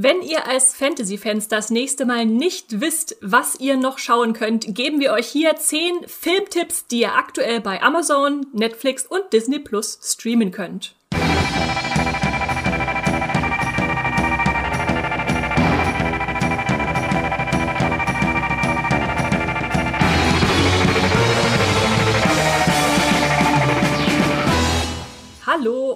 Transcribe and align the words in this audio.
Wenn 0.00 0.22
ihr 0.22 0.46
als 0.46 0.76
Fantasy-Fans 0.76 1.48
das 1.48 1.70
nächste 1.70 2.06
Mal 2.06 2.24
nicht 2.24 2.80
wisst, 2.80 3.16
was 3.20 3.58
ihr 3.58 3.76
noch 3.76 3.98
schauen 3.98 4.32
könnt, 4.32 4.76
geben 4.76 5.00
wir 5.00 5.12
euch 5.12 5.26
hier 5.26 5.56
10 5.56 6.06
Filmtipps, 6.06 6.86
die 6.86 7.00
ihr 7.00 7.16
aktuell 7.16 7.60
bei 7.60 7.82
Amazon, 7.82 8.46
Netflix 8.52 9.04
und 9.04 9.24
Disney 9.32 9.58
Plus 9.58 9.98
streamen 10.00 10.52
könnt. 10.52 10.94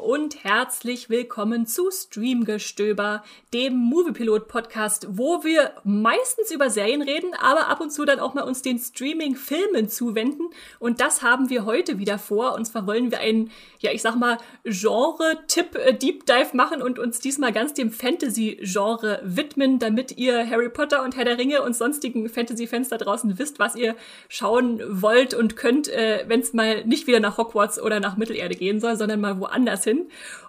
Und 0.03 0.43
herzlich 0.43 1.11
willkommen 1.11 1.65
zu 1.65 1.93
Streamgestöber, 1.93 3.23
dem 3.55 3.77
Moviepilot 3.77 4.49
Podcast, 4.49 5.07
wo 5.11 5.45
wir 5.45 5.75
meistens 5.85 6.51
über 6.51 6.71
Serien 6.71 7.03
reden, 7.03 7.31
aber 7.41 7.69
ab 7.69 7.81
und 7.81 7.93
zu 7.93 8.05
dann 8.05 8.19
auch 8.19 8.35
mal 8.35 8.43
uns 8.43 8.63
den 8.63 8.81
Streaming 8.81 9.37
Filmen 9.37 9.89
zuwenden 9.89 10.51
und 10.81 11.01
das 11.01 11.23
haben 11.23 11.51
wir 11.51 11.67
heute 11.67 12.01
wieder 12.01 12.19
vor 12.19 12.55
und 12.55 12.65
zwar 12.65 12.89
wollen 12.89 13.13
wir 13.13 13.21
einen, 13.21 13.53
ja, 13.79 13.93
ich 13.93 14.03
sag 14.03 14.17
mal 14.17 14.39
Genre 14.65 15.39
Tipp 15.47 15.77
äh, 15.77 15.95
Deep 15.95 16.27
Dive 16.27 16.57
machen 16.57 16.83
und 16.83 16.99
uns 16.99 17.21
diesmal 17.21 17.53
ganz 17.53 17.73
dem 17.73 17.93
Fantasy 17.93 18.59
Genre 18.61 19.21
widmen, 19.23 19.79
damit 19.79 20.19
ihr 20.19 20.51
Harry 20.51 20.69
Potter 20.69 21.05
und 21.05 21.17
Herr 21.17 21.25
der 21.25 21.39
Ringe 21.39 21.63
und 21.63 21.77
sonstigen 21.77 22.29
Fantasy 22.29 22.67
Fans 22.67 22.89
da 22.89 22.99
draußen 22.99 23.39
wisst, 23.39 23.61
was 23.61 23.77
ihr 23.77 23.95
schauen 24.29 24.83
wollt 24.89 25.33
und 25.33 25.55
könnt, 25.55 25.87
äh, 25.87 26.25
wenn 26.27 26.41
es 26.41 26.53
mal 26.53 26.85
nicht 26.87 27.07
wieder 27.07 27.21
nach 27.21 27.39
Hogwarts 27.39 27.81
oder 27.81 28.01
nach 28.01 28.17
Mittelerde 28.17 28.57
gehen 28.57 28.81
soll, 28.81 28.97
sondern 28.97 29.21
mal 29.21 29.39
woanders 29.39 29.85
hin. 29.85 29.92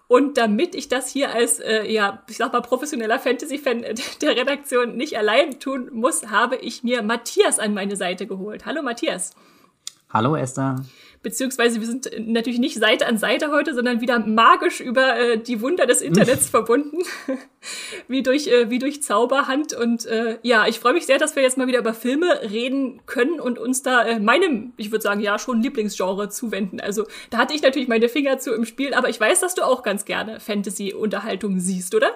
Und 0.08 0.38
damit 0.38 0.76
ich 0.76 0.90
das 0.90 1.10
hier 1.10 1.34
als, 1.34 1.60
äh, 1.60 1.90
ja, 1.92 2.24
ich 2.30 2.38
sag 2.38 2.54
mal, 2.54 2.62
professioneller 2.62 3.20
Fantasy-Fan 3.20 3.86
der 4.22 4.36
Redaktion 4.36 4.96
nicht 4.96 5.18
allein 5.18 5.60
tun 5.60 5.90
muss, 5.94 6.30
habe 6.30 6.58
ich 6.58 6.84
mir 6.84 7.02
Matthias 7.02 7.60
an 7.60 7.74
meine 7.74 7.96
Seite 7.96 8.28
geholt. 8.28 8.66
Hallo 8.66 8.82
Matthias. 8.84 9.36
Hallo 10.10 10.36
Esther 10.36 10.76
beziehungsweise 11.24 11.80
wir 11.80 11.88
sind 11.88 12.12
natürlich 12.20 12.60
nicht 12.60 12.78
Seite 12.78 13.08
an 13.08 13.18
Seite 13.18 13.50
heute, 13.52 13.74
sondern 13.74 14.02
wieder 14.02 14.20
magisch 14.20 14.82
über 14.82 15.18
äh, 15.18 15.40
die 15.40 15.62
Wunder 15.62 15.88
des 15.88 16.02
Internets 16.02 16.50
verbunden, 16.52 17.00
wie 18.08 18.22
durch 18.22 18.48
äh, 18.48 18.70
wie 18.70 18.78
durch 18.78 19.02
Zauberhand 19.02 19.74
und 19.74 20.06
äh, 20.06 20.38
ja, 20.44 20.68
ich 20.68 20.80
freue 20.80 20.94
mich 20.94 21.06
sehr, 21.06 21.18
dass 21.18 21.36
wir 21.36 21.42
jetzt 21.42 21.58
mal 21.58 21.68
wieder 21.68 21.80
über 21.80 21.94
Filme 21.94 22.28
reden 22.52 23.02
können 23.06 23.40
und 23.40 23.58
uns 23.58 23.82
da 23.82 24.04
äh, 24.04 24.20
meinem, 24.20 24.74
ich 24.78 24.92
würde 24.92 25.02
sagen, 25.02 25.22
ja, 25.22 25.40
schon 25.40 25.62
Lieblingsgenre 25.62 26.30
zuwenden. 26.30 26.80
Also, 26.80 27.06
da 27.30 27.38
hatte 27.40 27.56
ich 27.56 27.64
natürlich 27.64 27.88
meine 27.88 28.10
Finger 28.10 28.38
zu 28.38 28.54
im 28.54 28.66
Spiel, 28.66 28.94
aber 28.94 29.10
ich 29.10 29.20
weiß, 29.20 29.40
dass 29.40 29.56
du 29.56 29.64
auch 29.64 29.82
ganz 29.82 30.06
gerne 30.06 30.40
Fantasy 30.40 30.94
Unterhaltung 30.94 31.60
siehst, 31.60 31.96
oder? 31.96 32.12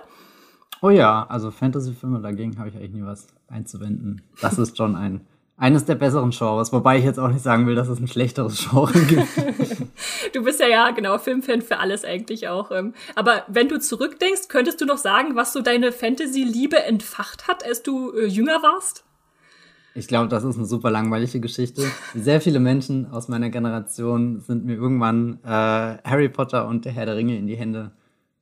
Oh 0.82 0.90
ja, 0.90 1.26
also 1.28 1.50
Fantasy-Filme, 1.50 2.22
dagegen 2.22 2.60
habe 2.60 2.70
ich 2.70 2.76
eigentlich 2.76 2.92
nie 2.92 3.06
was 3.06 3.28
einzuwenden. 3.48 4.22
Das 4.42 4.60
ist 4.60 4.78
schon 4.78 4.96
ein 4.96 5.22
eines 5.58 5.86
der 5.86 5.96
besseren 5.96 6.30
Genres, 6.30 6.72
wobei 6.72 7.00
ich 7.00 7.04
jetzt 7.04 7.20
auch 7.20 7.30
nicht 7.30 7.42
sagen 7.42 7.66
will, 7.66 7.74
dass 7.74 7.88
es 7.88 8.00
ein 8.00 8.08
schlechteres 8.08 8.60
Genre 8.70 9.00
gibt. 9.02 9.28
du 10.34 10.44
bist 10.44 10.60
ja 10.60 10.68
ja 10.68 10.92
genau 10.92 11.18
Filmfan 11.18 11.64
für 11.64 11.80
alles 11.80 12.06
eigentlich 12.06 12.48
auch. 12.48 12.72
Ähm. 12.72 12.94
Aber 13.16 13.44
wenn 13.48 13.68
du 13.68 13.80
zurückdenkst, 13.80 14.48
könntest 14.50 14.80
du 14.80 14.86
noch 14.86 14.98
sagen, 14.98 15.36
was 15.36 15.54
so 15.54 15.62
deine 15.62 15.92
Fantasy-Liebe 15.92 16.84
entfacht 16.84 17.48
hat, 17.48 17.66
als 17.66 17.82
du 17.82 18.12
äh, 18.12 18.28
jünger 18.28 18.62
warst? 18.62 19.04
Ich 19.96 20.08
glaube, 20.08 20.28
das 20.28 20.44
ist 20.44 20.58
eine 20.58 20.68
super 20.68 20.92
langweilige 20.92 21.40
Geschichte. 21.40 21.84
Sehr 22.14 22.40
viele 22.40 22.60
Menschen 22.60 23.12
aus 23.12 23.28
meiner 23.28 23.50
Generation 23.50 24.42
sind 24.42 24.64
mir 24.64 24.76
irgendwann 24.76 25.40
äh, 25.44 25.48
Harry 25.48 26.30
Potter 26.30 26.68
und 26.68 26.86
der 26.86 26.92
Herr 26.92 27.08
der 27.08 27.16
Ringe 27.16 27.36
in 27.36 27.48
die 27.48 27.56
Hände 27.56 27.92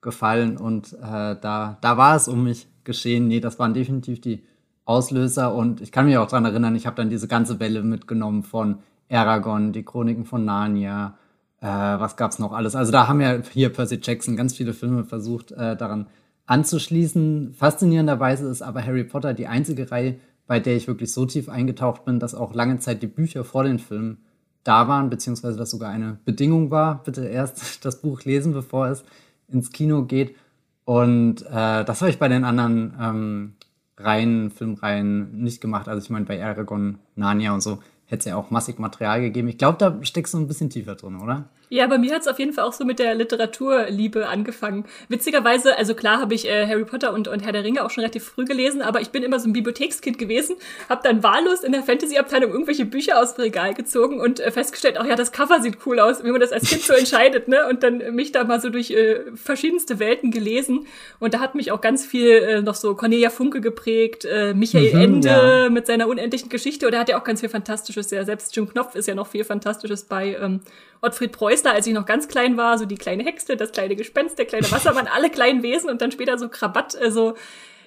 gefallen 0.01 0.57
und 0.57 0.91
äh, 0.93 1.37
da, 1.39 1.77
da 1.79 1.97
war 1.97 2.17
es 2.17 2.27
um 2.27 2.43
mich 2.43 2.67
geschehen. 2.83 3.29
Nee, 3.29 3.39
das 3.39 3.57
waren 3.57 3.73
definitiv 3.73 4.19
die 4.19 4.43
Auslöser 4.85 5.53
und 5.53 5.81
ich 5.81 5.91
kann 5.91 6.05
mich 6.05 6.17
auch 6.17 6.27
daran 6.27 6.45
erinnern, 6.45 6.75
ich 6.75 6.85
habe 6.85 6.95
dann 6.95 7.09
diese 7.09 7.27
ganze 7.27 7.59
Welle 7.59 7.81
mitgenommen 7.83 8.43
von 8.43 8.77
Aragon, 9.09 9.73
die 9.73 9.83
Chroniken 9.83 10.25
von 10.25 10.45
Narnia, 10.45 11.17
äh, 11.61 11.65
was 11.67 12.15
gab's 12.17 12.39
noch 12.39 12.53
alles. 12.53 12.75
Also 12.75 12.91
da 12.91 13.07
haben 13.07 13.21
ja 13.21 13.39
hier 13.51 13.69
Percy 13.69 13.99
Jackson 14.01 14.35
ganz 14.35 14.55
viele 14.55 14.73
Filme 14.73 15.03
versucht, 15.03 15.51
äh, 15.51 15.75
daran 15.75 16.07
anzuschließen. 16.45 17.53
Faszinierenderweise 17.53 18.47
ist 18.47 18.61
aber 18.61 18.85
Harry 18.85 19.03
Potter 19.03 19.33
die 19.33 19.47
einzige 19.47 19.91
Reihe, 19.91 20.19
bei 20.47 20.59
der 20.59 20.75
ich 20.75 20.87
wirklich 20.87 21.11
so 21.11 21.25
tief 21.25 21.49
eingetaucht 21.49 22.05
bin, 22.05 22.19
dass 22.19 22.35
auch 22.35 22.53
lange 22.53 22.79
Zeit 22.79 23.01
die 23.01 23.07
Bücher 23.07 23.43
vor 23.43 23.63
den 23.63 23.79
Filmen 23.79 24.19
da 24.63 24.87
waren, 24.87 25.09
beziehungsweise 25.09 25.57
das 25.57 25.71
sogar 25.71 25.89
eine 25.89 26.19
Bedingung 26.25 26.71
war, 26.71 27.03
bitte 27.03 27.25
erst 27.25 27.85
das 27.85 28.01
Buch 28.01 28.23
lesen, 28.23 28.53
bevor 28.53 28.87
es 28.87 29.03
ins 29.47 29.71
Kino 29.71 30.03
geht. 30.03 30.35
Und 30.83 31.41
äh, 31.43 31.83
das 31.83 32.01
habe 32.01 32.11
ich 32.11 32.19
bei 32.19 32.27
den 32.27 32.43
anderen 32.43 32.93
ähm, 33.01 33.54
Reihen, 33.97 34.51
Filmreihen 34.51 35.41
nicht 35.41 35.61
gemacht. 35.61 35.87
Also 35.87 36.03
ich 36.03 36.09
meine, 36.09 36.25
bei 36.25 36.43
Aragon, 36.43 36.99
Narnia 37.15 37.53
und 37.53 37.61
so 37.61 37.79
hätte 38.05 38.19
es 38.19 38.25
ja 38.25 38.35
auch 38.35 38.51
massig 38.51 38.79
Material 38.79 39.21
gegeben. 39.21 39.47
Ich 39.47 39.57
glaube, 39.57 39.77
da 39.77 39.97
steckst 40.03 40.33
du 40.33 40.39
ein 40.39 40.47
bisschen 40.47 40.69
tiefer 40.69 40.95
drin, 40.95 41.19
oder? 41.19 41.45
Ja, 41.69 41.87
bei 41.87 41.97
mir 41.97 42.13
hat 42.13 42.21
es 42.21 42.27
auf 42.27 42.39
jeden 42.39 42.53
Fall 42.53 42.65
auch 42.65 42.73
so 42.73 42.85
mit 42.85 42.99
der 42.99 43.15
Literaturliebe 43.15 44.27
angefangen. 44.27 44.85
Witzigerweise, 45.09 45.77
also 45.77 45.95
klar 45.95 46.19
habe 46.19 46.33
ich 46.33 46.47
äh, 46.47 46.67
Harry 46.67 46.85
Potter 46.85 47.13
und, 47.13 47.27
und 47.27 47.43
Herr 47.43 47.51
der 47.51 47.63
Ringe 47.63 47.83
auch 47.83 47.89
schon 47.89 48.03
relativ 48.03 48.23
früh 48.23 48.45
gelesen, 48.45 48.81
aber 48.81 49.01
ich 49.01 49.09
bin 49.09 49.23
immer 49.23 49.39
so 49.39 49.49
ein 49.49 49.53
Bibliothekskind 49.53 50.17
gewesen, 50.17 50.55
habe 50.89 51.01
dann 51.03 51.23
wahllos 51.23 51.63
in 51.63 51.71
der 51.71 51.83
Fantasy-Abteilung 51.83 52.51
irgendwelche 52.51 52.85
Bücher 52.85 53.19
aus 53.19 53.35
dem 53.35 53.41
Regal 53.41 53.73
gezogen 53.73 54.19
und 54.19 54.39
äh, 54.39 54.51
festgestellt, 54.51 54.97
ach 54.99 55.05
ja, 55.05 55.15
das 55.15 55.31
Cover 55.31 55.61
sieht 55.61 55.77
cool 55.85 55.99
aus, 55.99 56.23
wie 56.23 56.31
man 56.31 56.39
das 56.39 56.51
als 56.51 56.69
Kind 56.69 56.81
so 56.83 56.93
entscheidet, 57.05 57.47
ne? 57.47 57.67
Und 57.67 57.83
dann 57.83 58.15
mich 58.15 58.31
da 58.31 58.43
mal 58.43 58.61
so 58.61 58.69
durch 58.69 58.91
äh, 58.91 59.21
verschiedenste 59.35 59.99
Welten 59.99 60.31
gelesen. 60.31 60.85
Und 61.19 61.33
da 61.33 61.39
hat 61.39 61.55
mich 61.55 61.71
auch 61.71 61.81
ganz 61.81 62.05
viel 62.05 62.29
äh, 62.29 62.61
noch 62.61 62.75
so 62.75 62.95
Cornelia 62.95 63.29
Funke 63.29 63.61
geprägt, 63.61 64.25
äh, 64.25 64.53
Michael 64.53 64.93
mhm, 64.93 65.01
Ende 65.01 65.29
ja. 65.29 65.69
mit 65.69 65.87
seiner 65.87 66.07
unendlichen 66.07 66.49
Geschichte. 66.49 66.87
Oder 66.87 66.99
hat 66.99 67.09
ja 67.09 67.19
auch 67.19 67.23
ganz 67.23 67.39
viel 67.39 67.49
Fantastisches, 67.49 68.11
ja, 68.11 68.23
selbst 68.23 68.55
Jim 68.55 68.69
Knopf 68.69 68.95
ist 68.95 69.07
ja 69.07 69.15
noch 69.15 69.27
viel 69.27 69.43
Fantastisches 69.43 70.03
bei 70.03 70.37
ähm, 70.39 70.61
Ottfried 71.05 71.31
Preußler, 71.31 71.71
als 71.71 71.87
ich 71.87 71.93
noch 71.93 72.05
ganz 72.05 72.27
klein 72.27 72.57
war, 72.57 72.77
so 72.77 72.85
die 72.85 72.97
kleine 72.97 73.23
Hexe, 73.23 73.55
das 73.55 73.71
kleine 73.71 73.95
Gespenst, 73.95 74.37
der 74.37 74.45
kleine 74.45 74.69
Wassermann, 74.71 75.07
alle 75.13 75.29
kleinen 75.29 75.63
Wesen 75.63 75.89
und 75.89 76.01
dann 76.01 76.11
später 76.11 76.37
so 76.37 76.49
Krabatt, 76.49 76.95
also 76.95 77.35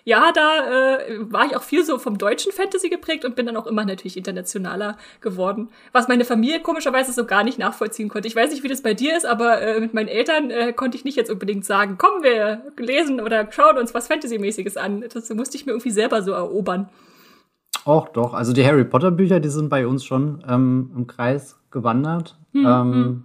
ja, 0.08 0.32
da 0.32 0.96
äh, 0.96 1.30
war 1.30 1.44
ich 1.44 1.54
auch 1.54 1.62
viel 1.62 1.84
so 1.84 1.98
vom 1.98 2.16
deutschen 2.16 2.50
Fantasy 2.50 2.88
geprägt 2.88 3.26
und 3.26 3.36
bin 3.36 3.44
dann 3.44 3.58
auch 3.58 3.66
immer 3.66 3.84
natürlich 3.84 4.16
internationaler 4.16 4.96
geworden. 5.20 5.68
Was 5.92 6.08
meine 6.08 6.24
Familie 6.24 6.60
komischerweise 6.60 7.12
so 7.12 7.26
gar 7.26 7.44
nicht 7.44 7.58
nachvollziehen 7.58 8.08
konnte. 8.08 8.26
Ich 8.26 8.34
weiß 8.34 8.50
nicht, 8.50 8.62
wie 8.62 8.68
das 8.68 8.80
bei 8.80 8.94
dir 8.94 9.14
ist, 9.14 9.26
aber 9.26 9.60
äh, 9.60 9.80
mit 9.80 9.92
meinen 9.92 10.08
Eltern 10.08 10.50
äh, 10.50 10.72
konnte 10.72 10.96
ich 10.96 11.04
nicht 11.04 11.16
jetzt 11.16 11.30
unbedingt 11.30 11.66
sagen, 11.66 11.96
komm, 11.98 12.22
wir 12.22 12.62
lesen 12.78 13.20
oder 13.20 13.52
schauen 13.52 13.76
uns 13.76 13.92
was 13.92 14.06
Fantasy-mäßiges 14.06 14.78
an. 14.78 15.04
Das 15.12 15.28
musste 15.34 15.58
ich 15.58 15.66
mir 15.66 15.72
irgendwie 15.72 15.90
selber 15.90 16.22
so 16.22 16.32
erobern. 16.32 16.88
Och, 17.88 18.10
doch. 18.10 18.34
Also 18.34 18.52
die 18.52 18.66
Harry 18.66 18.84
Potter 18.84 19.10
Bücher, 19.10 19.40
die 19.40 19.48
sind 19.48 19.70
bei 19.70 19.86
uns 19.86 20.04
schon 20.04 20.44
ähm, 20.46 20.90
im 20.94 21.06
Kreis 21.06 21.58
gewandert. 21.70 22.38
Mhm. 22.52 22.66
Ähm, 22.66 22.92
hm. 22.92 23.22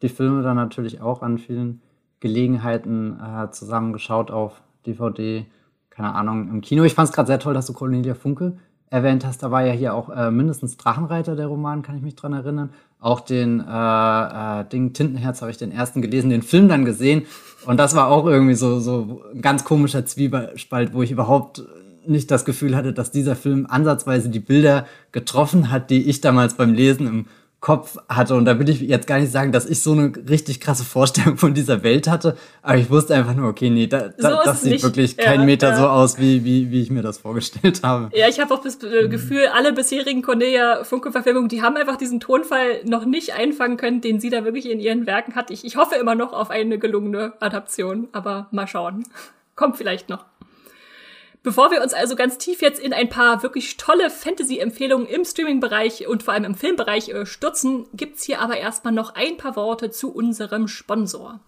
die 0.00 0.08
Filme 0.08 0.42
dann 0.42 0.56
natürlich 0.56 1.02
auch 1.02 1.20
an 1.20 1.36
vielen 1.36 1.82
Gelegenheiten 2.20 3.20
äh, 3.20 3.50
zusammengeschaut 3.50 4.30
auf 4.30 4.62
DVD, 4.86 5.44
keine 5.90 6.14
Ahnung, 6.14 6.48
im 6.48 6.62
Kino. 6.62 6.84
Ich 6.84 6.94
fand 6.94 7.10
es 7.10 7.14
gerade 7.14 7.26
sehr 7.26 7.38
toll, 7.38 7.52
dass 7.52 7.66
du 7.66 7.74
Cornelia 7.74 8.14
Funke 8.14 8.56
erwähnt 8.88 9.26
hast. 9.26 9.42
Da 9.42 9.50
war 9.50 9.62
ja 9.66 9.72
hier 9.72 9.92
auch 9.92 10.08
äh, 10.08 10.30
mindestens 10.30 10.78
Drachenreiter, 10.78 11.36
der 11.36 11.46
Roman, 11.46 11.82
kann 11.82 11.96
ich 11.96 12.02
mich 12.02 12.16
dran 12.16 12.32
erinnern. 12.32 12.70
Auch 13.00 13.20
den 13.20 13.60
äh, 13.60 14.60
äh, 14.60 14.64
Ding 14.64 14.94
Tintenherz 14.94 15.42
habe 15.42 15.50
ich 15.50 15.58
den 15.58 15.70
ersten 15.70 16.00
gelesen, 16.00 16.30
den 16.30 16.42
Film 16.42 16.68
dann 16.68 16.86
gesehen. 16.86 17.26
Und 17.66 17.78
das 17.78 17.94
war 17.94 18.08
auch 18.08 18.26
irgendwie 18.26 18.54
so, 18.54 18.80
so 18.80 19.22
ein 19.34 19.42
ganz 19.42 19.64
komischer 19.64 20.06
Zwiebelspalt, 20.06 20.94
wo 20.94 21.02
ich 21.02 21.10
überhaupt 21.10 21.62
nicht 22.08 22.30
das 22.30 22.44
Gefühl 22.44 22.76
hatte, 22.76 22.92
dass 22.92 23.10
dieser 23.10 23.36
Film 23.36 23.66
ansatzweise 23.68 24.28
die 24.28 24.40
Bilder 24.40 24.86
getroffen 25.12 25.70
hat, 25.70 25.90
die 25.90 26.08
ich 26.08 26.20
damals 26.20 26.54
beim 26.54 26.74
Lesen 26.74 27.06
im 27.06 27.26
Kopf 27.60 27.96
hatte. 28.08 28.36
Und 28.36 28.44
da 28.44 28.58
will 28.60 28.68
ich 28.68 28.80
jetzt 28.80 29.08
gar 29.08 29.18
nicht 29.18 29.32
sagen, 29.32 29.50
dass 29.50 29.66
ich 29.66 29.82
so 29.82 29.90
eine 29.92 30.12
richtig 30.28 30.60
krasse 30.60 30.84
Vorstellung 30.84 31.36
von 31.38 31.54
dieser 31.54 31.82
Welt 31.82 32.06
hatte. 32.06 32.36
Aber 32.62 32.76
ich 32.76 32.88
wusste 32.88 33.16
einfach 33.16 33.34
nur, 33.34 33.48
okay, 33.48 33.68
nee, 33.68 33.88
da, 33.88 34.10
da, 34.16 34.30
so 34.30 34.36
das 34.44 34.62
sieht 34.62 34.72
nicht. 34.74 34.84
wirklich 34.84 35.16
kein 35.16 35.40
ja, 35.40 35.46
Meter 35.46 35.70
ja. 35.70 35.76
so 35.76 35.88
aus, 35.88 36.18
wie, 36.20 36.44
wie, 36.44 36.70
wie 36.70 36.82
ich 36.82 36.90
mir 36.90 37.02
das 37.02 37.18
vorgestellt 37.18 37.82
habe. 37.82 38.10
Ja, 38.16 38.28
ich 38.28 38.38
habe 38.38 38.54
auch 38.54 38.62
das 38.62 38.80
äh, 38.84 39.08
Gefühl, 39.08 39.48
alle 39.52 39.72
bisherigen 39.72 40.22
Cornelia 40.22 40.84
Funke-Verfilmungen, 40.84 41.48
die 41.48 41.62
haben 41.62 41.76
einfach 41.76 41.96
diesen 41.96 42.20
Tonfall 42.20 42.84
noch 42.84 43.04
nicht 43.04 43.34
einfangen 43.34 43.76
können, 43.76 44.00
den 44.00 44.20
sie 44.20 44.30
da 44.30 44.44
wirklich 44.44 44.70
in 44.70 44.78
ihren 44.78 45.06
Werken 45.06 45.34
hat. 45.34 45.50
Ich, 45.50 45.64
ich 45.64 45.76
hoffe 45.76 45.96
immer 45.96 46.14
noch 46.14 46.32
auf 46.32 46.50
eine 46.50 46.78
gelungene 46.78 47.32
Adaption, 47.40 48.06
aber 48.12 48.46
mal 48.52 48.68
schauen. 48.68 49.04
Kommt 49.56 49.76
vielleicht 49.76 50.08
noch. 50.08 50.24
Bevor 51.44 51.70
wir 51.70 51.82
uns 51.82 51.94
also 51.94 52.16
ganz 52.16 52.36
tief 52.38 52.60
jetzt 52.62 52.80
in 52.80 52.92
ein 52.92 53.08
paar 53.08 53.42
wirklich 53.44 53.76
tolle 53.76 54.10
Fantasy-Empfehlungen 54.10 55.06
im 55.06 55.24
Streaming-Bereich 55.24 56.08
und 56.08 56.24
vor 56.24 56.34
allem 56.34 56.44
im 56.44 56.54
Filmbereich 56.56 57.10
äh, 57.10 57.26
stürzen, 57.26 57.86
gibt's 57.94 58.24
hier 58.24 58.40
aber 58.40 58.56
erstmal 58.56 58.92
noch 58.92 59.14
ein 59.14 59.36
paar 59.36 59.54
Worte 59.54 59.90
zu 59.90 60.12
unserem 60.12 60.66
Sponsor. 60.66 61.40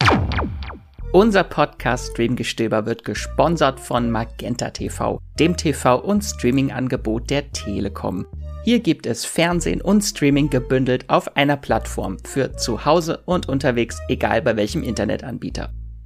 Unser 1.13 1.43
Podcast 1.43 2.13
Streamgestöber 2.13 2.87
wird 2.87 3.05
gesponsert 3.05 3.81
von 3.81 4.13
Magenta 4.13 4.71
TV, 4.71 5.21
dem 5.41 5.57
TV- 5.57 6.01
und 6.01 6.23
Streaming-Angebot 6.23 7.29
der 7.29 7.51
Telekom. 7.51 8.27
Hier 8.63 8.79
gibt 8.79 9.07
es 9.07 9.25
Fernsehen 9.25 9.81
und 9.81 10.03
Streaming 10.03 10.51
gebündelt 10.51 11.11
auf 11.11 11.37
einer 11.37 11.57
Plattform 11.57 12.19
für 12.25 12.57
zu 12.57 12.85
Hause 12.85 13.23
und 13.25 13.49
unterwegs, 13.49 13.99
egal 14.09 14.41
bei 14.41 14.55
welchem 14.55 14.85
Internetanbieter. 14.85 15.73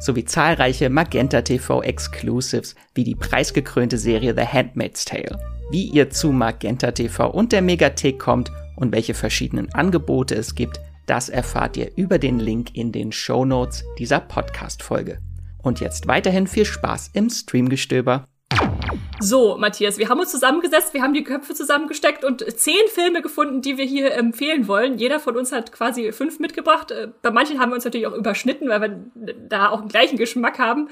sowie 0.00 0.24
zahlreiche 0.24 0.90
Magenta 0.90 1.42
TV 1.42 1.82
Exclusives 1.82 2.74
wie 2.94 3.04
die 3.04 3.14
preisgekrönte 3.14 3.98
Serie 3.98 4.34
The 4.34 4.46
Handmaid's 4.46 5.04
Tale. 5.04 5.38
Wie 5.70 5.84
ihr 5.84 6.10
zu 6.10 6.32
Magenta 6.32 6.90
TV 6.90 7.30
und 7.30 7.52
der 7.52 7.62
Megathek 7.62 8.18
kommt 8.18 8.50
und 8.76 8.92
welche 8.92 9.14
verschiedenen 9.14 9.72
Angebote 9.72 10.34
es 10.34 10.54
gibt, 10.54 10.80
das 11.06 11.28
erfahrt 11.28 11.76
ihr 11.76 11.92
über 11.96 12.18
den 12.18 12.38
Link 12.38 12.74
in 12.74 12.92
den 12.92 13.12
Show 13.12 13.44
Notes 13.44 13.84
dieser 13.98 14.20
Podcast-Folge. 14.20 15.18
Und 15.58 15.80
jetzt 15.80 16.08
weiterhin 16.08 16.46
viel 16.46 16.64
Spaß 16.64 17.10
im 17.12 17.28
Streamgestöber. 17.28 18.24
So, 19.22 19.58
Matthias, 19.58 19.98
wir 19.98 20.08
haben 20.08 20.18
uns 20.18 20.30
zusammengesetzt, 20.30 20.94
wir 20.94 21.02
haben 21.02 21.12
die 21.12 21.24
Köpfe 21.24 21.54
zusammengesteckt 21.54 22.24
und 22.24 22.42
zehn 22.58 22.88
Filme 22.88 23.20
gefunden, 23.20 23.60
die 23.60 23.76
wir 23.76 23.84
hier 23.84 24.14
empfehlen 24.14 24.66
wollen. 24.66 24.96
Jeder 24.96 25.20
von 25.20 25.36
uns 25.36 25.52
hat 25.52 25.72
quasi 25.72 26.10
fünf 26.12 26.38
mitgebracht. 26.38 26.90
Äh, 26.90 27.08
bei 27.20 27.30
manchen 27.30 27.60
haben 27.60 27.70
wir 27.70 27.74
uns 27.74 27.84
natürlich 27.84 28.06
auch 28.06 28.14
überschnitten, 28.14 28.70
weil 28.70 28.80
wir 28.80 29.34
da 29.46 29.68
auch 29.68 29.80
den 29.80 29.90
gleichen 29.90 30.16
Geschmack 30.16 30.58
haben. 30.58 30.88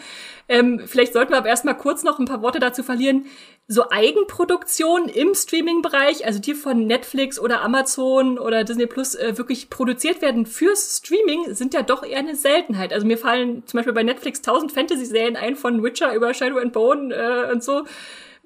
Ähm, 0.47 0.83
vielleicht 0.85 1.15
sollten 1.15 1.33
wir 1.33 1.39
aber 1.39 1.49
erstmal 1.49 1.79
kurz 1.79 2.03
noch 2.03 2.19
ein 2.19 2.27
paar 2.27 2.43
Worte 2.43 2.59
dazu 2.59 2.83
verlieren. 2.83 3.25
So 3.67 3.91
Eigenproduktionen 3.91 5.09
im 5.09 5.35
Streaming-Bereich, 5.35 6.27
also 6.27 6.39
die 6.39 6.55
von 6.55 6.87
Netflix 6.87 7.39
oder 7.39 7.63
Amazon 7.63 8.39
oder 8.39 8.65
Disney 8.65 8.87
Plus 8.87 9.15
äh, 9.15 9.39
wirklich 9.39 9.71
produziert 9.71 10.21
werden 10.21 10.45
fürs 10.45 10.99
Streaming, 10.99 11.55
sind 11.55 11.73
ja 11.73 11.83
doch 11.83 12.03
eher 12.03 12.19
eine 12.19 12.35
Seltenheit. 12.35 12.93
Also 12.93 13.07
mir 13.07 13.19
fallen 13.19 13.67
zum 13.67 13.79
Beispiel 13.79 13.95
bei 13.95 14.03
Netflix 14.03 14.43
tausend 14.43 14.73
Fantasy-Serien 14.73 15.37
ein, 15.37 15.57
von 15.57 15.83
Witcher 15.83 16.15
über 16.15 16.35
Shadow 16.35 16.59
and 16.59 16.75
Bone 16.75 17.15
äh, 17.15 17.53
und 17.53 17.65
so 17.65 17.85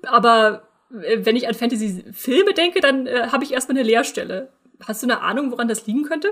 aber 0.07 0.63
äh, 0.91 1.25
wenn 1.25 1.37
ich 1.37 1.49
an 1.49 1.55
Fantasy-Filme 1.55 2.55
denke, 2.55 2.81
dann 2.81 3.07
äh, 3.07 3.29
habe 3.29 3.45
ich 3.45 3.53
erstmal 3.53 3.79
eine 3.79 3.87
Leerstelle. 3.87 4.51
Hast 4.87 5.03
du 5.03 5.07
eine 5.07 5.21
Ahnung, 5.21 5.51
woran 5.51 5.69
das 5.69 5.87
liegen 5.87 6.05
könnte? 6.05 6.29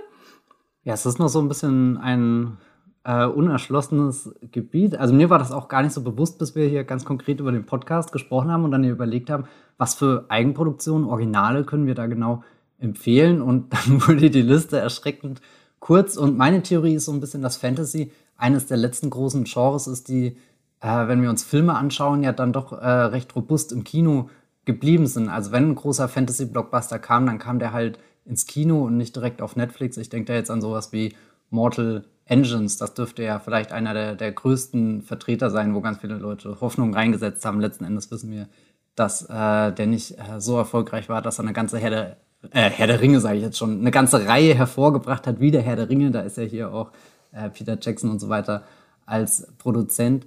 Ja, 0.85 0.95
es 0.95 1.07
ist 1.07 1.19
noch 1.19 1.29
so 1.29 1.41
ein 1.41 1.49
bisschen 1.49 1.99
ein 1.99 2.59
äh, 3.05 3.27
unerschlossenes 3.27 4.35
Gebiet. 4.51 4.97
Also 4.97 5.15
mir 5.15 5.31
war 5.31 5.39
das 5.39 5.53
auch 5.53 5.69
gar 5.69 5.83
nicht 5.83 5.93
so 5.93 6.03
bewusst, 6.03 6.39
bis 6.39 6.55
wir 6.55 6.67
hier 6.67 6.85
ganz 6.85 7.05
konkret 7.05 7.41
über 7.41 7.53
den 7.53 7.67
Podcast 7.67 8.13
gesprochen 8.13 8.51
haben 8.51 8.65
und 8.65 8.71
dann 8.71 8.85
überlegt 8.85 9.31
haben, 9.31 9.45
was 9.79 9.95
für 9.95 10.27
Eigenproduktionen, 10.29 11.09
Originale 11.09 11.65
können 11.65 11.87
wir 11.87 11.95
da 11.95 12.07
genau 12.07 12.43
empfehlen. 12.79 13.41
Und 13.43 13.73
dann 13.73 14.07
wurde 14.07 14.31
die 14.31 14.43
Liste 14.43 14.79
erschreckend 14.79 15.41
kurz. 15.79 16.17
Und 16.17 16.37
meine 16.37 16.63
Theorie 16.63 16.95
ist 16.95 17.07
so 17.07 17.13
ein 17.13 17.21
bisschen, 17.21 17.43
dass 17.43 17.57
Fantasy 17.57 18.13
eines 18.37 18.67
der 18.67 18.77
letzten 18.77 19.11
großen 19.11 19.45
Genres 19.45 19.87
ist, 19.87 20.09
die 20.09 20.37
äh, 20.81 21.09
wenn 21.09 21.23
wir 21.23 21.31
uns 21.31 21.45
Filme 21.45 21.75
anschauen, 21.75 22.23
ja 22.23 22.33
dann 22.33 22.53
doch 22.53 22.73
äh, 22.73 22.87
recht 22.87 23.35
robust 23.37 23.73
im 23.73 23.85
Kino 23.85 24.29
geblieben 24.65 25.07
sind. 25.07 25.29
Also 25.29 25.53
wenn 25.53 25.71
ein 25.71 25.75
großer 25.75 26.09
Fantasy-Blockbuster 26.09 26.99
kam, 26.99 27.27
dann 27.27 27.39
kam 27.39 27.59
der 27.59 27.73
halt 27.73 27.99
ins 28.25 28.47
Kino 28.47 28.85
und 28.85 28.97
nicht 28.97 29.17
direkt 29.17 29.43
auf 29.43 29.57
Netflix. 29.57 29.97
Ich 29.97 30.09
denke 30.09 30.33
da 30.33 30.35
jetzt 30.35 30.51
an 30.51 30.61
sowas 30.61 30.93
wie 30.93 31.15
Mortal 31.51 32.05
Engines. 32.27 32.77
Das 32.77 32.95
dürfte 32.95 33.23
ja 33.23 33.41
vielleicht 33.41 33.73
einer 33.73 33.93
der, 33.93 34.15
der 34.15 34.33
größten 34.33 35.03
Vertreter 35.03 35.51
sein, 35.51 35.75
wo 35.75 35.81
ganz 35.81 35.99
viele 35.99 36.15
Leute 36.15 36.61
Hoffnung 36.61 36.95
reingesetzt 36.95 37.45
haben. 37.45 37.61
Letzten 37.61 37.85
Endes 37.85 38.11
wissen 38.11 38.31
wir, 38.31 38.49
dass 38.95 39.23
äh, 39.29 39.73
der 39.73 39.87
nicht 39.87 40.19
äh, 40.19 40.41
so 40.41 40.57
erfolgreich 40.57 41.09
war, 41.09 41.23
dass 41.23 41.41
er 41.41 41.45
eine 41.45 41.53
ganze 41.53 41.79
Herr 41.79 42.17
äh, 42.53 42.71
Herr 42.71 42.87
der 42.87 43.01
Ringe, 43.01 43.21
sage 43.21 43.37
ich 43.37 43.43
jetzt 43.43 43.59
schon, 43.59 43.81
eine 43.81 43.91
ganze 43.91 44.27
Reihe 44.27 44.55
hervorgebracht 44.55 45.27
hat, 45.27 45.41
wie 45.41 45.51
der 45.51 45.63
Herr 45.63 45.77
der 45.77 45.89
Ringe. 45.89 46.11
Da 46.11 46.21
ist 46.21 46.37
ja 46.37 46.45
hier 46.45 46.73
auch 46.73 46.93
äh, 47.33 47.51
Peter 47.51 47.77
Jackson 47.81 48.11
und 48.11 48.21
so 48.21 48.29
weiter 48.29 48.63
als 49.07 49.49
Produzent 49.59 50.25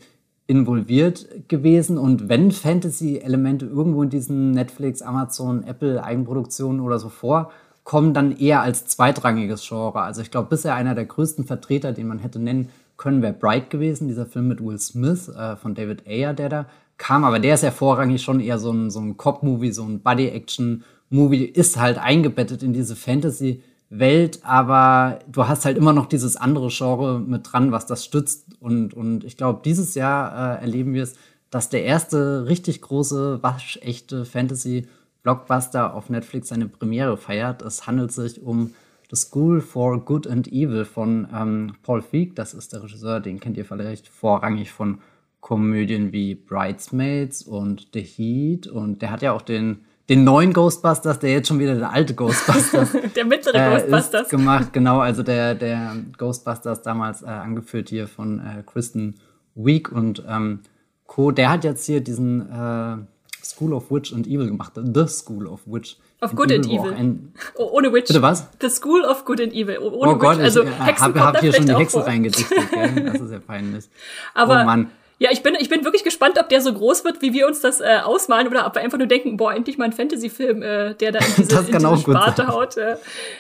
involviert 0.48 1.28
gewesen 1.48 1.98
und 1.98 2.28
wenn 2.28 2.52
Fantasy-Elemente 2.52 3.66
irgendwo 3.66 4.04
in 4.04 4.10
diesen 4.10 4.52
Netflix, 4.52 5.02
Amazon, 5.02 5.64
Apple 5.64 6.04
Eigenproduktionen 6.04 6.82
oder 6.82 7.00
so 7.00 7.10
vorkommen, 7.10 8.14
dann 8.14 8.36
eher 8.36 8.62
als 8.62 8.86
zweitrangiges 8.86 9.66
Genre. 9.68 10.02
Also 10.02 10.22
ich 10.22 10.32
glaube, 10.32 10.50
bisher 10.50 10.76
einer 10.76 10.96
der 10.96 11.06
größten 11.06 11.46
Vertreter, 11.46 11.94
den 11.94 12.08
man 12.08 12.20
hätte 12.20 12.40
nennen 12.40 12.70
können, 12.98 13.22
wäre 13.22 13.34
Bright 13.34 13.70
gewesen, 13.70 14.08
dieser 14.08 14.26
Film 14.26 14.50
mit 14.50 14.64
Will 14.64 14.80
Smith 14.80 15.30
äh, 15.30 15.56
von 15.56 15.76
David 15.76 16.06
Ayer, 16.08 16.34
der 16.34 16.50
da 16.50 16.66
kam. 16.98 17.24
Aber 17.24 17.40
der 17.40 17.56
ist 17.56 17.64
ja 17.64 17.72
vorrangig 17.72 18.22
schon 18.22 18.40
eher 18.40 18.60
so 18.60 18.72
ein, 18.72 18.92
so 18.92 19.00
ein 19.00 19.18
Cop-Movie, 19.18 19.72
so 19.72 19.84
ein 19.84 20.02
Body-Action-Movie, 20.02 21.46
ist 21.46 21.80
halt 21.80 21.98
eingebettet 21.98 22.64
in 22.64 22.74
diese 22.74 22.96
Fantasy- 22.96 23.62
Welt, 24.00 24.40
aber 24.44 25.20
du 25.32 25.48
hast 25.48 25.66
halt 25.66 25.78
immer 25.78 25.94
noch 25.94 26.08
dieses 26.08 26.36
andere 26.36 26.70
Genre 26.70 27.20
mit 27.20 27.52
dran, 27.52 27.72
was 27.72 27.86
das 27.86 28.04
stützt. 28.04 28.46
Und, 28.60 28.94
und 28.94 29.24
ich 29.24 29.38
glaube, 29.38 29.62
dieses 29.64 29.96
Jahr 29.96 30.58
äh, 30.58 30.62
erleben 30.62 30.94
wir 30.94 31.04
es, 31.04 31.16
dass 31.50 31.70
der 31.70 31.84
erste 31.84 32.48
richtig 32.48 32.82
große, 32.82 33.44
waschechte 33.44 34.26
Fantasy-Blockbuster 34.26 35.94
auf 35.94 36.10
Netflix 36.10 36.50
seine 36.50 36.68
Premiere 36.68 37.18
feiert. 37.18 37.62
Es 37.62 37.86
handelt 37.86 38.12
sich 38.12 38.42
um 38.42 38.74
The 39.12 39.16
School 39.16 39.62
for 39.62 40.04
Good 40.04 40.26
and 40.26 40.48
Evil 40.48 40.86
von 40.86 41.28
ähm, 41.34 41.76
Paul 41.84 42.02
Feig. 42.02 42.36
Das 42.36 42.56
ist 42.56 42.74
der 42.74 42.82
Regisseur, 42.82 43.20
den 43.20 43.40
kennt 43.40 43.58
ihr 43.58 43.66
vielleicht 43.66 44.08
vorrangig 44.08 44.72
von 44.72 45.00
Komödien 45.40 46.12
wie 46.12 46.34
Bridesmaids 46.34 47.44
und 47.44 47.90
The 47.94 48.02
Heat. 48.02 48.66
Und 48.66 49.04
der 49.04 49.12
hat 49.12 49.22
ja 49.22 49.34
auch 49.34 49.44
den 49.44 49.82
den 50.10 50.24
neuen 50.24 50.54
Ghostbusters, 50.54 51.20
der 51.20 51.32
jetzt 51.32 51.48
schon 51.48 51.60
wieder 51.60 51.76
der 51.76 51.92
alte 51.92 52.14
Ghostbusters. 52.14 52.90
der 53.16 53.26
mittlere 53.26 53.56
äh, 53.56 53.70
Ghostbusters. 53.70 54.30
gemacht, 54.30 54.74
genau, 54.74 55.00
also 55.00 55.24
der, 55.24 55.56
der 55.56 55.96
Ghostbusters 56.18 56.82
damals 56.82 57.22
äh, 57.22 57.28
angeführt 57.28 57.90
hier 57.90 58.08
von 58.08 58.40
äh, 58.40 58.64
Kristen 58.64 59.16
Week 59.56 59.92
und 59.92 60.24
ähm, 60.28 60.60
Co. 61.08 61.32
Der 61.32 61.50
hat 61.50 61.64
jetzt 61.64 61.86
hier 61.86 62.02
diesen 62.02 62.42
äh, 62.52 62.98
School 63.44 63.74
of 63.74 63.92
Witch 63.92 64.14
and 64.14 64.28
Evil 64.28 64.48
gemacht. 64.48 64.74
The 64.76 65.08
School 65.08 65.48
of 65.48 65.62
Witch. 65.66 65.98
Of 66.22 66.36
Good 66.36 66.52
and 66.52 66.66
Evil. 66.66 66.94
Ein, 66.94 67.34
oh, 67.56 67.70
ohne 67.74 67.92
Witch. 67.92 68.08
Bitte 68.08 68.22
was? 68.22 68.48
The 68.62 68.70
School 68.70 69.04
of 69.04 69.26
Good 69.26 69.42
and 69.42 69.54
Evil. 69.54 69.78
Ohne 69.80 70.12
oh 70.12 70.16
Gott, 70.16 70.38
Witch. 70.38 70.46
also 70.46 70.64
ich, 70.64 70.70
äh, 70.70 70.84
Hexen 70.84 71.06
hab, 71.06 71.36
hab 71.36 71.40
hier 71.40 71.54
schon 71.54 71.66
die 71.66 71.76
Hexen 71.76 72.02
reingedichtet. 72.02 72.58
Das 73.06 73.22
ist 73.22 73.32
ja 73.32 73.40
peinlich. 73.46 73.90
Aber 74.34 74.62
oh 74.62 74.66
Mann. 74.66 74.92
Ja, 75.24 75.32
ich 75.32 75.42
bin, 75.42 75.56
ich 75.58 75.70
bin 75.70 75.86
wirklich 75.86 76.04
gespannt, 76.04 76.38
ob 76.38 76.50
der 76.50 76.60
so 76.60 76.74
groß 76.74 77.06
wird, 77.06 77.22
wie 77.22 77.32
wir 77.32 77.48
uns 77.48 77.62
das 77.62 77.80
äh, 77.80 78.00
ausmalen 78.04 78.50
oder 78.50 78.68
ob 78.68 78.76
wir 78.76 78.82
einfach 78.82 78.98
nur 78.98 79.08
denken, 79.08 79.38
boah, 79.38 79.54
endlich 79.54 79.78
mal 79.78 79.86
ein 79.86 79.94
Fantasy-Film, 79.94 80.62
äh, 80.62 80.96
der 80.96 81.14
da 81.14 81.20
in 81.20 81.26
diese, 81.38 81.60
in 81.60 81.66
diese 81.68 81.98
Sparte 81.98 82.48
haut. 82.48 82.76
Äh, 82.76 82.98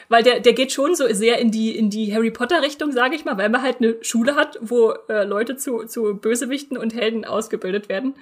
weil 0.07 0.24
der, 0.24 0.39
der 0.39 0.53
geht 0.53 0.71
schon 0.71 0.95
so 0.95 1.06
sehr 1.13 1.40
in 1.40 1.52
die, 1.52 1.78
in 1.78 1.90
die 1.90 2.16
Harry 2.16 2.31
Potter-Richtung, 2.31 2.94
sage 2.94 3.16
ich 3.16 3.25
mal, 3.25 3.37
weil 3.37 3.49
man 3.49 3.61
halt 3.61 3.81
eine 3.81 3.97
Schule 3.99 4.35
hat, 4.35 4.57
wo 4.61 4.94
äh, 5.09 5.25
Leute 5.25 5.57
zu, 5.57 5.83
zu 5.83 6.16
Bösewichten 6.16 6.78
und 6.78 6.95
Helden 6.95 7.25
ausgebildet 7.25 7.90
werden. 7.90 8.16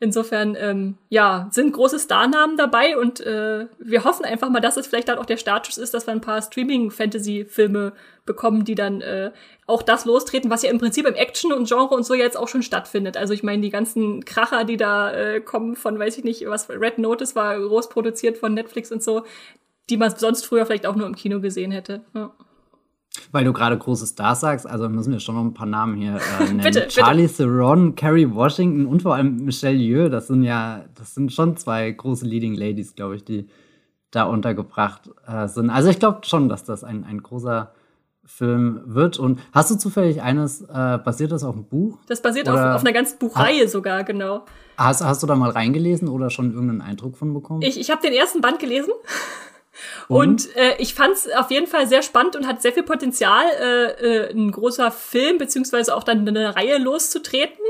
Insofern, 0.00 0.56
ähm, 0.56 0.96
ja, 1.08 1.48
sind 1.50 1.72
große 1.72 1.98
Starnamen 1.98 2.56
dabei 2.56 2.96
und 2.96 3.18
äh, 3.18 3.66
wir 3.80 4.04
hoffen 4.04 4.24
einfach 4.24 4.48
mal, 4.48 4.60
dass 4.60 4.76
es 4.76 4.86
vielleicht 4.86 5.08
dann 5.08 5.18
auch 5.18 5.26
der 5.26 5.38
Status 5.38 5.76
ist, 5.76 5.92
dass 5.92 6.06
wir 6.06 6.12
ein 6.12 6.20
paar 6.20 6.40
Streaming-Fantasy-Filme 6.40 7.92
bekommen, 8.24 8.64
die 8.64 8.76
dann 8.76 9.00
äh, 9.00 9.32
auch 9.66 9.82
das 9.82 10.04
lostreten, 10.04 10.50
was 10.50 10.62
ja 10.62 10.70
im 10.70 10.78
Prinzip 10.78 11.04
im 11.04 11.14
Action 11.14 11.52
und 11.52 11.66
Genre 11.66 11.96
und 11.96 12.06
so 12.06 12.14
jetzt 12.14 12.36
auch 12.36 12.46
schon 12.46 12.62
stattfindet. 12.62 13.16
Also 13.16 13.34
ich 13.34 13.42
meine, 13.42 13.60
die 13.60 13.70
ganzen 13.70 14.24
Kracher, 14.24 14.62
die 14.62 14.76
da 14.76 15.10
äh, 15.10 15.40
kommen 15.40 15.74
von, 15.74 15.98
weiß 15.98 16.16
ich 16.16 16.22
nicht, 16.22 16.48
was 16.48 16.70
Red 16.70 16.98
Notice 16.98 17.34
war 17.34 17.58
groß 17.58 17.88
produziert 17.88 18.38
von 18.38 18.54
Netflix 18.54 18.92
und 18.92 19.02
so, 19.02 19.24
die 19.90 19.96
man 19.96 20.14
sonst 20.14 20.46
früher 20.46 20.64
vielleicht 20.64 20.86
auch 20.86 20.94
nur 20.94 21.08
im 21.08 21.16
Kino 21.16 21.40
gesehen 21.40 21.72
hätte. 21.72 22.02
Ja. 22.14 22.32
Weil 23.32 23.44
du 23.44 23.52
gerade 23.52 23.76
große 23.76 24.06
Stars 24.06 24.40
sagst, 24.40 24.66
also 24.66 24.88
müssen 24.88 25.12
wir 25.12 25.20
schon 25.20 25.34
noch 25.34 25.42
ein 25.42 25.54
paar 25.54 25.66
Namen 25.66 25.96
hier 25.96 26.16
äh, 26.16 26.44
nennen. 26.46 26.62
bitte, 26.62 26.88
Charlie 26.88 27.22
bitte. 27.22 27.44
Theron, 27.44 27.94
Kerry 27.94 28.32
Washington 28.32 28.86
und 28.86 29.02
vor 29.02 29.14
allem 29.14 29.44
Michelle 29.44 29.76
Yeoh, 29.76 30.08
das 30.08 30.28
sind 30.28 30.42
ja, 30.42 30.84
das 30.94 31.14
sind 31.14 31.32
schon 31.32 31.56
zwei 31.56 31.90
große 31.90 32.26
Leading 32.26 32.54
Ladies, 32.54 32.94
glaube 32.94 33.16
ich, 33.16 33.24
die 33.24 33.48
da 34.10 34.24
untergebracht 34.24 35.10
äh, 35.26 35.48
sind. 35.48 35.70
Also 35.70 35.90
ich 35.90 35.98
glaube 35.98 36.20
schon, 36.24 36.48
dass 36.48 36.64
das 36.64 36.84
ein, 36.84 37.04
ein 37.04 37.22
großer 37.22 37.72
Film 38.28 38.82
wird. 38.84 39.18
Und 39.18 39.40
hast 39.52 39.70
du 39.70 39.76
zufällig 39.76 40.20
eines, 40.20 40.60
äh, 40.60 40.98
basiert 41.02 41.32
das 41.32 41.44
auf 41.44 41.54
einem 41.54 41.64
Buch? 41.64 41.98
Das 42.06 42.20
basiert 42.20 42.48
auf, 42.48 42.58
auf, 42.58 42.82
einer 42.82 42.92
ganzen 42.92 43.18
Buchreihe 43.18 43.64
ha 43.64 43.68
sogar, 43.68 44.04
genau. 44.04 44.44
Hast, 44.76 45.02
hast 45.02 45.22
du 45.22 45.26
da 45.26 45.34
mal 45.34 45.50
reingelesen 45.50 46.08
oder 46.08 46.28
schon 46.28 46.52
irgendeinen 46.52 46.82
Eindruck 46.82 47.16
von 47.16 47.32
bekommen? 47.32 47.62
Ich, 47.62 47.80
ich 47.80 47.90
habe 47.90 48.02
den 48.02 48.12
ersten 48.12 48.42
Band 48.42 48.58
gelesen. 48.58 48.92
Und, 50.08 50.46
und 50.46 50.56
äh, 50.56 50.76
ich 50.78 50.94
fand 50.94 51.14
es 51.14 51.30
auf 51.30 51.50
jeden 51.50 51.66
Fall 51.66 51.86
sehr 51.86 52.02
spannend 52.02 52.36
und 52.36 52.46
hat 52.46 52.62
sehr 52.62 52.72
viel 52.72 52.82
Potenzial, 52.82 53.44
äh, 53.60 54.26
äh, 54.26 54.30
ein 54.32 54.50
großer 54.50 54.90
Film 54.90 55.38
beziehungsweise 55.38 55.94
auch 55.94 56.04
dann 56.04 56.26
eine 56.26 56.56
Reihe 56.56 56.78
loszutreten. 56.78 57.64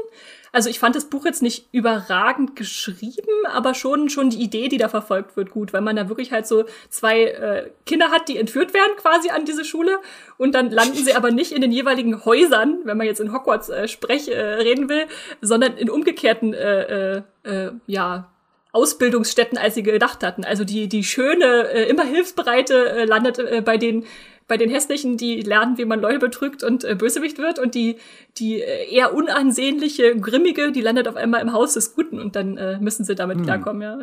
Also 0.52 0.70
ich 0.70 0.78
fand 0.78 0.96
das 0.96 1.04
Buch 1.04 1.24
jetzt 1.24 1.42
nicht 1.42 1.68
überragend 1.72 2.56
geschrieben, 2.56 3.46
aber 3.46 3.74
schon 3.74 4.08
schon 4.08 4.30
die 4.30 4.42
Idee, 4.42 4.68
die 4.68 4.78
da 4.78 4.88
verfolgt 4.88 5.36
wird, 5.36 5.50
gut, 5.50 5.72
weil 5.72 5.82
man 5.82 5.96
da 5.96 6.08
wirklich 6.08 6.32
halt 6.32 6.46
so 6.46 6.64
zwei 6.88 7.24
äh, 7.24 7.70
Kinder 7.86 8.10
hat, 8.10 8.28
die 8.28 8.38
entführt 8.38 8.74
werden 8.74 8.92
quasi 8.96 9.30
an 9.30 9.44
diese 9.44 9.64
Schule 9.64 9.98
und 10.36 10.54
dann 10.54 10.70
landen 10.70 10.96
sie 10.96 11.14
aber 11.14 11.30
nicht 11.30 11.52
in 11.52 11.60
den 11.60 11.72
jeweiligen 11.72 12.24
Häusern, 12.24 12.80
wenn 12.84 12.96
man 12.96 13.06
jetzt 13.06 13.20
in 13.20 13.32
Hogwarts 13.32 13.68
äh, 13.68 13.88
sprech 13.88 14.28
äh, 14.28 14.40
reden 14.40 14.88
will, 14.88 15.06
sondern 15.40 15.76
in 15.76 15.90
umgekehrten 15.90 16.54
äh, 16.54 17.16
äh, 17.16 17.22
äh, 17.44 17.72
ja 17.86 18.30
Ausbildungsstätten, 18.72 19.58
als 19.58 19.74
sie 19.74 19.82
gedacht 19.82 20.22
hatten. 20.22 20.44
Also 20.44 20.64
die, 20.64 20.88
die 20.88 21.04
schöne, 21.04 21.68
äh, 21.68 21.88
immer 21.88 22.04
hilfsbereite 22.04 22.90
äh, 22.90 23.04
landet 23.04 23.38
äh, 23.38 23.62
bei 23.64 23.76
den 23.76 24.04
bei 24.46 24.56
den 24.56 24.70
hässlichen, 24.70 25.18
die 25.18 25.42
lernen, 25.42 25.76
wie 25.76 25.84
man 25.84 26.00
Leute 26.00 26.18
betrügt 26.18 26.64
und 26.64 26.82
äh, 26.82 26.94
Bösewicht 26.94 27.36
wird 27.36 27.58
und 27.58 27.74
die 27.74 27.98
die 28.38 28.62
äh, 28.62 28.90
eher 28.90 29.14
unansehnliche, 29.14 30.16
grimmige, 30.16 30.72
die 30.72 30.80
landet 30.80 31.06
auf 31.06 31.16
einmal 31.16 31.42
im 31.42 31.52
Haus 31.52 31.74
des 31.74 31.94
Guten 31.94 32.18
und 32.18 32.34
dann 32.34 32.56
äh, 32.56 32.78
müssen 32.78 33.04
sie 33.04 33.14
damit 33.14 33.36
hm. 33.36 33.44
klarkommen, 33.44 33.82
ja. 33.82 33.98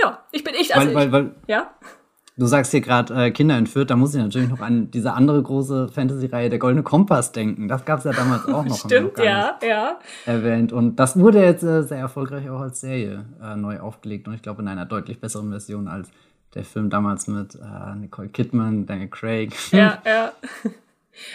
Ja, 0.00 0.24
ich 0.32 0.42
bin 0.42 0.54
ich 0.58 0.74
also 0.74 0.88
weil, 0.88 0.94
weil, 0.94 1.12
weil, 1.12 1.34
ja. 1.46 1.74
Du 2.40 2.46
sagst 2.46 2.70
hier 2.70 2.80
gerade 2.80 3.26
äh, 3.26 3.30
Kinder 3.32 3.58
entführt, 3.58 3.90
da 3.90 3.96
muss 3.96 4.14
ich 4.14 4.22
natürlich 4.22 4.48
noch 4.48 4.60
an 4.60 4.90
diese 4.90 5.12
andere 5.12 5.42
große 5.42 5.88
Fantasy-Reihe, 5.88 6.48
der 6.48 6.58
Goldene 6.58 6.82
Kompass, 6.82 7.32
denken. 7.32 7.68
Das 7.68 7.84
gab 7.84 7.98
es 7.98 8.06
ja 8.06 8.12
damals 8.12 8.46
auch 8.46 8.64
noch. 8.64 8.78
Stimmt, 8.86 9.18
ja, 9.18 9.58
ja. 9.62 9.98
Erwähnt. 10.24 10.72
Und 10.72 10.96
das 10.96 11.18
wurde 11.18 11.42
jetzt 11.42 11.62
äh, 11.64 11.82
sehr 11.82 11.98
erfolgreich 11.98 12.48
auch 12.48 12.60
als 12.60 12.80
Serie 12.80 13.26
äh, 13.42 13.56
neu 13.56 13.80
aufgelegt 13.80 14.26
und 14.26 14.32
ich 14.32 14.40
glaube 14.40 14.62
in 14.62 14.68
einer 14.68 14.86
deutlich 14.86 15.20
besseren 15.20 15.50
Version 15.50 15.86
als 15.86 16.08
der 16.54 16.64
Film 16.64 16.88
damals 16.88 17.26
mit 17.26 17.56
äh, 17.56 17.94
Nicole 17.94 18.28
Kidman, 18.28 18.86
Daniel 18.86 19.08
Craig. 19.08 19.52
Ja, 19.72 19.98
ja. 20.06 20.32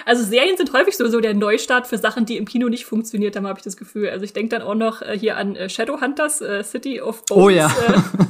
Also 0.06 0.24
Serien 0.24 0.58
sind 0.58 0.74
häufig 0.74 0.98
so, 0.98 1.08
so 1.08 1.20
der 1.20 1.34
Neustart 1.34 1.88
für 1.88 1.98
Sachen, 1.98 2.26
die 2.26 2.38
im 2.38 2.46
Kino 2.46 2.70
nicht 2.70 2.86
funktioniert 2.86 3.36
haben, 3.36 3.48
habe 3.48 3.60
ich 3.60 3.64
das 3.64 3.78
Gefühl. 3.78 4.10
Also 4.10 4.24
ich 4.24 4.34
denke 4.34 4.50
dann 4.50 4.62
auch 4.62 4.76
noch 4.76 5.02
äh, 5.02 5.18
hier 5.18 5.38
an 5.38 5.56
äh, 5.56 5.70
Shadowhunters, 5.70 6.42
äh, 6.42 6.64
City 6.64 7.02
of 7.02 7.24
Bones. 7.26 7.44
Oh 7.44 7.50
ja. 7.50 7.68
Äh, 7.68 8.22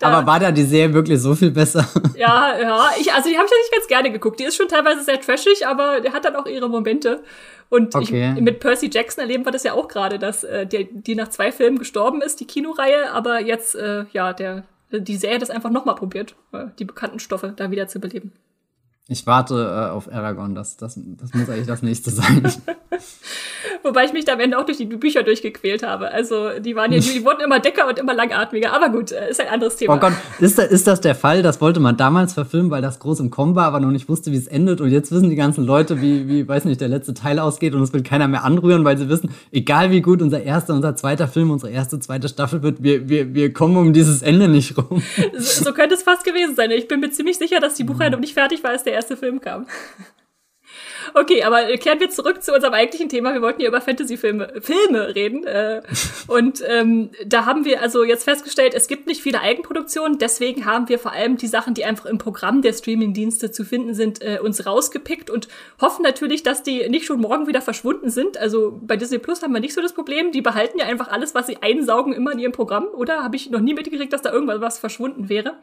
Aber 0.04 0.26
war 0.26 0.40
da 0.40 0.50
die 0.50 0.62
Serie 0.62 0.94
wirklich 0.94 1.20
so 1.20 1.34
viel 1.34 1.50
besser? 1.50 1.86
Ja, 2.16 2.58
ja. 2.60 2.90
Ich, 2.98 3.12
also 3.12 3.28
die 3.28 3.36
habe 3.36 3.46
ich 3.46 3.52
ja 3.52 3.58
nicht 3.58 3.72
ganz 3.72 3.86
gerne 3.86 4.10
geguckt. 4.10 4.40
Die 4.40 4.44
ist 4.44 4.56
schon 4.56 4.66
teilweise 4.66 5.04
sehr 5.04 5.20
trashig, 5.20 5.66
aber 5.68 6.00
die 6.00 6.10
hat 6.10 6.24
dann 6.24 6.34
auch 6.34 6.46
ihre 6.46 6.68
Momente. 6.68 7.22
Und 7.68 7.94
okay. 7.94 8.34
ich, 8.34 8.42
mit 8.42 8.58
Percy 8.58 8.90
Jackson 8.92 9.22
erleben 9.22 9.44
wir 9.44 9.52
das 9.52 9.62
ja 9.62 9.74
auch 9.74 9.86
gerade, 9.86 10.18
dass 10.18 10.42
äh, 10.42 10.66
die, 10.66 10.88
die 10.90 11.14
nach 11.14 11.28
zwei 11.28 11.52
Filmen 11.52 11.78
gestorben 11.78 12.20
ist, 12.20 12.40
die 12.40 12.46
Kinoreihe, 12.46 13.12
aber 13.12 13.40
jetzt, 13.40 13.76
äh, 13.76 14.06
ja, 14.12 14.32
der, 14.32 14.64
die 14.90 15.16
Serie 15.16 15.38
das 15.38 15.50
einfach 15.50 15.70
nochmal 15.70 15.94
probiert, 15.94 16.34
äh, 16.52 16.66
die 16.80 16.84
bekannten 16.84 17.20
Stoffe 17.20 17.52
da 17.54 17.70
wieder 17.70 17.86
zu 17.86 18.00
beleben. 18.00 18.32
Ich 19.10 19.26
warte 19.26 19.54
äh, 19.54 19.90
auf 19.90 20.12
Aragon, 20.12 20.54
das, 20.54 20.76
das, 20.76 21.00
das 21.18 21.32
muss 21.32 21.48
eigentlich 21.48 21.66
das 21.66 21.82
nächste 21.82 22.10
sein. 22.10 22.42
Wobei 23.82 24.04
ich 24.04 24.12
mich 24.12 24.26
da 24.26 24.34
am 24.34 24.40
Ende 24.40 24.58
auch 24.58 24.66
durch 24.66 24.76
die 24.76 24.84
Bücher 24.84 25.22
durchgequält 25.22 25.82
habe. 25.82 26.10
Also 26.10 26.58
die 26.58 26.76
waren 26.76 26.92
ja, 26.92 26.98
die 26.98 27.24
wurden 27.24 27.40
immer 27.40 27.58
dicker 27.58 27.88
und 27.88 27.98
immer 27.98 28.12
langatmiger. 28.12 28.74
Aber 28.74 28.90
gut, 28.90 29.12
äh, 29.12 29.30
ist 29.30 29.40
ein 29.40 29.48
anderes 29.48 29.76
Thema. 29.76 29.94
Oh 29.94 29.98
Gott, 29.98 30.12
ist, 30.40 30.58
da, 30.58 30.62
ist 30.62 30.86
das 30.86 31.00
der 31.00 31.14
Fall? 31.14 31.42
Das 31.42 31.62
wollte 31.62 31.80
man 31.80 31.96
damals 31.96 32.34
verfilmen, 32.34 32.70
weil 32.70 32.82
das 32.82 32.98
groß 32.98 33.20
im 33.20 33.30
Kommen 33.30 33.54
war, 33.54 33.64
aber 33.64 33.80
noch 33.80 33.90
nicht 33.90 34.10
wusste, 34.10 34.30
wie 34.30 34.36
es 34.36 34.46
endet. 34.46 34.82
Und 34.82 34.90
jetzt 34.90 35.10
wissen 35.10 35.30
die 35.30 35.36
ganzen 35.36 35.64
Leute, 35.64 36.02
wie, 36.02 36.28
wie, 36.28 36.46
weiß 36.46 36.66
nicht, 36.66 36.82
der 36.82 36.88
letzte 36.88 37.14
Teil 37.14 37.38
ausgeht 37.38 37.74
und 37.74 37.80
es 37.82 37.94
will 37.94 38.02
keiner 38.02 38.28
mehr 38.28 38.44
anrühren, 38.44 38.84
weil 38.84 38.98
sie 38.98 39.08
wissen, 39.08 39.30
egal 39.52 39.90
wie 39.90 40.02
gut 40.02 40.20
unser 40.20 40.42
erster, 40.42 40.74
unser 40.74 40.96
zweiter 40.96 41.28
Film, 41.28 41.50
unsere 41.50 41.72
erste, 41.72 41.98
zweite 41.98 42.28
Staffel 42.28 42.62
wird, 42.62 42.82
wir, 42.82 43.08
wir, 43.08 43.32
wir 43.32 43.54
kommen 43.54 43.78
um 43.78 43.94
dieses 43.94 44.20
Ende 44.20 44.48
nicht 44.48 44.76
rum. 44.76 45.02
So, 45.38 45.64
so 45.64 45.72
könnte 45.72 45.94
es 45.94 46.02
fast 46.02 46.24
gewesen 46.24 46.54
sein. 46.56 46.70
Ich 46.72 46.88
bin 46.88 47.00
mir 47.00 47.10
ziemlich 47.10 47.38
sicher, 47.38 47.60
dass 47.60 47.74
die 47.74 47.84
Buchhandlung 47.84 48.20
nicht 48.20 48.34
fertig 48.34 48.62
war, 48.62 48.72
als 48.72 48.84
der 48.84 48.97
erste 48.98 49.16
Film 49.16 49.40
kam. 49.40 49.66
Okay, 51.14 51.42
aber 51.42 51.64
kehren 51.78 52.00
wir 52.00 52.10
zurück 52.10 52.42
zu 52.42 52.52
unserem 52.54 52.74
eigentlichen 52.74 53.08
Thema. 53.08 53.32
Wir 53.32 53.42
wollten 53.42 53.60
hier 53.60 53.68
über 53.68 53.80
Fantasy-Filme 53.80 54.60
Filme 54.60 55.14
reden. 55.14 55.46
Äh, 55.46 55.82
und 56.26 56.62
ähm, 56.66 57.10
da 57.26 57.46
haben 57.46 57.64
wir 57.64 57.80
also 57.80 58.04
jetzt 58.04 58.24
festgestellt, 58.24 58.74
es 58.74 58.88
gibt 58.88 59.06
nicht 59.06 59.22
viele 59.22 59.40
Eigenproduktionen. 59.40 60.18
Deswegen 60.18 60.66
haben 60.66 60.88
wir 60.88 60.98
vor 60.98 61.12
allem 61.12 61.36
die 61.36 61.46
Sachen, 61.46 61.74
die 61.74 61.84
einfach 61.84 62.06
im 62.06 62.18
Programm 62.18 62.62
der 62.62 62.72
Streaming-Dienste 62.72 63.50
zu 63.50 63.64
finden 63.64 63.94
sind, 63.94 64.22
äh, 64.22 64.38
uns 64.42 64.66
rausgepickt 64.66 65.30
und 65.30 65.48
hoffen 65.80 66.02
natürlich, 66.02 66.42
dass 66.42 66.62
die 66.62 66.88
nicht 66.88 67.06
schon 67.06 67.20
morgen 67.20 67.46
wieder 67.46 67.62
verschwunden 67.62 68.10
sind. 68.10 68.36
Also 68.36 68.78
bei 68.82 68.96
Disney 68.96 69.18
Plus 69.18 69.42
haben 69.42 69.52
wir 69.52 69.60
nicht 69.60 69.74
so 69.74 69.80
das 69.80 69.94
Problem. 69.94 70.32
Die 70.32 70.42
behalten 70.42 70.78
ja 70.78 70.86
einfach 70.86 71.08
alles, 71.08 71.34
was 71.34 71.46
sie 71.46 71.58
einsaugen, 71.62 72.12
immer 72.12 72.32
in 72.32 72.38
ihrem 72.38 72.52
Programm. 72.52 72.86
Oder 72.92 73.22
habe 73.22 73.36
ich 73.36 73.50
noch 73.50 73.60
nie 73.60 73.74
mitgekriegt, 73.74 74.12
dass 74.12 74.22
da 74.22 74.32
irgendwas 74.32 74.60
was 74.60 74.78
verschwunden 74.78 75.28
wäre? 75.28 75.56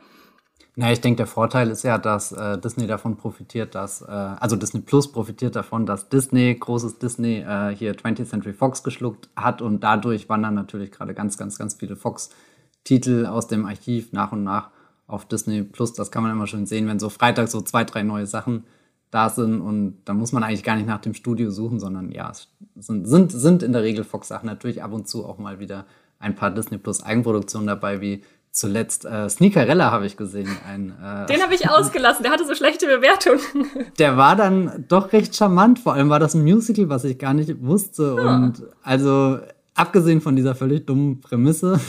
Na, 0.78 0.92
ich 0.92 1.00
denke, 1.00 1.18
der 1.18 1.28
Vorteil 1.28 1.70
ist 1.70 1.84
ja, 1.84 1.98
dass 1.98 2.34
äh, 2.34 2.58
Disney 2.58 2.86
davon 2.86 3.16
profitiert, 3.16 3.76
dass, 3.76 4.02
äh, 4.02 4.06
also 4.12 4.58
Disney 4.58 4.82
Plus 4.82 5.10
profitiert 5.10 5.56
davon, 5.56 5.86
dass 5.86 6.10
Disney, 6.10 6.54
großes 6.54 7.00
Disney, 7.00 7.38
äh, 7.38 7.74
hier 7.74 7.96
20th 7.96 8.26
Century 8.26 8.52
Fox 8.52 8.84
geschluckt 8.84 9.30
hat 9.38 9.62
und 9.62 9.86
dadurch 9.86 10.28
wandern 10.28 10.54
natürlich 10.54 10.92
gerade 10.92 11.14
ganz, 11.14 11.38
ganz, 11.38 11.58
ganz 11.58 11.76
viele 11.76 11.96
Fox-Titel 11.96 13.26
aus 13.26 13.48
dem 13.48 13.66
Archiv 13.66 14.12
nach 14.12 14.34
und 14.34 14.44
nach 14.44 14.72
auf 15.08 15.26
Disney 15.26 15.64
Plus. 15.64 15.94
Das 15.94 16.12
kann 16.12 16.24
man 16.24 16.34
immer 16.34 16.48
schon 16.48 16.66
sehen, 16.66 16.88
wenn 16.88 17.00
so 17.00 17.10
Freitag 17.10 17.48
so 17.48 17.62
zwei, 17.62 17.86
drei 17.86 18.04
neue 18.04 18.28
Sachen 18.28 18.66
da 19.12 19.30
sind 19.30 19.62
und 19.62 20.00
dann 20.04 20.18
muss 20.18 20.34
man 20.34 20.44
eigentlich 20.44 20.64
gar 20.64 20.76
nicht 20.76 20.88
nach 20.88 21.00
dem 21.00 21.14
Studio 21.14 21.52
suchen, 21.52 21.80
sondern 21.80 22.12
ja, 22.12 22.32
es 22.32 22.50
sind, 22.76 23.08
sind, 23.08 23.32
sind 23.32 23.64
in 23.64 23.72
der 23.72 23.84
Regel 23.84 24.04
Fox-Sachen 24.04 24.48
natürlich 24.48 24.84
ab 24.84 24.92
und 24.92 25.08
zu 25.08 25.26
auch 25.26 25.38
mal 25.38 25.60
wieder 25.60 25.86
ein 26.20 26.36
paar 26.36 26.52
Disney 26.52 26.78
Plus 26.78 27.02
Eigenproduktionen 27.02 27.68
dabei, 27.68 28.02
wie 28.02 28.24
Zuletzt 28.56 29.04
äh, 29.04 29.28
Sneakerella 29.28 29.92
habe 29.92 30.06
ich 30.06 30.16
gesehen. 30.16 30.48
Ein, 30.66 30.94
äh, 31.04 31.26
Den 31.26 31.42
habe 31.44 31.54
ich 31.54 31.70
ausgelassen, 31.70 32.24
der 32.24 32.32
hatte 32.32 32.48
so 32.48 32.56
schlechte 32.56 32.86
Bewertungen. 32.86 33.42
Der 34.00 34.16
war 34.16 34.38
dann 34.38 34.86
doch 34.88 35.12
recht 35.12 35.36
charmant, 35.36 35.78
vor 35.78 35.94
allem 35.94 36.08
war 36.08 36.22
das 36.22 36.36
ein 36.36 36.44
Musical, 36.44 36.88
was 36.88 37.04
ich 37.04 37.20
gar 37.20 37.34
nicht 37.34 37.62
wusste. 37.62 38.16
Ja. 38.18 38.38
Und 38.38 38.64
also, 38.82 39.40
abgesehen 39.74 40.22
von 40.22 40.38
dieser 40.38 40.56
völlig 40.56 40.86
dummen 40.86 41.20
Prämisse 41.20 41.82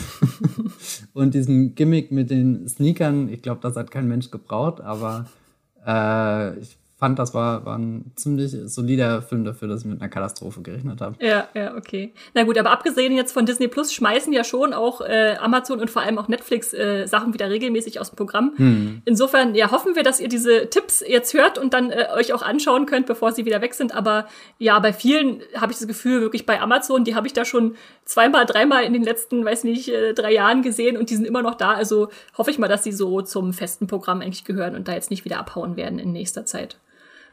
und 1.13 1.33
diesem 1.33 1.73
Gimmick 1.73 2.11
mit 2.11 2.31
den 2.31 2.67
Sneakern, 2.67 3.29
ich 3.29 3.41
glaube, 3.41 3.61
das 3.61 3.77
hat 3.77 3.89
kein 3.89 4.09
Mensch 4.09 4.29
gebraucht, 4.29 4.81
aber 4.81 5.27
äh, 5.85 6.59
ich 6.59 6.77
fand, 6.97 7.19
das 7.19 7.35
war, 7.35 7.63
war 7.63 7.77
ein 7.77 8.11
ziemlich 8.15 8.55
solider 8.65 9.21
Film 9.21 9.45
dafür, 9.45 9.67
dass 9.67 9.81
ich 9.81 9.85
mit 9.85 10.01
einer 10.01 10.09
Katastrophe 10.09 10.61
gerechnet 10.63 10.99
habe. 10.99 11.15
Ja, 11.23 11.47
ja, 11.53 11.75
okay. 11.75 12.11
Na 12.33 12.43
gut, 12.43 12.57
aber 12.57 12.71
abgesehen 12.71 13.15
jetzt 13.15 13.33
von 13.33 13.45
Disney 13.45 13.67
Plus 13.67 13.93
schmeißen 13.93 14.33
ja 14.33 14.43
schon 14.43 14.73
auch 14.73 15.01
äh, 15.01 15.35
Amazon 15.39 15.79
und 15.79 15.91
vor 15.91 16.01
allem 16.01 16.17
auch 16.17 16.27
Netflix 16.27 16.73
äh, 16.73 17.05
Sachen 17.05 17.35
wieder 17.35 17.51
regelmäßig 17.51 17.99
aus 17.99 18.09
dem 18.09 18.15
Programm. 18.15 18.53
Hm. 18.57 19.01
Insofern, 19.05 19.53
ja, 19.53 19.69
hoffen 19.69 19.95
wir, 19.95 20.01
dass 20.01 20.19
ihr 20.19 20.27
diese 20.27 20.71
Tipps 20.71 21.03
jetzt 21.07 21.35
hört 21.35 21.59
und 21.59 21.75
dann 21.75 21.91
äh, 21.91 22.07
euch 22.15 22.33
auch 22.33 22.41
anschauen 22.41 22.87
könnt, 22.87 23.05
bevor 23.05 23.31
sie 23.31 23.45
wieder 23.45 23.61
weg 23.61 23.75
sind. 23.75 23.93
Aber 23.95 24.27
ja, 24.57 24.79
bei 24.79 24.91
vielen 24.91 25.41
habe 25.55 25.71
ich 25.71 25.77
das 25.77 25.87
Gefühl, 25.87 26.21
wirklich 26.21 26.47
bei 26.47 26.59
Amazon, 26.59 27.03
die 27.03 27.13
habe 27.13 27.27
ich 27.27 27.33
da 27.33 27.45
schon 27.45 27.75
zweimal, 28.05 28.47
dreimal 28.47 28.83
in 28.83 28.93
den 28.93 29.03
letzten, 29.03 29.45
weiß 29.45 29.65
nicht, 29.65 29.89
äh, 29.89 30.15
drei 30.15 30.33
Jahren 30.33 30.63
gesehen 30.63 30.97
und 30.97 31.11
die 31.11 31.15
sind 31.15 31.25
immer 31.25 31.43
noch 31.43 31.55
da. 31.55 31.73
Also 31.73 32.09
hoffe 32.35 32.49
ich 32.49 32.57
mal, 32.57 32.67
dass 32.67 32.83
sie 32.83 32.91
so 32.91 33.21
zum 33.21 33.53
festen 33.53 33.85
Programm 33.85 34.21
eigentlich 34.21 34.45
gehören 34.45 34.75
und 34.75 34.87
da 34.87 34.93
jetzt 34.93 35.11
nicht 35.11 35.25
wieder 35.25 35.37
abhauen 35.37 35.75
werden 35.75 35.99
in 35.99 36.11
nächster 36.11 36.43
Zeit. 36.43 36.79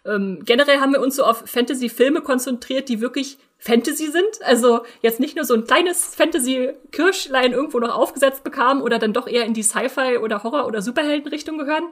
Ähm, 0.06 0.42
generell 0.44 0.80
haben 0.80 0.92
wir 0.92 1.00
uns 1.00 1.16
so 1.16 1.24
auf 1.24 1.44
Fantasy-Filme 1.46 2.20
konzentriert, 2.20 2.88
die 2.88 3.00
wirklich 3.00 3.38
Fantasy 3.58 4.10
sind. 4.10 4.42
Also 4.42 4.82
jetzt 5.00 5.20
nicht 5.20 5.36
nur 5.36 5.44
so 5.44 5.54
ein 5.54 5.64
kleines 5.64 6.14
Fantasy-Kirschlein 6.14 7.52
irgendwo 7.52 7.78
noch 7.78 7.94
aufgesetzt 7.94 8.44
bekamen 8.44 8.82
oder 8.82 8.98
dann 8.98 9.14
doch 9.14 9.26
eher 9.26 9.44
in 9.44 9.54
die 9.54 9.62
Sci-Fi 9.62 10.18
oder 10.18 10.42
Horror- 10.42 10.66
oder 10.66 10.82
Superhelden-Richtung 10.82 11.56
gehören, 11.56 11.84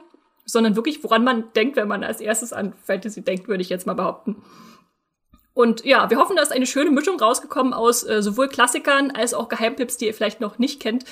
sondern 0.45 0.75
wirklich, 0.75 1.03
woran 1.03 1.23
man 1.23 1.51
denkt, 1.53 1.75
wenn 1.75 1.87
man 1.87 2.03
als 2.03 2.21
erstes 2.21 2.53
an 2.53 2.73
Fantasy 2.83 3.21
denkt, 3.23 3.47
würde 3.47 3.63
ich 3.63 3.69
jetzt 3.69 3.87
mal 3.87 3.93
behaupten. 3.93 4.43
Und 5.55 5.85
ja, 5.85 6.09
wir 6.09 6.17
hoffen, 6.17 6.35
da 6.35 6.41
ist 6.41 6.51
eine 6.51 6.65
schöne 6.65 6.91
Mischung 6.91 7.19
rausgekommen 7.19 7.73
aus 7.73 8.03
äh, 8.03 8.21
sowohl 8.21 8.47
Klassikern 8.47 9.11
als 9.11 9.33
auch 9.33 9.49
Geheimtipps, 9.49 9.97
die 9.97 10.07
ihr 10.07 10.13
vielleicht 10.13 10.41
noch 10.41 10.59
nicht 10.59 10.79
kennt 10.79 11.05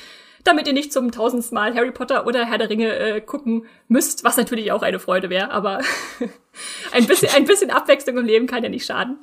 damit 0.43 0.67
ihr 0.67 0.73
nicht 0.73 0.93
zum 0.93 1.11
tausendsten 1.11 1.55
Mal 1.55 1.75
Harry 1.75 1.91
Potter 1.91 2.25
oder 2.27 2.45
Herr 2.45 2.57
der 2.57 2.69
Ringe 2.69 2.95
äh, 2.95 3.21
gucken 3.21 3.65
müsst, 3.87 4.23
was 4.23 4.37
natürlich 4.37 4.71
auch 4.71 4.81
eine 4.81 4.99
Freude 4.99 5.29
wäre, 5.29 5.51
aber 5.51 5.79
ein, 6.91 7.05
bisschen, 7.05 7.29
ein 7.35 7.45
bisschen 7.45 7.71
Abwechslung 7.71 8.17
im 8.17 8.25
Leben 8.25 8.47
kann 8.47 8.63
ja 8.63 8.69
nicht 8.69 8.85
schaden. 8.85 9.17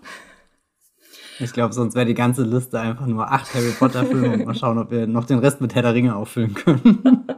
Ich 1.41 1.53
glaube, 1.53 1.73
sonst 1.73 1.95
wäre 1.95 2.07
die 2.07 2.15
ganze 2.15 2.43
Liste 2.43 2.81
einfach 2.81 3.07
nur 3.07 3.31
acht 3.31 3.55
Harry 3.55 3.71
Potter-Filme 3.71 4.31
und 4.31 4.45
mal 4.45 4.55
schauen, 4.55 4.79
ob 4.79 4.91
wir 4.91 5.07
noch 5.07 5.25
den 5.25 5.39
Rest 5.39 5.61
mit 5.61 5.75
Herr 5.75 5.83
der 5.83 5.95
Ringe 5.95 6.17
auffüllen 6.17 6.55
können. 6.55 7.27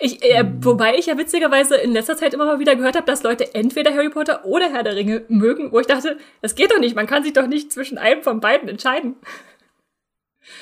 Ich, 0.00 0.22
äh, 0.22 0.44
wobei 0.60 0.94
ich 0.96 1.06
ja 1.06 1.18
witzigerweise 1.18 1.74
in 1.76 1.92
letzter 1.92 2.16
Zeit 2.16 2.32
immer 2.32 2.44
mal 2.44 2.60
wieder 2.60 2.76
gehört 2.76 2.94
habe, 2.94 3.06
dass 3.06 3.24
Leute 3.24 3.54
entweder 3.54 3.92
Harry 3.92 4.10
Potter 4.10 4.44
oder 4.44 4.70
Herr 4.70 4.84
der 4.84 4.94
Ringe 4.94 5.24
mögen, 5.28 5.72
wo 5.72 5.80
ich 5.80 5.88
dachte, 5.88 6.18
das 6.40 6.54
geht 6.54 6.70
doch 6.70 6.78
nicht, 6.78 6.94
man 6.94 7.08
kann 7.08 7.24
sich 7.24 7.32
doch 7.32 7.48
nicht 7.48 7.72
zwischen 7.72 7.98
einem 7.98 8.22
von 8.22 8.38
beiden 8.38 8.68
entscheiden. 8.68 9.16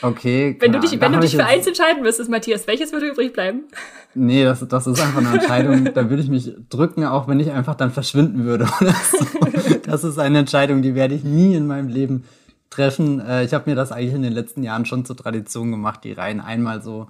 Okay. 0.02 0.57
Wenn 0.61 0.73
du 0.73 0.81
dich, 0.81 1.00
wenn 1.00 1.12
du 1.12 1.21
dich 1.21 1.37
für 1.37 1.45
eins 1.45 1.66
entscheiden 1.66 2.02
müsstest, 2.02 2.31
Matthias, 2.31 2.66
welches 2.66 2.93
würde 2.93 3.09
übrig 3.09 3.33
bleiben? 3.33 3.64
Nee, 4.14 4.45
das, 4.45 4.66
das 4.66 4.87
ist 4.87 5.00
einfach 5.00 5.19
eine 5.19 5.38
Entscheidung, 5.38 5.85
da 5.95 6.09
würde 6.11 6.23
ich 6.23 6.28
mich 6.28 6.52
drücken, 6.69 7.05
auch 7.05 7.28
wenn 7.28 7.40
ich 7.40 7.50
einfach 7.50 7.75
dann 7.75 7.90
verschwinden 7.90 8.45
würde 8.45 8.66
so. 9.11 9.47
Das 9.85 10.05
ist 10.05 10.19
eine 10.19 10.38
Entscheidung, 10.38 10.83
die 10.83 10.95
werde 10.95 11.14
ich 11.14 11.25
nie 11.25 11.55
in 11.55 11.66
meinem 11.66 11.88
Leben 11.88 12.25
treffen. 12.71 13.21
Äh, 13.21 13.45
ich 13.45 13.55
habe 13.55 13.69
mir 13.69 13.76
das 13.76 13.93
eigentlich 13.93 14.14
in 14.14 14.23
den 14.23 14.33
letzten 14.33 14.62
Jahren 14.62 14.87
schon 14.87 15.05
zur 15.05 15.16
Tradition 15.16 15.71
gemacht, 15.71 16.05
die 16.05 16.12
Reihen 16.12 16.40
einmal 16.40 16.83
so 16.83 17.09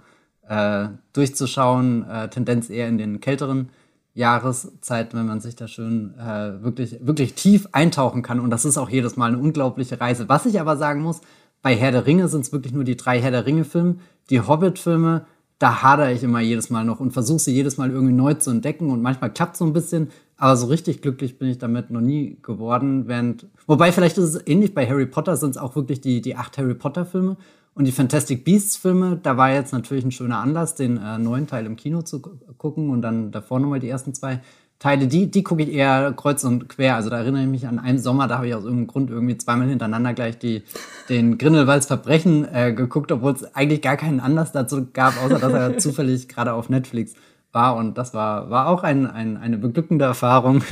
äh, 0.48 0.88
durchzuschauen, 1.12 2.08
äh, 2.08 2.28
Tendenz 2.28 2.70
eher 2.70 2.88
in 2.88 2.98
den 2.98 3.20
kälteren 3.20 3.70
Jahreszeiten, 4.14 5.18
wenn 5.18 5.26
man 5.26 5.40
sich 5.40 5.56
da 5.56 5.68
schön 5.68 6.14
äh, 6.18 6.62
wirklich, 6.62 6.98
wirklich 7.02 7.34
tief 7.34 7.68
eintauchen 7.72 8.22
kann. 8.22 8.40
Und 8.40 8.50
das 8.50 8.64
ist 8.64 8.78
auch 8.78 8.88
jedes 8.88 9.16
Mal 9.16 9.26
eine 9.26 9.38
unglaubliche 9.38 10.00
Reise. 10.00 10.28
Was 10.28 10.46
ich 10.46 10.58
aber 10.58 10.76
sagen 10.76 11.02
muss, 11.02 11.20
bei 11.66 11.74
Herr 11.74 11.90
der 11.90 12.06
Ringe 12.06 12.28
sind 12.28 12.42
es 12.42 12.52
wirklich 12.52 12.72
nur 12.72 12.84
die 12.84 12.96
drei 12.96 13.20
Herr 13.20 13.32
der 13.32 13.44
Ringe-Filme. 13.44 13.96
Die 14.30 14.40
Hobbit-Filme, 14.40 15.26
da 15.58 15.82
hadere 15.82 16.12
ich 16.12 16.22
immer 16.22 16.38
jedes 16.38 16.70
Mal 16.70 16.84
noch 16.84 17.00
und 17.00 17.10
versuche 17.10 17.40
sie 17.40 17.52
jedes 17.52 17.76
Mal 17.76 17.90
irgendwie 17.90 18.14
neu 18.14 18.34
zu 18.34 18.52
entdecken. 18.52 18.88
Und 18.88 19.02
manchmal 19.02 19.32
klappt 19.32 19.56
so 19.56 19.64
ein 19.64 19.72
bisschen, 19.72 20.10
aber 20.36 20.56
so 20.56 20.68
richtig 20.68 21.02
glücklich 21.02 21.40
bin 21.40 21.48
ich 21.48 21.58
damit 21.58 21.90
noch 21.90 22.00
nie 22.00 22.38
geworden. 22.40 23.08
Während, 23.08 23.48
wobei 23.66 23.90
vielleicht 23.90 24.16
ist 24.16 24.32
es 24.32 24.46
ähnlich 24.46 24.74
bei 24.74 24.86
Harry 24.86 25.06
Potter, 25.06 25.36
sind 25.36 25.50
es 25.50 25.56
auch 25.56 25.74
wirklich 25.74 26.00
die, 26.00 26.20
die 26.20 26.36
acht 26.36 26.56
Harry 26.56 26.74
Potter-Filme. 26.74 27.36
Und 27.74 27.84
die 27.84 27.90
Fantastic 27.90 28.44
Beasts 28.44 28.76
Filme, 28.76 29.18
da 29.20 29.36
war 29.36 29.52
jetzt 29.52 29.72
natürlich 29.72 30.04
ein 30.04 30.12
schöner 30.12 30.38
Anlass, 30.38 30.76
den 30.76 30.98
äh, 30.98 31.18
neuen 31.18 31.48
Teil 31.48 31.66
im 31.66 31.74
Kino 31.74 32.02
zu 32.02 32.20
gucken 32.20 32.90
und 32.90 33.02
dann 33.02 33.32
davor 33.32 33.58
nochmal 33.58 33.80
die 33.80 33.88
ersten 33.88 34.14
zwei 34.14 34.40
Teile. 34.78 35.06
Die, 35.06 35.30
die 35.30 35.42
gucke 35.42 35.62
ich 35.62 35.72
eher 35.72 36.12
kreuz 36.12 36.44
und 36.44 36.68
quer. 36.68 36.96
Also 36.96 37.08
da 37.08 37.18
erinnere 37.18 37.42
ich 37.42 37.48
mich 37.48 37.66
an 37.66 37.78
einen 37.78 37.98
Sommer, 37.98 38.28
da 38.28 38.36
habe 38.36 38.48
ich 38.48 38.54
aus 38.54 38.64
irgendeinem 38.64 38.86
Grund 38.88 39.10
irgendwie 39.10 39.38
zweimal 39.38 39.68
hintereinander 39.68 40.12
gleich 40.12 40.38
die, 40.38 40.62
den 41.08 41.38
Grindelwalds 41.38 41.86
Verbrechen 41.86 42.46
äh, 42.52 42.72
geguckt, 42.72 43.10
obwohl 43.10 43.32
es 43.32 43.54
eigentlich 43.54 43.82
gar 43.82 43.96
keinen 43.96 44.20
Anlass 44.20 44.52
dazu 44.52 44.88
gab, 44.92 45.14
außer 45.22 45.38
dass 45.38 45.52
er 45.52 45.78
zufällig 45.78 46.28
gerade 46.28 46.52
auf 46.52 46.68
Netflix 46.68 47.14
war. 47.52 47.76
Und 47.76 47.96
das 47.96 48.12
war, 48.12 48.50
war 48.50 48.68
auch 48.68 48.82
ein, 48.82 49.06
ein, 49.06 49.36
eine 49.36 49.56
beglückende 49.56 50.04
Erfahrung. 50.04 50.62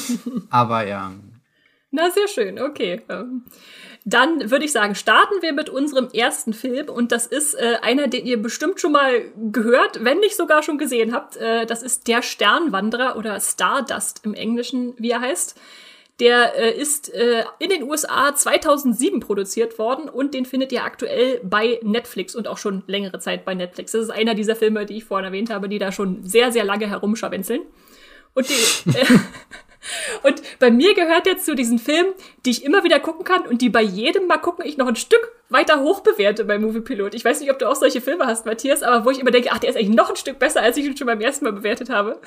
Aber 0.50 0.86
ja. 0.86 1.12
Na, 1.90 2.10
sehr 2.10 2.28
schön, 2.28 2.58
okay. 2.58 3.02
Dann 4.04 4.50
würde 4.50 4.64
ich 4.64 4.72
sagen, 4.72 4.94
starten 4.94 5.42
wir 5.42 5.52
mit 5.52 5.68
unserem 5.68 6.08
ersten 6.08 6.54
Film 6.54 6.88
und 6.88 7.12
das 7.12 7.26
ist 7.26 7.54
äh, 7.54 7.76
einer, 7.82 8.08
den 8.08 8.24
ihr 8.24 8.40
bestimmt 8.40 8.80
schon 8.80 8.92
mal 8.92 9.24
gehört, 9.52 10.02
wenn 10.02 10.20
nicht 10.20 10.36
sogar 10.36 10.62
schon 10.62 10.78
gesehen 10.78 11.14
habt. 11.14 11.36
Äh, 11.36 11.66
das 11.66 11.82
ist 11.82 12.08
Der 12.08 12.22
Sternwanderer 12.22 13.16
oder 13.16 13.38
Stardust 13.40 14.24
im 14.24 14.32
Englischen, 14.32 14.94
wie 14.96 15.10
er 15.10 15.20
heißt. 15.20 15.60
Der 16.18 16.54
äh, 16.58 16.78
ist 16.78 17.12
äh, 17.12 17.44
in 17.58 17.68
den 17.68 17.82
USA 17.82 18.34
2007 18.34 19.20
produziert 19.20 19.78
worden 19.78 20.08
und 20.08 20.32
den 20.32 20.46
findet 20.46 20.72
ihr 20.72 20.84
aktuell 20.84 21.40
bei 21.42 21.78
Netflix 21.82 22.34
und 22.34 22.48
auch 22.48 22.58
schon 22.58 22.82
längere 22.86 23.18
Zeit 23.18 23.44
bei 23.44 23.54
Netflix. 23.54 23.92
Das 23.92 24.02
ist 24.02 24.10
einer 24.10 24.34
dieser 24.34 24.56
Filme, 24.56 24.86
die 24.86 24.98
ich 24.98 25.04
vorhin 25.04 25.26
erwähnt 25.26 25.50
habe, 25.50 25.68
die 25.68 25.78
da 25.78 25.92
schon 25.92 26.22
sehr, 26.22 26.52
sehr 26.52 26.64
lange 26.64 26.88
herumscharwenzeln. 26.88 27.62
Und 28.34 28.48
die, 28.48 28.90
äh, 28.98 29.06
Und 30.22 30.42
bei 30.58 30.70
mir 30.70 30.94
gehört 30.94 31.26
jetzt 31.26 31.46
zu 31.46 31.54
diesen 31.54 31.78
Filmen, 31.78 32.12
die 32.44 32.50
ich 32.50 32.64
immer 32.64 32.84
wieder 32.84 33.00
gucken 33.00 33.24
kann 33.24 33.46
und 33.46 33.62
die 33.62 33.70
bei 33.70 33.82
jedem 33.82 34.26
Mal 34.26 34.38
gucken 34.38 34.64
ich 34.66 34.76
noch 34.76 34.88
ein 34.88 34.96
Stück 34.96 35.32
weiter 35.48 35.80
hoch 35.80 36.00
bewerte 36.00 36.44
bei 36.44 36.58
Movie 36.58 36.80
Pilot. 36.80 37.14
Ich 37.14 37.24
weiß 37.24 37.40
nicht, 37.40 37.50
ob 37.50 37.58
du 37.58 37.68
auch 37.68 37.74
solche 37.74 38.00
Filme 38.00 38.26
hast, 38.26 38.46
Matthias, 38.46 38.82
aber 38.82 39.04
wo 39.04 39.10
ich 39.10 39.18
immer 39.18 39.30
denke, 39.30 39.50
ach, 39.52 39.58
der 39.58 39.70
ist 39.70 39.76
eigentlich 39.76 39.96
noch 39.96 40.10
ein 40.10 40.16
Stück 40.16 40.38
besser, 40.38 40.62
als 40.62 40.76
ich 40.76 40.84
ihn 40.84 40.96
schon 40.96 41.06
beim 41.06 41.20
ersten 41.20 41.44
Mal 41.44 41.52
bewertet 41.52 41.90
habe. 41.90 42.20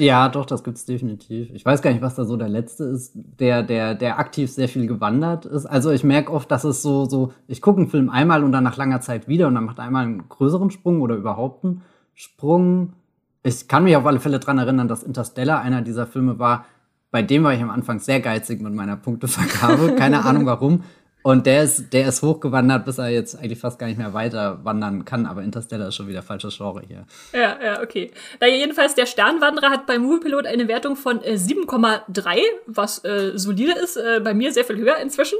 Ja, 0.00 0.30
doch, 0.30 0.46
das 0.46 0.64
gibt's 0.64 0.86
definitiv. 0.86 1.50
Ich 1.52 1.64
weiß 1.66 1.82
gar 1.82 1.90
nicht, 1.90 2.00
was 2.00 2.14
da 2.14 2.24
so 2.24 2.36
der 2.36 2.48
letzte 2.48 2.84
ist, 2.84 3.12
der, 3.14 3.62
der, 3.62 3.94
der 3.94 4.18
aktiv 4.18 4.50
sehr 4.50 4.68
viel 4.68 4.86
gewandert 4.86 5.44
ist. 5.44 5.66
Also 5.66 5.90
ich 5.90 6.04
merke 6.04 6.32
oft, 6.32 6.50
dass 6.50 6.64
es 6.64 6.80
so, 6.80 7.04
so, 7.04 7.34
ich 7.48 7.60
gucke 7.60 7.80
einen 7.80 7.90
Film 7.90 8.08
einmal 8.08 8.42
und 8.42 8.52
dann 8.52 8.64
nach 8.64 8.78
langer 8.78 9.02
Zeit 9.02 9.28
wieder 9.28 9.46
und 9.48 9.56
dann 9.56 9.64
macht 9.64 9.78
er 9.78 9.84
einmal 9.84 10.04
einen 10.04 10.26
größeren 10.28 10.70
Sprung 10.70 11.02
oder 11.02 11.16
überhaupt 11.16 11.64
einen 11.64 11.82
Sprung 12.14 12.94
ich 13.42 13.68
kann 13.68 13.84
mich 13.84 13.96
auf 13.96 14.06
alle 14.06 14.20
Fälle 14.20 14.38
dran 14.38 14.58
erinnern, 14.58 14.88
dass 14.88 15.02
Interstellar 15.02 15.60
einer 15.60 15.82
dieser 15.82 16.06
Filme 16.06 16.38
war, 16.38 16.66
bei 17.10 17.22
dem 17.22 17.42
war 17.42 17.52
ich 17.52 17.60
am 17.60 17.70
Anfang 17.70 17.98
sehr 17.98 18.20
geizig 18.20 18.60
mit 18.60 18.72
meiner 18.72 18.96
Punktevergabe. 18.96 19.94
Keine 19.98 20.24
Ahnung 20.24 20.46
warum. 20.46 20.84
Und 21.22 21.44
der 21.44 21.64
ist, 21.64 21.92
der 21.92 22.08
ist 22.08 22.22
hochgewandert, 22.22 22.86
bis 22.86 22.96
er 22.96 23.10
jetzt 23.10 23.38
eigentlich 23.38 23.58
fast 23.58 23.78
gar 23.78 23.88
nicht 23.88 23.98
mehr 23.98 24.14
weiter 24.14 24.64
wandern 24.64 25.04
kann. 25.04 25.26
Aber 25.26 25.42
Interstellar 25.42 25.88
ist 25.88 25.96
schon 25.96 26.08
wieder 26.08 26.22
falsches 26.22 26.56
Genre 26.56 26.82
hier. 26.86 27.04
Ja, 27.32 27.58
ja, 27.62 27.82
okay. 27.82 28.10
Na, 28.40 28.46
jedenfalls, 28.46 28.94
der 28.94 29.04
Sternwanderer 29.04 29.68
hat 29.68 29.86
bei 29.86 29.98
Moviepilot 29.98 30.46
eine 30.46 30.66
Wertung 30.66 30.96
von 30.96 31.22
äh, 31.22 31.34
7,3, 31.34 32.38
was 32.66 33.04
äh, 33.04 33.32
solide 33.34 33.72
ist. 33.72 33.96
Äh, 33.96 34.20
bei 34.24 34.32
mir 34.32 34.52
sehr 34.52 34.64
viel 34.64 34.78
höher 34.78 34.96
inzwischen. 34.96 35.38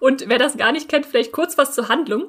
Und 0.00 0.28
wer 0.28 0.38
das 0.38 0.56
gar 0.56 0.72
nicht 0.72 0.88
kennt, 0.88 1.06
vielleicht 1.06 1.30
kurz 1.30 1.56
was 1.56 1.72
zur 1.72 1.88
Handlung. 1.88 2.24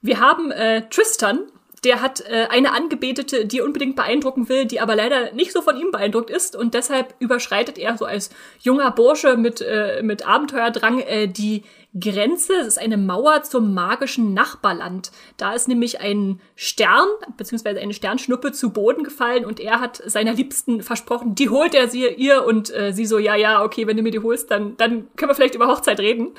Wir 0.00 0.20
haben 0.20 0.50
äh, 0.50 0.88
Tristan, 0.88 1.40
der 1.84 2.00
hat 2.00 2.20
äh, 2.20 2.46
eine 2.50 2.72
Angebetete, 2.72 3.46
die 3.46 3.58
er 3.58 3.64
unbedingt 3.64 3.96
beeindrucken 3.96 4.48
will, 4.48 4.64
die 4.64 4.80
aber 4.80 4.96
leider 4.96 5.32
nicht 5.32 5.52
so 5.52 5.62
von 5.62 5.76
ihm 5.76 5.90
beeindruckt 5.90 6.30
ist 6.30 6.56
und 6.56 6.74
deshalb 6.74 7.14
überschreitet 7.18 7.78
er 7.78 7.96
so 7.96 8.04
als 8.04 8.30
junger 8.60 8.90
Bursche 8.90 9.36
mit, 9.36 9.60
äh, 9.60 10.02
mit 10.02 10.26
Abenteuerdrang 10.26 11.00
äh, 11.00 11.28
die 11.28 11.62
Grenze. 11.98 12.54
Es 12.54 12.66
ist 12.66 12.78
eine 12.78 12.96
Mauer 12.96 13.42
zum 13.42 13.72
magischen 13.72 14.34
Nachbarland. 14.34 15.12
Da 15.36 15.52
ist 15.52 15.68
nämlich 15.68 16.00
ein 16.00 16.40
Stern, 16.56 17.06
beziehungsweise 17.36 17.80
eine 17.80 17.94
Sternschnuppe 17.94 18.52
zu 18.52 18.70
Boden 18.70 19.04
gefallen 19.04 19.44
und 19.44 19.60
er 19.60 19.80
hat 19.80 20.02
seiner 20.04 20.32
Liebsten 20.32 20.82
versprochen, 20.82 21.34
die 21.34 21.50
holt 21.50 21.74
er 21.74 21.88
sie 21.88 22.06
ihr 22.06 22.44
und 22.44 22.74
äh, 22.74 22.92
sie 22.92 23.06
so, 23.06 23.18
ja, 23.18 23.36
ja, 23.36 23.62
okay, 23.62 23.86
wenn 23.86 23.96
du 23.96 24.02
mir 24.02 24.10
die 24.10 24.20
holst, 24.20 24.50
dann, 24.50 24.76
dann 24.76 25.08
können 25.16 25.30
wir 25.30 25.34
vielleicht 25.34 25.54
über 25.54 25.68
Hochzeit 25.68 26.00
reden. 26.00 26.32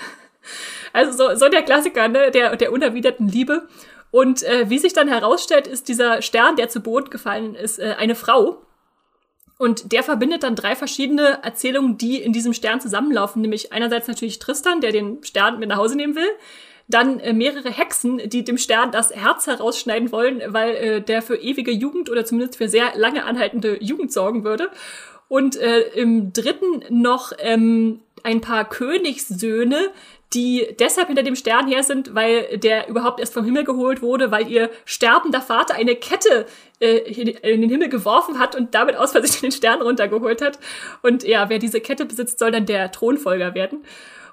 Also 0.94 1.12
so, 1.12 1.36
so 1.36 1.50
der 1.50 1.64
Klassiker, 1.64 2.08
ne, 2.08 2.32
der, 2.32 2.56
der 2.56 2.72
unerwiderten 2.72 3.28
Liebe. 3.28 3.68
Und 4.16 4.44
äh, 4.44 4.70
wie 4.70 4.80
sich 4.80 4.94
dann 4.94 5.10
herausstellt, 5.10 5.68
ist 5.68 5.90
dieser 5.90 6.22
Stern, 6.22 6.56
der 6.56 6.70
zu 6.70 6.80
Boden 6.80 7.10
gefallen 7.10 7.54
ist, 7.54 7.80
äh, 7.80 7.96
eine 7.98 8.16
Frau. 8.16 8.62
Und 9.58 9.92
der 9.92 10.04
verbindet 10.04 10.44
dann 10.44 10.56
drei 10.56 10.74
verschiedene 10.74 11.44
Erzählungen, 11.44 11.98
die 11.98 12.22
in 12.22 12.32
diesem 12.32 12.54
Stern 12.54 12.80
zusammenlaufen. 12.80 13.42
Nämlich 13.42 13.74
einerseits 13.74 14.08
natürlich 14.08 14.40
Tristan, 14.40 14.80
der 14.80 14.94
den 14.94 15.22
Stern 15.26 15.60
mit 15.60 15.68
nach 15.68 15.76
Hause 15.76 15.98
nehmen 15.98 16.16
will. 16.16 16.30
Dann 16.88 17.20
äh, 17.20 17.34
mehrere 17.34 17.70
Hexen, 17.70 18.22
die 18.30 18.46
dem 18.46 18.58
Stern 18.58 18.94
das 18.94 19.14
Herz 19.14 19.48
herausschneiden 19.48 20.14
wollen, 20.14 20.42
weil 20.48 20.76
äh, 20.76 21.02
der 21.02 21.22
für 21.22 21.36
ewige 21.36 21.72
Jugend 21.72 22.10
oder 22.10 22.24
zumindest 22.24 22.56
für 22.58 22.70
sehr 22.70 22.96
lange 22.96 23.26
anhaltende 23.26 23.84
Jugend 23.84 24.14
sorgen 24.14 24.46
würde. 24.46 24.72
Und 25.28 25.58
äh, 25.58 25.82
im 25.90 26.32
dritten 26.32 26.86
noch 26.90 27.34
ähm, 27.40 28.00
ein 28.24 28.42
paar 28.42 28.68
Königssöhne, 28.68 29.90
die 30.36 30.68
deshalb 30.80 31.08
hinter 31.08 31.24
dem 31.24 31.36
Stern 31.36 31.68
her 31.68 31.82
sind, 31.82 32.14
weil 32.14 32.58
der 32.58 32.90
überhaupt 32.90 33.20
erst 33.20 33.34
vom 33.34 33.46
Himmel 33.46 33.64
geholt 33.64 34.02
wurde, 34.02 34.30
weil 34.32 34.50
ihr 34.50 34.70
sterbender 34.84 35.42
Vater 35.42 35.76
eine 35.76 35.96
Kette 35.96 36.46
äh, 36.80 36.98
in 36.98 37.62
den 37.62 37.70
Himmel 37.70 37.88
geworfen 37.90 38.38
hat 38.38 38.56
und 38.56 38.76
damit 38.76 38.98
aus 38.98 39.14
Versehen 39.14 39.42
den 39.44 39.52
Stern 39.52 39.82
runtergeholt 39.82 40.42
hat. 40.42 40.60
Und 41.02 41.24
ja, 41.24 41.50
wer 41.50 41.58
diese 41.58 41.80
Kette 41.80 42.06
besitzt, 42.06 42.38
soll 42.38 42.52
dann 42.52 42.66
der 42.66 42.92
Thronfolger 42.92 43.56
werden. 43.56 43.86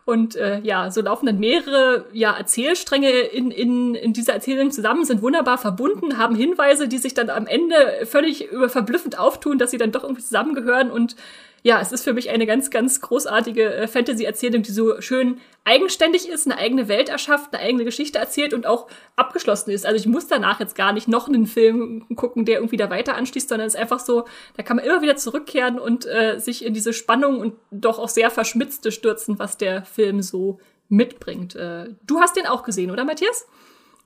Und 0.04 0.34
äh, 0.34 0.58
ja, 0.64 0.90
so 0.90 1.00
laufen 1.00 1.26
dann 1.26 1.38
mehrere 1.38 2.06
ja, 2.12 2.32
Erzählstränge 2.32 3.10
in, 3.10 3.52
in, 3.52 3.94
in 3.94 4.12
dieser 4.12 4.32
Erzählung 4.32 4.72
zusammen, 4.72 5.04
sind 5.04 5.22
wunderbar 5.22 5.58
verbunden, 5.58 6.18
haben 6.18 6.34
Hinweise, 6.34 6.88
die 6.88 6.98
sich 6.98 7.14
dann 7.14 7.30
am 7.30 7.46
Ende 7.46 8.04
völlig 8.06 8.50
über 8.50 8.68
verblüffend 8.68 9.16
auftun, 9.16 9.58
dass 9.58 9.70
sie 9.70 9.78
dann 9.78 9.92
doch 9.92 10.02
irgendwie 10.02 10.22
zusammengehören 10.22 10.90
und 10.90 11.14
ja, 11.64 11.80
es 11.80 11.92
ist 11.92 12.02
für 12.02 12.12
mich 12.12 12.30
eine 12.30 12.44
ganz, 12.44 12.70
ganz 12.70 13.00
großartige 13.00 13.74
äh, 13.74 13.88
Fantasy-Erzählung, 13.88 14.62
die 14.62 14.72
so 14.72 15.00
schön 15.00 15.38
eigenständig 15.64 16.28
ist, 16.28 16.46
eine 16.46 16.58
eigene 16.58 16.88
Welt 16.88 17.08
erschafft, 17.08 17.54
eine 17.54 17.62
eigene 17.62 17.84
Geschichte 17.84 18.18
erzählt 18.18 18.52
und 18.52 18.66
auch 18.66 18.88
abgeschlossen 19.14 19.70
ist. 19.70 19.86
Also 19.86 19.96
ich 19.96 20.06
muss 20.06 20.26
danach 20.26 20.58
jetzt 20.58 20.74
gar 20.74 20.92
nicht 20.92 21.06
noch 21.06 21.28
einen 21.28 21.46
Film 21.46 22.04
gucken, 22.16 22.44
der 22.44 22.56
irgendwie 22.56 22.76
da 22.76 22.90
weiter 22.90 23.14
anschließt, 23.14 23.48
sondern 23.48 23.68
es 23.68 23.74
ist 23.74 23.80
einfach 23.80 24.00
so, 24.00 24.24
da 24.56 24.64
kann 24.64 24.76
man 24.76 24.84
immer 24.84 25.02
wieder 25.02 25.16
zurückkehren 25.16 25.78
und 25.78 26.04
äh, 26.06 26.40
sich 26.40 26.64
in 26.64 26.74
diese 26.74 26.92
Spannung 26.92 27.38
und 27.38 27.54
doch 27.70 28.00
auch 28.00 28.08
sehr 28.08 28.30
verschmitzte 28.30 28.90
stürzen, 28.90 29.38
was 29.38 29.56
der 29.56 29.84
Film 29.84 30.20
so 30.20 30.58
mitbringt. 30.88 31.54
Äh, 31.54 31.90
du 32.04 32.18
hast 32.18 32.36
den 32.36 32.46
auch 32.46 32.64
gesehen, 32.64 32.90
oder 32.90 33.04
Matthias? 33.04 33.46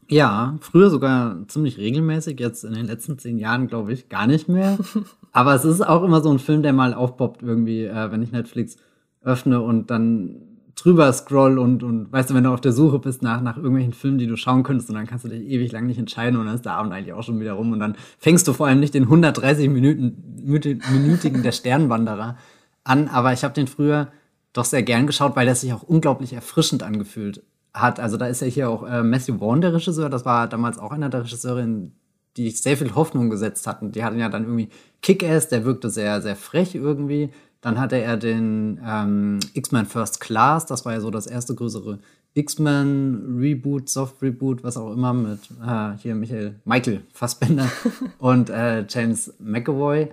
Ja, 0.09 0.57
früher 0.61 0.91
sogar 0.91 1.37
ziemlich 1.49 1.79
regelmäßig, 1.79 2.39
jetzt 2.39 2.65
in 2.65 2.75
den 2.75 2.87
letzten 2.87 3.19
zehn 3.19 3.39
Jahren 3.39 3.67
glaube 3.67 3.93
ich 3.93 4.09
gar 4.09 4.27
nicht 4.27 4.49
mehr. 4.49 4.79
Aber 5.37 5.55
es 5.55 5.67
ist 5.67 5.87
auch 5.87 6.03
immer 6.03 6.23
so 6.23 6.31
ein 6.31 6.39
Film, 6.39 6.63
der 6.63 6.73
mal 6.73 6.95
aufpoppt 6.95 7.43
irgendwie, 7.43 7.85
äh, 7.85 8.11
wenn 8.11 8.23
ich 8.23 8.33
Netflix 8.33 8.79
öffne 9.23 9.61
und 9.61 9.91
dann 9.91 10.37
drüber 10.77 11.13
scroll 11.13 11.59
und, 11.59 11.83
und 11.83 12.11
weißt 12.11 12.31
du, 12.31 12.35
wenn 12.35 12.45
du 12.45 12.55
auf 12.55 12.63
der 12.63 12.73
Suche 12.73 13.01
bist 13.01 13.21
nach, 13.21 13.43
nach 13.43 13.59
irgendwelchen 13.59 13.93
Filmen, 13.93 14.17
die 14.17 14.27
du 14.27 14.37
schauen 14.37 14.63
könntest 14.63 14.89
und 14.89 14.95
dann 14.95 15.07
kannst 15.07 15.27
du 15.27 15.29
dich 15.29 15.43
ewig 15.43 15.73
lang 15.73 15.85
nicht 15.85 15.99
entscheiden 15.99 16.41
und 16.41 16.47
dann 16.47 16.55
ist 16.55 16.65
der 16.65 16.73
Abend 16.73 16.95
eigentlich 16.95 17.13
auch 17.13 17.23
schon 17.23 17.39
wieder 17.39 17.53
rum 17.53 17.71
und 17.73 17.81
dann 17.81 17.97
fängst 18.19 18.49
du 18.49 18.55
vor 18.55 18.67
allem 18.67 18.81
nicht 18.81 18.95
den 18.95 19.03
130 19.03 19.69
Minuten, 19.69 20.41
minütigen 20.43 21.43
Der 21.43 21.53
Sternwanderer 21.53 22.39
an, 22.85 23.09
aber 23.09 23.35
ich 23.35 23.45
habe 23.45 23.53
den 23.53 23.67
früher 23.67 24.09
doch 24.55 24.65
sehr 24.65 24.85
gern 24.85 25.07
geschaut, 25.07 25.37
weil 25.37 25.45
der 25.45 25.55
sich 25.55 25.75
auch 25.75 25.83
unglaublich 25.83 26.33
erfrischend 26.33 26.83
angefühlt 26.83 27.43
hat. 27.75 28.01
Also 28.01 28.17
da 28.17 28.27
ist 28.27 28.41
ja 28.41 28.47
hier 28.47 28.71
auch 28.71 28.89
äh, 28.89 29.03
Matthew 29.03 29.37
Vaughn 29.37 29.61
der 29.61 29.75
Regisseur, 29.75 30.09
das 30.09 30.25
war 30.25 30.49
damals 30.49 30.79
auch 30.79 30.93
einer 30.93 31.11
der 31.11 31.25
Regisseurinnen, 31.25 31.93
die 32.37 32.51
sehr 32.51 32.77
viel 32.77 32.95
Hoffnung 32.95 33.31
gesetzt 33.31 33.67
hatten. 33.67 33.93
Die 33.93 34.05
hatten 34.05 34.19
ja 34.19 34.29
dann 34.29 34.45
irgendwie 34.45 34.69
Kick-Ass, 35.03 35.49
der 35.49 35.65
wirkte 35.65 35.91
sehr, 35.91 36.21
sehr 36.23 36.37
frech 36.37 36.75
irgendwie. 36.75 37.31
Dann 37.61 37.81
hatte 37.81 37.97
er 37.97 38.17
den 38.17 38.81
ähm, 38.87 39.41
X-Men 39.55 39.87
First 39.87 40.21
Class, 40.21 40.67
das 40.67 40.85
war 40.85 40.93
ja 40.93 41.01
so 41.01 41.11
das 41.11 41.27
erste 41.27 41.55
größere 41.55 41.99
X-Men 42.35 43.39
Reboot, 43.39 43.89
Soft 43.89 44.23
Reboot, 44.23 44.63
was 44.63 44.77
auch 44.77 44.93
immer 44.93 45.15
mit 45.15 45.41
äh, 45.67 45.93
hier 45.99 46.15
Michael, 46.15 46.57
Michael 46.65 47.01
Fassbender 47.13 47.69
und 48.19 48.51
äh, 48.51 48.85
James 48.89 49.33
McAvoy. 49.39 50.09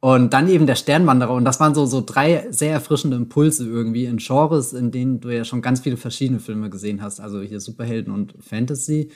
Und 0.00 0.32
dann 0.32 0.48
eben 0.48 0.66
der 0.66 0.74
Sternwanderer. 0.74 1.32
Und 1.32 1.44
das 1.44 1.58
waren 1.58 1.74
so, 1.74 1.84
so 1.84 2.02
drei 2.04 2.46
sehr 2.50 2.72
erfrischende 2.72 3.16
Impulse 3.16 3.66
irgendwie 3.66 4.04
in 4.04 4.18
Genres, 4.18 4.72
in 4.72 4.90
denen 4.90 5.20
du 5.20 5.30
ja 5.30 5.44
schon 5.44 5.62
ganz 5.62 5.80
viele 5.80 5.96
verschiedene 5.96 6.38
Filme 6.38 6.70
gesehen 6.70 7.02
hast. 7.02 7.20
Also 7.20 7.40
hier 7.40 7.60
Superhelden 7.60 8.12
und 8.12 8.34
Fantasy. 8.40 9.10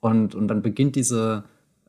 Und, 0.00 0.34
und 0.34 0.48
dann 0.48 0.62
beginnt 0.62 0.94
diese 0.94 1.44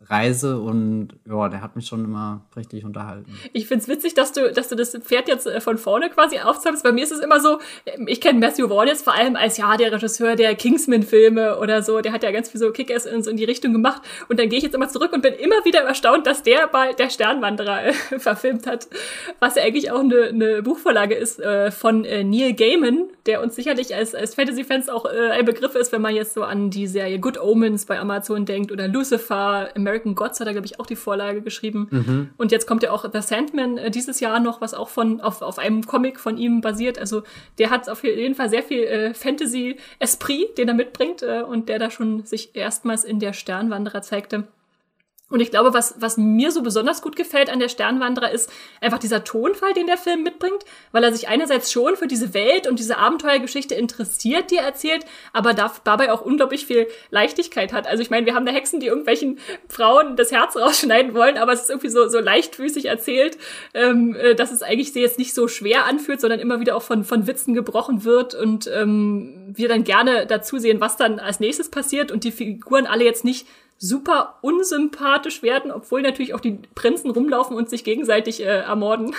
Reise 0.09 0.59
und 0.59 1.09
ja, 1.29 1.49
der 1.49 1.61
hat 1.61 1.75
mich 1.75 1.87
schon 1.87 2.05
immer 2.05 2.41
richtig 2.55 2.85
unterhalten. 2.85 3.37
Ich 3.51 3.67
find's 3.67 3.87
witzig, 3.87 4.13
dass 4.13 4.31
du, 4.31 4.51
dass 4.51 4.69
du 4.69 4.75
das 4.75 4.97
Pferd 4.97 5.27
jetzt 5.27 5.47
äh, 5.47 5.59
von 5.59 5.77
vorne 5.77 6.09
quasi 6.09 6.39
aufzahlst. 6.39 6.83
Bei 6.83 6.91
mir 6.91 7.03
ist 7.03 7.11
es 7.11 7.19
immer 7.19 7.39
so, 7.39 7.59
ich 8.05 8.21
kenne 8.21 8.39
Matthew 8.39 8.69
Vaughn 8.69 8.87
jetzt 8.87 9.03
vor 9.03 9.13
allem 9.13 9.35
als 9.35 9.57
ja 9.57 9.75
der 9.75 9.91
Regisseur 9.91 10.35
der 10.35 10.55
Kingsman-Filme 10.55 11.59
oder 11.59 11.83
so. 11.83 11.99
Der 12.01 12.13
hat 12.13 12.23
ja 12.23 12.31
ganz 12.31 12.49
viel 12.49 12.59
so 12.59 12.71
Kick-Ass 12.71 13.05
in, 13.05 13.21
so 13.21 13.29
in 13.29 13.37
die 13.37 13.43
Richtung 13.43 13.73
gemacht. 13.73 14.01
Und 14.29 14.39
dann 14.39 14.49
gehe 14.49 14.57
ich 14.57 14.63
jetzt 14.63 14.75
immer 14.75 14.87
zurück 14.87 15.11
und 15.13 15.21
bin 15.21 15.33
immer 15.33 15.65
wieder 15.65 15.81
erstaunt, 15.81 16.25
dass 16.25 16.43
der 16.43 16.67
bei 16.67 16.93
der 16.93 17.09
Sternwanderer 17.09 17.87
äh, 17.87 17.93
verfilmt 18.19 18.65
hat, 18.65 18.87
was 19.39 19.55
ja 19.55 19.63
eigentlich 19.63 19.91
auch 19.91 19.99
eine, 19.99 20.27
eine 20.27 20.63
Buchvorlage 20.63 21.15
ist 21.15 21.39
äh, 21.39 21.71
von 21.71 22.05
äh, 22.05 22.23
Neil 22.23 22.53
Gaiman, 22.53 23.09
der 23.27 23.41
uns 23.41 23.55
sicherlich 23.55 23.93
als, 23.93 24.15
als 24.15 24.35
Fantasy-Fans 24.35 24.89
auch 24.89 25.05
äh, 25.05 25.29
ein 25.31 25.45
Begriff 25.45 25.75
ist, 25.75 25.91
wenn 25.91 26.01
man 26.01 26.15
jetzt 26.15 26.33
so 26.33 26.43
an 26.43 26.69
die 26.69 26.87
Serie 26.87 27.19
Good 27.19 27.39
Omens 27.39 27.85
bei 27.85 27.99
Amazon 27.99 28.45
denkt 28.45 28.71
oder 28.71 28.87
Lucifer, 28.87 29.69
American 29.75 30.15
Gods 30.15 30.39
hat 30.39 30.47
er, 30.47 30.53
glaube 30.53 30.65
ich, 30.65 30.79
auch 30.79 30.85
die 30.85 30.95
Vorlage 30.95 31.41
geschrieben. 31.41 31.87
Mhm. 31.91 32.29
Und 32.37 32.51
jetzt 32.51 32.65
kommt 32.65 32.83
ja 32.83 32.91
auch 32.91 33.05
The 33.11 33.21
Sandman 33.21 33.77
äh, 33.77 33.91
dieses 33.91 34.19
Jahr 34.19 34.39
noch, 34.39 34.61
was 34.61 34.73
auch 34.73 34.89
von 34.89 35.21
auf, 35.21 35.41
auf 35.41 35.59
einem 35.59 35.85
Comic 35.85 36.19
von 36.19 36.37
ihm 36.37 36.61
basiert. 36.61 36.97
Also 36.97 37.23
der 37.57 37.69
hat 37.69 37.89
auf 37.89 38.03
jeden 38.03 38.35
Fall 38.35 38.49
sehr 38.49 38.63
viel 38.63 38.83
äh, 38.83 39.13
Fantasy-Esprit, 39.13 40.57
den 40.57 40.69
er 40.69 40.73
mitbringt 40.73 41.21
äh, 41.21 41.41
und 41.41 41.69
der 41.69 41.79
da 41.79 41.91
schon 41.91 42.23
sich 42.25 42.55
erstmals 42.55 43.03
in 43.03 43.19
der 43.19 43.33
Sternwanderer 43.33 44.01
zeigte. 44.01 44.45
Und 45.29 45.41
ich 45.41 45.51
glaube, 45.51 45.73
was, 45.73 45.95
was 45.99 46.15
mir 46.15 46.51
so 46.51 46.61
besonders 46.61 47.01
gut 47.01 47.17
gefällt 47.17 47.49
an 47.49 47.59
der 47.59 47.67
Sternwanderer 47.67 48.31
ist 48.31 48.49
einfach 48.79 48.97
dieser 48.97 49.25
Tonfall, 49.25 49.73
den 49.73 49.85
der 49.85 49.97
Film 49.97 50.23
mitbringt, 50.23 50.63
weil 50.93 51.03
er 51.03 51.11
sich 51.11 51.27
einerseits 51.27 51.69
schon 51.69 51.97
für 51.97 52.07
diese 52.07 52.33
Welt 52.33 52.65
und 52.65 52.79
diese 52.79 52.97
Abenteuergeschichte 52.97 53.75
interessiert, 53.75 54.51
die 54.51 54.55
er 54.55 54.63
erzählt, 54.63 55.05
aber 55.33 55.53
dabei 55.53 56.13
auch 56.13 56.21
unglaublich 56.21 56.65
viel 56.65 56.87
Leichtigkeit 57.09 57.73
hat. 57.73 57.87
Also 57.87 58.01
ich 58.01 58.09
meine, 58.09 58.25
wir 58.25 58.35
haben 58.35 58.45
da 58.45 58.53
Hexen, 58.53 58.79
die 58.79 58.87
irgendwelchen 58.87 59.39
Frauen 59.67 60.15
das 60.15 60.31
Herz 60.31 60.55
rausschneiden 60.55 61.13
wollen, 61.13 61.37
aber 61.37 61.51
es 61.51 61.63
ist 61.63 61.69
irgendwie 61.71 61.89
so, 61.89 62.07
so 62.07 62.19
leichtfüßig 62.19 62.85
erzählt, 62.85 63.37
ähm, 63.73 64.15
äh, 64.15 64.33
dass 64.33 64.53
es 64.53 64.63
eigentlich 64.63 64.95
jetzt 64.95 65.19
nicht 65.19 65.33
so 65.33 65.49
schwer 65.49 65.85
anfühlt, 65.85 66.21
sondern 66.21 66.39
immer 66.39 66.61
wieder 66.61 66.77
auch 66.77 66.81
von, 66.81 67.03
von 67.03 67.27
Witzen 67.27 67.53
gebrochen 67.53 68.05
wird 68.05 68.33
und 68.33 68.67
ähm, 68.73 69.47
wir 69.53 69.67
dann 69.67 69.83
gerne 69.83 70.25
dazu 70.25 70.57
sehen, 70.57 70.79
was 70.79 70.95
dann 70.95 71.19
als 71.19 71.41
nächstes 71.41 71.69
passiert 71.69 72.13
und 72.13 72.23
die 72.23 72.31
Figuren 72.31 72.87
alle 72.87 73.03
jetzt 73.03 73.25
nicht 73.25 73.45
super 73.77 74.39
unsympathisch 74.41 75.43
werden, 75.43 75.71
obwohl 75.71 76.01
natürlich 76.01 76.33
auch 76.33 76.39
die 76.39 76.59
Prinzen 76.75 77.11
rumlaufen 77.11 77.55
und 77.55 77.69
sich 77.69 77.83
gegenseitig 77.83 78.41
äh, 78.41 78.61
ermorden. 78.61 79.15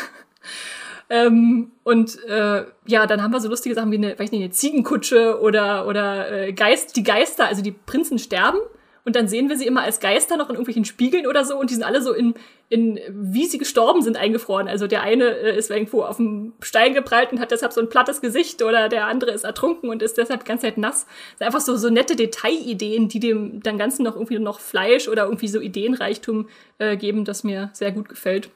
ähm, 1.10 1.72
und 1.84 2.22
äh, 2.24 2.64
ja, 2.86 3.06
dann 3.06 3.22
haben 3.22 3.32
wir 3.32 3.40
so 3.40 3.48
lustige 3.48 3.74
Sachen 3.74 3.92
wie 3.92 3.96
eine, 3.96 4.18
weiß 4.18 4.30
nicht, 4.32 4.42
eine 4.42 4.50
Ziegenkutsche 4.50 5.40
oder, 5.40 5.86
oder 5.86 6.30
äh, 6.30 6.52
Geist, 6.52 6.96
die 6.96 7.04
Geister, 7.04 7.46
also 7.46 7.62
die 7.62 7.72
Prinzen 7.72 8.18
sterben 8.18 8.58
und 9.04 9.16
dann 9.16 9.28
sehen 9.28 9.48
wir 9.48 9.56
sie 9.56 9.66
immer 9.66 9.82
als 9.82 10.00
Geister 10.00 10.36
noch 10.36 10.48
in 10.48 10.56
irgendwelchen 10.56 10.84
Spiegeln 10.84 11.26
oder 11.26 11.44
so 11.44 11.58
und 11.58 11.70
die 11.70 11.74
sind 11.74 11.84
alle 11.84 12.02
so 12.02 12.12
in, 12.12 12.34
in 12.70 13.00
wie 13.08 13.46
sie 13.46 13.58
gestorben 13.58 14.02
sind, 14.02 14.16
eingefroren. 14.16 14.68
Also 14.68 14.86
der 14.86 15.02
eine 15.02 15.24
äh, 15.24 15.56
ist 15.56 15.70
irgendwo 15.70 16.02
auf 16.02 16.16
dem 16.16 16.52
Stein 16.60 16.92
geprallt 16.92 17.32
und 17.32 17.40
hat 17.40 17.50
deshalb 17.50 17.72
so 17.72 17.80
ein 17.80 17.88
plattes 17.88 18.20
Gesicht 18.20 18.62
oder 18.62 18.88
der 18.88 19.06
andere 19.06 19.30
ist 19.30 19.44
ertrunken 19.44 19.88
und 19.88 20.02
ist 20.02 20.18
deshalb 20.18 20.40
die 20.40 20.48
ganze 20.48 20.66
Zeit 20.66 20.76
nass. 20.76 21.06
Das 21.06 21.38
sind 21.38 21.46
einfach 21.46 21.60
so, 21.60 21.76
so 21.76 21.88
nette 21.88 22.14
Detailideen, 22.14 23.08
die 23.08 23.20
dem 23.20 23.62
dann 23.62 23.78
Ganzen 23.78 24.02
noch 24.02 24.16
irgendwie 24.16 24.38
noch 24.38 24.60
Fleisch 24.60 25.08
oder 25.08 25.24
irgendwie 25.24 25.48
so 25.48 25.60
Ideenreichtum 25.60 26.48
äh, 26.78 26.96
geben, 26.96 27.24
das 27.24 27.42
mir 27.42 27.70
sehr 27.72 27.90
gut 27.90 28.08
gefällt. 28.08 28.50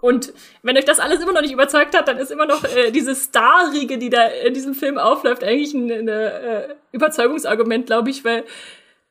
Und 0.00 0.32
wenn 0.62 0.76
euch 0.76 0.84
das 0.84 0.98
alles 0.98 1.22
immer 1.22 1.32
noch 1.32 1.42
nicht 1.42 1.52
überzeugt 1.52 1.96
hat, 1.96 2.08
dann 2.08 2.18
ist 2.18 2.32
immer 2.32 2.46
noch 2.46 2.64
äh, 2.64 2.90
diese 2.90 3.14
Starriege, 3.14 3.98
die 3.98 4.10
da 4.10 4.26
in 4.26 4.52
diesem 4.52 4.74
Film 4.74 4.98
aufläuft, 4.98 5.44
eigentlich 5.44 5.74
ein, 5.74 5.92
ein 5.92 6.08
äh, 6.08 6.74
Überzeugungsargument, 6.90 7.86
glaube 7.86 8.10
ich, 8.10 8.24
weil 8.24 8.44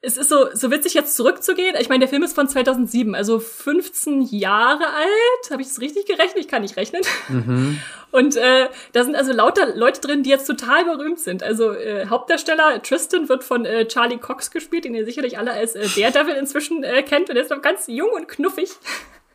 es 0.04 0.18
ist 0.18 0.30
so, 0.30 0.48
so 0.54 0.72
witzig 0.72 0.96
jetzt 0.96 1.16
zurückzugehen. 1.16 1.76
Ich 1.80 1.88
meine, 1.88 2.00
der 2.00 2.10
Film 2.10 2.24
ist 2.24 2.34
von 2.34 2.48
2007, 2.48 3.14
also 3.14 3.40
15 3.40 4.24
Jahre 4.24 4.88
alt. 4.88 5.52
Habe 5.52 5.62
ich 5.62 5.68
das 5.68 5.80
richtig 5.80 6.08
gerechnet? 6.08 6.38
Ich 6.38 6.48
kann 6.48 6.64
nicht 6.64 6.76
rechnen. 6.76 7.04
Mhm. 7.30 7.80
Und 8.10 8.36
äh, 8.36 8.68
da 8.94 9.04
sind 9.04 9.16
also 9.16 9.32
lauter 9.32 9.76
Leute 9.76 10.02
drin, 10.02 10.24
die 10.24 10.32
jetzt 10.32 10.48
total 10.48 10.86
berühmt 10.86 11.20
sind. 11.20 11.44
Also 11.44 11.72
äh, 11.72 12.08
Hauptdarsteller 12.08 12.82
Tristan 12.82 13.30
wird 13.30 13.44
von 13.44 13.64
äh, 13.66 13.88
Charlie 13.88 14.18
Cox 14.18 14.50
gespielt, 14.50 14.86
den 14.86 14.96
ihr 14.96 15.06
sicherlich 15.06 15.38
alle 15.38 15.52
als 15.52 15.76
äh, 15.76 15.88
Daredevil 15.96 16.36
inzwischen 16.36 16.84
äh, 16.84 17.04
kennt. 17.04 17.30
Und 17.30 17.36
er 17.36 17.44
ist 17.44 17.52
noch 17.52 17.62
ganz 17.62 17.86
jung 17.88 18.10
und 18.10 18.28
knuffig. 18.28 18.72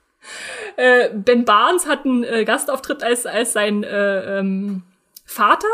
äh, 0.76 1.10
ben 1.14 1.44
Barnes 1.44 1.86
hat 1.86 2.04
einen 2.04 2.24
äh, 2.24 2.44
Gastauftritt 2.44 3.04
als, 3.04 3.24
als 3.24 3.52
sein 3.52 3.84
äh, 3.84 4.40
ähm, 4.40 4.82
Vater 5.24 5.68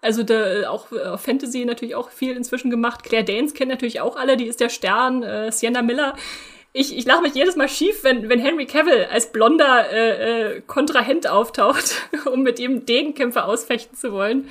also 0.00 0.22
da, 0.22 0.60
äh, 0.60 0.66
auch 0.66 0.92
äh, 0.92 1.18
Fantasy 1.18 1.64
natürlich 1.64 1.94
auch 1.94 2.10
viel 2.10 2.36
inzwischen 2.36 2.70
gemacht. 2.70 3.02
Claire 3.04 3.24
Danes 3.24 3.54
kennt 3.54 3.70
natürlich 3.70 4.00
auch 4.00 4.16
alle, 4.16 4.36
die 4.36 4.46
ist 4.46 4.60
der 4.60 4.68
Stern, 4.68 5.22
äh, 5.22 5.50
Sienna 5.50 5.82
Miller. 5.82 6.14
Ich, 6.72 6.96
ich 6.96 7.04
lache 7.06 7.22
mich 7.22 7.34
jedes 7.34 7.56
Mal 7.56 7.68
schief, 7.68 8.04
wenn, 8.04 8.28
wenn 8.28 8.38
Henry 8.38 8.66
Cavill 8.66 9.06
als 9.10 9.32
blonder 9.32 9.90
äh, 9.90 10.56
äh, 10.56 10.60
Kontrahent 10.60 11.26
auftaucht, 11.26 11.94
um 12.32 12.42
mit 12.42 12.60
ihm 12.60 12.86
Degenkämpfe 12.86 13.44
ausfechten 13.44 13.96
zu 13.96 14.12
wollen. 14.12 14.48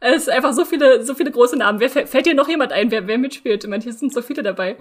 Es 0.00 0.22
ist 0.22 0.30
einfach 0.30 0.52
so 0.52 0.64
viele, 0.64 1.04
so 1.04 1.14
viele 1.14 1.30
große 1.30 1.56
Namen. 1.56 1.80
Wer, 1.80 1.90
fällt 1.90 2.26
dir 2.26 2.34
noch 2.34 2.48
jemand 2.48 2.72
ein, 2.72 2.90
wer, 2.90 3.06
wer 3.08 3.18
mitspielt? 3.18 3.66
Manche 3.66 3.92
sind 3.92 4.12
so 4.12 4.22
viele 4.22 4.42
dabei. 4.42 4.76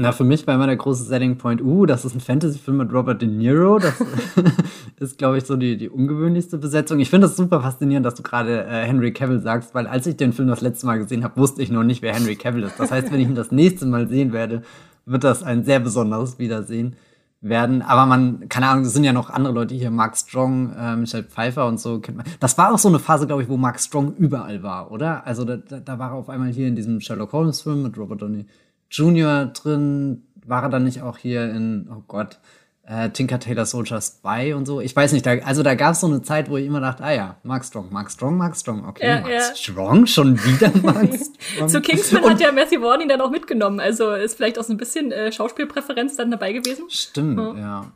Na, 0.00 0.12
für 0.12 0.22
mich 0.22 0.46
war 0.46 0.54
immer 0.54 0.68
der 0.68 0.76
große 0.76 1.02
Setting 1.02 1.38
Point, 1.38 1.60
uh, 1.60 1.84
das 1.84 2.04
ist 2.04 2.14
ein 2.14 2.20
Fantasy-Film 2.20 2.76
mit 2.76 2.92
Robert 2.92 3.20
De 3.20 3.28
Niro. 3.28 3.80
Das 3.80 4.00
ist, 5.00 5.18
glaube 5.18 5.38
ich, 5.38 5.44
so 5.44 5.56
die, 5.56 5.76
die 5.76 5.88
ungewöhnlichste 5.88 6.56
Besetzung. 6.56 7.00
Ich 7.00 7.10
finde 7.10 7.26
es 7.26 7.34
super 7.34 7.62
faszinierend, 7.62 8.06
dass 8.06 8.14
du 8.14 8.22
gerade 8.22 8.64
äh, 8.64 8.84
Henry 8.84 9.12
Cavill 9.12 9.40
sagst, 9.40 9.74
weil 9.74 9.88
als 9.88 10.06
ich 10.06 10.16
den 10.16 10.32
Film 10.32 10.46
das 10.46 10.60
letzte 10.60 10.86
Mal 10.86 11.00
gesehen 11.00 11.24
habe, 11.24 11.36
wusste 11.36 11.62
ich 11.62 11.72
noch 11.72 11.82
nicht, 11.82 12.00
wer 12.00 12.14
Henry 12.14 12.36
Cavill 12.36 12.62
ist. 12.62 12.78
Das 12.78 12.92
heißt, 12.92 13.10
wenn 13.10 13.18
ich 13.18 13.26
ihn 13.26 13.34
das 13.34 13.50
nächste 13.50 13.86
Mal 13.86 14.06
sehen 14.06 14.32
werde, 14.32 14.62
wird 15.04 15.24
das 15.24 15.42
ein 15.42 15.64
sehr 15.64 15.80
besonderes 15.80 16.38
Wiedersehen 16.38 16.94
werden. 17.40 17.82
Aber 17.82 18.06
man, 18.06 18.48
keine 18.48 18.68
Ahnung, 18.68 18.84
es 18.84 18.92
sind 18.92 19.02
ja 19.02 19.12
noch 19.12 19.30
andere 19.30 19.52
Leute 19.52 19.74
hier, 19.74 19.90
Mark 19.90 20.16
Strong, 20.16 20.74
äh, 20.78 20.94
Michelle 20.94 21.24
Pfeiffer 21.24 21.66
und 21.66 21.80
so 21.80 21.98
kennt 21.98 22.18
man. 22.18 22.26
Das 22.38 22.56
war 22.56 22.72
auch 22.72 22.78
so 22.78 22.88
eine 22.88 23.00
Phase, 23.00 23.26
glaube 23.26 23.42
ich, 23.42 23.48
wo 23.48 23.56
Mark 23.56 23.80
Strong 23.80 24.14
überall 24.14 24.62
war, 24.62 24.92
oder? 24.92 25.26
Also 25.26 25.44
da, 25.44 25.56
da, 25.56 25.80
da 25.80 25.98
war 25.98 26.10
er 26.10 26.14
auf 26.14 26.28
einmal 26.28 26.50
hier 26.50 26.68
in 26.68 26.76
diesem 26.76 27.00
Sherlock 27.00 27.32
Holmes-Film 27.32 27.82
mit 27.82 27.98
Robert 27.98 28.22
Downey 28.22 28.46
Junior 28.90 29.46
drin? 29.46 30.24
War 30.46 30.62
er 30.62 30.68
dann 30.70 30.84
nicht 30.84 31.02
auch 31.02 31.18
hier 31.18 31.44
in, 31.44 31.90
oh 31.90 32.02
Gott, 32.08 32.38
äh, 32.86 33.10
Tinker 33.10 33.38
Taylor 33.38 33.66
Soldier 33.66 34.00
Spy 34.00 34.54
und 34.54 34.64
so? 34.64 34.80
Ich 34.80 34.96
weiß 34.96 35.12
nicht, 35.12 35.26
da, 35.26 35.32
also 35.44 35.62
da 35.62 35.74
gab 35.74 35.92
es 35.92 36.00
so 36.00 36.06
eine 36.06 36.22
Zeit, 36.22 36.48
wo 36.48 36.56
ich 36.56 36.66
immer 36.66 36.80
dachte, 36.80 37.04
ah 37.04 37.12
ja, 37.12 37.36
Mark 37.42 37.64
Strong, 37.64 37.92
Mark 37.92 38.10
Strong, 38.10 38.38
Mark 38.38 38.56
Strong, 38.56 38.86
okay, 38.86 39.06
ja, 39.06 39.20
Mark 39.20 39.32
ja. 39.32 39.54
Strong, 39.54 40.06
schon 40.06 40.42
wieder 40.42 40.70
Mark 40.82 41.10
Strong. 41.14 41.68
Zu 41.68 41.80
Kingsman 41.82 42.24
und, 42.24 42.30
hat 42.30 42.40
ja 42.40 42.50
Matthew 42.50 42.82
ihn 43.00 43.08
dann 43.08 43.20
auch 43.20 43.30
mitgenommen, 43.30 43.78
also 43.78 44.12
ist 44.12 44.36
vielleicht 44.36 44.58
auch 44.58 44.64
so 44.64 44.72
ein 44.72 44.78
bisschen 44.78 45.12
äh, 45.12 45.30
Schauspielpräferenz 45.30 46.16
dann 46.16 46.30
dabei 46.30 46.52
gewesen. 46.52 46.84
Stimmt, 46.88 47.38
ja. 47.38 47.58
ja. 47.58 47.92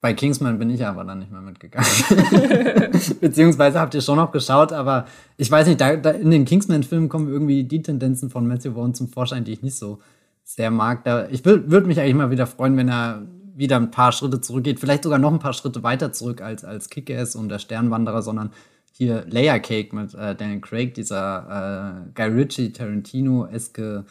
Bei 0.00 0.14
Kingsman 0.14 0.60
bin 0.60 0.70
ich 0.70 0.86
aber 0.86 1.04
dann 1.04 1.18
nicht 1.18 1.32
mehr 1.32 1.40
mitgegangen. 1.40 1.88
Beziehungsweise 3.20 3.80
habt 3.80 3.94
ihr 3.94 4.00
schon 4.00 4.16
noch 4.16 4.30
geschaut, 4.30 4.72
aber 4.72 5.06
ich 5.36 5.50
weiß 5.50 5.66
nicht, 5.66 5.80
da, 5.80 5.96
da 5.96 6.10
in 6.10 6.30
den 6.30 6.44
Kingsman-Filmen 6.44 7.08
kommen 7.08 7.28
irgendwie 7.28 7.64
die 7.64 7.82
Tendenzen 7.82 8.30
von 8.30 8.46
Matthew 8.46 8.74
Vaughn 8.74 8.94
zum 8.94 9.08
Vorschein, 9.08 9.42
die 9.42 9.52
ich 9.52 9.62
nicht 9.62 9.76
so 9.76 9.98
sehr 10.44 10.70
mag. 10.70 11.02
Da, 11.02 11.26
ich 11.28 11.44
würde 11.44 11.86
mich 11.86 11.98
eigentlich 11.98 12.14
mal 12.14 12.30
wieder 12.30 12.46
freuen, 12.46 12.76
wenn 12.76 12.88
er 12.88 13.26
wieder 13.56 13.76
ein 13.76 13.90
paar 13.90 14.12
Schritte 14.12 14.40
zurückgeht, 14.40 14.78
vielleicht 14.78 15.02
sogar 15.02 15.18
noch 15.18 15.32
ein 15.32 15.40
paar 15.40 15.52
Schritte 15.52 15.82
weiter 15.82 16.12
zurück 16.12 16.42
als, 16.42 16.64
als 16.64 16.90
Kick-Ass 16.90 17.34
und 17.34 17.48
der 17.48 17.58
Sternwanderer, 17.58 18.22
sondern 18.22 18.52
hier 18.92 19.24
Layer 19.28 19.58
Cake 19.58 19.94
mit 19.94 20.14
äh, 20.14 20.36
Daniel 20.36 20.60
Craig, 20.60 20.94
dieser 20.94 22.04
äh, 22.06 22.10
Guy 22.14 22.28
Ritchie, 22.28 22.72
Tarantino-eske, 22.72 24.04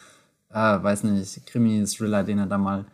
äh, 0.50 0.54
weiß 0.54 1.04
nicht, 1.04 1.46
Krimi-Thriller, 1.46 2.24
den 2.24 2.40
er 2.40 2.46
da 2.46 2.58
mal 2.58 2.84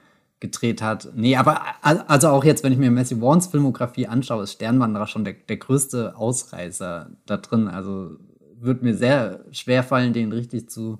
gedreht 0.44 0.82
hat. 0.82 1.08
Nee, 1.14 1.36
aber 1.36 1.62
also 1.80 2.28
auch 2.28 2.44
jetzt, 2.44 2.62
wenn 2.64 2.72
ich 2.72 2.78
mir 2.78 2.90
Messi 2.90 3.18
Warns 3.18 3.46
Filmografie 3.46 4.06
anschaue, 4.06 4.42
ist 4.42 4.52
Sternwanderer 4.52 5.06
schon 5.06 5.24
der, 5.24 5.32
der 5.32 5.56
größte 5.56 6.18
Ausreißer 6.18 7.08
da 7.24 7.36
drin. 7.38 7.66
Also 7.66 8.18
wird 8.60 8.82
mir 8.82 8.94
sehr 8.94 9.40
schwer 9.52 9.82
fallen, 9.82 10.12
den 10.12 10.32
richtig 10.32 10.68
zu 10.68 10.98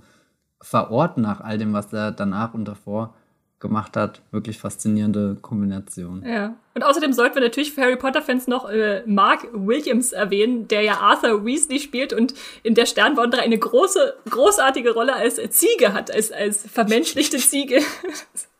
verorten 0.62 1.22
nach 1.22 1.42
all 1.42 1.58
dem, 1.58 1.74
was 1.74 1.92
er 1.92 2.10
danach 2.10 2.54
und 2.54 2.64
davor 2.64 3.14
gemacht 3.60 3.98
hat. 3.98 4.22
Wirklich 4.30 4.56
faszinierende 4.56 5.36
Kombination. 5.42 6.24
Ja. 6.26 6.54
Und 6.74 6.82
außerdem 6.82 7.12
sollten 7.12 7.34
wir 7.34 7.42
natürlich 7.42 7.74
für 7.74 7.82
Harry 7.82 7.96
Potter-Fans 7.96 8.46
noch 8.46 8.70
äh, 8.70 9.02
Mark 9.04 9.46
Williams 9.52 10.12
erwähnen, 10.12 10.68
der 10.68 10.80
ja 10.80 11.00
Arthur 11.00 11.44
Weasley 11.44 11.80
spielt 11.80 12.14
und 12.14 12.32
in 12.62 12.74
der 12.74 12.86
Sternwanderer 12.86 13.42
eine 13.42 13.58
große, 13.58 14.14
großartige 14.30 14.94
Rolle 14.94 15.14
als 15.14 15.36
Ziege 15.50 15.92
hat, 15.92 16.10
als, 16.10 16.32
als 16.32 16.66
vermenschlichte 16.66 17.36
Ziege. 17.36 17.80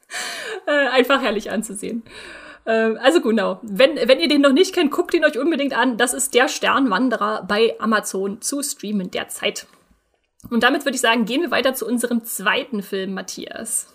äh, 0.67 0.89
einfach 0.89 1.23
herrlich 1.23 1.51
anzusehen. 1.51 2.03
Äh, 2.65 2.97
also 2.97 3.21
genau, 3.21 3.61
wenn, 3.63 3.97
wenn 3.97 4.21
ihr 4.21 4.29
den 4.29 4.41
noch 4.41 4.53
nicht 4.53 4.75
kennt, 4.75 4.91
guckt 4.91 5.15
ihn 5.15 5.25
euch 5.25 5.39
unbedingt 5.39 5.77
an. 5.77 5.97
Das 5.97 6.15
ist 6.15 6.35
der 6.35 6.49
Sternwanderer 6.49 7.45
bei 7.47 7.75
Amazon 7.79 8.41
zu 8.41 8.63
streamen 8.63 9.11
derzeit. 9.11 9.67
Und 10.51 10.63
damit 10.63 10.85
würde 10.85 10.97
ich 10.97 11.01
sagen, 11.01 11.25
gehen 11.25 11.43
wir 11.43 11.51
weiter 11.51 11.75
zu 11.75 11.87
unserem 11.87 12.25
zweiten 12.25 12.83
Film, 12.83 13.15
Matthias. 13.15 13.89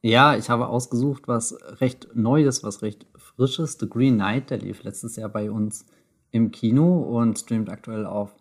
Ja, 0.00 0.36
ich 0.36 0.50
habe 0.50 0.68
ausgesucht, 0.68 1.22
was 1.26 1.56
recht 1.80 2.08
Neues, 2.14 2.62
was 2.62 2.82
recht 2.82 3.06
Frisches. 3.16 3.78
The 3.80 3.88
Green 3.88 4.16
Knight, 4.16 4.50
der 4.50 4.58
lief 4.58 4.82
letztes 4.82 5.16
Jahr 5.16 5.28
bei 5.28 5.50
uns 5.50 5.86
im 6.30 6.50
Kino 6.50 7.00
und 7.00 7.38
streamt 7.38 7.70
aktuell 7.70 8.06
auf 8.06 8.34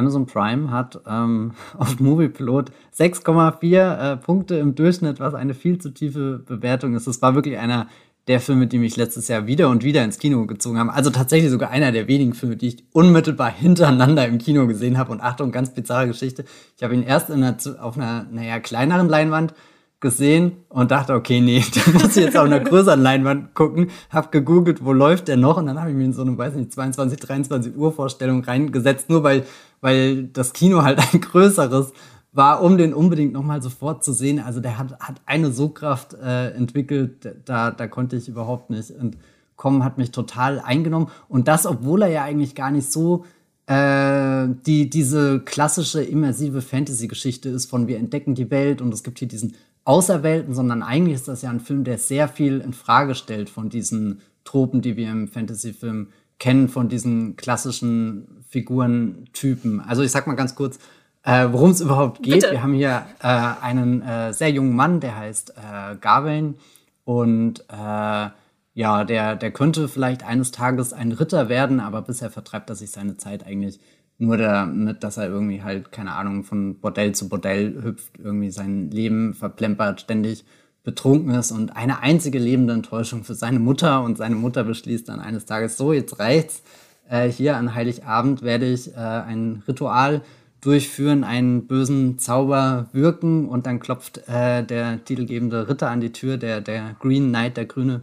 Amazon 0.00 0.26
Prime 0.26 0.70
hat 0.70 1.00
ähm, 1.06 1.52
auf 1.78 2.00
Moviepilot 2.00 2.72
6,4 2.96 4.12
äh, 4.12 4.16
Punkte 4.16 4.56
im 4.56 4.74
Durchschnitt, 4.74 5.20
was 5.20 5.34
eine 5.34 5.54
viel 5.54 5.78
zu 5.78 5.90
tiefe 5.90 6.38
Bewertung 6.38 6.94
ist. 6.94 7.06
Das 7.06 7.22
war 7.22 7.34
wirklich 7.34 7.58
einer 7.58 7.86
der 8.26 8.40
Filme, 8.40 8.66
die 8.66 8.78
mich 8.78 8.96
letztes 8.96 9.28
Jahr 9.28 9.46
wieder 9.46 9.68
und 9.68 9.82
wieder 9.82 10.04
ins 10.04 10.18
Kino 10.18 10.46
gezogen 10.46 10.78
haben. 10.78 10.90
Also 10.90 11.10
tatsächlich 11.10 11.50
sogar 11.50 11.70
einer 11.70 11.92
der 11.92 12.06
wenigen 12.06 12.32
Filme, 12.32 12.56
die 12.56 12.68
ich 12.68 12.84
unmittelbar 12.92 13.50
hintereinander 13.56 14.26
im 14.26 14.38
Kino 14.38 14.66
gesehen 14.66 14.98
habe. 14.98 15.12
Und 15.12 15.20
Achtung, 15.20 15.52
ganz 15.52 15.74
bizarre 15.74 16.06
Geschichte. 16.06 16.44
Ich 16.76 16.82
habe 16.82 16.94
ihn 16.94 17.02
erst 17.02 17.30
einer, 17.30 17.56
auf 17.80 17.96
einer, 17.96 18.26
naja, 18.30 18.58
kleineren 18.60 19.08
Leinwand 19.08 19.54
gesehen 20.00 20.52
und 20.70 20.90
dachte, 20.90 21.14
okay, 21.14 21.40
nee, 21.40 21.62
da 21.74 21.90
muss 21.92 22.16
ich 22.16 22.24
jetzt 22.24 22.36
auf 22.36 22.46
einer 22.46 22.60
größeren 22.60 23.00
Leinwand 23.00 23.54
gucken. 23.54 23.90
Hab 24.10 24.32
gegoogelt, 24.32 24.84
wo 24.84 24.92
läuft 24.92 25.28
der 25.28 25.36
noch? 25.36 25.58
Und 25.58 25.66
dann 25.66 25.78
habe 25.78 25.90
ich 25.90 25.96
mir 25.96 26.04
in 26.04 26.14
so 26.14 26.22
eine, 26.22 26.36
weiß 26.36 26.54
nicht, 26.54 26.72
22, 26.72 27.20
23 27.20 27.76
Uhr 27.76 27.92
Vorstellung 27.92 28.42
reingesetzt, 28.42 29.10
nur 29.10 29.22
weil, 29.22 29.44
weil 29.80 30.24
das 30.24 30.52
Kino 30.52 30.82
halt 30.82 30.98
ein 31.12 31.20
größeres 31.20 31.92
war, 32.32 32.62
um 32.62 32.78
den 32.78 32.94
unbedingt 32.94 33.32
nochmal 33.32 33.62
sofort 33.62 34.04
zu 34.04 34.12
sehen. 34.12 34.38
Also 34.38 34.60
der 34.60 34.78
hat, 34.78 34.98
hat 35.00 35.20
eine 35.26 35.50
Sogkraft 35.50 36.14
äh, 36.14 36.50
entwickelt, 36.50 37.28
da, 37.44 37.70
da 37.70 37.86
konnte 37.88 38.16
ich 38.16 38.28
überhaupt 38.28 38.70
nicht 38.70 38.90
entkommen, 38.90 39.84
hat 39.84 39.98
mich 39.98 40.12
total 40.12 40.60
eingenommen. 40.60 41.08
Und 41.28 41.48
das, 41.48 41.66
obwohl 41.66 42.02
er 42.02 42.08
ja 42.08 42.22
eigentlich 42.22 42.54
gar 42.54 42.70
nicht 42.70 42.92
so 42.92 43.24
äh, 43.66 44.48
die, 44.66 44.90
diese 44.90 45.40
klassische 45.40 46.02
immersive 46.02 46.62
Fantasy-Geschichte 46.62 47.48
ist 47.48 47.66
von 47.66 47.88
wir 47.88 47.98
entdecken 47.98 48.34
die 48.34 48.50
Welt 48.50 48.80
und 48.80 48.92
es 48.94 49.02
gibt 49.02 49.18
hier 49.18 49.28
diesen 49.28 49.56
Außerwelten, 49.84 50.54
sondern 50.54 50.82
eigentlich 50.82 51.14
ist 51.14 51.28
das 51.28 51.42
ja 51.42 51.50
ein 51.50 51.60
Film, 51.60 51.84
der 51.84 51.98
sehr 51.98 52.28
viel 52.28 52.60
in 52.60 52.72
Frage 52.72 53.14
stellt 53.14 53.50
von 53.50 53.70
diesen 53.70 54.20
Tropen, 54.44 54.82
die 54.82 54.96
wir 54.96 55.10
im 55.10 55.28
Fantasy-Film 55.28 56.08
kennen, 56.38 56.68
von 56.68 56.88
diesen 56.88 57.36
klassischen 57.36 58.39
Figurentypen. 58.50 59.80
Also 59.80 60.02
ich 60.02 60.10
sag 60.10 60.26
mal 60.26 60.34
ganz 60.34 60.54
kurz, 60.54 60.78
äh, 61.22 61.48
worum 61.50 61.70
es 61.70 61.80
überhaupt 61.80 62.22
geht. 62.22 62.34
Bitte. 62.34 62.50
Wir 62.52 62.62
haben 62.62 62.74
hier 62.74 63.06
äh, 63.22 63.26
einen 63.62 64.02
äh, 64.02 64.32
sehr 64.32 64.50
jungen 64.50 64.74
Mann, 64.74 65.00
der 65.00 65.16
heißt 65.16 65.54
äh, 65.56 65.96
Gawain 66.00 66.56
und 67.04 67.60
äh, 67.68 68.28
ja, 68.74 69.04
der, 69.04 69.36
der 69.36 69.50
könnte 69.50 69.88
vielleicht 69.88 70.24
eines 70.24 70.52
Tages 70.52 70.92
ein 70.92 71.12
Ritter 71.12 71.48
werden, 71.48 71.80
aber 71.80 72.02
bisher 72.02 72.30
vertreibt 72.30 72.70
er 72.70 72.76
sich 72.76 72.90
seine 72.90 73.16
Zeit 73.16 73.44
eigentlich 73.46 73.80
nur 74.18 74.36
damit, 74.36 75.02
dass 75.02 75.16
er 75.16 75.28
irgendwie 75.28 75.62
halt, 75.62 75.92
keine 75.92 76.12
Ahnung, 76.12 76.44
von 76.44 76.78
Bordell 76.78 77.14
zu 77.14 77.28
Bordell 77.28 77.82
hüpft, 77.82 78.18
irgendwie 78.18 78.50
sein 78.50 78.90
Leben 78.90 79.34
verplempert, 79.34 80.02
ständig 80.02 80.44
betrunken 80.82 81.34
ist 81.34 81.52
und 81.52 81.76
eine 81.76 82.00
einzige 82.00 82.38
lebende 82.38 82.74
Enttäuschung 82.74 83.24
für 83.24 83.34
seine 83.34 83.58
Mutter 83.58 84.02
und 84.02 84.18
seine 84.18 84.34
Mutter 84.34 84.64
beschließt 84.64 85.08
dann 85.08 85.20
eines 85.20 85.46
Tages, 85.46 85.76
so, 85.76 85.92
jetzt 85.92 86.18
reicht's, 86.18 86.62
äh, 87.10 87.28
hier 87.28 87.56
an 87.56 87.74
Heiligabend 87.74 88.42
werde 88.42 88.66
ich 88.66 88.94
äh, 88.94 88.98
ein 88.98 89.62
Ritual 89.68 90.22
durchführen, 90.60 91.24
einen 91.24 91.66
bösen 91.66 92.18
Zauber 92.18 92.86
wirken 92.92 93.48
und 93.48 93.66
dann 93.66 93.80
klopft 93.80 94.28
äh, 94.28 94.62
der 94.62 95.04
titelgebende 95.04 95.68
Ritter 95.68 95.90
an 95.90 96.00
die 96.00 96.12
Tür, 96.12 96.36
der, 96.36 96.60
der 96.60 96.94
Green 97.00 97.28
Knight, 97.28 97.56
der 97.56 97.64
grüne 97.64 98.02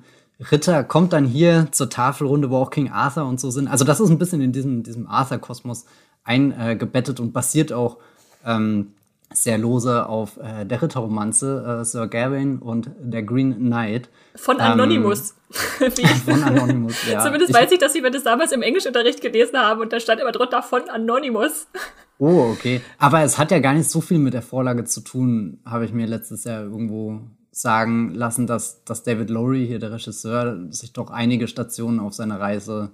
Ritter, 0.51 0.83
kommt 0.83 1.13
dann 1.13 1.25
hier 1.25 1.67
zur 1.71 1.89
Tafelrunde, 1.89 2.49
wo 2.49 2.57
auch 2.57 2.69
King 2.69 2.91
Arthur 2.91 3.25
und 3.25 3.39
so 3.39 3.49
sind. 3.49 3.67
Also 3.67 3.85
das 3.85 3.99
ist 3.99 4.09
ein 4.09 4.17
bisschen 4.17 4.41
in 4.41 4.51
diesem, 4.51 4.83
diesem 4.83 5.07
Arthur-Kosmos 5.07 5.85
eingebettet 6.23 7.19
und 7.19 7.31
basiert 7.31 7.71
auch 7.71 7.97
ähm, 8.45 8.93
sehr 9.33 9.57
lose 9.57 10.07
auf 10.07 10.37
äh, 10.37 10.65
der 10.65 10.81
Ritterromanze 10.81 11.79
äh, 11.81 11.85
Sir 11.85 12.07
Gawain 12.07 12.59
und 12.59 12.89
der 12.99 13.23
Green 13.23 13.55
Knight. 13.55 14.09
Von 14.35 14.59
Anonymous. 14.59 15.35
Ähm, 15.79 15.91
von 16.25 16.43
Anonymous, 16.43 17.07
ja. 17.09 17.19
Zumindest 17.23 17.53
weiß 17.53 17.71
ich, 17.71 17.79
dass 17.79 17.95
ich 17.95 18.01
mir 18.01 18.11
das 18.11 18.23
damals 18.23 18.51
im 18.51 18.61
Englischunterricht 18.61 19.21
gelesen 19.21 19.57
habe 19.57 19.81
und 19.81 19.93
da 19.93 19.99
stand 20.01 20.19
immer 20.19 20.33
drunter 20.33 20.61
von 20.61 20.89
Anonymous. 20.89 21.67
Oh, 22.19 22.49
okay. 22.51 22.81
Aber 22.97 23.21
es 23.21 23.37
hat 23.37 23.51
ja 23.51 23.59
gar 23.59 23.73
nicht 23.73 23.91
so 23.91 24.01
viel 24.01 24.17
mit 24.17 24.33
der 24.33 24.41
Vorlage 24.41 24.85
zu 24.85 25.01
tun, 25.01 25.59
habe 25.63 25.85
ich 25.85 25.93
mir 25.93 26.07
letztes 26.07 26.45
Jahr 26.45 26.63
irgendwo 26.63 27.21
sagen 27.51 28.15
lassen, 28.15 28.47
dass, 28.47 28.83
dass 28.85 29.03
David 29.03 29.29
Lowry, 29.29 29.67
hier 29.67 29.77
der 29.77 29.91
Regisseur, 29.91 30.57
sich 30.71 30.93
doch 30.93 31.11
einige 31.11 31.47
Stationen 31.47 31.99
auf 31.99 32.15
seiner 32.15 32.39
Reise 32.39 32.89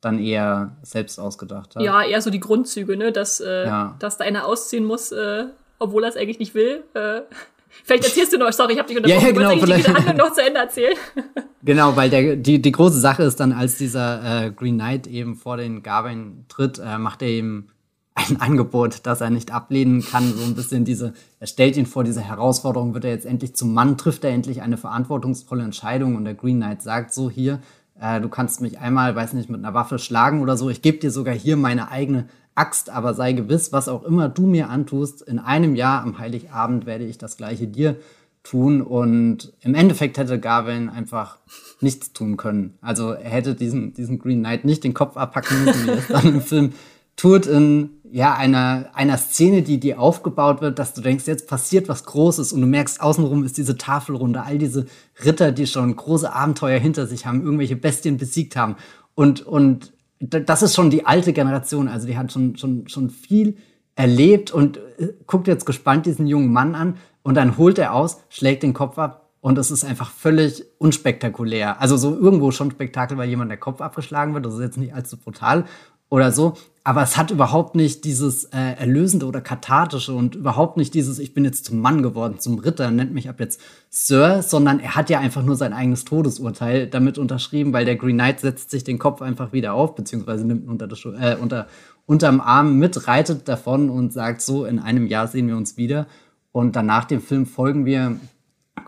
dann 0.00 0.18
eher 0.18 0.76
selbst 0.82 1.18
ausgedacht 1.18 1.76
hat. 1.76 1.82
Ja, 1.82 2.02
eher 2.02 2.22
so 2.22 2.30
die 2.30 2.40
Grundzüge, 2.40 2.96
ne? 2.96 3.12
Dass, 3.12 3.40
äh, 3.40 3.66
ja. 3.66 3.94
dass 3.98 4.16
da 4.16 4.24
einer 4.24 4.46
ausziehen 4.46 4.86
muss, 4.86 5.12
äh, 5.12 5.48
obwohl 5.82 6.04
er 6.04 6.10
es 6.10 6.16
eigentlich 6.16 6.38
nicht 6.38 6.54
will. 6.54 6.84
Äh, 6.94 7.20
vielleicht 7.84 8.04
erzählst 8.04 8.32
du 8.32 8.38
noch, 8.38 8.52
sorry, 8.52 8.74
ich 8.74 8.78
habe 8.78 8.88
dich 8.88 8.96
unterbrochen, 8.96 9.22
ja, 9.22 9.28
ja, 9.28 9.34
genau, 9.34 9.64
vielleicht. 9.64 9.88
die 9.88 9.94
Handlung 9.94 10.16
noch 10.16 10.32
zu 10.32 10.42
Ende 10.42 10.60
erzählen. 10.60 10.96
genau, 11.62 11.96
weil 11.96 12.10
der, 12.10 12.36
die, 12.36 12.60
die 12.60 12.72
große 12.72 13.00
Sache 13.00 13.22
ist 13.22 13.40
dann, 13.40 13.52
als 13.52 13.78
dieser 13.78 14.46
äh, 14.46 14.50
Green 14.50 14.76
Knight 14.76 15.06
eben 15.06 15.36
vor 15.36 15.56
den 15.56 15.82
Gawain 15.82 16.44
tritt, 16.48 16.78
äh, 16.78 16.98
macht 16.98 17.22
er 17.22 17.28
ihm 17.28 17.68
ein 18.14 18.36
Angebot, 18.40 19.00
das 19.04 19.20
er 19.20 19.30
nicht 19.30 19.52
ablehnen 19.52 20.04
kann. 20.04 20.32
So 20.32 20.44
ein 20.44 20.54
bisschen 20.54 20.84
diese, 20.84 21.14
er 21.40 21.46
stellt 21.46 21.76
ihn 21.76 21.86
vor 21.86 22.04
diese 22.04 22.20
Herausforderung, 22.20 22.94
wird 22.94 23.04
er 23.04 23.12
jetzt 23.12 23.26
endlich 23.26 23.54
zum 23.54 23.74
Mann, 23.74 23.96
trifft 23.96 24.24
er 24.24 24.30
endlich 24.30 24.62
eine 24.62 24.76
verantwortungsvolle 24.76 25.64
Entscheidung 25.64 26.16
und 26.16 26.24
der 26.24 26.34
Green 26.34 26.58
Knight 26.58 26.82
sagt 26.82 27.12
so, 27.12 27.30
hier, 27.30 27.60
äh, 28.00 28.20
du 28.20 28.28
kannst 28.28 28.60
mich 28.60 28.78
einmal, 28.78 29.14
weiß 29.14 29.32
nicht, 29.32 29.48
mit 29.48 29.60
einer 29.60 29.74
Waffe 29.74 29.98
schlagen 29.98 30.42
oder 30.42 30.56
so, 30.56 30.70
ich 30.70 30.82
gebe 30.82 30.98
dir 30.98 31.10
sogar 31.10 31.34
hier 31.34 31.56
meine 31.56 31.90
eigene 31.90 32.28
Axt, 32.54 32.90
aber 32.90 33.14
sei 33.14 33.32
gewiss, 33.32 33.72
was 33.72 33.88
auch 33.88 34.04
immer 34.04 34.28
du 34.28 34.46
mir 34.46 34.68
antust, 34.68 35.22
in 35.22 35.38
einem 35.38 35.74
Jahr 35.74 36.02
am 36.02 36.18
Heiligabend 36.18 36.86
werde 36.86 37.04
ich 37.04 37.18
das 37.18 37.36
gleiche 37.36 37.66
dir 37.66 37.96
tun 38.42 38.82
und 38.82 39.52
im 39.60 39.74
Endeffekt 39.74 40.18
hätte 40.18 40.40
Garvin 40.40 40.88
einfach 40.88 41.38
nichts 41.80 42.12
tun 42.12 42.36
können. 42.36 42.76
Also 42.80 43.12
er 43.12 43.30
hätte 43.30 43.54
diesen, 43.54 43.94
diesen 43.94 44.18
Green 44.18 44.40
Knight 44.40 44.64
nicht 44.64 44.84
den 44.84 44.94
Kopf 44.94 45.16
abpacken 45.16 45.64
müssen, 45.64 45.86
wie 45.86 45.90
es 45.90 46.08
dann 46.08 46.28
im 46.28 46.40
Film 46.42 46.72
tut, 47.16 47.46
in 47.46 47.90
ja, 48.10 48.34
einer, 48.34 48.90
einer 48.92 49.16
Szene, 49.16 49.62
die, 49.62 49.80
die 49.80 49.94
aufgebaut 49.94 50.60
wird, 50.60 50.78
dass 50.78 50.92
du 50.92 51.00
denkst, 51.00 51.26
jetzt 51.26 51.48
passiert 51.48 51.88
was 51.88 52.04
Großes 52.04 52.52
und 52.52 52.60
du 52.60 52.66
merkst, 52.66 53.00
außenrum 53.00 53.44
ist 53.44 53.56
diese 53.56 53.78
Tafelrunde, 53.78 54.42
all 54.42 54.58
diese 54.58 54.86
Ritter, 55.24 55.52
die 55.52 55.66
schon 55.66 55.96
große 55.96 56.30
Abenteuer 56.32 56.78
hinter 56.78 57.06
sich 57.06 57.24
haben, 57.24 57.42
irgendwelche 57.42 57.76
Bestien 57.76 58.18
besiegt 58.18 58.54
haben. 58.54 58.76
Und, 59.14 59.40
und 59.46 59.92
das 60.22 60.62
ist 60.62 60.74
schon 60.74 60.90
die 60.90 61.04
alte 61.04 61.32
Generation, 61.32 61.88
also 61.88 62.06
die 62.06 62.16
hat 62.16 62.32
schon, 62.32 62.56
schon, 62.56 62.86
schon 62.88 63.10
viel 63.10 63.56
erlebt 63.96 64.52
und 64.52 64.78
äh, 64.98 65.12
guckt 65.26 65.48
jetzt 65.48 65.66
gespannt 65.66 66.06
diesen 66.06 66.26
jungen 66.26 66.52
Mann 66.52 66.74
an 66.74 66.96
und 67.22 67.36
dann 67.36 67.58
holt 67.58 67.78
er 67.78 67.92
aus, 67.94 68.20
schlägt 68.28 68.62
den 68.62 68.72
Kopf 68.72 68.98
ab 68.98 69.30
und 69.40 69.58
es 69.58 69.70
ist 69.70 69.84
einfach 69.84 70.10
völlig 70.10 70.64
unspektakulär. 70.78 71.80
Also 71.80 71.96
so 71.96 72.16
irgendwo 72.16 72.52
schon 72.52 72.70
Spektakel, 72.70 73.18
weil 73.18 73.28
jemand 73.28 73.50
der 73.50 73.58
Kopf 73.58 73.80
abgeschlagen 73.80 74.34
wird, 74.34 74.46
das 74.46 74.54
ist 74.54 74.60
jetzt 74.60 74.78
nicht 74.78 74.94
allzu 74.94 75.16
brutal 75.16 75.64
oder 76.08 76.30
so, 76.30 76.54
aber 76.84 77.02
es 77.02 77.16
hat 77.16 77.30
überhaupt 77.30 77.76
nicht 77.76 78.04
dieses 78.04 78.44
äh, 78.46 78.58
Erlösende 78.76 79.26
oder 79.26 79.40
Kathartische 79.40 80.12
und 80.12 80.34
überhaupt 80.34 80.76
nicht 80.76 80.94
dieses, 80.94 81.20
ich 81.20 81.32
bin 81.32 81.44
jetzt 81.44 81.64
zum 81.64 81.80
Mann 81.80 82.02
geworden, 82.02 82.40
zum 82.40 82.58
Ritter, 82.58 82.90
nennt 82.90 83.14
mich 83.14 83.28
ab 83.28 83.38
jetzt 83.38 83.60
Sir, 83.88 84.42
sondern 84.42 84.80
er 84.80 84.96
hat 84.96 85.08
ja 85.08 85.20
einfach 85.20 85.44
nur 85.44 85.54
sein 85.54 85.72
eigenes 85.72 86.04
Todesurteil 86.04 86.88
damit 86.88 87.18
unterschrieben, 87.18 87.72
weil 87.72 87.84
der 87.84 87.94
Green 87.94 88.16
Knight 88.16 88.40
setzt 88.40 88.70
sich 88.70 88.82
den 88.82 88.98
Kopf 88.98 89.22
einfach 89.22 89.52
wieder 89.52 89.74
auf, 89.74 89.94
beziehungsweise 89.94 90.44
nimmt 90.44 90.68
unter, 90.68 90.88
das, 90.88 91.04
äh, 91.04 91.36
unter 91.40 91.68
unterm 92.06 92.40
Arm 92.40 92.78
mit, 92.78 93.06
reitet 93.06 93.46
davon 93.46 93.88
und 93.88 94.12
sagt 94.12 94.42
so, 94.42 94.64
in 94.64 94.80
einem 94.80 95.06
Jahr 95.06 95.28
sehen 95.28 95.46
wir 95.46 95.56
uns 95.56 95.76
wieder. 95.76 96.08
Und 96.50 96.74
danach 96.74 97.04
dem 97.04 97.20
Film 97.20 97.46
folgen 97.46 97.86
wir 97.86 98.16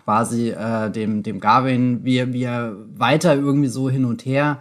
quasi 0.04 0.50
äh, 0.50 0.90
dem, 0.90 1.22
dem 1.22 1.38
Garvin, 1.38 2.04
wie 2.04 2.16
er 2.16 2.74
weiter 2.96 3.37
irgendwie 3.37 3.68
so 3.68 3.88
hin 3.88 4.04
und 4.04 4.26
her 4.26 4.61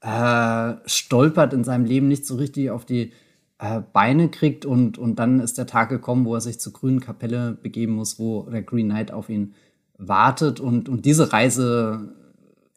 äh, 0.00 0.74
stolpert 0.86 1.52
in 1.52 1.64
seinem 1.64 1.84
Leben 1.84 2.08
nicht 2.08 2.26
so 2.26 2.36
richtig 2.36 2.70
auf 2.70 2.84
die 2.84 3.12
äh, 3.58 3.80
Beine 3.92 4.28
kriegt 4.28 4.64
und, 4.64 4.98
und 4.98 5.18
dann 5.18 5.40
ist 5.40 5.58
der 5.58 5.66
Tag 5.66 5.88
gekommen, 5.90 6.24
wo 6.24 6.34
er 6.34 6.40
sich 6.40 6.58
zur 6.60 6.72
grünen 6.72 7.00
Kapelle 7.00 7.58
begeben 7.62 7.94
muss, 7.94 8.18
wo 8.18 8.42
der 8.44 8.62
Green 8.62 8.88
Knight 8.88 9.12
auf 9.12 9.28
ihn 9.28 9.54
wartet 9.98 10.60
und, 10.60 10.88
und 10.88 11.04
diese 11.04 11.32
Reise 11.32 12.14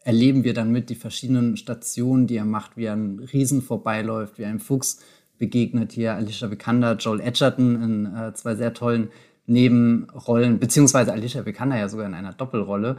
erleben 0.02 0.44
wir 0.44 0.52
dann 0.52 0.70
mit 0.70 0.90
die 0.90 0.94
verschiedenen 0.94 1.56
Stationen, 1.56 2.26
die 2.26 2.36
er 2.36 2.44
macht, 2.44 2.76
wie 2.76 2.84
er 2.84 2.92
ein 2.94 3.18
Riesen 3.32 3.62
vorbeiläuft, 3.62 4.38
wie 4.38 4.44
ein 4.44 4.60
Fuchs 4.60 5.00
begegnet 5.38 5.92
hier 5.92 6.14
Alicia 6.14 6.50
Vikander, 6.50 6.96
Joel 6.96 7.20
Edgerton 7.20 7.82
in 7.82 8.14
äh, 8.14 8.34
zwei 8.34 8.54
sehr 8.54 8.74
tollen 8.74 9.08
Nebenrollen, 9.46 10.58
beziehungsweise 10.58 11.12
Alicia 11.12 11.44
Vikander 11.44 11.78
ja 11.78 11.88
sogar 11.88 12.06
in 12.06 12.14
einer 12.14 12.32
Doppelrolle. 12.32 12.98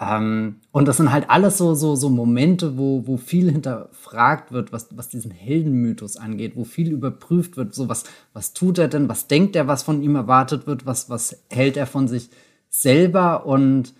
Ähm, 0.00 0.56
und 0.72 0.88
das 0.88 0.96
sind 0.96 1.12
halt 1.12 1.30
alles 1.30 1.56
so, 1.56 1.74
so, 1.74 1.94
so 1.94 2.10
Momente, 2.10 2.76
wo, 2.76 3.06
wo 3.06 3.16
viel 3.16 3.50
hinterfragt 3.50 4.50
wird, 4.50 4.72
was, 4.72 4.88
was 4.96 5.08
diesen 5.08 5.30
Heldenmythos 5.30 6.16
angeht, 6.16 6.56
wo 6.56 6.64
viel 6.64 6.90
überprüft 6.90 7.56
wird, 7.56 7.74
so 7.74 7.88
was, 7.88 8.04
was 8.32 8.54
tut 8.54 8.78
er 8.78 8.88
denn, 8.88 9.08
was 9.08 9.28
denkt 9.28 9.54
er, 9.54 9.68
was 9.68 9.84
von 9.84 10.02
ihm 10.02 10.16
erwartet 10.16 10.66
wird, 10.66 10.84
was, 10.84 11.10
was 11.10 11.44
hält 11.48 11.76
er 11.76 11.86
von 11.86 12.08
sich 12.08 12.30
selber. 12.70 13.46
Und 13.46 13.94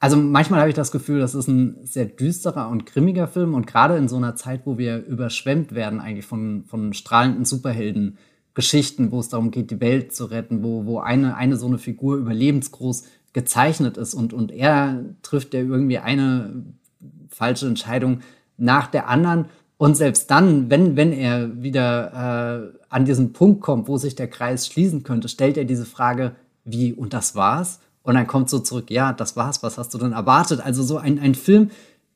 also 0.00 0.16
manchmal 0.16 0.60
habe 0.60 0.70
ich 0.70 0.76
das 0.76 0.90
Gefühl, 0.90 1.20
das 1.20 1.36
ist 1.36 1.46
ein 1.46 1.78
sehr 1.84 2.06
düsterer 2.06 2.68
und 2.68 2.84
grimmiger 2.84 3.28
Film. 3.28 3.54
Und 3.54 3.68
gerade 3.68 3.96
in 3.96 4.08
so 4.08 4.16
einer 4.16 4.34
Zeit, 4.34 4.62
wo 4.64 4.76
wir 4.76 5.04
überschwemmt 5.06 5.72
werden 5.72 6.00
eigentlich 6.00 6.26
von, 6.26 6.64
von 6.66 6.92
strahlenden 6.94 7.44
Superhelden-Geschichten, 7.44 9.12
wo 9.12 9.20
es 9.20 9.28
darum 9.28 9.52
geht, 9.52 9.70
die 9.70 9.80
Welt 9.80 10.16
zu 10.16 10.24
retten, 10.24 10.64
wo, 10.64 10.84
wo 10.84 10.98
eine, 10.98 11.36
eine 11.36 11.56
so 11.56 11.66
eine 11.66 11.78
Figur 11.78 12.16
überlebensgroß 12.16 13.04
gezeichnet 13.32 13.96
ist 13.96 14.14
und, 14.14 14.32
und 14.32 14.50
er 14.50 15.04
trifft 15.22 15.54
ja 15.54 15.60
irgendwie 15.60 15.98
eine 15.98 16.64
falsche 17.28 17.66
Entscheidung 17.66 18.20
nach 18.56 18.88
der 18.88 19.08
anderen 19.08 19.46
Und 19.76 19.96
selbst 19.96 20.30
dann, 20.30 20.70
wenn, 20.70 20.96
wenn 20.96 21.12
er 21.12 21.62
wieder 21.62 22.72
äh, 22.74 22.78
an 22.88 23.04
diesen 23.04 23.32
Punkt 23.32 23.60
kommt, 23.60 23.86
wo 23.86 23.96
sich 23.96 24.16
der 24.16 24.28
Kreis 24.28 24.66
schließen 24.66 25.04
könnte, 25.04 25.28
stellt 25.28 25.56
er 25.56 25.64
diese 25.64 25.84
Frage, 25.84 26.34
wie, 26.64 26.92
und 26.92 27.12
das 27.12 27.36
war's? 27.36 27.80
Und 28.02 28.14
dann 28.14 28.26
kommt 28.26 28.50
so 28.50 28.58
zurück, 28.58 28.90
ja, 28.90 29.12
das 29.12 29.36
war's, 29.36 29.62
was 29.62 29.78
hast 29.78 29.94
du 29.94 29.98
denn 29.98 30.12
erwartet? 30.12 30.60
Also 30.60 30.82
so 30.82 30.96
ein, 30.96 31.18
ein 31.18 31.34
Film, 31.34 31.70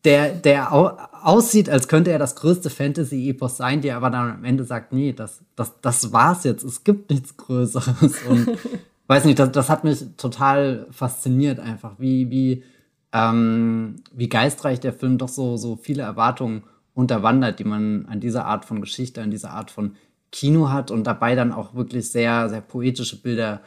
der, 0.05 0.31
der 0.31 0.73
au 0.73 0.97
aussieht, 1.23 1.71
als 1.71 1.87
könnte 1.87 2.11
er 2.11 2.19
das 2.19 2.35
größte 2.35 2.69
Fantasy-Epos 2.69 3.57
sein, 3.57 3.81
der 3.81 3.97
aber 3.97 4.11
dann 4.11 4.33
am 4.33 4.45
Ende 4.45 4.65
sagt, 4.65 4.93
nee, 4.93 5.13
das, 5.13 5.41
das, 5.55 5.73
das 5.81 6.13
war's 6.13 6.43
jetzt, 6.43 6.65
es 6.65 6.83
gibt 6.83 7.11
nichts 7.11 7.37
Größeres. 7.37 8.23
Und 8.29 8.59
weiß 9.07 9.25
nicht, 9.25 9.39
das, 9.39 9.53
das 9.53 9.69
hat 9.69 9.85
mich 9.85 10.05
total 10.17 10.87
fasziniert 10.91 11.61
einfach, 11.61 11.99
wie, 11.99 12.31
wie, 12.31 12.65
ähm, 13.13 13.97
wie 14.13 14.29
geistreich 14.29 14.81
der 14.81 14.93
Film 14.93 15.19
doch 15.19 15.29
so, 15.29 15.57
so 15.57 15.77
viele 15.77 16.03
Erwartungen 16.03 16.63
unterwandert, 16.95 17.59
die 17.59 17.65
man 17.65 18.07
an 18.07 18.21
dieser 18.21 18.45
Art 18.45 18.65
von 18.65 18.81
Geschichte, 18.81 19.23
an 19.23 19.31
dieser 19.31 19.51
Art 19.51 19.71
von 19.71 19.97
Kino 20.31 20.71
hat 20.71 20.91
und 20.91 21.05
dabei 21.05 21.35
dann 21.35 21.53
auch 21.53 21.75
wirklich 21.75 22.11
sehr, 22.11 22.49
sehr 22.49 22.61
poetische 22.61 23.21
Bilder 23.21 23.61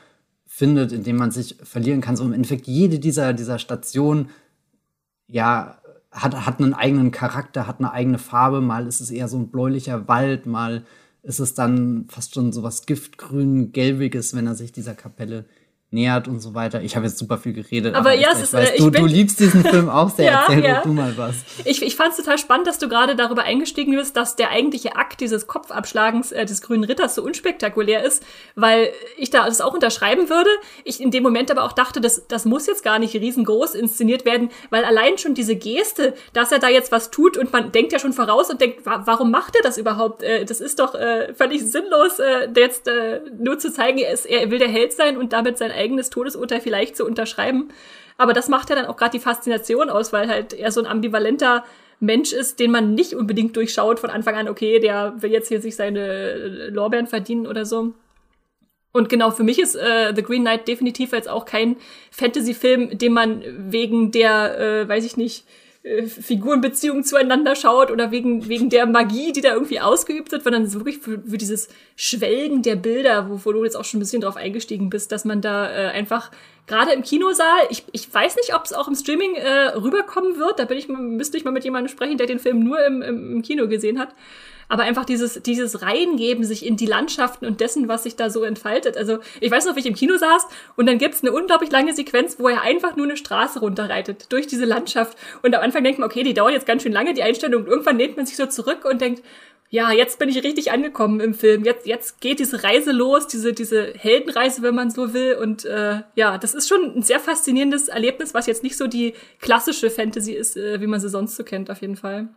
findet, 0.45 0.91
in 0.91 1.03
denen 1.03 1.19
man 1.19 1.31
sich 1.31 1.57
verlieren 1.63 2.01
kann. 2.01 2.15
So 2.15 2.23
im 2.23 2.33
Endeffekt 2.33 2.67
jede 2.67 2.99
dieser, 2.99 3.33
dieser 3.33 3.59
Stationen, 3.59 4.29
ja, 5.27 5.77
hat, 6.11 6.45
hat 6.45 6.59
einen 6.59 6.73
eigenen 6.73 7.11
Charakter, 7.11 7.67
hat 7.67 7.79
eine 7.79 7.91
eigene 7.91 8.17
Farbe. 8.17 8.61
Mal 8.61 8.87
ist 8.87 9.01
es 9.01 9.11
eher 9.11 9.27
so 9.27 9.37
ein 9.37 9.49
bläulicher 9.49 10.07
Wald, 10.07 10.45
mal 10.45 10.83
ist 11.25 11.39
es 11.39 11.55
dann 11.55 12.05
fast 12.07 12.35
schon 12.35 12.53
so 12.53 12.61
was 12.63 12.85
Giftgrün-Gelbiges, 12.85 14.35
wenn 14.35 14.47
er 14.47 14.55
sich 14.55 14.71
dieser 14.71 14.93
Kapelle 14.93 15.45
nähert 15.95 16.27
und 16.27 16.39
so 16.39 16.53
weiter. 16.53 16.81
Ich 16.81 16.95
habe 16.95 17.07
jetzt 17.07 17.17
super 17.17 17.39
viel 17.39 17.53
geredet. 17.53 17.95
Aber, 17.95 18.11
aber 18.11 18.19
ja, 18.19 18.29
es 18.33 18.43
ist, 18.43 18.53
weiß, 18.53 18.71
äh, 18.71 18.77
du, 18.77 18.91
du 18.91 19.05
liebst 19.05 19.39
diesen 19.39 19.63
Film 19.63 19.89
auch 19.89 20.09
sehr. 20.09 20.25
ja, 20.31 20.45
Erzähl 20.47 20.63
ja. 20.63 20.81
du 20.81 20.89
mal 20.89 21.17
was. 21.17 21.35
Ich, 21.63 21.81
ich 21.81 21.95
fand 21.95 22.11
es 22.11 22.17
total 22.17 22.37
spannend, 22.37 22.67
dass 22.67 22.77
du 22.77 22.87
gerade 22.87 23.15
darüber 23.15 23.43
eingestiegen 23.43 23.95
bist, 23.95 24.15
dass 24.15 24.35
der 24.35 24.51
eigentliche 24.51 24.95
Akt 24.95 25.21
dieses 25.21 25.47
Kopfabschlagens 25.47 26.31
äh, 26.31 26.45
des 26.45 26.61
grünen 26.61 26.83
Ritters 26.83 27.15
so 27.15 27.23
unspektakulär 27.23 28.03
ist, 28.03 28.23
weil 28.55 28.91
ich 29.17 29.31
da 29.31 29.45
das 29.45 29.61
auch 29.61 29.73
unterschreiben 29.73 30.29
würde. 30.29 30.49
Ich 30.83 31.01
in 31.01 31.09
dem 31.09 31.23
Moment 31.23 31.49
aber 31.49 31.63
auch 31.63 31.73
dachte, 31.73 32.01
das, 32.01 32.27
das 32.27 32.45
muss 32.45 32.67
jetzt 32.67 32.83
gar 32.83 32.99
nicht 32.99 33.15
riesengroß 33.15 33.73
inszeniert 33.73 34.25
werden, 34.25 34.49
weil 34.69 34.83
allein 34.83 35.17
schon 35.17 35.33
diese 35.33 35.55
Geste, 35.55 36.13
dass 36.33 36.51
er 36.51 36.59
da 36.59 36.67
jetzt 36.67 36.91
was 36.91 37.09
tut 37.09 37.37
und 37.37 37.53
man 37.53 37.71
denkt 37.71 37.93
ja 37.93 37.99
schon 37.99 38.13
voraus 38.13 38.49
und 38.49 38.61
denkt, 38.61 38.85
wa 38.85 39.03
warum 39.05 39.31
macht 39.31 39.55
er 39.55 39.61
das 39.63 39.77
überhaupt? 39.77 40.21
Äh, 40.21 40.45
das 40.45 40.59
ist 40.59 40.79
doch 40.79 40.93
äh, 40.93 41.33
völlig 41.33 41.65
sinnlos, 41.65 42.19
äh, 42.19 42.49
jetzt 42.55 42.87
äh, 42.87 43.21
nur 43.37 43.57
zu 43.59 43.71
zeigen, 43.71 43.99
er, 43.99 44.11
ist, 44.11 44.25
er 44.25 44.51
will 44.51 44.59
der 44.59 44.67
Held 44.67 44.93
sein 44.93 45.17
und 45.17 45.33
damit 45.33 45.57
sein 45.57 45.71
eigenes 45.71 45.84
Todesurteil 46.09 46.61
vielleicht 46.61 46.97
zu 46.97 47.05
unterschreiben. 47.05 47.69
Aber 48.17 48.33
das 48.33 48.49
macht 48.49 48.69
ja 48.69 48.75
dann 48.75 48.85
auch 48.85 48.97
gerade 48.97 49.11
die 49.11 49.23
Faszination 49.23 49.89
aus, 49.89 50.13
weil 50.13 50.27
halt 50.27 50.53
er 50.53 50.71
so 50.71 50.81
ein 50.81 50.87
ambivalenter 50.87 51.65
Mensch 51.99 52.33
ist, 52.33 52.59
den 52.59 52.71
man 52.71 52.93
nicht 52.93 53.13
unbedingt 53.13 53.55
durchschaut 53.55 53.99
von 53.99 54.09
Anfang 54.09 54.35
an, 54.35 54.49
okay, 54.49 54.79
der 54.79 55.21
will 55.21 55.31
jetzt 55.31 55.47
hier 55.47 55.61
sich 55.61 55.75
seine 55.75 56.69
Lorbeeren 56.69 57.07
verdienen 57.07 57.47
oder 57.47 57.65
so. 57.65 57.93
Und 58.91 59.09
genau 59.09 59.31
für 59.31 59.43
mich 59.43 59.59
ist 59.59 59.75
äh, 59.75 60.13
The 60.15 60.23
Green 60.23 60.43
Knight 60.43 60.67
definitiv 60.69 61.11
jetzt 61.11 61.27
auch 61.29 61.45
kein 61.45 61.75
Fantasy-Film, 62.11 62.97
den 62.97 63.11
man 63.11 63.43
wegen 63.71 64.11
der, 64.11 64.57
äh, 64.57 64.87
weiß 64.87 65.05
ich 65.05 65.17
nicht, 65.17 65.45
äh, 65.85 66.07
Figurenbeziehungen 66.07 67.03
zueinander 67.03 67.55
schaut 67.55 67.91
oder 67.91 68.09
wegen, 68.09 68.49
wegen 68.49 68.71
der 68.71 68.87
Magie, 68.87 69.31
die 69.31 69.41
da 69.41 69.53
irgendwie 69.53 69.79
ausgeübt 69.79 70.31
wird, 70.31 70.43
sondern 70.43 70.73
wirklich 70.73 70.97
für, 70.97 71.21
für 71.21 71.37
dieses 71.37 71.69
Schwelgen 71.95 72.63
der 72.63 72.75
Bilder, 72.75 73.29
wo, 73.29 73.39
wo 73.43 73.51
du 73.51 73.63
jetzt 73.63 73.77
auch 73.77 73.85
schon 73.85 73.99
ein 73.99 74.01
bisschen 74.01 74.21
drauf 74.21 74.35
eingestiegen 74.35 74.89
bist, 74.89 75.11
dass 75.11 75.25
man 75.25 75.41
da 75.41 75.69
äh, 75.69 75.87
einfach 75.89 76.31
gerade 76.65 76.91
im 76.91 77.03
Kinosaal, 77.03 77.67
ich, 77.69 77.83
ich 77.91 78.11
weiß 78.11 78.35
nicht, 78.37 78.55
ob 78.55 78.65
es 78.65 78.73
auch 78.73 78.87
im 78.87 78.95
Streaming 78.95 79.35
äh, 79.35 79.75
rüberkommen 79.75 80.39
wird, 80.39 80.57
da 80.57 80.65
bin 80.65 80.79
ich, 80.79 80.87
müsste 80.87 81.37
ich 81.37 81.45
mal 81.45 81.51
mit 81.51 81.63
jemandem 81.63 81.89
sprechen, 81.89 82.17
der 82.17 82.25
den 82.25 82.39
Film 82.39 82.63
nur 82.63 82.83
im, 82.83 83.03
im, 83.03 83.33
im 83.33 83.41
Kino 83.43 83.67
gesehen 83.67 83.99
hat 83.99 84.15
aber 84.67 84.83
einfach 84.83 85.05
dieses, 85.05 85.41
dieses 85.43 85.81
Reingeben 85.81 86.43
sich 86.43 86.65
in 86.65 86.77
die 86.77 86.85
Landschaften 86.85 87.45
und 87.45 87.61
dessen, 87.61 87.87
was 87.87 88.03
sich 88.03 88.15
da 88.15 88.29
so 88.29 88.43
entfaltet. 88.43 88.97
Also 88.97 89.19
ich 89.39 89.51
weiß 89.51 89.65
noch, 89.65 89.75
wie 89.75 89.81
ich 89.81 89.85
im 89.85 89.95
Kino 89.95 90.17
saß 90.17 90.47
und 90.75 90.87
dann 90.87 90.97
gibt's 90.97 91.21
eine 91.21 91.31
unglaublich 91.31 91.71
lange 91.71 91.93
Sequenz, 91.93 92.37
wo 92.39 92.47
er 92.47 92.61
einfach 92.61 92.95
nur 92.95 93.05
eine 93.05 93.17
Straße 93.17 93.59
runterreitet 93.59 94.31
durch 94.31 94.47
diese 94.47 94.65
Landschaft. 94.65 95.17
Und 95.41 95.55
am 95.55 95.61
Anfang 95.61 95.83
denkt 95.83 95.99
man, 95.99 96.09
okay, 96.09 96.23
die 96.23 96.33
dauert 96.33 96.53
jetzt 96.53 96.67
ganz 96.67 96.83
schön 96.83 96.91
lange, 96.91 97.13
die 97.13 97.23
Einstellung. 97.23 97.63
Und 97.63 97.69
irgendwann 97.69 97.97
lehnt 97.97 98.17
man 98.17 98.25
sich 98.25 98.37
so 98.37 98.45
zurück 98.45 98.85
und 98.85 99.01
denkt, 99.01 99.23
ja, 99.69 99.91
jetzt 99.91 100.19
bin 100.19 100.29
ich 100.29 100.43
richtig 100.43 100.71
angekommen 100.71 101.19
im 101.19 101.33
Film. 101.33 101.65
Jetzt, 101.65 101.85
jetzt 101.87 102.21
geht 102.21 102.39
diese 102.39 102.63
Reise 102.63 102.91
los, 102.91 103.27
diese, 103.27 103.51
diese 103.51 103.93
Heldenreise, 103.93 104.61
wenn 104.61 104.75
man 104.75 104.91
so 104.91 105.13
will. 105.13 105.37
Und 105.41 105.65
äh, 105.65 106.01
ja, 106.15 106.37
das 106.37 106.53
ist 106.53 106.69
schon 106.69 106.95
ein 106.95 107.01
sehr 107.01 107.19
faszinierendes 107.19 107.87
Erlebnis, 107.87 108.33
was 108.33 108.45
jetzt 108.45 108.63
nicht 108.63 108.77
so 108.77 108.87
die 108.87 109.13
klassische 109.41 109.89
Fantasy 109.89 110.33
ist, 110.33 110.55
äh, 110.55 110.79
wie 110.81 110.87
man 110.87 110.99
sie 110.99 111.09
sonst 111.09 111.35
so 111.35 111.43
kennt, 111.43 111.69
auf 111.71 111.81
jeden 111.81 111.97
Fall. 111.97 112.29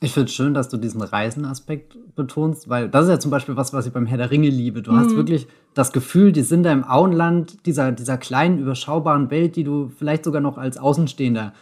Ich 0.00 0.12
finde 0.12 0.26
es 0.26 0.34
schön, 0.34 0.54
dass 0.54 0.68
du 0.68 0.76
diesen 0.76 1.02
Reisenaspekt 1.02 1.96
betonst, 2.14 2.68
weil 2.68 2.88
das 2.88 3.04
ist 3.04 3.10
ja 3.10 3.18
zum 3.18 3.32
Beispiel 3.32 3.56
was, 3.56 3.72
was 3.72 3.86
ich 3.86 3.92
beim 3.92 4.06
Herr 4.06 4.18
der 4.18 4.30
Ringe 4.30 4.48
liebe. 4.48 4.82
Du 4.82 4.92
mhm. 4.92 4.98
hast 4.98 5.16
wirklich 5.16 5.48
das 5.74 5.92
Gefühl, 5.92 6.30
die 6.30 6.42
sind 6.42 6.62
da 6.62 6.72
im 6.72 6.84
Auenland 6.84 7.66
dieser, 7.66 7.90
dieser 7.90 8.16
kleinen, 8.16 8.58
überschaubaren 8.58 9.30
Welt, 9.30 9.56
die 9.56 9.64
du 9.64 9.90
vielleicht 9.96 10.24
sogar 10.24 10.40
noch 10.40 10.56
als 10.56 10.78
Außenstehender 10.78 11.52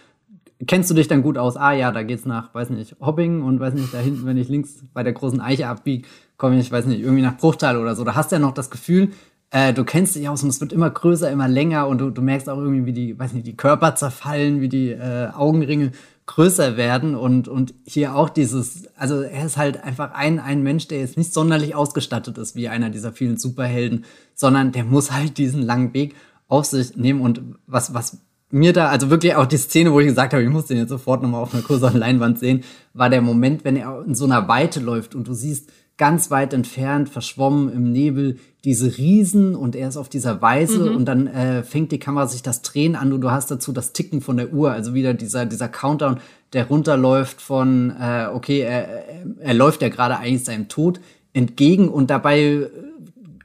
kennst 0.66 0.90
du 0.90 0.94
dich 0.94 1.08
dann 1.08 1.22
gut 1.22 1.38
aus. 1.38 1.56
Ah 1.56 1.72
ja, 1.72 1.92
da 1.92 2.02
geht's 2.02 2.24
nach, 2.24 2.54
weiß 2.54 2.70
nicht, 2.70 2.96
Hobbing 3.00 3.42
und 3.42 3.60
weiß 3.60 3.74
nicht, 3.74 3.92
da 3.92 3.98
hinten, 3.98 4.26
wenn 4.26 4.36
ich 4.36 4.48
links 4.48 4.84
bei 4.94 5.02
der 5.02 5.12
großen 5.12 5.40
Eiche 5.40 5.68
abbiege, 5.68 6.08
komme 6.36 6.58
ich, 6.58 6.72
weiß 6.72 6.86
nicht, 6.86 7.00
irgendwie 7.00 7.22
nach 7.22 7.36
Bruchtal 7.36 7.76
oder 7.76 7.94
so. 7.94 8.04
Da 8.04 8.14
hast 8.14 8.32
du 8.32 8.36
ja 8.36 8.40
noch 8.40 8.52
das 8.52 8.70
Gefühl, 8.70 9.10
äh, 9.50 9.72
du 9.72 9.84
kennst 9.84 10.16
dich 10.16 10.28
aus 10.28 10.42
und 10.42 10.48
es 10.48 10.60
wird 10.60 10.72
immer 10.72 10.90
größer, 10.90 11.30
immer 11.30 11.48
länger 11.48 11.86
und 11.88 11.98
du, 11.98 12.10
du 12.10 12.22
merkst 12.22 12.48
auch 12.48 12.58
irgendwie, 12.58 12.86
wie 12.86 12.92
die, 12.92 13.18
weiß 13.18 13.32
nicht, 13.32 13.46
die 13.46 13.56
Körper 13.56 13.94
zerfallen, 13.94 14.60
wie 14.60 14.68
die 14.68 14.90
äh, 14.90 15.28
Augenringe 15.34 15.92
größer 16.26 16.76
werden 16.76 17.14
und, 17.14 17.46
und 17.46 17.74
hier 17.86 18.16
auch 18.16 18.28
dieses, 18.28 18.88
also 18.96 19.20
er 19.20 19.46
ist 19.46 19.56
halt 19.56 19.82
einfach 19.82 20.12
ein, 20.12 20.40
ein 20.40 20.62
Mensch, 20.62 20.88
der 20.88 20.98
jetzt 20.98 21.16
nicht 21.16 21.32
sonderlich 21.32 21.74
ausgestattet 21.74 22.36
ist 22.38 22.56
wie 22.56 22.68
einer 22.68 22.90
dieser 22.90 23.12
vielen 23.12 23.36
Superhelden, 23.36 24.04
sondern 24.34 24.72
der 24.72 24.84
muss 24.84 25.12
halt 25.12 25.38
diesen 25.38 25.62
langen 25.62 25.94
Weg 25.94 26.16
auf 26.48 26.64
sich 26.64 26.96
nehmen. 26.96 27.20
Und 27.20 27.42
was, 27.66 27.94
was 27.94 28.18
mir 28.50 28.72
da, 28.72 28.88
also 28.88 29.08
wirklich 29.08 29.36
auch 29.36 29.46
die 29.46 29.56
Szene, 29.56 29.92
wo 29.92 30.00
ich 30.00 30.06
gesagt 30.06 30.32
habe, 30.32 30.42
ich 30.42 30.50
muss 30.50 30.66
den 30.66 30.78
jetzt 30.78 30.88
sofort 30.88 31.22
nochmal 31.22 31.42
auf 31.42 31.54
einer 31.54 31.62
größeren 31.62 31.98
Leinwand 31.98 32.40
sehen, 32.40 32.64
war 32.92 33.08
der 33.08 33.22
Moment, 33.22 33.64
wenn 33.64 33.76
er 33.76 34.04
in 34.04 34.14
so 34.14 34.24
einer 34.24 34.48
Weite 34.48 34.80
läuft 34.80 35.14
und 35.14 35.28
du 35.28 35.32
siehst 35.32 35.70
ganz 35.96 36.30
weit 36.30 36.52
entfernt, 36.52 37.08
verschwommen 37.08 37.72
im 37.72 37.90
Nebel, 37.90 38.38
diese 38.66 38.98
Riesen 38.98 39.54
und 39.54 39.76
er 39.76 39.88
ist 39.88 39.96
auf 39.96 40.08
dieser 40.08 40.42
Weise 40.42 40.90
mhm. 40.90 40.96
und 40.96 41.04
dann 41.04 41.28
äh, 41.28 41.62
fängt 41.62 41.92
die 41.92 42.00
Kamera 42.00 42.26
sich 42.26 42.42
das 42.42 42.62
Drehen 42.62 42.96
an 42.96 43.12
und 43.12 43.20
du 43.20 43.30
hast 43.30 43.48
dazu 43.48 43.72
das 43.72 43.92
Ticken 43.92 44.20
von 44.20 44.36
der 44.36 44.52
Uhr, 44.52 44.72
also 44.72 44.92
wieder 44.92 45.14
dieser, 45.14 45.46
dieser 45.46 45.68
Countdown, 45.68 46.18
der 46.52 46.66
runterläuft 46.66 47.40
von, 47.40 47.94
äh, 47.98 48.26
okay, 48.34 48.60
er, 48.62 49.04
er 49.38 49.54
läuft 49.54 49.82
ja 49.82 49.88
gerade 49.88 50.18
eigentlich 50.18 50.44
seinem 50.44 50.66
Tod 50.66 50.98
entgegen 51.32 51.88
und 51.88 52.10
dabei 52.10 52.40
äh, 52.40 52.70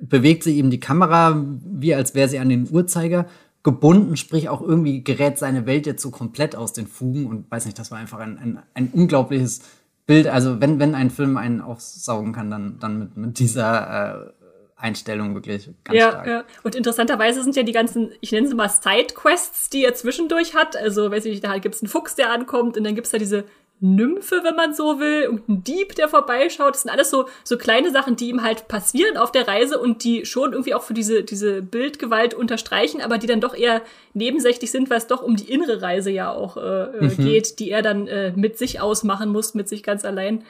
bewegt 0.01 0.41
sich 0.41 0.55
eben 0.55 0.71
die 0.71 0.79
Kamera, 0.79 1.45
wie 1.65 1.93
als 1.93 2.15
wäre 2.15 2.27
sie 2.27 2.39
an 2.39 2.49
den 2.49 2.67
Uhrzeiger 2.71 3.27
gebunden, 3.62 4.17
sprich 4.17 4.49
auch 4.49 4.63
irgendwie 4.63 5.03
gerät 5.03 5.38
seine 5.38 5.67
Welt 5.67 5.86
jetzt 5.86 6.01
so 6.01 6.10
komplett 6.10 6.55
aus 6.55 6.73
den 6.73 6.88
Fugen 6.88 7.27
und 7.27 7.51
weiß 7.51 7.65
nicht, 7.65 7.77
das 7.77 7.91
war 7.91 7.99
einfach 7.99 8.17
ein, 8.17 8.39
ein, 8.39 8.60
ein 8.73 8.89
unglaubliches 8.91 9.62
Bild. 10.07 10.25
Also 10.25 10.60
wenn, 10.60 10.79
wenn 10.79 10.95
ein 10.95 11.12
Film 11.12 11.38
einen 11.38 11.62
aufsaugen 11.62 12.34
kann, 12.34 12.49
dann, 12.49 12.79
dann 12.79 12.97
mit, 12.97 13.17
mit 13.17 13.38
dieser 13.38 14.15
äh, 14.15 14.40
Einstellung 14.82 15.34
wirklich 15.36 15.70
ganz 15.84 15.98
ja, 15.98 16.10
stark. 16.10 16.28
Ja, 16.28 16.44
und 16.63 16.76
interessanterweise 16.76 17.44
sind 17.44 17.56
ja 17.56 17.63
die 17.63 17.72
ganzen, 17.72 18.12
ich 18.20 18.32
nenne 18.32 18.48
sie 18.48 18.56
mal 18.56 18.70
Sidequests, 18.70 19.70
die 19.70 19.86
er 19.86 19.94
zwischendurch 19.94 20.56
hat. 20.56 20.76
Also, 20.76 21.12
weiß 21.12 21.26
ich, 21.26 21.41
da 21.41 21.58
gibt's 21.60 21.82
einen 21.82 21.89
Fuchs, 21.89 22.15
der 22.15 22.32
ankommt 22.32 22.78
und 22.78 22.84
dann 22.84 22.96
gibt's 22.96 23.12
da 23.12 23.17
diese 23.17 23.46
Nymphe, 23.84 24.41
wenn 24.44 24.56
man 24.56 24.76
so 24.76 25.00
will, 25.00 25.28
und 25.28 25.50
ein 25.50 25.63
Dieb, 25.63 25.96
der 25.96 26.08
vorbeischaut. 26.08 26.76
Das 26.76 26.84
sind 26.84 26.91
alles 26.91 27.10
so, 27.10 27.28
so 27.44 27.58
kleine 27.58 27.89
Sachen, 27.89 28.15
die 28.15 28.30
ihm 28.30 28.44
halt 28.44 28.67
passieren 28.67 29.17
auf 29.17 29.32
der 29.32 29.48
Reise 29.48 29.80
und 29.80 30.04
die 30.04 30.26
schon 30.26 30.52
irgendwie 30.52 30.76
auch 30.76 30.84
für 30.84 30.94
diese, 30.94 31.24
diese 31.24 31.63
Bildgewalt 31.63 32.36
unterstreichen, 32.36 33.02
aber 33.02 33.17
die 33.17 33.26
dann 33.26 33.41
doch 33.41 33.56
eher 33.56 33.82
nebensächlich 34.13 34.70
sind, 34.70 34.91
weil 34.91 35.00
es 35.00 35.08
doch 35.08 35.24
um 35.24 35.36
die 35.36 35.52
innere 35.52 35.82
Reise 35.82 36.12
ja 36.12 36.32
auch 36.32 36.58
äh, 36.58 36.62
äh 36.62 37.02
mhm. 37.02 37.17
geht, 37.17 37.58
die 37.58 37.72
er 37.72 37.82
dann 37.82 38.08
äh, 38.08 38.32
mit 38.36 38.60
sich 38.60 38.80
ausmachen 38.80 39.32
muss, 39.32 39.56
mit 39.56 39.67
sich 39.67 39.82
ganz 39.82 40.06
allein. 40.06 40.44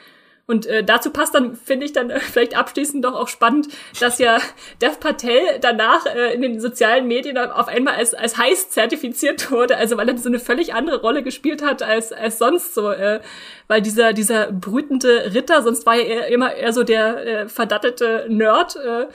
Und 0.46 0.66
äh, 0.66 0.82
dazu 0.82 1.10
passt 1.10 1.34
dann, 1.34 1.54
finde 1.54 1.86
ich 1.86 1.92
dann 1.92 2.10
äh, 2.10 2.18
vielleicht 2.18 2.56
abschließend 2.56 3.04
doch 3.04 3.14
auch 3.14 3.28
spannend, 3.28 3.68
dass 4.00 4.18
ja 4.18 4.38
Dev 4.82 4.98
Patel 4.98 5.40
danach 5.60 6.04
äh, 6.06 6.34
in 6.34 6.42
den 6.42 6.60
sozialen 6.60 7.06
Medien 7.06 7.38
auf 7.38 7.68
einmal 7.68 7.94
als, 7.94 8.12
als 8.12 8.36
heiß 8.36 8.70
zertifiziert 8.70 9.50
wurde, 9.50 9.76
also 9.76 9.96
weil 9.96 10.08
er 10.08 10.18
so 10.18 10.28
eine 10.28 10.40
völlig 10.40 10.74
andere 10.74 11.00
Rolle 11.00 11.22
gespielt 11.22 11.62
hat 11.62 11.82
als, 11.82 12.12
als 12.12 12.38
sonst 12.38 12.74
so. 12.74 12.90
Äh, 12.90 13.20
weil 13.68 13.82
dieser, 13.82 14.12
dieser 14.12 14.50
brütende 14.52 15.32
Ritter, 15.32 15.62
sonst 15.62 15.86
war 15.86 15.96
er 15.96 16.26
immer 16.26 16.54
eher 16.54 16.72
so 16.72 16.82
der 16.82 17.26
äh, 17.26 17.48
verdattete 17.48 18.26
Nerd, 18.28 18.76
äh, 18.76 19.06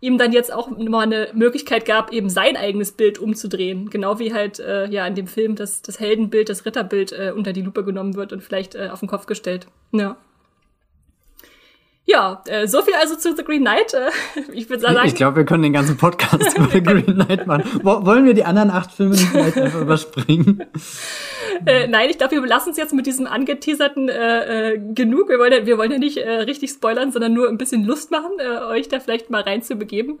ihm 0.00 0.18
dann 0.18 0.32
jetzt 0.32 0.52
auch 0.52 0.68
mal 0.68 1.00
eine 1.00 1.28
Möglichkeit 1.32 1.86
gab, 1.86 2.12
eben 2.12 2.28
sein 2.28 2.58
eigenes 2.58 2.92
Bild 2.92 3.18
umzudrehen. 3.18 3.88
Genau 3.88 4.18
wie 4.18 4.34
halt 4.34 4.60
äh, 4.60 4.86
ja 4.88 5.06
in 5.06 5.14
dem 5.14 5.26
Film 5.26 5.56
das, 5.56 5.80
das 5.80 5.98
Heldenbild, 5.98 6.50
das 6.50 6.66
Ritterbild 6.66 7.12
äh, 7.12 7.32
unter 7.34 7.54
die 7.54 7.62
Lupe 7.62 7.84
genommen 7.84 8.14
wird 8.14 8.34
und 8.34 8.42
vielleicht 8.42 8.74
äh, 8.74 8.90
auf 8.92 9.00
den 9.00 9.08
Kopf 9.08 9.24
gestellt. 9.24 9.66
Ja. 9.92 10.18
Ja, 12.06 12.42
äh, 12.46 12.66
so 12.68 12.82
viel 12.82 12.94
also 12.94 13.16
zu 13.16 13.34
The 13.34 13.42
Green 13.44 13.62
Knight. 13.62 13.94
Äh, 13.94 14.10
ich 14.52 14.68
würde 14.68 14.82
sagen. 14.82 14.98
Ich 15.06 15.14
glaube, 15.14 15.38
wir 15.38 15.44
können 15.44 15.62
den 15.62 15.72
ganzen 15.72 15.96
Podcast 15.96 16.56
über 16.58 16.68
The 16.68 16.82
Green 16.82 17.14
Knight 17.14 17.46
machen. 17.46 17.80
wollen 17.82 18.26
wir 18.26 18.34
die 18.34 18.44
anderen 18.44 18.70
acht 18.70 18.92
Filme 18.92 19.12
nicht 19.12 19.28
vielleicht 19.28 19.56
einfach 19.56 19.80
überspringen? 19.80 20.64
äh, 21.66 21.86
nein, 21.86 22.10
ich 22.10 22.18
glaube, 22.18 22.32
wir 22.32 22.46
lassen 22.46 22.70
es 22.70 22.76
jetzt 22.76 22.92
mit 22.92 23.06
diesem 23.06 23.26
angeteaserten 23.26 24.08
äh, 24.08 24.72
äh, 24.72 24.78
genug. 24.94 25.28
Wir 25.28 25.38
wollen 25.38 25.52
ja, 25.52 25.66
wir 25.66 25.78
wollen 25.78 25.92
ja 25.92 25.98
nicht 25.98 26.18
äh, 26.18 26.30
richtig 26.30 26.70
spoilern, 26.70 27.12
sondern 27.12 27.32
nur 27.32 27.48
ein 27.48 27.58
bisschen 27.58 27.84
Lust 27.84 28.10
machen, 28.10 28.32
äh, 28.38 28.58
euch 28.64 28.88
da 28.88 29.00
vielleicht 29.00 29.30
mal 29.30 29.42
reinzubegeben. 29.42 30.18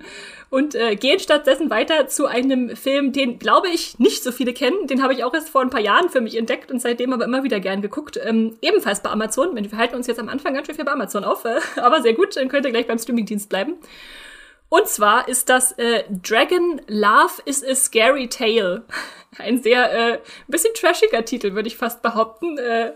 Und 0.50 0.74
äh, 0.74 0.96
gehen 0.96 1.18
stattdessen 1.18 1.70
weiter 1.70 2.06
zu 2.06 2.26
einem 2.26 2.76
Film, 2.76 3.12
den, 3.12 3.38
glaube 3.38 3.68
ich, 3.68 3.98
nicht 3.98 4.22
so 4.22 4.32
viele 4.32 4.52
kennen. 4.52 4.86
Den 4.86 5.02
habe 5.02 5.12
ich 5.12 5.24
auch 5.24 5.34
erst 5.34 5.48
vor 5.48 5.62
ein 5.62 5.70
paar 5.70 5.80
Jahren 5.80 6.08
für 6.08 6.20
mich 6.20 6.36
entdeckt 6.36 6.70
und 6.70 6.80
seitdem 6.80 7.12
aber 7.12 7.24
immer 7.24 7.44
wieder 7.44 7.60
gern 7.60 7.82
geguckt. 7.82 8.18
Ähm, 8.22 8.56
ebenfalls 8.60 9.02
bei 9.02 9.10
Amazon. 9.10 9.54
Wir 9.54 9.78
halten 9.78 9.96
uns 9.96 10.06
jetzt 10.06 10.20
am 10.20 10.28
Anfang 10.28 10.54
ganz 10.54 10.66
schön 10.66 10.76
viel 10.76 10.84
bei 10.84 10.92
Amazon 10.92 11.24
auf, 11.24 11.44
äh, 11.44 11.58
aber 11.80 12.02
sehr 12.02 12.14
gut, 12.14 12.36
dann 12.36 12.48
könnt 12.48 12.66
ihr 12.66 12.72
gleich 12.72 12.86
beim 12.86 12.98
Streamingdienst 12.98 13.48
bleiben. 13.48 13.74
Und 14.68 14.88
zwar 14.88 15.28
ist 15.28 15.50
das 15.50 15.72
äh, 15.72 16.02
Dragon 16.10 16.80
Love 16.88 17.42
is 17.44 17.62
a 17.64 17.76
Scary 17.76 18.28
Tale. 18.28 18.82
Ein 19.38 19.62
sehr 19.62 20.14
äh, 20.14 20.18
bisschen 20.48 20.74
trashiger 20.74 21.24
Titel, 21.24 21.54
würde 21.54 21.68
ich 21.68 21.76
fast 21.76 22.02
behaupten. 22.02 22.58
Äh, 22.58 22.92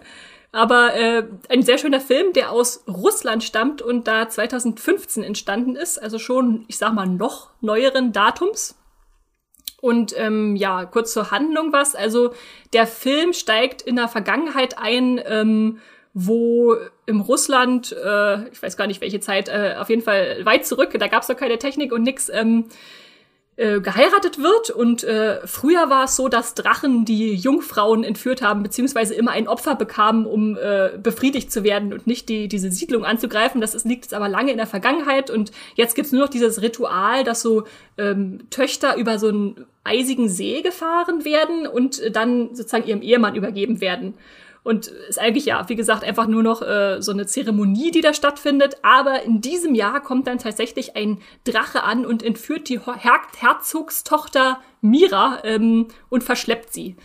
aber 0.51 0.95
äh, 0.95 1.24
ein 1.49 1.62
sehr 1.62 1.78
schöner 1.78 2.01
Film, 2.01 2.32
der 2.32 2.53
aus 2.53 2.84
Russland 2.89 3.45
stammt 3.45 3.82
und 3.82 4.09
da 4.09 4.28
2015 4.28 5.22
entstanden 5.22 5.76
ist. 5.76 5.99
Also 5.99 6.18
schon, 6.18 6.64
ich 6.68 6.78
sag 6.78 6.95
mal, 6.95 7.07
noch 7.07 7.51
neueren 7.61 8.12
Datums. 8.12 8.76
Und 9.80 10.18
ähm, 10.18 10.57
ja, 10.57 10.86
kurz 10.86 11.12
zur 11.12 11.30
Handlung 11.30 11.72
was. 11.72 11.95
Also 11.95 12.32
der 12.72 12.86
Film 12.86 13.32
steigt 13.32 13.82
in 13.82 13.97
der 13.97 14.09
Vergangenheit 14.09 14.78
ein, 14.78 15.20
ähm, 15.24 15.78
wo 16.14 16.74
im 17.07 17.20
Russland, 17.20 17.93
äh, 17.93 18.49
ich 18.49 18.61
weiß 18.61 18.76
gar 18.76 18.86
nicht 18.86 19.01
welche 19.01 19.20
Zeit, 19.20 19.49
äh, 19.49 19.76
auf 19.78 19.89
jeden 19.89 20.03
Fall 20.03 20.45
weit 20.45 20.66
zurück, 20.66 20.93
da 20.99 21.07
gab 21.07 21.22
es 21.22 21.28
noch 21.28 21.36
keine 21.36 21.59
Technik 21.59 21.93
und 21.93 22.03
nix, 22.03 22.28
ähm, 22.28 22.64
äh, 23.59 23.81
geheiratet 23.81 24.39
wird. 24.39 24.71
Und 24.71 25.03
äh, 25.03 25.45
früher 25.45 25.91
war 25.91 26.05
es 26.05 26.15
so, 26.15 26.29
dass 26.29 26.55
Drachen 26.55 27.05
die 27.05 27.35
Jungfrauen 27.35 28.05
entführt 28.05 28.41
haben, 28.41 28.63
beziehungsweise 28.63 29.15
immer 29.15 29.33
ein 29.33 29.49
Opfer 29.49 29.75
bekamen, 29.75 30.27
um 30.27 30.57
äh, 30.57 30.91
befriedigt 30.97 31.51
zu 31.51 31.65
werden 31.65 31.93
und 31.93 32.07
nicht 32.07 32.29
die, 32.29 32.47
diese 32.47 32.71
Siedlung 32.71 33.05
anzugreifen. 33.05 33.61
Das 33.61 33.75
ist, 33.75 33.85
liegt 33.85 34.05
jetzt 34.05 34.15
aber 34.15 34.29
lange 34.29 34.53
in 34.53 34.59
der 34.59 34.69
Vergangenheit. 34.69 35.29
Und 35.29 35.51
jetzt 35.75 35.97
gibt's 35.97 36.13
nur 36.13 36.23
noch 36.23 36.29
dieses 36.29 36.63
Ritual, 36.63 37.25
dass 37.25 37.43
so 37.43 37.65
ähm, 37.97 38.49
Töchter 38.51 38.97
über 38.97 39.19
so 39.19 39.27
einen 39.27 39.67
eisigen 39.83 40.29
See 40.29 40.63
gefahren 40.63 41.25
werden 41.25 41.67
und 41.67 42.15
dann 42.15 42.55
sozusagen 42.55 42.87
ihrem 42.87 43.03
Ehemann 43.03 43.35
übergeben 43.35 43.81
werden. 43.81 44.15
Und 44.69 44.89
ist 44.89 45.19
eigentlich 45.19 45.47
ja, 45.47 45.66
wie 45.71 45.77
gesagt, 45.77 46.05
einfach 46.05 46.27
nur 46.27 46.43
noch 46.43 46.61
äh, 46.61 47.01
so 47.01 47.11
eine 47.11 47.25
Zeremonie, 47.25 47.91
die 47.91 48.03
da 48.03 48.12
stattfindet. 48.12 48.77
Aber 48.83 49.23
in 49.23 49.41
diesem 49.41 49.75
Jahr 49.75 50.03
kommt 50.03 50.27
dann 50.27 50.39
tatsächlich 50.39 50.95
ein 50.95 51.23
Drache 51.45 51.85
an 51.85 52.05
und 52.05 52.23
entführt 52.23 52.69
die 52.69 52.79
Her 52.79 53.23
Herzogstochter 53.39 54.61
Mira 54.83 55.39
ähm, 55.45 55.89
und 56.11 56.23
verschleppt 56.23 56.75
sie. 56.75 56.97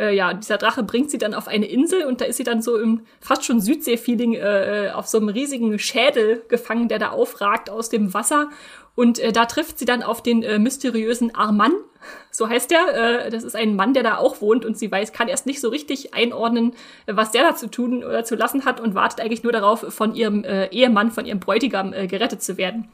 Äh, 0.00 0.14
ja, 0.14 0.32
dieser 0.32 0.56
Drache 0.56 0.82
bringt 0.82 1.10
sie 1.10 1.18
dann 1.18 1.34
auf 1.34 1.46
eine 1.46 1.66
Insel 1.66 2.04
und 2.04 2.22
da 2.22 2.24
ist 2.24 2.38
sie 2.38 2.44
dann 2.44 2.62
so 2.62 2.78
im 2.78 3.02
fast 3.20 3.44
schon 3.44 3.60
Südsee-Feeling 3.60 4.32
äh, 4.34 4.86
äh 4.86 4.90
auf 4.92 5.06
so 5.06 5.18
einem 5.18 5.28
riesigen 5.28 5.78
Schädel 5.78 6.42
gefangen, 6.48 6.88
der 6.88 6.98
da 6.98 7.10
aufragt 7.10 7.68
aus 7.68 7.90
dem 7.90 8.14
Wasser. 8.14 8.48
Und 8.94 9.18
äh, 9.18 9.30
da 9.30 9.44
trifft 9.44 9.78
sie 9.78 9.84
dann 9.84 10.02
auf 10.02 10.22
den 10.22 10.42
äh, 10.42 10.58
mysteriösen 10.58 11.34
Armand, 11.34 11.74
so 12.30 12.48
heißt 12.48 12.70
der. 12.70 13.26
Äh, 13.26 13.30
das 13.30 13.44
ist 13.44 13.54
ein 13.54 13.76
Mann, 13.76 13.92
der 13.92 14.02
da 14.02 14.16
auch 14.16 14.40
wohnt 14.40 14.64
und 14.64 14.78
sie 14.78 14.90
weiß, 14.90 15.12
kann 15.12 15.28
erst 15.28 15.46
nicht 15.46 15.60
so 15.60 15.68
richtig 15.68 16.14
einordnen, 16.14 16.72
was 17.06 17.30
der 17.30 17.42
da 17.42 17.54
zu 17.54 17.70
tun 17.70 18.02
oder 18.02 18.24
zu 18.24 18.36
lassen 18.36 18.64
hat 18.64 18.80
und 18.80 18.94
wartet 18.94 19.20
eigentlich 19.20 19.42
nur 19.42 19.52
darauf, 19.52 19.84
von 19.92 20.14
ihrem 20.14 20.44
äh, 20.44 20.66
Ehemann, 20.68 21.10
von 21.10 21.26
ihrem 21.26 21.40
Bräutigam 21.40 21.92
äh, 21.92 22.06
gerettet 22.06 22.42
zu 22.42 22.56
werden. 22.56 22.88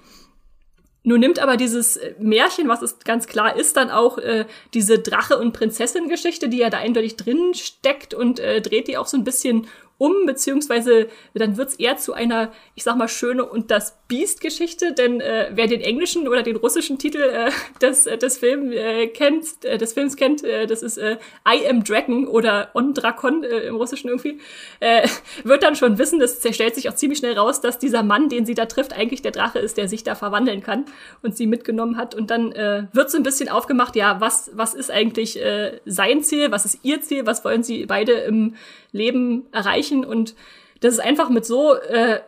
Nun 1.09 1.21
nimmt 1.21 1.39
aber 1.39 1.57
dieses 1.57 1.97
äh, 1.97 2.15
Märchen, 2.19 2.67
was 2.67 2.83
es 2.83 2.99
ganz 2.99 3.29
klar 3.29 3.57
ist, 3.57 3.77
dann 3.77 3.91
auch 3.91 4.19
äh, 4.19 4.45
diese 4.75 4.99
Drache- 4.99 5.39
und 5.39 5.53
Prinzessin-Geschichte, 5.53 6.49
die 6.49 6.57
ja 6.59 6.69
da 6.69 6.79
eindeutig 6.79 7.15
drin 7.15 7.55
steckt 7.55 8.13
und 8.13 8.41
äh, 8.41 8.61
dreht 8.61 8.89
die 8.89 8.99
auch 8.99 9.07
so 9.07 9.17
ein 9.17 9.23
bisschen 9.23 9.69
um, 9.99 10.26
beziehungsweise 10.26 11.09
dann 11.34 11.57
wird's 11.57 11.76
eher 11.76 11.97
zu 11.97 12.12
einer, 12.12 12.53
ich 12.74 12.84
sag 12.84 12.97
mal, 12.97 13.09
schöne 13.09 13.44
und 13.44 13.70
das 13.70 13.97
Biest-Geschichte, 14.09 14.92
denn 14.92 15.20
äh, 15.20 15.51
wer 15.53 15.66
den 15.66 15.80
englischen 15.80 16.28
oder 16.28 16.42
den 16.42 16.57
russischen 16.57 16.99
Titel 16.99 17.22
äh, 17.22 17.51
des, 17.80 18.07
äh, 18.07 18.18
des, 18.18 18.38
Film, 18.38 18.70
äh, 18.72 19.09
kennt, 19.09 19.64
äh, 19.64 19.78
des 19.78 19.94
Films 19.94 20.16
kennt, 20.16 20.44
äh, 20.44 20.66
das 20.66 20.82
ist 20.82 20.99
äh, 20.99 21.16
I 21.49 21.66
Am 21.68 21.82
Dragon 21.82 22.28
oder 22.28 22.70
On 22.74 22.94
Drakon 22.94 23.42
äh, 23.42 23.61
im 23.61 23.76
Russischen 23.76 24.09
irgendwie, 24.09 24.38
äh, 24.80 25.09
wird 25.44 25.62
dann 25.62 25.74
schon 25.74 25.99
wissen, 25.99 26.20
das 26.20 26.38
stellt 26.38 26.74
sich 26.74 26.88
auch 26.88 26.94
ziemlich 26.94 27.18
schnell 27.18 27.36
raus, 27.36 27.61
dass 27.61 27.78
dieser 27.78 28.03
Mann, 28.03 28.28
den 28.28 28.47
sie 28.47 28.55
da 28.55 28.66
trifft, 28.66 28.92
eigentlich 28.92 29.22
der 29.22 29.32
Drache 29.32 29.59
ist, 29.59 29.76
der 29.76 29.88
sich 29.88 30.05
da 30.05 30.14
verwandeln 30.14 30.62
kann 30.62 30.84
und 31.22 31.36
sie 31.36 31.47
mitgenommen 31.47 31.97
hat. 31.97 32.14
Und 32.14 32.30
dann 32.30 32.53
äh, 32.53 32.84
wird 32.92 33.11
so 33.11 33.16
ein 33.16 33.22
bisschen 33.22 33.49
aufgemacht, 33.49 33.97
ja, 33.97 34.20
was, 34.20 34.51
was 34.55 34.74
ist 34.74 34.90
eigentlich 34.90 35.42
äh, 35.42 35.80
sein 35.84 36.22
Ziel, 36.22 36.51
was 36.53 36.64
ist 36.64 36.80
ihr 36.82 37.01
Ziel, 37.01 37.26
was 37.26 37.44
wollen 37.44 37.62
sie 37.62 37.86
beide 37.86 38.12
im 38.12 38.55
Leben 38.92 39.47
erreichen. 39.53 39.86
Und 39.93 40.34
das 40.80 40.95
ist 40.95 41.01
einfach 41.01 41.28
mit 41.28 41.45
so, 41.47 41.74
äh, 41.74 42.20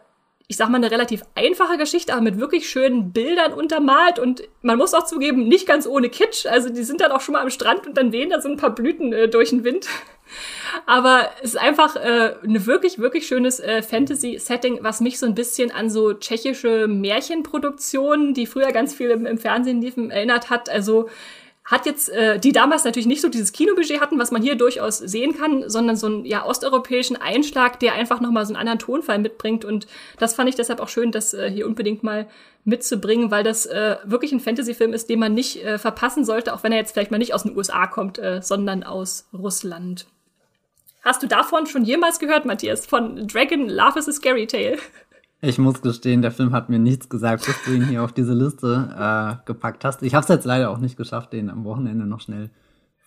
ich 0.51 0.57
sag 0.57 0.71
mal, 0.71 0.79
eine 0.79 0.91
relativ 0.91 1.23
einfache 1.35 1.77
Geschichte, 1.77 2.15
aber 2.15 2.23
mit 2.23 2.41
wirklich 2.41 2.71
schönen 2.71 3.13
Bildern 3.13 3.53
untermalt. 3.53 4.19
Und 4.19 4.43
man 4.63 4.79
muss 4.79 4.95
auch 4.95 5.05
zugeben, 5.05 5.47
nicht 5.47 5.67
ganz 5.67 5.87
ohne 5.87 6.09
Kitsch. 6.09 6.47
Also 6.47 6.71
die 6.71 6.85
sind 6.85 7.03
dann 7.03 7.13
auch 7.13 7.21
schon 7.21 7.35
mal 7.35 7.43
am 7.43 7.51
Strand 7.51 7.87
und 7.87 7.99
dann 7.99 8.13
wehen 8.13 8.31
da 8.31 8.41
so 8.41 8.49
ein 8.49 8.57
paar 8.57 8.75
Blüten 8.75 9.13
äh, 9.13 9.29
durch 9.29 9.51
den 9.51 9.63
Wind. 9.63 9.87
Aber 10.87 11.31
es 11.43 11.51
ist 11.51 11.61
einfach 11.61 11.97
äh, 11.97 12.35
eine 12.43 12.67
wirklich, 12.67 12.99
wirklich 12.99 13.27
schönes 13.27 13.61
äh, 13.61 13.83
Fantasy-Setting, 13.83 14.79
was 14.81 15.01
mich 15.01 15.19
so 15.19 15.27
ein 15.27 15.35
bisschen 15.35 15.71
an 15.71 15.91
so 15.91 16.15
tschechische 16.15 16.89
Märchenproduktionen, 16.89 18.33
die 18.33 18.47
früher 18.47 18.73
ganz 18.73 18.95
viel 18.95 19.11
im, 19.11 19.27
im 19.27 19.39
Fernsehen 19.39 19.83
liefen, 19.83 20.11
erinnert 20.11 20.49
hat. 20.49 20.71
Also 20.71 21.11
hat 21.69 21.85
jetzt, 21.85 22.09
äh, 22.09 22.41
die 22.41 22.53
damals 22.53 22.85
natürlich 22.85 23.07
nicht 23.07 23.21
so 23.21 23.29
dieses 23.29 23.53
Kinobudget 23.53 24.01
hatten, 24.01 24.19
was 24.19 24.31
man 24.31 24.43
hier 24.43 24.55
durchaus 24.55 24.99
sehen 24.99 25.37
kann, 25.37 25.69
sondern 25.69 25.97
so 25.97 26.07
einen 26.07 26.25
ja, 26.25 26.45
osteuropäischen 26.47 27.17
Einschlag, 27.17 27.79
der 27.79 27.93
einfach 27.93 28.21
nochmal 28.21 28.47
so 28.47 28.55
einen 28.55 28.61
anderen 28.61 28.79
Tonfall 28.79 29.19
mitbringt. 29.19 29.67
Und 29.67 29.87
das 30.19 30.35
fand 30.35 30.49
ich 30.49 30.55
deshalb 30.55 30.81
auch 30.81 30.89
schön, 30.89 31.13
das 31.13 31.35
äh, 31.35 31.51
hier 31.51 31.67
unbedingt 31.67 32.03
mal 32.03 32.27
mitzubringen, 32.65 33.31
weil 33.31 33.45
das 33.45 33.67
äh, 33.67 33.97
wirklich 34.05 34.33
ein 34.33 34.41
Fantasy-Film 34.41 34.95
ist, 34.95 35.11
den 35.11 35.19
man 35.19 35.35
nicht 35.35 35.63
äh, 35.63 35.77
verpassen 35.77 36.25
sollte, 36.25 36.55
auch 36.55 36.63
wenn 36.63 36.73
er 36.73 36.79
jetzt 36.79 36.93
vielleicht 36.93 37.11
mal 37.11 37.19
nicht 37.19 37.35
aus 37.35 37.43
den 37.43 37.55
USA 37.55 37.87
kommt, 37.87 38.19
äh, 38.19 38.41
sondern 38.43 38.83
aus 38.83 39.29
Russland. 39.35 40.07
Hast 41.03 41.23
du 41.23 41.27
davon 41.27 41.67
schon 41.67 41.85
jemals 41.85 42.19
gehört, 42.19 42.47
Matthias? 42.47 42.87
Von 42.87 43.29
Dragon 43.29 43.69
Love 43.69 43.99
is 43.99 44.09
a 44.09 44.13
Scary 44.13 44.47
Tale? 44.47 44.79
Ich 45.41 45.59
muss 45.59 45.83
gestehen, 45.83 46.21
der 46.21 46.33
Film 46.33 46.53
hat 46.53 46.69
mir 46.69 46.81
nichts 46.81 47.09
gesagt, 47.09 47.47
bis 47.47 47.55
du 47.65 47.73
ihn 47.73 47.87
hier 47.87 48.03
auf 48.03 48.13
diese 48.13 48.35
Liste 48.35 48.91
äh, 48.99 49.47
gepackt 49.47 49.85
hast. 49.85 50.03
Ich 50.03 50.15
habe 50.15 50.25
es 50.25 50.29
jetzt 50.29 50.45
leider 50.45 50.69
auch 50.69 50.79
nicht 50.79 50.97
geschafft, 50.97 51.33
den 51.33 51.49
am 51.49 51.63
Wochenende 51.63 52.07
noch 52.07 52.21
schnell 52.21 52.51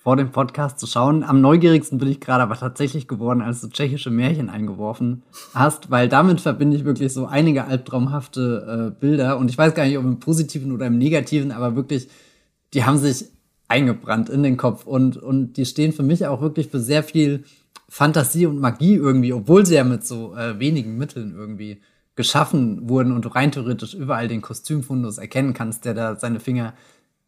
vor 0.01 0.15
dem 0.15 0.31
Podcast 0.31 0.79
zu 0.79 0.87
schauen. 0.87 1.23
Am 1.23 1.41
neugierigsten 1.41 1.97
bin 1.97 2.07
ich 2.07 2.21
gerade 2.21 2.43
aber 2.43 2.55
tatsächlich 2.55 3.09
geworden, 3.09 3.41
als 3.41 3.59
du 3.59 3.67
tschechische 3.67 4.11
Märchen 4.11 4.49
eingeworfen 4.49 5.23
hast, 5.53 5.91
weil 5.91 6.07
damit 6.07 6.39
verbinde 6.39 6.77
ich 6.77 6.85
wirklich 6.85 7.11
so 7.11 7.25
einige 7.25 7.65
albtraumhafte 7.65 8.93
äh, 8.93 8.99
Bilder. 8.99 9.37
Und 9.37 9.49
ich 9.49 9.57
weiß 9.57 9.75
gar 9.75 9.85
nicht, 9.85 9.97
ob 9.97 10.05
im 10.05 10.21
positiven 10.21 10.71
oder 10.71 10.87
im 10.87 10.97
negativen, 10.97 11.51
aber 11.51 11.75
wirklich, 11.75 12.07
die 12.73 12.85
haben 12.85 12.97
sich 12.97 13.25
eingebrannt 13.67 14.29
in 14.29 14.41
den 14.41 14.55
Kopf 14.55 14.85
und, 14.85 15.17
und 15.17 15.57
die 15.57 15.65
stehen 15.65 15.91
für 15.91 16.03
mich 16.03 16.25
auch 16.25 16.39
wirklich 16.39 16.69
für 16.69 16.79
sehr 16.79 17.03
viel 17.03 17.43
Fantasie 17.89 18.45
und 18.45 18.57
Magie 18.57 18.95
irgendwie, 18.95 19.33
obwohl 19.33 19.65
sie 19.65 19.75
ja 19.75 19.83
mit 19.83 20.07
so 20.07 20.33
äh, 20.33 20.57
wenigen 20.59 20.97
Mitteln 20.97 21.35
irgendwie 21.35 21.81
geschaffen 22.15 22.89
wurden 22.89 23.13
und 23.13 23.25
du 23.25 23.29
rein 23.29 23.51
theoretisch 23.51 23.93
überall 23.93 24.27
den 24.27 24.41
Kostümfundus 24.41 25.17
erkennen 25.17 25.53
kannst, 25.53 25.85
der 25.85 25.93
da 25.93 26.15
seine 26.15 26.39
Finger 26.39 26.73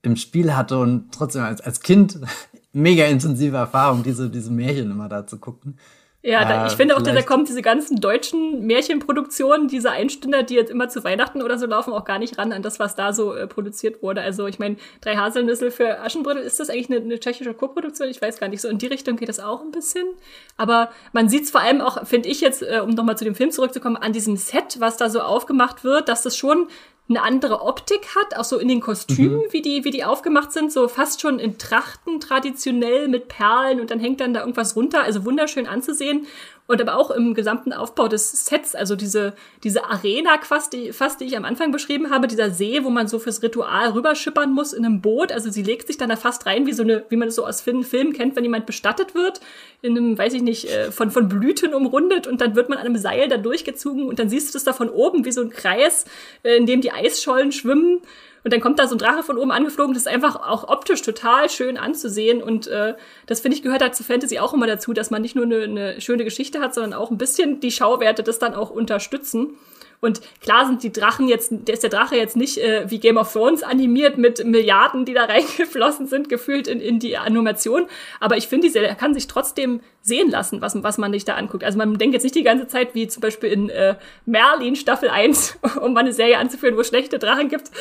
im 0.02 0.16
Spiel 0.18 0.56
hatte 0.56 0.78
und 0.78 1.14
trotzdem 1.14 1.44
als, 1.44 1.62
als 1.62 1.80
Kind 1.80 2.20
mega 2.74 3.06
intensive 3.06 3.58
Erfahrung, 3.58 4.04
diese, 4.04 4.30
diese 4.30 4.52
Märchen 4.52 4.92
immer 4.92 5.10
da 5.10 5.26
zu 5.26 5.38
gucken. 5.38 5.78
Ja, 6.26 6.46
da, 6.46 6.68
ich 6.68 6.74
finde 6.74 6.96
auch, 6.96 7.02
da 7.02 7.22
kommen 7.22 7.44
diese 7.44 7.62
ganzen 7.62 8.00
deutschen 8.00 8.66
Märchenproduktionen, 8.66 9.68
diese 9.68 9.92
Einstünder, 9.92 10.44
die 10.44 10.56
jetzt 10.56 10.72
immer 10.72 10.88
zu 10.88 11.04
Weihnachten 11.04 11.42
oder 11.42 11.60
so 11.60 11.66
laufen, 11.66 11.92
auch 11.92 12.06
gar 12.06 12.18
nicht 12.18 12.38
ran 12.38 12.54
an 12.54 12.62
das, 12.62 12.80
was 12.80 12.96
da 12.96 13.12
so 13.12 13.34
äh, 13.34 13.46
produziert 13.46 14.02
wurde. 14.02 14.22
Also 14.22 14.48
ich 14.48 14.58
meine, 14.58 14.78
drei 15.02 15.18
Haselnüssel 15.18 15.70
für 15.70 16.00
Aschenbrödel, 16.00 16.42
ist 16.42 16.62
das 16.62 16.70
eigentlich 16.70 16.90
eine, 16.90 17.02
eine 17.02 17.20
tschechische 17.20 17.54
Co-Produktion? 17.54 18.08
Ich 18.08 18.22
weiß 18.22 18.40
gar 18.40 18.48
nicht. 18.48 18.62
So 18.62 18.70
in 18.70 18.78
die 18.78 18.88
Richtung 18.88 19.18
geht 19.18 19.28
das 19.28 19.42
auch 19.42 19.64
ein 19.64 19.72
bisschen. 19.72 20.08
Aber 20.56 20.92
man 21.12 21.28
sieht 21.28 21.44
es 21.44 21.52
vor 21.52 21.60
allem 21.60 21.82
auch, 21.82 22.08
finde 22.08 22.30
ich 22.30 22.40
jetzt, 22.40 22.62
äh, 22.62 22.80
um 22.82 22.92
nochmal 22.92 23.18
zu 23.18 23.26
dem 23.26 23.36
Film 23.36 23.52
zurückzukommen, 23.52 23.98
an 23.98 24.14
diesem 24.14 24.38
Set, 24.38 24.80
was 24.80 24.96
da 24.96 25.10
so 25.10 25.20
aufgemacht 25.20 25.84
wird, 25.84 26.08
dass 26.08 26.22
das 26.22 26.38
schon 26.38 26.70
eine 27.10 27.22
andere 27.22 27.62
Optik 27.62 28.16
hat, 28.16 28.38
auch 28.38 28.46
so 28.46 28.58
in 28.58 28.70
den 28.70 28.80
Kostümen, 28.80 29.40
mhm. 29.40 29.52
wie 29.52 29.62
die, 29.62 29.84
wie 29.84 29.92
die 29.92 30.06
aufgemacht 30.06 30.54
sind, 30.54 30.72
so 30.72 30.88
fast 30.88 31.22
schon 31.22 31.38
in 31.38 31.58
Trachten 31.58 32.20
traditionell 32.20 33.08
mit 33.08 33.28
Perlen 33.28 33.82
und 33.82 33.92
dann 33.92 34.00
hängt 34.00 34.22
dann 34.22 34.34
da 34.34 34.40
irgendwas 34.40 34.76
runter, 34.76 35.04
also 35.04 35.26
wunderschön 35.26 35.68
anzusehen 35.68 36.28
und 36.68 36.82
aber 36.82 36.98
auch 36.98 37.12
im 37.12 37.34
gesamten 37.34 37.74
Aufbau 37.74 38.08
des 38.08 38.46
Sets, 38.46 38.74
also 38.74 38.96
diese, 38.96 39.34
diese 39.64 39.86
Arena 39.86 40.38
fast 40.42 40.74
die, 40.74 40.94
fast, 40.94 41.20
die 41.20 41.26
ich 41.26 41.36
am 41.36 41.46
Anfang 41.46 41.72
beschrieben 41.72 42.10
habe, 42.10 42.28
dieser 42.28 42.50
See, 42.52 42.84
wo 42.84 42.90
man 42.90 43.08
so 43.08 43.20
fürs 43.20 43.44
Ritual 43.44 43.90
rüberschippern 43.90 44.52
muss 44.52 44.74
in 44.74 44.86
einem 44.86 45.02
Boot, 45.02 45.32
also 45.32 45.50
sie 45.50 45.64
legt 45.64 45.88
sich 45.88 45.98
dann 45.98 46.10
da 46.10 46.16
fast 46.16 46.46
rein, 46.46 46.66
wie 46.66 46.74
so 46.74 46.84
eine, 46.84 47.04
wie 47.10 47.18
man 47.18 47.28
es 47.28 47.36
so 47.36 47.46
aus 47.46 47.62
Filmen 47.62 48.14
kennt, 48.14 48.36
wenn 48.36 48.44
jemand 48.44 48.66
bestattet 48.66 49.14
wird, 49.14 49.42
in 49.82 49.98
einem, 49.98 50.18
weiß 50.18 50.34
ich 50.34 50.42
nicht, 50.42 50.70
äh, 50.70 50.92
von, 50.92 51.12
von 51.12 51.28
Blüten 51.28 51.74
umrundet 51.74 52.28
und 52.28 52.40
dann 52.40 52.56
wird 52.56 52.70
man 52.70 52.78
an 52.78 52.86
einem 52.86 52.98
Seil 52.98 53.28
da 53.28 53.38
durchgezogen 53.38 54.08
und 54.08 54.20
dann 54.20 54.30
siehst 54.30 54.50
du 54.50 54.54
das 54.54 54.64
da 54.64 54.74
von 54.74 54.90
oben 54.90 55.26
wie 55.26 55.32
so 55.32 55.42
ein 55.42 55.50
Kreis, 55.50 56.06
äh, 56.44 56.56
in 56.56 56.66
dem 56.66 56.82
die 56.82 56.92
Eisschollen 56.92 57.52
schwimmen 57.52 58.02
Und 58.44 58.52
dann 58.52 58.60
kommt 58.60 58.80
da 58.80 58.88
so 58.88 58.96
ein 58.96 58.98
Drache 58.98 59.24
von 59.24 59.38
oben 59.38 59.52
angeflogen. 59.52 59.94
Das 59.94 60.04
ist 60.04 60.12
einfach 60.12 60.36
auch 60.36 60.68
optisch 60.68 61.02
total 61.02 61.50
schön 61.50 61.78
anzusehen. 61.78 62.44
Und 62.44 62.68
äh, 62.68 62.96
das 63.26 63.40
finde 63.40 63.58
ich 63.58 63.64
gehört 63.64 63.82
halt 63.82 63.96
zu 63.96 64.04
Fantasy 64.04 64.40
auch 64.40 64.54
immer 64.54 64.68
dazu, 64.68 64.94
dass 64.94 65.12
man 65.12 65.22
nicht 65.22 65.36
nur 65.36 65.46
eine, 65.46 65.64
eine 65.64 66.02
schöne 66.02 66.24
Geschichte 66.24 66.60
hat, 66.60 66.74
sondern 66.74 66.94
auch 66.94 67.10
ein 67.10 67.18
bisschen 67.18 67.60
die 67.60 67.72
Schauwerte 67.72 68.24
das 68.24 68.40
dann 68.40 68.54
auch 68.54 68.70
unterstützen. 68.70 69.58
Und 70.04 70.20
klar 70.42 70.66
sind 70.66 70.84
die 70.84 70.92
Drachen 70.92 71.30
jetzt, 71.30 71.48
der 71.50 71.74
ist 71.74 71.82
der 71.82 71.90
Drache 71.90 72.18
jetzt 72.18 72.36
nicht 72.36 72.58
äh, 72.58 72.92
wie 72.92 73.00
Game 73.00 73.16
of 73.16 73.32
Thrones 73.32 73.64
animiert 73.64 74.18
mit 74.18 74.44
Milliarden, 74.44 75.06
die 75.06 75.14
da 75.14 75.24
reingeflossen 75.34 76.08
sind, 76.08 76.28
gefühlt 76.28 76.68
in, 76.68 76.82
in 76.82 77.00
die 77.00 77.18
Animation. 77.18 77.88
Aber 78.20 78.36
ich 78.36 78.50
finde, 78.50 78.68
er 78.78 78.96
kann 78.96 79.14
sich 79.14 79.28
trotzdem 79.28 79.80
sehen 80.02 80.30
lassen, 80.30 80.62
was, 80.62 80.84
was 80.84 80.98
man 80.98 81.14
sich 81.14 81.24
da 81.24 81.36
anguckt. 81.36 81.64
Also 81.64 81.78
man 81.78 81.98
denkt 81.98 82.14
jetzt 82.14 82.24
nicht 82.24 82.36
die 82.36 82.44
ganze 82.44 82.68
Zeit, 82.68 82.94
wie 82.96 83.08
zum 83.08 83.22
Beispiel 83.22 83.50
in 83.50 83.70
äh, 83.70 83.96
Merlin 84.26 84.76
Staffel 84.76 85.08
1, 85.08 85.60
um 85.82 85.94
mal 85.94 86.02
eine 86.02 86.12
Serie 86.12 86.38
anzuführen, 86.38 86.76
wo 86.76 86.82
es 86.82 86.90
schlechte 86.90 87.18
Drachen 87.18 87.48
gibt. 87.48 87.72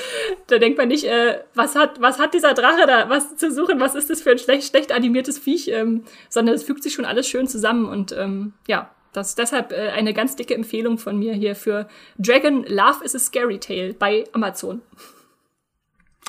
Da 0.46 0.58
denkt 0.58 0.78
man 0.78 0.86
nicht, 0.86 1.04
äh, 1.04 1.40
was 1.56 1.74
hat, 1.74 2.00
was 2.00 2.20
hat 2.20 2.34
dieser 2.34 2.54
Drache 2.54 2.86
da, 2.86 3.08
was 3.08 3.36
zu 3.36 3.50
suchen, 3.50 3.80
was 3.80 3.96
ist 3.96 4.10
das 4.10 4.22
für 4.22 4.30
ein 4.30 4.38
schlecht, 4.38 4.68
schlecht 4.68 4.92
animiertes 4.92 5.40
Viech, 5.40 5.66
ähm, 5.72 6.04
sondern 6.28 6.54
es 6.54 6.62
fügt 6.62 6.84
sich 6.84 6.94
schon 6.94 7.04
alles 7.04 7.26
schön 7.26 7.48
zusammen 7.48 7.86
und 7.86 8.12
ähm, 8.12 8.52
ja, 8.68 8.90
das 9.12 9.34
deshalb 9.34 9.72
äh, 9.72 9.90
eine 9.90 10.14
ganz 10.14 10.36
dicke 10.36 10.54
Empfehlung 10.54 10.98
von 10.98 11.18
mir 11.18 11.34
hier 11.34 11.54
für 11.54 11.86
Dragon 12.18 12.64
Love 12.66 13.04
is 13.04 13.14
a 13.14 13.18
Scary 13.18 13.58
Tale 13.58 13.94
bei 13.94 14.24
Amazon. 14.32 14.80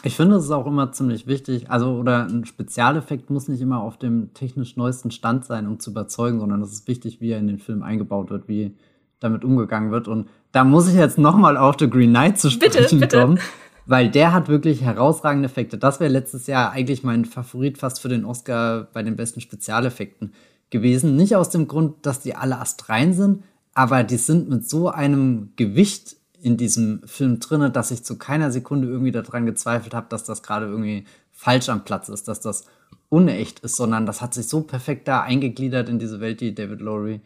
Ich 0.06 0.18
finde, 0.18 0.36
es 0.36 0.46
ist 0.46 0.52
auch 0.52 0.68
immer 0.68 0.92
ziemlich 0.92 1.28
wichtig. 1.28 1.70
Also, 1.70 1.94
oder 1.94 2.26
ein 2.26 2.46
Spezialeffekt 2.46 3.30
muss 3.30 3.48
nicht 3.48 3.62
immer 3.62 3.82
auf 3.82 3.98
dem 3.98 4.34
technisch 4.34 4.76
neuesten 4.76 5.12
Stand 5.12 5.46
sein, 5.46 5.66
um 5.66 5.80
zu 5.80 5.92
überzeugen, 5.92 6.40
sondern 6.40 6.62
es 6.62 6.74
ist 6.74 6.88
wichtig, 6.90 7.22
wie 7.22 7.32
er 7.32 7.40
in 7.40 7.48
den 7.48 7.60
Film 7.60 7.84
eingebaut 7.84 8.30
wird, 8.30 8.50
wie 8.50 8.76
damit 9.22 9.46
umgegangen 9.46 9.92
wird. 9.92 10.10
Und 10.10 10.28
da 10.52 10.66
muss 10.66 10.90
ich 10.90 10.96
jetzt 10.96 11.18
nochmal 11.18 11.56
auf 11.56 11.78
The 11.80 11.90
Green 11.90 12.10
Knight 12.10 12.38
zu 12.38 12.50
sprechen 12.50 12.74
bitte, 12.82 12.96
bitte. 12.98 13.22
kommen. 13.22 13.40
Weil 13.86 14.10
der 14.10 14.34
hat 14.34 14.48
wirklich 14.50 14.82
herausragende 14.82 15.46
Effekte. 15.48 15.78
Das 15.78 16.00
wäre 16.00 16.12
letztes 16.12 16.48
Jahr 16.48 16.72
eigentlich 16.72 17.04
mein 17.04 17.26
Favorit 17.26 17.78
fast 17.78 18.02
für 18.02 18.10
den 18.10 18.26
Oscar 18.26 18.88
bei 18.94 19.04
den 19.04 19.16
besten 19.16 19.42
Spezialeffekten 19.42 20.34
gewesen. 20.74 21.16
Nicht 21.16 21.38
aus 21.38 21.50
dem 21.50 21.70
Grund, 21.70 22.06
dass 22.06 22.20
die 22.20 22.36
alle 22.36 22.60
astrein 22.60 23.14
sind, 23.14 23.44
aber 23.74 24.04
die 24.04 24.18
sind 24.18 24.50
mit 24.50 24.68
so 24.68 24.90
einem 24.90 25.54
Gewicht 25.56 26.18
in 26.42 26.58
diesem 26.58 27.02
Film 27.06 27.40
drinne, 27.40 27.72
dass 27.72 27.92
ich 27.92 28.04
zu 28.04 28.18
keiner 28.18 28.52
Sekunde 28.52 28.90
irgendwie 28.90 29.14
daran 29.14 29.46
gezweifelt 29.46 29.94
habe, 29.94 30.08
dass 30.10 30.26
das 30.26 30.44
gerade 30.44 30.66
irgendwie 30.66 31.06
falsch 31.32 31.70
am 31.70 31.86
Platz 31.86 32.10
ist, 32.10 32.28
dass 32.28 32.42
das 32.42 32.66
unecht 33.08 33.60
ist, 33.62 33.78
sondern 33.78 34.06
das 34.06 34.22
hat 34.22 34.34
sich 34.34 34.50
so 34.50 34.62
perfekt 34.62 35.08
da 35.08 35.22
eingegliedert 35.22 35.88
in 35.88 36.00
diese 36.00 36.20
Welt, 36.20 36.42
die 36.42 36.54
David 36.54 36.82
Lowry 36.82 37.22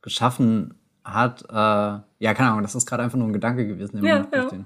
geschaffen 0.00 0.74
hat. 1.04 1.42
Äh, 1.50 1.54
ja, 1.54 2.34
keine 2.34 2.50
Ahnung, 2.50 2.62
das 2.62 2.74
ist 2.74 2.86
gerade 2.86 3.02
einfach 3.02 3.18
nur 3.18 3.28
ein 3.28 3.32
Gedanke 3.32 3.66
gewesen, 3.66 4.02
ja, 4.04 4.26
ja. 4.32 4.46
den 4.46 4.64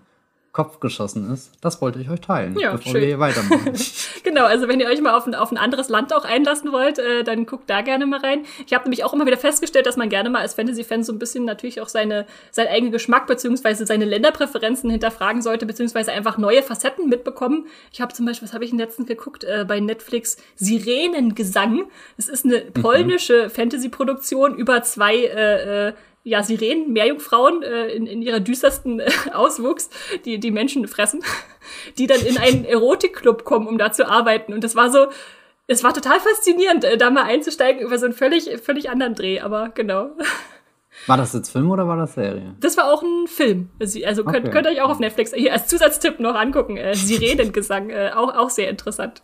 Kopf 0.56 0.80
geschossen 0.80 1.30
ist. 1.30 1.52
Das 1.60 1.82
wollte 1.82 1.98
ich 1.98 2.08
euch 2.08 2.22
teilen, 2.22 2.58
ja, 2.58 2.72
bevor 2.72 2.92
schön. 2.92 3.02
wir 3.02 3.08
hier 3.08 3.18
weitermachen. 3.18 3.74
genau, 4.24 4.46
also 4.46 4.68
wenn 4.68 4.80
ihr 4.80 4.86
euch 4.86 5.02
mal 5.02 5.14
auf 5.14 5.26
ein, 5.26 5.34
auf 5.34 5.52
ein 5.52 5.58
anderes 5.58 5.90
Land 5.90 6.14
auch 6.14 6.24
einlassen 6.24 6.72
wollt, 6.72 6.98
äh, 6.98 7.24
dann 7.24 7.44
guckt 7.44 7.68
da 7.68 7.82
gerne 7.82 8.06
mal 8.06 8.20
rein. 8.20 8.46
Ich 8.66 8.72
habe 8.72 8.84
nämlich 8.84 9.04
auch 9.04 9.12
immer 9.12 9.26
wieder 9.26 9.36
festgestellt, 9.36 9.84
dass 9.84 9.98
man 9.98 10.08
gerne 10.08 10.30
mal 10.30 10.40
als 10.40 10.54
Fantasy-Fan 10.54 11.04
so 11.04 11.12
ein 11.12 11.18
bisschen 11.18 11.44
natürlich 11.44 11.82
auch 11.82 11.88
seine, 11.88 12.24
seinen 12.52 12.68
eigenen 12.68 12.90
Geschmack 12.90 13.26
beziehungsweise 13.26 13.84
seine 13.84 14.06
Länderpräferenzen 14.06 14.88
hinterfragen 14.88 15.42
sollte, 15.42 15.66
beziehungsweise 15.66 16.10
einfach 16.10 16.38
neue 16.38 16.62
Facetten 16.62 17.10
mitbekommen. 17.10 17.66
Ich 17.92 18.00
habe 18.00 18.14
zum 18.14 18.24
Beispiel, 18.24 18.48
was 18.48 18.54
habe 18.54 18.64
ich 18.64 18.72
in 18.72 18.78
letzten 18.78 19.04
geguckt, 19.04 19.44
äh, 19.44 19.66
bei 19.68 19.80
Netflix 19.80 20.38
Sirenengesang. 20.54 21.84
Das 22.16 22.28
ist 22.28 22.46
eine 22.46 22.60
mhm. 22.60 22.72
polnische 22.80 23.44
mhm. 23.44 23.50
Fantasy-Produktion 23.50 24.54
über 24.54 24.82
zwei 24.82 25.16
äh, 25.16 25.88
äh, 25.88 25.92
ja, 26.26 26.42
Sirenen, 26.42 26.92
Meerjungfrauen 26.92 27.62
äh, 27.62 27.86
in, 27.86 28.06
in 28.08 28.20
ihrer 28.20 28.40
düstersten 28.40 28.98
äh, 28.98 29.08
Auswuchs, 29.32 29.90
die 30.24 30.40
die 30.40 30.50
Menschen 30.50 30.88
fressen, 30.88 31.22
die 31.98 32.08
dann 32.08 32.20
in 32.20 32.36
einen 32.36 32.64
Erotikclub 32.66 33.44
kommen, 33.44 33.68
um 33.68 33.78
da 33.78 33.92
zu 33.92 34.08
arbeiten. 34.08 34.52
Und 34.52 34.64
das 34.64 34.74
war 34.74 34.90
so, 34.90 35.06
es 35.68 35.84
war 35.84 35.94
total 35.94 36.18
faszinierend, 36.18 36.84
äh, 36.84 36.98
da 36.98 37.10
mal 37.10 37.22
einzusteigen 37.22 37.80
über 37.80 37.96
so 37.96 38.06
einen 38.06 38.14
völlig, 38.14 38.50
völlig 38.60 38.90
anderen 38.90 39.14
Dreh, 39.14 39.38
aber 39.38 39.68
genau. 39.68 40.10
War 41.06 41.16
das 41.16 41.32
jetzt 41.32 41.50
Film 41.50 41.70
oder 41.70 41.86
war 41.86 41.96
das 41.96 42.14
Serie? 42.14 42.56
Das 42.58 42.76
war 42.76 42.92
auch 42.92 43.04
ein 43.04 43.28
Film. 43.28 43.70
Also 43.78 44.24
könnt, 44.24 44.46
okay. 44.46 44.50
könnt 44.50 44.66
ihr 44.66 44.72
euch 44.72 44.80
auch 44.80 44.90
auf 44.90 44.98
Netflix 44.98 45.32
hier 45.32 45.52
als 45.52 45.68
Zusatztipp 45.68 46.18
noch 46.18 46.34
angucken. 46.34 46.76
Äh, 46.76 46.94
Sirenengesang, 46.96 47.90
äh, 47.90 48.10
auch, 48.12 48.34
auch 48.34 48.50
sehr 48.50 48.68
interessant. 48.68 49.22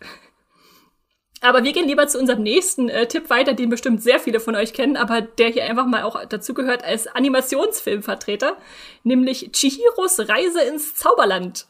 Aber 1.43 1.65
wir 1.65 1.73
gehen 1.73 1.89
lieber 1.89 2.07
zu 2.07 2.17
unserem 2.17 2.41
nächsten 2.41 2.87
äh, 2.87 3.05
Tipp 3.05 3.29
weiter, 3.29 3.53
den 3.53 3.69
bestimmt 3.69 4.01
sehr 4.01 4.17
viele 4.19 4.39
von 4.39 4.55
euch 4.55 4.71
kennen, 4.71 4.95
aber 4.95 5.19
der 5.21 5.49
hier 5.49 5.65
einfach 5.65 5.85
mal 5.85 6.03
auch 6.03 6.23
dazu 6.25 6.53
gehört 6.53 6.85
als 6.85 7.05
Animationsfilmvertreter, 7.05 8.55
nämlich 9.03 9.51
Chihiros 9.51 10.19
Reise 10.21 10.61
ins 10.61 10.95
Zauberland. 10.95 11.67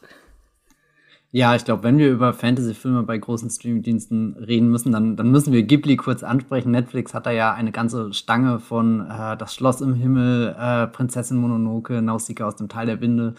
Ja, 1.32 1.56
ich 1.56 1.64
glaube, 1.64 1.82
wenn 1.82 1.98
wir 1.98 2.08
über 2.08 2.32
Fantasy-Filme 2.32 3.02
bei 3.02 3.18
großen 3.18 3.50
Streamingdiensten 3.50 4.36
reden 4.36 4.68
müssen, 4.68 4.92
dann, 4.92 5.16
dann 5.16 5.32
müssen 5.32 5.52
wir 5.52 5.64
Ghibli 5.64 5.96
kurz 5.96 6.22
ansprechen. 6.22 6.70
Netflix 6.70 7.12
hat 7.12 7.26
da 7.26 7.32
ja 7.32 7.52
eine 7.52 7.72
ganze 7.72 8.12
Stange 8.12 8.60
von 8.60 9.00
äh, 9.10 9.36
Das 9.36 9.56
Schloss 9.56 9.80
im 9.80 9.94
Himmel, 9.94 10.54
äh, 10.56 10.86
Prinzessin 10.86 11.38
Mononoke, 11.38 12.00
Nausicaa 12.00 12.46
aus 12.46 12.54
dem 12.54 12.68
Tal 12.68 12.86
der 12.86 13.00
Winde, 13.00 13.34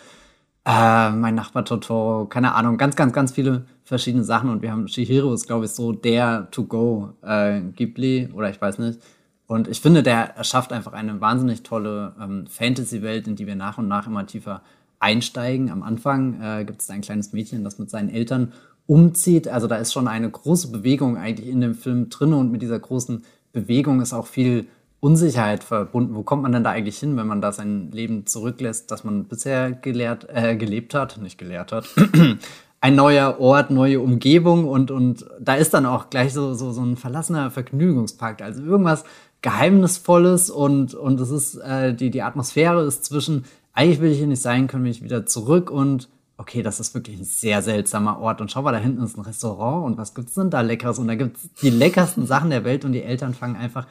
äh, 0.66 1.12
mein 1.12 1.36
Nachbar 1.36 1.64
Totoro, 1.64 2.26
keine 2.26 2.56
Ahnung, 2.56 2.78
ganz, 2.78 2.96
ganz, 2.96 3.14
ganz 3.14 3.32
viele 3.32 3.66
verschiedene 3.84 4.24
Sachen 4.24 4.50
und 4.50 4.62
wir 4.62 4.72
haben 4.72 4.88
Shihiro 4.88 5.34
ist, 5.34 5.46
glaube 5.46 5.66
ich, 5.66 5.72
so 5.72 5.92
der 5.92 6.50
To-Go 6.52 7.14
äh, 7.22 7.62
Ghibli 7.62 8.30
oder 8.34 8.50
ich 8.50 8.60
weiß 8.60 8.80
nicht. 8.80 9.00
Und 9.48 9.68
ich 9.68 9.80
finde, 9.80 10.02
der 10.02 10.36
erschafft 10.36 10.74
einfach 10.74 10.94
eine 10.94 11.22
wahnsinnig 11.22 11.62
tolle 11.62 12.16
ähm, 12.20 12.48
Fantasy-Welt, 12.48 13.28
in 13.28 13.36
die 13.36 13.46
wir 13.46 13.56
nach 13.56 13.78
und 13.78 13.88
nach 13.88 14.08
immer 14.08 14.26
tiefer 14.26 14.64
einsteigen. 15.00 15.70
Am 15.70 15.84
Anfang 15.84 16.42
äh, 16.42 16.66
gibt 16.66 16.82
es 16.82 16.90
ein 16.90 17.02
kleines 17.02 17.32
Mädchen, 17.32 17.64
das 17.64 17.78
mit 17.78 17.92
seinen 17.92 18.10
Eltern 18.10 18.54
umzieht. 18.88 19.48
Also 19.48 19.68
da 19.68 19.76
ist 19.76 19.94
schon 19.94 20.08
eine 20.08 20.30
große 20.30 20.72
Bewegung 20.72 21.18
eigentlich 21.18 21.50
in 21.50 21.62
dem 21.62 21.76
Film 21.76 22.10
drin 22.10 22.34
und 22.34 22.52
mit 22.52 22.64
dieser 22.64 22.80
großen 22.80 23.24
Bewegung 23.54 24.02
ist 24.02 24.14
auch 24.14 24.26
viel 24.26 24.66
Unsicherheit 25.06 25.64
verbunden. 25.64 26.16
Wo 26.16 26.24
kommt 26.24 26.42
man 26.42 26.52
denn 26.52 26.64
da 26.64 26.72
eigentlich 26.72 26.98
hin, 26.98 27.16
wenn 27.16 27.28
man 27.28 27.40
da 27.40 27.52
sein 27.52 27.92
Leben 27.92 28.26
zurücklässt, 28.26 28.90
das 28.90 29.04
man 29.04 29.26
bisher 29.26 29.72
gelehrt, 29.72 30.28
äh, 30.34 30.56
gelebt 30.56 30.96
hat, 30.96 31.20
nicht 31.22 31.38
gelehrt 31.38 31.72
hat? 31.72 31.88
ein 32.82 32.96
neuer 32.96 33.40
Ort, 33.40 33.70
neue 33.70 34.00
Umgebung 34.00 34.68
und, 34.68 34.90
und 34.90 35.28
da 35.40 35.54
ist 35.56 35.76
dann 35.76 35.86
auch 35.86 36.10
gleich 36.10 36.34
so, 36.34 36.56
so, 36.56 36.72
so 36.72 36.82
ein 36.82 36.98
verlassener 36.98 37.52
Vergnügungspark. 37.52 38.42
Also 38.42 38.64
irgendwas 38.64 39.04
Geheimnisvolles 39.44 40.50
und, 40.50 40.96
und 40.96 41.20
es 41.20 41.30
ist, 41.30 41.56
äh, 41.58 41.94
die, 41.94 42.10
die 42.10 42.24
Atmosphäre 42.24 42.84
ist 42.84 43.06
zwischen, 43.06 43.46
eigentlich 43.74 44.02
will 44.02 44.12
ich 44.12 44.18
hier 44.18 44.26
nicht 44.26 44.42
sein, 44.42 44.66
können 44.66 44.84
nicht 44.84 45.04
wieder 45.04 45.28
zurück 45.28 45.70
und 45.70 46.10
okay, 46.38 46.64
das 46.64 46.80
ist 46.80 46.94
wirklich 46.96 47.20
ein 47.20 47.26
sehr 47.26 47.62
seltsamer 47.62 48.20
Ort. 48.20 48.42
Und 48.42 48.52
schau 48.52 48.62
mal, 48.64 48.72
da 48.72 48.78
hinten 48.78 49.04
ist 49.04 49.18
ein 49.18 49.22
Restaurant 49.22 49.86
und 49.86 49.98
was 49.98 50.14
gibt's 50.16 50.34
denn 50.34 50.50
da 50.50 50.62
Leckeres? 50.62 51.00
Und 51.00 51.08
da 51.08 51.16
gibt's 51.16 51.48
die 51.62 51.70
leckersten 51.70 52.26
Sachen 52.26 52.50
der 52.50 52.64
Welt 52.66 52.84
und 52.84 52.92
die 52.92 53.04
Eltern 53.04 53.34
fangen 53.34 53.56
einfach 53.56 53.88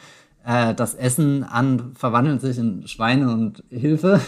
äh, 0.46 0.74
das 0.74 0.94
Essen 0.94 1.42
an 1.44 1.92
verwandelt 1.96 2.40
sich 2.40 2.58
in 2.58 2.86
Schweine 2.86 3.30
und 3.30 3.62
Hilfe. 3.70 4.20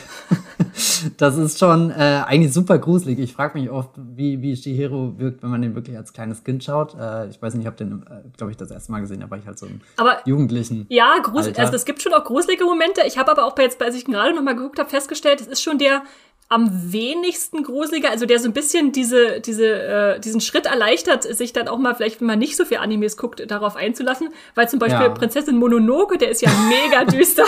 das 1.18 1.36
ist 1.36 1.58
schon 1.58 1.90
äh, 1.90 2.22
eigentlich 2.26 2.52
super 2.52 2.78
gruselig. 2.78 3.18
Ich 3.18 3.32
frage 3.34 3.58
mich 3.58 3.70
oft, 3.70 3.90
wie, 3.96 4.40
wie 4.40 4.56
Shihiro 4.56 5.18
wirkt, 5.18 5.42
wenn 5.42 5.50
man 5.50 5.62
den 5.62 5.74
wirklich 5.74 5.96
als 5.96 6.12
kleines 6.12 6.42
Kind 6.42 6.64
schaut. 6.64 6.94
Äh, 6.98 7.28
ich 7.28 7.40
weiß 7.40 7.54
nicht, 7.54 7.62
ich 7.62 7.66
habe 7.66 7.76
den, 7.76 8.02
äh, 8.02 8.22
glaube 8.36 8.50
ich, 8.50 8.56
das 8.56 8.70
erste 8.70 8.92
Mal 8.92 9.00
gesehen, 9.00 9.20
da 9.20 9.30
war 9.30 9.38
ich 9.38 9.46
halt 9.46 9.58
so 9.58 9.66
im 9.66 9.80
aber, 9.96 10.20
Jugendlichen. 10.24 10.86
Ja, 10.88 11.18
gruselig. 11.22 11.58
Also 11.58 11.74
es 11.74 11.84
gibt 11.84 12.00
schon 12.00 12.14
auch 12.14 12.24
gruselige 12.24 12.64
Momente. 12.64 13.02
Ich 13.06 13.18
habe 13.18 13.30
aber 13.30 13.44
auch 13.44 13.58
jetzt, 13.58 13.82
als 13.82 13.94
ich 13.94 14.04
gerade 14.04 14.34
noch 14.34 14.42
mal 14.42 14.56
geguckt 14.56 14.78
habe, 14.78 14.88
festgestellt, 14.88 15.40
es 15.40 15.46
ist 15.46 15.62
schon 15.62 15.78
der 15.78 16.02
am 16.48 16.92
wenigsten 16.92 17.64
gruseliger, 17.64 18.10
also 18.10 18.24
der 18.24 18.38
so 18.38 18.46
ein 18.46 18.52
bisschen 18.52 18.92
diese, 18.92 19.40
diese, 19.40 19.66
äh, 19.66 20.20
diesen 20.20 20.40
Schritt 20.40 20.66
erleichtert, 20.66 21.24
sich 21.24 21.52
dann 21.52 21.66
auch 21.66 21.78
mal 21.78 21.94
vielleicht, 21.94 22.20
wenn 22.20 22.28
man 22.28 22.38
nicht 22.38 22.56
so 22.56 22.64
viel 22.64 22.76
Animes 22.76 23.16
guckt, 23.16 23.50
darauf 23.50 23.74
einzulassen, 23.74 24.28
weil 24.54 24.68
zum 24.68 24.78
Beispiel 24.78 25.06
ja. 25.06 25.08
Prinzessin 25.08 25.56
Mononoke, 25.56 26.05
der 26.14 26.30
ist 26.30 26.42
ja 26.42 26.50
mega 26.68 27.04
düster, 27.10 27.44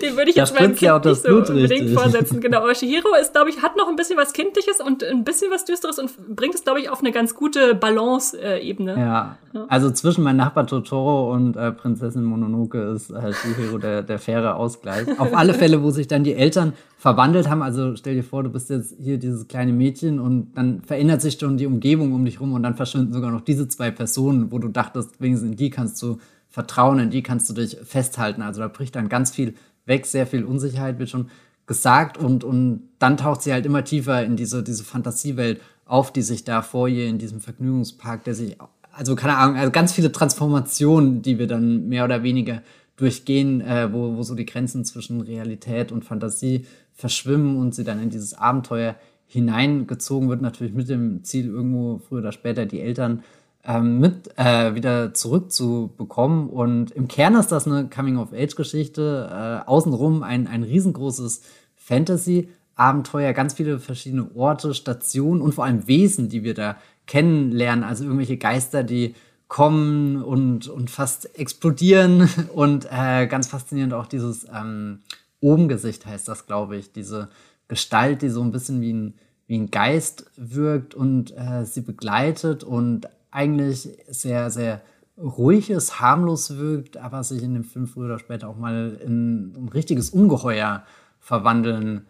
den 0.00 0.16
würde 0.16 0.30
ich 0.30 0.36
jetzt 0.36 0.54
meinem 0.54 0.68
Kind 0.68 0.80
ja 0.80 0.98
nicht 0.98 1.22
so 1.22 1.28
unbedingt 1.28 1.70
richtig. 1.70 1.94
vorsetzen. 1.94 2.40
Genau, 2.40 2.58
aber 2.62 2.74
Shihiro 2.74 3.14
ist, 3.20 3.32
glaube 3.32 3.50
ich, 3.50 3.62
hat 3.62 3.76
noch 3.76 3.88
ein 3.88 3.96
bisschen 3.96 4.16
was 4.16 4.32
Kindliches 4.32 4.80
und 4.80 5.04
ein 5.04 5.24
bisschen 5.24 5.50
was 5.50 5.64
Düsteres 5.64 5.98
und 5.98 6.34
bringt 6.34 6.54
es, 6.54 6.64
glaube 6.64 6.80
ich, 6.80 6.88
auf 6.88 7.00
eine 7.00 7.12
ganz 7.12 7.34
gute 7.34 7.74
Balance-Ebene. 7.74 8.98
Ja. 8.98 9.38
ja. 9.52 9.64
also 9.68 9.90
zwischen 9.90 10.24
mein 10.24 10.36
Nachbar 10.36 10.66
Totoro 10.66 11.32
und 11.32 11.56
äh, 11.56 11.72
Prinzessin 11.72 12.24
Mononoke 12.24 12.78
ist 12.94 13.10
äh, 13.10 13.32
Shihiro 13.32 13.78
der, 13.78 14.02
der 14.02 14.18
faire 14.18 14.56
Ausgleich. 14.56 15.08
auf 15.20 15.28
alle 15.36 15.54
Fälle, 15.54 15.82
wo 15.82 15.90
sich 15.90 16.08
dann 16.08 16.24
die 16.24 16.34
Eltern 16.34 16.72
verwandelt 17.02 17.50
haben. 17.50 17.62
Also 17.62 17.96
stell 17.96 18.14
dir 18.14 18.22
vor, 18.22 18.44
du 18.44 18.50
bist 18.50 18.70
jetzt 18.70 18.94
hier 19.00 19.18
dieses 19.18 19.48
kleine 19.48 19.72
Mädchen 19.72 20.20
und 20.20 20.52
dann 20.54 20.82
verändert 20.82 21.20
sich 21.20 21.36
schon 21.38 21.56
die 21.56 21.66
Umgebung 21.66 22.12
um 22.12 22.24
dich 22.24 22.40
rum 22.40 22.52
und 22.52 22.62
dann 22.62 22.76
verschwinden 22.76 23.12
sogar 23.12 23.32
noch 23.32 23.40
diese 23.40 23.66
zwei 23.66 23.90
Personen, 23.90 24.52
wo 24.52 24.60
du 24.60 24.68
dachtest, 24.68 25.20
wenigstens 25.20 25.50
in 25.50 25.56
die 25.56 25.70
kannst 25.70 26.00
du 26.00 26.18
vertrauen, 26.52 26.98
in 27.00 27.10
die 27.10 27.22
kannst 27.22 27.48
du 27.50 27.54
dich 27.54 27.78
festhalten. 27.82 28.42
Also 28.42 28.60
da 28.60 28.68
bricht 28.68 28.94
dann 28.94 29.08
ganz 29.08 29.32
viel 29.32 29.54
weg, 29.86 30.06
sehr 30.06 30.26
viel 30.26 30.44
Unsicherheit 30.44 30.98
wird 30.98 31.10
schon 31.10 31.30
gesagt 31.66 32.18
und, 32.18 32.44
und 32.44 32.88
dann 32.98 33.16
taucht 33.16 33.42
sie 33.42 33.52
halt 33.52 33.66
immer 33.66 33.84
tiefer 33.84 34.24
in 34.24 34.36
diese, 34.36 34.62
diese 34.62 34.84
Fantasiewelt 34.84 35.60
auf, 35.86 36.12
die 36.12 36.22
sich 36.22 36.44
da 36.44 36.60
vor 36.62 36.88
ihr 36.88 37.06
in 37.06 37.18
diesem 37.18 37.40
Vergnügungspark, 37.40 38.24
der 38.24 38.34
sich, 38.34 38.56
also 38.92 39.16
keine 39.16 39.36
Ahnung, 39.36 39.56
also 39.56 39.70
ganz 39.70 39.92
viele 39.92 40.12
Transformationen, 40.12 41.22
die 41.22 41.38
wir 41.38 41.46
dann 41.46 41.88
mehr 41.88 42.04
oder 42.04 42.22
weniger 42.22 42.62
durchgehen, 42.96 43.62
äh, 43.62 43.92
wo, 43.92 44.16
wo 44.16 44.22
so 44.22 44.34
die 44.34 44.44
Grenzen 44.44 44.84
zwischen 44.84 45.22
Realität 45.22 45.90
und 45.90 46.04
Fantasie 46.04 46.66
verschwimmen 46.92 47.56
und 47.56 47.74
sie 47.74 47.84
dann 47.84 48.02
in 48.02 48.10
dieses 48.10 48.34
Abenteuer 48.34 48.96
hineingezogen 49.26 50.28
wird, 50.28 50.42
natürlich 50.42 50.74
mit 50.74 50.90
dem 50.90 51.24
Ziel, 51.24 51.46
irgendwo 51.46 51.98
früher 51.98 52.18
oder 52.18 52.32
später 52.32 52.66
die 52.66 52.80
Eltern 52.80 53.22
ähm, 53.64 54.00
mit 54.00 54.36
äh, 54.36 54.74
wieder 54.74 55.14
zurückzubekommen. 55.14 56.48
Und 56.48 56.90
im 56.92 57.08
Kern 57.08 57.34
ist 57.36 57.52
das 57.52 57.66
eine 57.66 57.88
Coming-of-Age-Geschichte. 57.88 59.62
Äh, 59.64 59.68
außenrum 59.68 60.22
ein, 60.22 60.46
ein 60.46 60.62
riesengroßes 60.62 61.42
Fantasy-Abenteuer, 61.76 63.32
ganz 63.32 63.54
viele 63.54 63.78
verschiedene 63.78 64.30
Orte, 64.34 64.74
Stationen 64.74 65.40
und 65.40 65.54
vor 65.54 65.64
allem 65.64 65.86
Wesen, 65.86 66.28
die 66.28 66.44
wir 66.44 66.54
da 66.54 66.76
kennenlernen. 67.06 67.84
Also 67.84 68.04
irgendwelche 68.04 68.36
Geister, 68.36 68.82
die 68.84 69.14
kommen 69.48 70.22
und, 70.22 70.68
und 70.68 70.90
fast 70.90 71.38
explodieren. 71.38 72.28
Und 72.54 72.88
äh, 72.90 73.26
ganz 73.26 73.48
faszinierend 73.48 73.92
auch 73.92 74.06
dieses 74.06 74.46
ähm, 74.52 75.00
Obengesicht 75.40 76.06
heißt 76.06 76.26
das, 76.26 76.46
glaube 76.46 76.78
ich. 76.78 76.92
Diese 76.92 77.28
Gestalt, 77.68 78.22
die 78.22 78.30
so 78.30 78.40
ein 78.40 78.50
bisschen 78.50 78.80
wie 78.80 78.94
ein, 78.94 79.14
wie 79.46 79.58
ein 79.58 79.70
Geist 79.70 80.24
wirkt 80.36 80.94
und 80.94 81.36
äh, 81.36 81.66
sie 81.66 81.82
begleitet 81.82 82.64
und 82.64 83.08
eigentlich 83.32 83.88
sehr, 84.08 84.50
sehr 84.50 84.82
ruhig 85.18 85.70
ist, 85.70 86.00
harmlos 86.00 86.56
wirkt, 86.56 86.96
aber 86.96 87.22
sich 87.22 87.42
in 87.42 87.54
dem 87.54 87.64
Film 87.64 87.86
früher 87.86 88.06
oder 88.06 88.18
später 88.18 88.48
auch 88.48 88.56
mal 88.56 88.98
in 89.04 89.52
ein 89.56 89.68
richtiges 89.68 90.10
Ungeheuer 90.10 90.84
verwandeln 91.18 92.06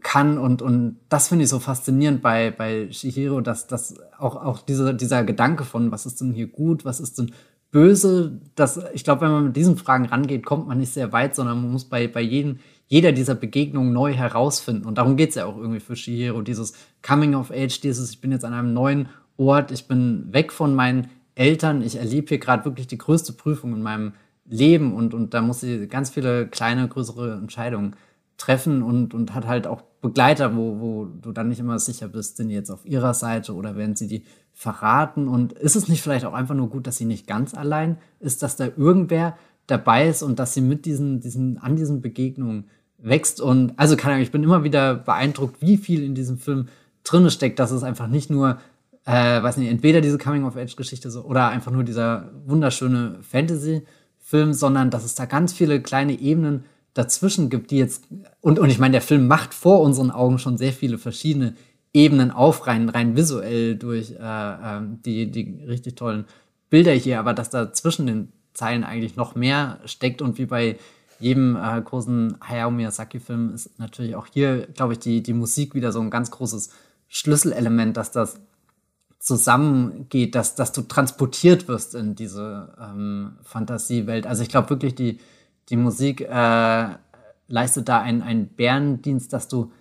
kann. 0.00 0.38
Und, 0.38 0.62
und 0.62 0.98
das 1.08 1.28
finde 1.28 1.44
ich 1.44 1.50
so 1.50 1.58
faszinierend 1.58 2.22
bei, 2.22 2.50
bei 2.50 2.90
Shihiro, 2.90 3.40
dass, 3.40 3.66
dass 3.66 3.94
auch, 4.18 4.36
auch 4.36 4.62
dieser, 4.62 4.92
dieser 4.92 5.24
Gedanke 5.24 5.64
von, 5.64 5.90
was 5.90 6.06
ist 6.06 6.20
denn 6.20 6.32
hier 6.32 6.46
gut, 6.46 6.84
was 6.84 7.00
ist 7.00 7.18
denn 7.18 7.32
böse, 7.70 8.40
dass 8.54 8.80
ich 8.94 9.04
glaube, 9.04 9.22
wenn 9.22 9.32
man 9.32 9.44
mit 9.44 9.56
diesen 9.56 9.76
Fragen 9.76 10.06
rangeht, 10.06 10.46
kommt 10.46 10.68
man 10.68 10.78
nicht 10.78 10.92
sehr 10.92 11.12
weit, 11.12 11.34
sondern 11.34 11.60
man 11.60 11.72
muss 11.72 11.84
bei, 11.84 12.08
bei 12.08 12.20
jedem, 12.20 12.58
jeder 12.86 13.12
dieser 13.12 13.34
Begegnungen 13.34 13.92
neu 13.92 14.14
herausfinden. 14.14 14.86
Und 14.86 14.98
darum 14.98 15.16
geht 15.16 15.30
es 15.30 15.34
ja 15.34 15.46
auch 15.46 15.56
irgendwie 15.56 15.80
für 15.80 15.96
Shihiro, 15.96 16.42
dieses 16.42 16.74
Coming 17.02 17.34
of 17.34 17.50
Age, 17.50 17.80
dieses, 17.80 18.10
ich 18.10 18.20
bin 18.20 18.32
jetzt 18.32 18.44
an 18.44 18.54
einem 18.54 18.72
neuen 18.72 19.08
Ort, 19.36 19.70
ich 19.70 19.88
bin 19.88 20.32
weg 20.32 20.52
von 20.52 20.74
meinen 20.74 21.08
Eltern, 21.34 21.82
ich 21.82 21.96
erlebe 21.96 22.28
hier 22.28 22.38
gerade 22.38 22.64
wirklich 22.64 22.86
die 22.86 22.98
größte 22.98 23.32
Prüfung 23.32 23.74
in 23.74 23.82
meinem 23.82 24.12
Leben 24.46 24.94
und, 24.94 25.12
und 25.12 25.34
da 25.34 25.42
muss 25.42 25.60
sie 25.60 25.86
ganz 25.86 26.10
viele 26.10 26.46
kleine, 26.46 26.88
größere 26.88 27.34
Entscheidungen 27.34 27.96
treffen 28.36 28.82
und, 28.82 29.14
und 29.14 29.34
hat 29.34 29.46
halt 29.46 29.66
auch 29.66 29.82
Begleiter, 30.00 30.54
wo, 30.56 30.78
wo 30.80 31.04
du 31.06 31.32
dann 31.32 31.48
nicht 31.48 31.58
immer 31.58 31.78
sicher 31.78 32.08
bist, 32.08 32.36
sind 32.36 32.48
die 32.48 32.54
jetzt 32.54 32.70
auf 32.70 32.84
ihrer 32.84 33.14
Seite 33.14 33.54
oder 33.54 33.76
werden 33.76 33.96
sie 33.96 34.06
die 34.06 34.24
verraten? 34.52 35.26
Und 35.26 35.52
ist 35.52 35.74
es 35.74 35.88
nicht 35.88 36.02
vielleicht 36.02 36.24
auch 36.24 36.34
einfach 36.34 36.54
nur 36.54 36.68
gut, 36.68 36.86
dass 36.86 36.96
sie 36.96 37.06
nicht 37.06 37.26
ganz 37.26 37.54
allein 37.54 37.98
ist, 38.20 38.42
dass 38.42 38.56
da 38.56 38.66
irgendwer 38.66 39.36
dabei 39.66 40.08
ist 40.08 40.22
und 40.22 40.38
dass 40.38 40.54
sie 40.54 40.60
mit 40.60 40.84
diesen, 40.84 41.20
diesen, 41.20 41.58
an 41.58 41.76
diesen 41.76 42.02
Begegnungen 42.02 42.68
wächst? 42.98 43.40
Und 43.40 43.72
also 43.78 43.96
kann 43.96 44.20
ich 44.20 44.30
bin 44.30 44.42
immer 44.42 44.64
wieder 44.64 44.94
beeindruckt, 44.94 45.60
wie 45.60 45.76
viel 45.76 46.04
in 46.04 46.14
diesem 46.14 46.38
Film 46.38 46.68
drinne 47.02 47.30
steckt, 47.30 47.58
dass 47.58 47.70
es 47.70 47.82
einfach 47.82 48.06
nicht 48.06 48.30
nur 48.30 48.58
äh, 49.06 49.42
weiß 49.42 49.56
nicht, 49.56 49.70
entweder 49.70 50.00
diese 50.00 50.18
Coming-of-Age-Geschichte 50.18 51.10
so, 51.10 51.22
oder 51.22 51.48
einfach 51.48 51.70
nur 51.70 51.84
dieser 51.84 52.30
wunderschöne 52.44 53.18
Fantasy-Film, 53.22 54.52
sondern 54.52 54.90
dass 54.90 55.04
es 55.04 55.14
da 55.14 55.24
ganz 55.24 55.52
viele 55.52 55.80
kleine 55.80 56.18
Ebenen 56.18 56.64
dazwischen 56.92 57.48
gibt, 57.48 57.70
die 57.70 57.78
jetzt, 57.78 58.04
und, 58.40 58.58
und 58.58 58.68
ich 58.68 58.78
meine, 58.78 58.92
der 58.92 59.02
Film 59.02 59.28
macht 59.28 59.54
vor 59.54 59.80
unseren 59.80 60.10
Augen 60.10 60.38
schon 60.38 60.58
sehr 60.58 60.72
viele 60.72 60.98
verschiedene 60.98 61.54
Ebenen 61.92 62.30
auf, 62.30 62.66
rein, 62.66 62.88
rein 62.88 63.16
visuell 63.16 63.76
durch 63.76 64.10
äh, 64.10 64.18
äh, 64.20 64.80
die, 65.04 65.30
die 65.30 65.64
richtig 65.66 65.94
tollen 65.94 66.24
Bilder 66.68 66.92
hier, 66.92 67.20
aber 67.20 67.32
dass 67.32 67.48
da 67.48 67.72
zwischen 67.72 68.06
den 68.06 68.32
Zeilen 68.54 68.82
eigentlich 68.82 69.16
noch 69.16 69.34
mehr 69.34 69.78
steckt 69.84 70.20
und 70.20 70.36
wie 70.38 70.46
bei 70.46 70.78
jedem 71.20 71.56
äh, 71.56 71.80
großen 71.80 72.38
Hayao 72.40 72.70
Miyazaki-Film 72.70 73.54
ist 73.54 73.78
natürlich 73.78 74.16
auch 74.16 74.26
hier, 74.26 74.66
glaube 74.74 74.94
ich, 74.94 74.98
die, 74.98 75.22
die 75.22 75.32
Musik 75.32 75.74
wieder 75.74 75.92
so 75.92 76.00
ein 76.00 76.10
ganz 76.10 76.30
großes 76.30 76.70
Schlüsselelement, 77.08 77.96
dass 77.96 78.10
das 78.10 78.40
zusammengeht, 79.26 80.36
dass, 80.36 80.54
dass 80.54 80.70
du 80.70 80.82
transportiert 80.82 81.66
wirst 81.66 81.96
in 81.96 82.14
diese 82.14 82.72
ähm, 82.80 83.32
Fantasiewelt. 83.42 84.24
Also 84.24 84.44
ich 84.44 84.48
glaube 84.48 84.70
wirklich, 84.70 84.94
die, 84.94 85.18
die 85.68 85.76
Musik 85.76 86.20
äh, 86.20 86.88
leistet 87.48 87.88
da 87.88 88.00
einen, 88.00 88.22
einen 88.22 88.46
Bärendienst, 88.46 89.32
dass 89.32 89.48
du 89.48 89.72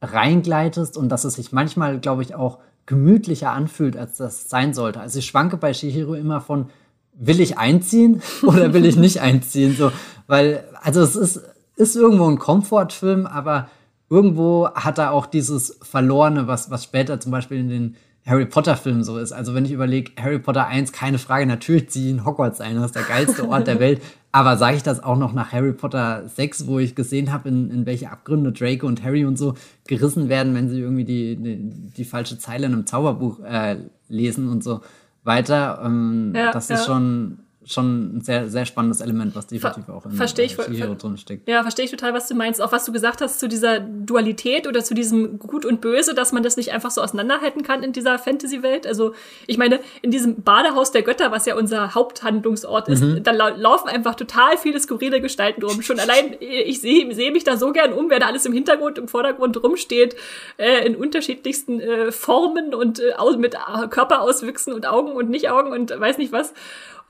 reingleitest 0.00 0.96
und 0.96 1.10
dass 1.10 1.24
es 1.24 1.34
sich 1.34 1.52
manchmal, 1.52 2.00
glaube 2.00 2.22
ich, 2.22 2.34
auch 2.34 2.60
gemütlicher 2.86 3.50
anfühlt, 3.50 3.94
als 3.94 4.16
das 4.16 4.48
sein 4.48 4.72
sollte. 4.72 5.00
Also 5.00 5.18
ich 5.18 5.26
schwanke 5.26 5.58
bei 5.58 5.74
Shihiro 5.74 6.14
immer 6.14 6.40
von, 6.40 6.70
will 7.12 7.40
ich 7.40 7.58
einziehen 7.58 8.22
oder 8.42 8.72
will 8.72 8.86
ich 8.86 8.96
nicht 8.96 9.20
einziehen? 9.20 9.76
So, 9.76 9.92
weil, 10.28 10.64
also 10.80 11.02
es 11.02 11.14
ist, 11.14 11.42
ist 11.76 11.94
irgendwo 11.94 12.26
ein 12.26 12.38
Komfortfilm, 12.38 13.26
aber 13.26 13.68
irgendwo 14.08 14.70
hat 14.74 14.96
er 14.96 15.12
auch 15.12 15.26
dieses 15.26 15.78
Verlorene, 15.82 16.46
was, 16.46 16.70
was 16.70 16.84
später 16.84 17.20
zum 17.20 17.32
Beispiel 17.32 17.58
in 17.58 17.68
den 17.68 17.96
Harry 18.26 18.46
Potter-Film 18.46 19.02
so 19.02 19.18
ist. 19.18 19.32
Also 19.32 19.54
wenn 19.54 19.64
ich 19.64 19.72
überlege, 19.72 20.12
Harry 20.20 20.38
Potter 20.38 20.66
1, 20.66 20.92
keine 20.92 21.18
Frage, 21.18 21.46
natürlich 21.46 21.90
ziehe 21.90 22.06
ich 22.06 22.12
in 22.12 22.24
Hogwarts 22.24 22.60
ein, 22.60 22.76
das 22.76 22.86
ist 22.86 22.96
der 22.96 23.02
geilste 23.02 23.48
Ort 23.48 23.66
der 23.66 23.80
Welt. 23.80 24.00
Aber 24.32 24.56
sage 24.56 24.76
ich 24.76 24.82
das 24.82 25.02
auch 25.02 25.16
noch 25.16 25.32
nach 25.32 25.52
Harry 25.52 25.72
Potter 25.72 26.26
6, 26.26 26.66
wo 26.66 26.78
ich 26.78 26.94
gesehen 26.94 27.32
habe, 27.32 27.48
in, 27.48 27.70
in 27.70 27.86
welche 27.86 28.10
Abgründe 28.10 28.50
Draco 28.50 28.86
und 28.86 29.04
Harry 29.04 29.24
und 29.24 29.38
so 29.38 29.54
gerissen 29.86 30.28
werden, 30.28 30.54
wenn 30.54 30.68
sie 30.68 30.80
irgendwie 30.80 31.04
die, 31.04 31.36
die, 31.36 31.56
die 31.96 32.04
falsche 32.04 32.38
Zeile 32.38 32.66
in 32.66 32.72
einem 32.72 32.86
Zauberbuch 32.86 33.40
äh, 33.44 33.76
lesen 34.08 34.48
und 34.48 34.64
so 34.64 34.80
weiter. 35.22 35.82
Ähm, 35.84 36.32
ja, 36.34 36.50
das 36.50 36.70
ist 36.70 36.80
ja. 36.80 36.84
schon 36.86 37.38
schon 37.66 38.16
ein 38.16 38.20
sehr, 38.20 38.48
sehr 38.48 38.66
spannendes 38.66 39.00
Element, 39.00 39.34
was 39.34 39.46
definitiv 39.46 39.86
Ver 39.86 39.94
auch 39.94 40.04
in 40.06 40.12
versteh 40.12 40.42
ich, 40.42 40.54
Shihiro 40.54 40.94
drin 40.94 41.16
steckt. 41.16 41.48
Ja, 41.48 41.62
verstehe 41.62 41.84
ich 41.84 41.90
total, 41.90 42.14
was 42.14 42.28
du 42.28 42.34
meinst. 42.34 42.60
Auch 42.60 42.72
was 42.72 42.84
du 42.84 42.92
gesagt 42.92 43.20
hast 43.20 43.40
zu 43.40 43.48
dieser 43.48 43.80
Dualität 43.80 44.66
oder 44.66 44.82
zu 44.84 44.94
diesem 44.94 45.38
Gut 45.38 45.64
und 45.64 45.80
Böse, 45.80 46.14
dass 46.14 46.32
man 46.32 46.42
das 46.42 46.56
nicht 46.56 46.72
einfach 46.72 46.90
so 46.90 47.00
auseinanderhalten 47.02 47.62
kann 47.62 47.82
in 47.82 47.92
dieser 47.92 48.18
Fantasy-Welt. 48.18 48.86
Also, 48.86 49.14
ich 49.46 49.58
meine, 49.58 49.80
in 50.02 50.10
diesem 50.10 50.42
Badehaus 50.42 50.92
der 50.92 51.02
Götter, 51.02 51.30
was 51.30 51.46
ja 51.46 51.56
unser 51.56 51.94
Haupthandlungsort 51.94 52.88
ist, 52.88 53.02
mhm. 53.02 53.22
da 53.22 53.30
la 53.30 53.48
laufen 53.48 53.88
einfach 53.88 54.14
total 54.14 54.56
viele 54.58 54.80
skurrile 54.80 55.20
Gestalten 55.20 55.62
rum. 55.62 55.82
Schon 55.82 55.98
allein, 55.98 56.36
ich 56.40 56.80
sehe 56.80 57.12
seh 57.14 57.30
mich 57.30 57.44
da 57.44 57.56
so 57.56 57.72
gern 57.72 57.92
um, 57.92 58.10
wer 58.10 58.18
da 58.20 58.26
alles 58.26 58.46
im 58.46 58.52
Hintergrund, 58.52 58.98
im 58.98 59.08
Vordergrund 59.08 59.62
rumsteht, 59.62 60.16
äh, 60.56 60.86
in 60.86 60.96
unterschiedlichsten 60.96 61.80
äh, 61.80 62.12
Formen 62.12 62.74
und 62.74 63.00
äh, 63.00 63.12
mit 63.38 63.56
Körperauswüchsen 63.90 64.72
und 64.72 64.86
Augen 64.86 65.12
und 65.12 65.30
Nicht-Augen 65.30 65.72
und 65.72 65.98
weiß 65.98 66.18
nicht 66.18 66.32
was. 66.32 66.52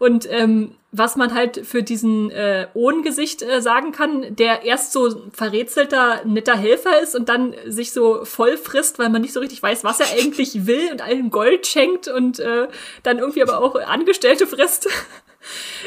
Und 0.04 0.30
ähm, 0.30 0.72
was 0.92 1.16
man 1.16 1.32
halt 1.32 1.66
für 1.66 1.82
diesen 1.82 2.30
äh, 2.30 2.66
Ohnengesicht 2.74 3.40
äh, 3.40 3.62
sagen 3.62 3.90
kann, 3.90 4.36
der 4.36 4.64
erst 4.64 4.92
so 4.92 5.22
verrätselter, 5.32 6.26
netter 6.26 6.58
Helfer 6.58 7.00
ist 7.00 7.16
und 7.16 7.30
dann 7.30 7.54
sich 7.66 7.92
so 7.92 8.26
voll 8.26 8.58
frisst, 8.58 8.98
weil 8.98 9.08
man 9.08 9.22
nicht 9.22 9.32
so 9.32 9.40
richtig 9.40 9.62
weiß, 9.62 9.82
was 9.82 10.00
er 10.00 10.06
eigentlich 10.12 10.66
will 10.66 10.92
und 10.92 11.00
allen 11.00 11.30
Gold 11.30 11.66
schenkt 11.66 12.06
und 12.06 12.38
äh, 12.38 12.68
dann 13.02 13.18
irgendwie 13.18 13.42
aber 13.42 13.62
auch 13.62 13.76
Angestellte 13.76 14.46
frisst. 14.46 14.88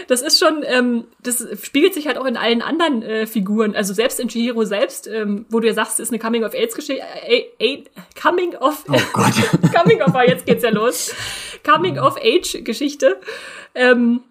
Das 0.08 0.22
ist 0.22 0.40
schon, 0.40 0.64
ähm, 0.66 1.06
das 1.22 1.46
spiegelt 1.62 1.94
sich 1.94 2.08
halt 2.08 2.18
auch 2.18 2.26
in 2.26 2.38
allen 2.38 2.62
anderen 2.62 3.02
äh, 3.02 3.28
Figuren. 3.28 3.76
Also 3.76 3.94
selbst 3.94 4.20
in 4.20 4.28
Chihiro 4.28 4.64
selbst, 4.66 5.08
ähm, 5.08 5.46
wo 5.50 5.60
du 5.60 5.68
ja 5.68 5.74
sagst, 5.74 6.00
ist 6.00 6.10
eine 6.10 6.20
Coming 6.20 6.44
of 6.44 6.54
Age 6.54 6.74
Geschichte, 6.74 7.04
äh, 7.28 7.44
äh, 7.60 7.84
Coming 8.22 8.56
of, 8.56 8.86
oh 8.90 9.00
Gott. 9.14 9.34
Coming 9.74 10.02
of, 10.02 10.14
jetzt 10.28 10.46
geht's 10.46 10.64
ja 10.64 10.70
los. 10.70 11.14
Coming 11.64 12.00
of 12.00 12.18
Age 12.18 12.64
Geschichte. 12.64 13.20
Ähm, 13.76 14.22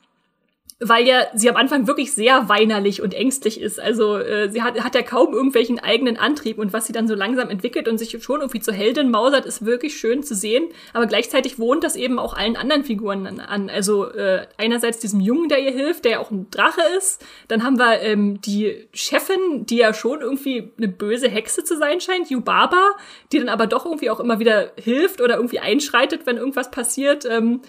weil 0.79 1.09
ja 1.09 1.27
sie 1.35 1.49
am 1.49 1.57
Anfang 1.57 1.87
wirklich 1.87 2.12
sehr 2.12 2.51
weinerlich 2.51 3.01
und 3.01 3.14
ängstlich 3.14 3.61
ist. 3.61 3.81
Also 3.81 4.18
äh, 4.18 4.51
sie 4.51 4.61
hat, 4.61 4.79
hat 4.85 4.95
ja 4.95 5.01
kaum 5.01 5.33
irgendwelchen 5.33 5.79
eigenen 5.79 6.18
Antrieb 6.18 6.59
und 6.59 6.74
was 6.74 6.87
sie 6.87 6.93
dann 6.93 7.09
so 7.09 7.14
langsam 7.14 7.49
entwickelt 7.49 7.89
und 7.89 7.97
sich 7.97 8.22
schon 8.22 8.41
irgendwie 8.41 8.61
zur 8.61 8.74
Heldin 8.74 9.11
mausert, 9.11 9.47
ist 9.47 9.64
wirklich 9.64 9.97
schön 9.97 10.22
zu 10.22 10.35
sehen. 10.35 10.68
Aber 10.93 11.07
gleichzeitig 11.07 11.59
wohnt 11.59 11.83
das 11.83 11.97
eben 11.97 12.18
auch 12.18 12.35
allen 12.35 12.57
anderen 12.57 12.85
Figuren 12.85 13.41
an. 13.41 13.70
Also 13.70 14.11
äh, 14.11 14.47
einerseits 14.59 14.99
diesem 14.99 15.20
Jungen, 15.20 15.49
der 15.49 15.61
ihr 15.61 15.72
hilft, 15.72 16.05
der 16.05 16.12
ja 16.12 16.18
auch 16.18 16.31
ein 16.31 16.51
Drache 16.51 16.83
ist. 16.99 17.24
Dann 17.49 17.62
haben 17.62 17.79
wir 17.79 18.03
ähm, 18.03 18.43
die 18.43 18.87
Chefin, 18.93 19.64
die 19.64 19.79
ja 19.79 19.95
schon 19.95 20.20
irgendwie 20.20 20.72
eine 20.77 20.89
böse 20.89 21.29
Hexe 21.31 21.64
zu 21.64 21.79
sein 21.79 22.03
scheint, 22.03 22.29
Yubaba, 22.29 22.91
die 23.33 23.39
dann 23.39 23.49
aber 23.49 23.66
doch 23.66 23.87
irgendwie 23.87 24.11
auch 24.11 24.20
immer 24.20 24.41
wieder 24.41 24.72
hilft 24.77 25.22
oder 25.22 25.37
irgendwie 25.37 25.61
einschreitet, 25.61 26.27
wenn 26.27 26.37
irgendwas 26.37 26.70
passiert. 26.70 27.24
Ähm, 27.24 27.62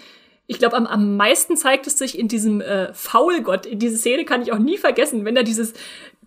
ich 0.48 0.58
glaube, 0.58 0.76
am, 0.76 0.86
am 0.86 1.16
meisten 1.16 1.56
zeigt 1.56 1.86
es 1.86 1.98
sich 1.98 2.18
in 2.18 2.26
diesem 2.26 2.62
äh, 2.62 2.92
Faulgott. 2.94 3.66
In 3.66 3.78
diese 3.78 3.98
Szene 3.98 4.24
kann 4.24 4.40
ich 4.40 4.50
auch 4.50 4.58
nie 4.58 4.78
vergessen, 4.78 5.26
wenn 5.26 5.34
da 5.34 5.42
dieses 5.42 5.74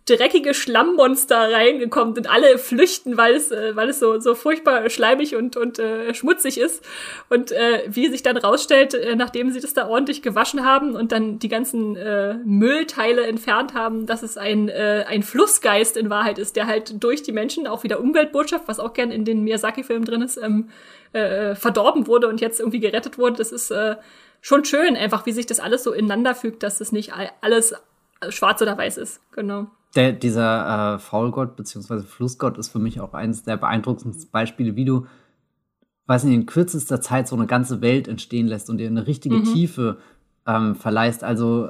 dreckige 0.05 0.53
Schlammmonster 0.53 1.51
reingekommen 1.51 2.15
und 2.15 2.29
alle 2.29 2.59
flüchten, 2.59 3.17
weil 3.17 3.33
es, 3.33 3.51
äh, 3.51 3.75
weil 3.75 3.89
es 3.89 3.99
so, 3.99 4.19
so 4.19 4.35
furchtbar 4.35 4.89
schleimig 4.91 5.35
und, 5.35 5.57
und 5.57 5.79
äh, 5.79 6.13
schmutzig 6.13 6.59
ist. 6.59 6.83
Und 7.29 7.51
äh, 7.51 7.83
wie 7.87 8.09
sich 8.09 8.21
dann 8.21 8.37
rausstellt, 8.37 8.93
äh, 8.93 9.15
nachdem 9.15 9.51
sie 9.51 9.59
das 9.59 9.73
da 9.73 9.87
ordentlich 9.87 10.21
gewaschen 10.21 10.65
haben 10.65 10.95
und 10.95 11.11
dann 11.11 11.39
die 11.39 11.49
ganzen 11.49 11.95
äh, 11.95 12.35
Müllteile 12.45 13.25
entfernt 13.25 13.73
haben, 13.73 14.05
dass 14.05 14.21
es 14.21 14.37
ein, 14.37 14.69
äh, 14.69 15.05
ein 15.07 15.23
Flussgeist 15.23 15.97
in 15.97 16.11
Wahrheit 16.11 16.37
ist, 16.37 16.55
der 16.55 16.67
halt 16.67 17.03
durch 17.03 17.23
die 17.23 17.31
Menschen, 17.31 17.65
auch 17.65 17.83
wieder 17.83 17.99
Umweltbotschaft, 17.99 18.67
was 18.67 18.79
auch 18.79 18.93
gern 18.93 19.11
in 19.11 19.25
den 19.25 19.43
Miyazaki-Filmen 19.43 20.05
drin 20.05 20.21
ist, 20.21 20.37
ähm, 20.37 20.69
äh, 21.13 21.55
verdorben 21.55 22.07
wurde 22.07 22.27
und 22.27 22.41
jetzt 22.41 22.59
irgendwie 22.59 22.79
gerettet 22.79 23.17
wurde. 23.17 23.37
Das 23.37 23.51
ist 23.51 23.71
äh, 23.71 23.95
schon 24.41 24.65
schön, 24.65 24.95
einfach 24.95 25.25
wie 25.25 25.31
sich 25.31 25.45
das 25.45 25.59
alles 25.59 25.83
so 25.83 25.91
ineinander 25.91 26.35
fügt, 26.35 26.63
dass 26.63 26.81
es 26.81 26.91
nicht 26.91 27.13
alles 27.41 27.73
schwarz 28.29 28.61
oder 28.61 28.77
weiß 28.77 28.97
ist. 28.97 29.21
Genau. 29.31 29.67
der, 29.95 30.13
dieser 30.13 30.95
äh, 30.95 30.99
Faulgott 30.99 31.55
bzw. 31.55 32.01
Flussgott 32.01 32.57
ist 32.57 32.69
für 32.69 32.79
mich 32.79 32.99
auch 32.99 33.13
eines 33.13 33.43
der 33.43 33.57
beeindruckendsten 33.57 34.31
Beispiele, 34.31 34.75
wie 34.75 34.85
du, 34.85 35.05
weiß 36.07 36.23
nicht, 36.23 36.35
in 36.35 36.45
kürzester 36.45 37.01
Zeit 37.01 37.27
so 37.27 37.35
eine 37.35 37.47
ganze 37.47 37.81
Welt 37.81 38.07
entstehen 38.07 38.47
lässt 38.47 38.69
und 38.69 38.77
dir 38.77 38.87
eine 38.87 39.07
richtige 39.07 39.37
mhm. 39.37 39.45
Tiefe 39.45 39.97
ähm, 40.47 40.75
verleihst. 40.75 41.23
Also 41.23 41.69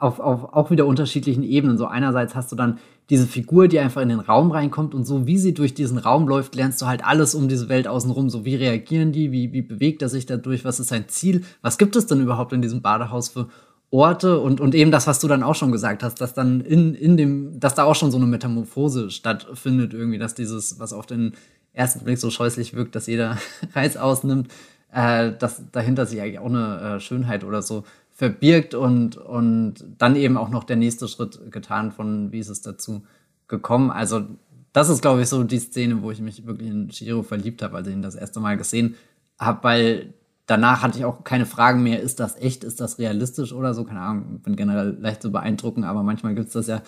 auf, 0.00 0.18
auf 0.20 0.52
auch 0.52 0.70
wieder 0.70 0.86
unterschiedlichen 0.86 1.42
Ebenen. 1.42 1.78
So 1.78 1.86
einerseits 1.86 2.34
hast 2.34 2.50
du 2.50 2.56
dann 2.56 2.78
diese 3.10 3.26
Figur, 3.26 3.68
die 3.68 3.78
einfach 3.78 4.00
in 4.02 4.08
den 4.08 4.20
Raum 4.20 4.50
reinkommt 4.50 4.94
und 4.94 5.04
so 5.04 5.26
wie 5.26 5.38
sie 5.38 5.52
durch 5.52 5.74
diesen 5.74 5.98
Raum 5.98 6.28
läuft, 6.28 6.54
lernst 6.54 6.80
du 6.80 6.86
halt 6.86 7.04
alles 7.04 7.34
um 7.34 7.48
diese 7.48 7.68
Welt 7.68 7.88
außenrum. 7.88 8.30
So 8.30 8.44
wie 8.44 8.54
reagieren 8.54 9.12
die, 9.12 9.32
wie, 9.32 9.52
wie 9.52 9.62
bewegt 9.62 10.02
er 10.02 10.08
sich 10.08 10.26
dadurch, 10.26 10.64
was 10.64 10.80
ist 10.80 10.88
sein 10.88 11.08
Ziel, 11.08 11.44
was 11.62 11.78
gibt 11.78 11.96
es 11.96 12.06
denn 12.06 12.20
überhaupt 12.20 12.52
in 12.52 12.62
diesem 12.62 12.82
Badehaus 12.82 13.28
für 13.28 13.48
Orte 13.90 14.38
und, 14.38 14.60
und 14.60 14.74
eben 14.74 14.92
das, 14.92 15.08
was 15.08 15.18
du 15.18 15.26
dann 15.26 15.42
auch 15.42 15.56
schon 15.56 15.72
gesagt 15.72 16.04
hast, 16.04 16.20
dass 16.20 16.32
dann 16.32 16.60
in, 16.60 16.94
in 16.94 17.16
dem, 17.16 17.58
dass 17.58 17.74
da 17.74 17.84
auch 17.84 17.96
schon 17.96 18.12
so 18.12 18.18
eine 18.18 18.26
Metamorphose 18.26 19.10
stattfindet, 19.10 19.92
irgendwie, 19.92 20.18
dass 20.18 20.34
dieses, 20.34 20.78
was 20.78 20.92
auf 20.92 21.06
den 21.06 21.32
ersten 21.72 22.04
Blick 22.04 22.18
so 22.18 22.30
scheußlich 22.30 22.74
wirkt, 22.74 22.94
dass 22.94 23.08
jeder 23.08 23.38
Reiz 23.74 23.96
ausnimmt, 23.96 24.48
äh, 24.92 25.32
dass 25.36 25.62
dahinter 25.72 26.06
sich 26.06 26.20
eigentlich 26.20 26.38
auch 26.38 26.46
eine 26.46 26.96
äh, 26.96 27.00
Schönheit 27.00 27.42
oder 27.42 27.62
so 27.62 27.84
verbirgt 28.20 28.74
und, 28.74 29.16
und 29.16 29.82
dann 29.96 30.14
eben 30.14 30.36
auch 30.36 30.50
noch 30.50 30.64
der 30.64 30.76
nächste 30.76 31.08
Schritt 31.08 31.50
getan 31.50 31.90
von, 31.90 32.32
wie 32.32 32.38
ist 32.38 32.50
es 32.50 32.60
dazu 32.60 33.02
gekommen. 33.48 33.90
Also, 33.90 34.26
das 34.74 34.90
ist, 34.90 35.00
glaube 35.00 35.22
ich, 35.22 35.28
so 35.30 35.42
die 35.42 35.58
Szene, 35.58 36.02
wo 36.02 36.10
ich 36.10 36.20
mich 36.20 36.44
wirklich 36.44 36.68
in 36.68 36.90
Shiro 36.90 37.22
verliebt 37.22 37.62
habe, 37.62 37.78
als 37.78 37.88
ich 37.88 37.94
ihn 37.94 38.02
das 38.02 38.16
erste 38.16 38.38
Mal 38.38 38.58
gesehen 38.58 38.94
habe, 39.38 39.64
weil 39.64 40.12
danach 40.44 40.82
hatte 40.82 40.98
ich 40.98 41.06
auch 41.06 41.24
keine 41.24 41.46
Fragen 41.46 41.82
mehr, 41.82 42.02
ist 42.02 42.20
das 42.20 42.36
echt, 42.36 42.62
ist 42.62 42.78
das 42.82 42.98
realistisch 42.98 43.54
oder 43.54 43.72
so, 43.72 43.84
keine 43.84 44.02
Ahnung, 44.02 44.40
bin 44.40 44.54
generell 44.54 44.98
leicht 45.00 45.22
zu 45.22 45.32
beeindrucken, 45.32 45.84
aber 45.84 46.02
manchmal 46.02 46.34
gibt 46.34 46.48
es 46.48 46.52
das 46.52 46.66
ja 46.66 46.82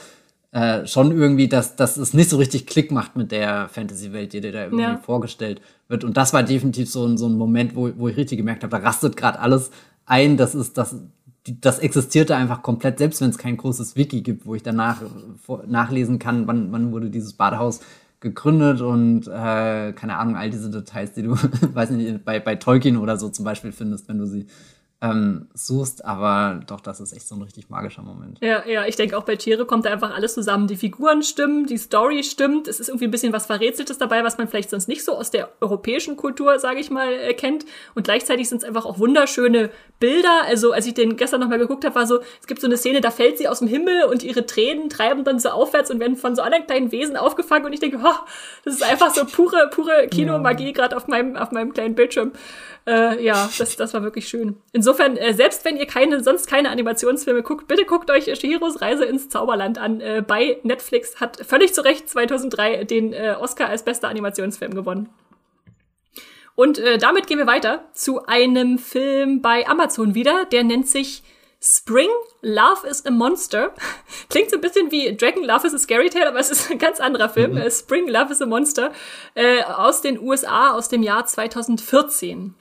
äh, 0.51 0.87
schon 0.87 1.19
irgendwie, 1.19 1.49
dass, 1.49 1.77
dass 1.77 1.97
es 1.97 2.13
nicht 2.13 2.29
so 2.29 2.37
richtig 2.37 2.67
Klick 2.67 2.93
macht 2.93 3.17
mit 3.17 3.33
der 3.33 3.71
Fantasy-Welt, 3.71 4.35
die 4.35 4.43
dir 4.43 4.53
da 4.53 4.65
irgendwie 4.65 4.83
ja. 4.83 4.99
vorgestellt 4.99 5.63
wird. 5.89 6.05
Und 6.05 6.19
das 6.19 6.35
war 6.35 6.43
definitiv 6.43 6.91
so, 6.91 7.07
ein 7.07 7.17
so 7.17 7.27
ein 7.27 7.39
Moment, 7.39 7.75
wo, 7.75 7.91
wo 7.97 8.09
ich 8.09 8.19
richtig 8.19 8.37
gemerkt 8.37 8.65
habe, 8.65 8.77
da 8.77 8.83
rastet 8.87 9.17
gerade 9.17 9.39
alles 9.39 9.71
ein, 10.05 10.37
das 10.37 10.55
ist, 10.55 10.77
das, 10.77 10.97
das 11.45 11.79
existierte 11.81 12.37
einfach 12.37 12.63
komplett, 12.63 12.99
selbst 12.99 13.21
wenn 13.21 13.31
es 13.31 13.39
kein 13.39 13.57
großes 13.57 13.97
Wiki 13.97 14.23
gibt, 14.23 14.47
wo 14.47 14.55
ich 14.55 14.63
danach 14.63 15.03
nachlesen 15.67 16.19
kann, 16.19 16.47
wann, 16.47 16.71
wann 16.71 16.93
wurde 16.93 17.11
dieses 17.11 17.33
Badehaus 17.33 17.81
gegründet 18.21 18.81
und 18.81 19.27
äh, 19.27 19.93
keine 19.93 20.17
Ahnung, 20.17 20.37
all 20.37 20.51
diese 20.51 20.71
Details, 20.71 21.13
die 21.13 21.23
du, 21.23 21.33
weiß 21.75 21.91
nicht, 21.91 22.25
bei, 22.25 22.39
bei 22.39 22.55
Tolkien 22.55 22.97
oder 22.97 23.17
so 23.17 23.29
zum 23.29 23.45
Beispiel 23.45 23.73
findest, 23.73 24.09
wenn 24.09 24.19
du 24.19 24.27
sie 24.27 24.47
ähm, 25.03 25.49
suchst, 25.53 26.05
aber 26.05 26.61
doch, 26.69 26.81
das 26.81 27.01
ist 27.01 27.13
echt 27.13 27.27
so 27.27 27.35
ein 27.35 27.43
richtig 27.43 27.69
magischer 27.69 28.03
Moment. 28.03 28.39
Ja, 28.41 28.65
ja, 28.67 28.87
ich 28.87 28.95
denke 28.95 29.19
auch 29.19 29.25
bei 29.25 29.35
Tiere 29.35 29.67
kommt 29.67 29.85
da 29.85 29.91
einfach 29.91 30.15
alles 30.15 30.35
zusammen. 30.35 30.69
Die 30.69 30.77
Figuren 30.77 31.25
stimmen, 31.25 31.67
die 31.67 31.77
Story 31.77 32.23
stimmt, 32.23 32.69
es 32.69 32.79
ist 32.79 32.89
irgendwie 32.89 33.07
ein 33.07 33.11
bisschen 33.11 33.33
was 33.33 33.47
Verrätseltes 33.47 33.99
dabei, 33.99 34.23
was 34.23 34.39
man 34.39 34.47
vielleicht 34.47 34.71
sonst 34.71 34.87
nicht 34.87 35.05
so 35.05 35.17
aus 35.17 35.33
der 35.33 35.49
europäischen 35.61 36.17
Kultur, 36.17 36.61
sage 36.61 36.79
ich 36.79 36.91
mal, 36.91 37.13
äh, 37.13 37.35
kennt. 37.35 37.65
Und 37.97 38.05
gleichzeitig 38.05 38.49
sind 38.49 38.59
es 38.59 38.65
einfach 38.65 38.85
auch 38.85 39.01
wunderschöne 39.01 39.71
Bilder. 39.99 40.43
Also 40.47 40.71
als 40.73 40.87
ich 40.87 40.95
den 40.95 41.17
gestern 41.17 41.41
nochmal 41.41 41.59
geguckt 41.59 41.85
habe, 41.85 41.97
war 41.97 42.07
so, 42.07 42.21
es 42.41 42.47
gibt 42.47 42.61
so 42.61 42.69
eine 42.69 42.77
Szene, 42.77 43.01
da 43.01 43.11
fällt 43.11 43.39
sie 43.39 43.49
aus 43.49 43.59
dem 43.59 43.67
Himmel 43.67 44.05
und 44.05 44.23
ihre 44.23 44.47
Tränen 44.47 44.89
treiben 44.89 45.25
dann 45.25 45.41
so 45.41 45.49
aufwärts 45.49 45.91
und 45.91 45.99
werden 45.99 46.17
von 46.17 46.37
so 46.37 46.43
anderen 46.43 46.65
kleinen 46.65 46.93
Wesen 46.93 47.17
aufgefangen 47.17 47.67
und 47.67 47.73
ich 47.73 47.81
denke, 47.81 47.99
oh, 48.05 48.27
das 48.65 48.75
ist 48.75 48.85
einfach 48.85 49.13
so 49.13 49.25
pure, 49.25 49.69
pure 49.73 50.07
Kinomagie 50.09 50.67
ja. 50.67 50.73
gerade 50.73 50.97
auf 50.97 51.09
meinem, 51.09 51.37
auf 51.37 51.51
meinem 51.51 51.73
kleinen 51.73 51.97
Bildschirm. 51.97 52.33
Äh, 52.87 53.25
ja, 53.25 53.49
das, 53.59 53.77
das 53.77 53.95
war 53.95 54.03
wirklich 54.03 54.29
schön. 54.29 54.57
Insofern, 54.73 55.17
äh, 55.17 55.35
selbst 55.35 55.65
wenn 55.65 55.77
ihr 55.77 55.87
keine, 55.87 56.23
sonst 56.23 56.49
keine 56.49 56.71
Animationsfilme 56.71 57.43
guckt, 57.43 57.69
bitte 57.69 57.85
guckt 57.85 58.11
euch 58.11 58.25
Shihiros 58.25 58.81
Reise 58.81 59.05
ins 59.05 59.29
Zauberland 59.29 59.79
an. 59.79 60.01
Äh, 60.01 60.25
bei 60.27 60.59
Netflix 60.65 61.21
hat 61.21 61.39
völlig 61.47 61.75
zu 61.75 61.83
Recht 61.83 62.09
2003 62.09 62.85
den 62.85 63.13
äh, 63.13 63.37
Oscar 63.39 63.69
als 63.69 63.85
bester 63.85 64.09
Animationsfilm 64.09 64.75
gewonnen. 64.75 65.09
Und 66.55 66.79
äh, 66.79 66.99
damit 66.99 67.27
gehen 67.29 67.39
wir 67.39 67.47
weiter 67.47 67.85
zu 67.93 68.27
einem 68.27 68.79
Film 68.79 69.41
bei 69.41 69.67
Amazon 69.67 70.15
wieder, 70.15 70.45
der 70.47 70.65
nennt 70.65 70.89
sich 70.89 71.23
Spring, 71.65 72.09
Love 72.41 72.89
is 72.89 73.07
a 73.07 73.11
Monster. 73.13 73.73
Klingt 74.29 74.51
so 74.51 74.57
ein 74.57 74.61
bisschen 74.61 74.91
wie 74.91 75.17
Dragon 75.17 75.45
Love 75.45 75.69
is 75.69 75.75
a 75.75 75.79
Scary 75.79 76.11
Tale, 76.11 76.29
aber 76.29 76.41
es 76.41 76.51
ist 76.51 76.71
ein 76.73 76.79
ganz 76.79 76.99
anderer 76.99 77.29
Film. 77.29 77.55
Mhm. 77.55 77.71
Spring, 77.71 78.09
Love 78.09 78.33
is 78.33 78.43
a 78.43 78.47
Monster 78.47 78.91
äh, 79.37 79.63
aus 79.63 80.01
den 80.01 80.19
USA 80.19 80.73
aus 80.73 80.89
dem 80.89 81.05
Jahr 81.05 81.25
2014. 81.25 82.57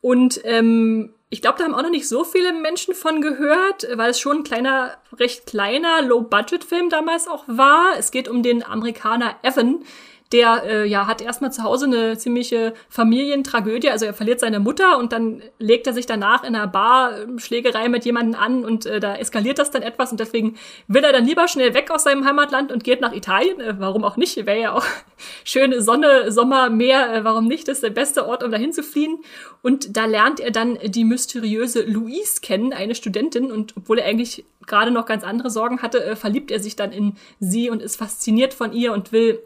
Und 0.00 0.40
ähm, 0.44 1.14
ich 1.30 1.42
glaube, 1.42 1.58
da 1.58 1.64
haben 1.64 1.74
auch 1.74 1.82
noch 1.82 1.90
nicht 1.90 2.08
so 2.08 2.24
viele 2.24 2.52
Menschen 2.52 2.94
von 2.94 3.20
gehört, 3.20 3.86
weil 3.94 4.10
es 4.10 4.20
schon 4.20 4.38
ein 4.38 4.44
kleiner, 4.44 4.96
recht 5.18 5.46
kleiner 5.46 6.02
Low-Budget-Film 6.02 6.88
damals 6.88 7.28
auch 7.28 7.44
war. 7.46 7.98
Es 7.98 8.10
geht 8.10 8.28
um 8.28 8.42
den 8.42 8.64
Amerikaner 8.64 9.36
Evan, 9.42 9.84
der 10.32 10.62
äh, 10.64 10.86
ja 10.86 11.06
hat 11.06 11.22
erstmal 11.22 11.52
zu 11.52 11.62
Hause 11.62 11.86
eine 11.86 12.18
ziemliche 12.18 12.74
Familientragödie. 12.88 13.90
Also 13.90 14.04
er 14.04 14.14
verliert 14.14 14.40
seine 14.40 14.60
Mutter 14.60 14.98
und 14.98 15.12
dann 15.12 15.42
legt 15.58 15.86
er 15.86 15.94
sich 15.94 16.06
danach 16.06 16.44
in 16.44 16.54
einer 16.54 16.66
Bar 16.66 17.22
ähm, 17.22 17.38
Schlägerei 17.38 17.88
mit 17.88 18.04
jemandem 18.04 18.38
an 18.40 18.64
und 18.64 18.84
äh, 18.84 19.00
da 19.00 19.16
eskaliert 19.16 19.58
das 19.58 19.70
dann 19.70 19.82
etwas 19.82 20.10
und 20.10 20.20
deswegen 20.20 20.56
will 20.86 21.02
er 21.02 21.12
dann 21.12 21.24
lieber 21.24 21.48
schnell 21.48 21.72
weg 21.72 21.90
aus 21.90 22.02
seinem 22.02 22.26
Heimatland 22.26 22.70
und 22.72 22.84
geht 22.84 23.00
nach 23.00 23.14
Italien. 23.14 23.58
Äh, 23.60 23.74
warum 23.78 24.04
auch 24.04 24.16
nicht? 24.16 24.36
Wäre 24.44 24.60
ja 24.60 24.72
auch 24.72 24.84
schöne 25.44 25.80
Sonne, 25.80 26.30
Sommer, 26.30 26.68
Meer. 26.68 27.14
Äh, 27.14 27.24
warum 27.24 27.46
nicht? 27.46 27.66
Das 27.66 27.78
ist 27.78 27.84
der 27.84 27.90
beste 27.90 28.26
Ort, 28.26 28.42
um 28.42 28.50
dahin 28.50 28.72
zu 28.72 28.82
fliehen. 28.82 29.20
Und 29.62 29.96
da 29.96 30.04
lernt 30.04 30.40
er 30.40 30.50
dann 30.50 30.78
die 30.84 31.04
mysteriöse 31.04 31.82
Louise 31.82 32.40
kennen, 32.42 32.74
eine 32.74 32.94
Studentin. 32.94 33.50
Und 33.50 33.76
obwohl 33.76 33.98
er 33.98 34.06
eigentlich 34.06 34.44
gerade 34.66 34.90
noch 34.90 35.06
ganz 35.06 35.24
andere 35.24 35.48
Sorgen 35.48 35.80
hatte, 35.80 36.04
äh, 36.04 36.16
verliebt 36.16 36.50
er 36.50 36.60
sich 36.60 36.76
dann 36.76 36.92
in 36.92 37.16
sie 37.40 37.70
und 37.70 37.80
ist 37.80 37.96
fasziniert 37.96 38.52
von 38.52 38.74
ihr 38.74 38.92
und 38.92 39.10
will 39.12 39.40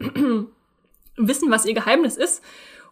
wissen, 1.17 1.51
was 1.51 1.65
ihr 1.65 1.73
Geheimnis 1.73 2.17
ist. 2.17 2.43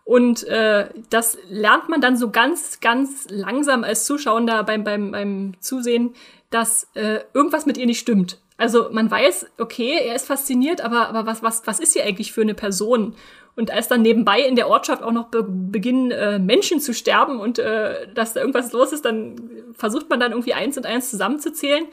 Und 0.04 0.44
äh, 0.48 0.90
das 1.10 1.38
lernt 1.50 1.90
man 1.90 2.02
dann 2.02 2.18
so 2.18 2.32
ganz, 2.32 2.80
ganz 2.80 3.28
langsam 3.30 3.84
als 3.84 4.06
Zuschauer 4.06 4.64
beim, 4.64 4.84
beim, 4.84 5.12
beim 5.12 5.54
Zusehen, 5.60 6.14
dass 6.50 6.88
äh, 6.96 7.20
irgendwas 7.34 7.66
mit 7.66 7.78
ihr 7.78 7.86
nicht 7.86 8.00
stimmt. 8.00 8.40
Also 8.58 8.90
man 8.92 9.10
weiß, 9.10 9.48
okay, 9.58 10.00
er 10.06 10.16
ist 10.16 10.28
fasziniert, 10.28 10.82
aber, 10.82 11.10
aber 11.10 11.26
was, 11.26 11.42
was, 11.42 11.66
was 11.66 11.80
ist 11.80 11.94
sie 11.94 12.02
eigentlich 12.02 12.32
für 12.32 12.42
eine 12.42 12.54
Person? 12.54 13.16
Und 13.56 13.72
als 13.72 13.88
dann 13.88 14.02
nebenbei 14.02 14.42
in 14.42 14.56
der 14.56 14.70
Ortschaft 14.70 15.04
auch 15.04 15.12
noch 15.12 15.28
be 15.28 15.44
beginnen, 15.44 16.12
äh, 16.12 16.40
Menschen 16.40 16.80
zu 16.80 16.94
sterben 16.94 17.40
und 17.40 17.60
äh, 17.60 18.08
dass 18.14 18.34
da 18.34 18.40
irgendwas 18.40 18.72
los 18.72 18.94
ist, 18.94 19.04
dann 19.06 19.36
versucht 19.74 20.10
man 20.10 20.20
dann 20.20 20.32
irgendwie 20.32 20.54
eins 20.54 20.78
und 20.78 20.86
eins 20.86 21.10
zusammenzuzählen. 21.10 21.86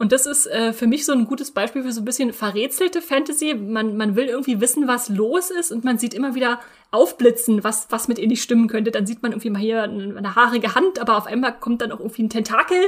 Und 0.00 0.12
das 0.12 0.24
ist 0.24 0.46
äh, 0.46 0.72
für 0.72 0.86
mich 0.86 1.04
so 1.04 1.12
ein 1.12 1.26
gutes 1.26 1.50
Beispiel 1.50 1.82
für 1.82 1.92
so 1.92 2.00
ein 2.00 2.06
bisschen 2.06 2.32
verrätselte 2.32 3.02
Fantasy. 3.02 3.52
Man, 3.52 3.98
man 3.98 4.16
will 4.16 4.28
irgendwie 4.28 4.58
wissen, 4.58 4.88
was 4.88 5.10
los 5.10 5.50
ist 5.50 5.70
und 5.72 5.84
man 5.84 5.98
sieht 5.98 6.14
immer 6.14 6.34
wieder 6.34 6.58
aufblitzen, 6.90 7.62
was, 7.64 7.86
was 7.90 8.08
mit 8.08 8.18
ihr 8.18 8.26
nicht 8.26 8.42
stimmen 8.42 8.66
könnte. 8.66 8.92
Dann 8.92 9.04
sieht 9.04 9.22
man 9.22 9.32
irgendwie 9.32 9.50
mal 9.50 9.58
hier 9.60 9.82
eine, 9.82 10.34
haarige 10.34 10.74
Hand, 10.74 10.98
aber 10.98 11.18
auf 11.18 11.26
einmal 11.26 11.52
kommt 11.52 11.82
dann 11.82 11.92
auch 11.92 12.00
irgendwie 12.00 12.22
ein 12.22 12.30
Tentakel 12.30 12.78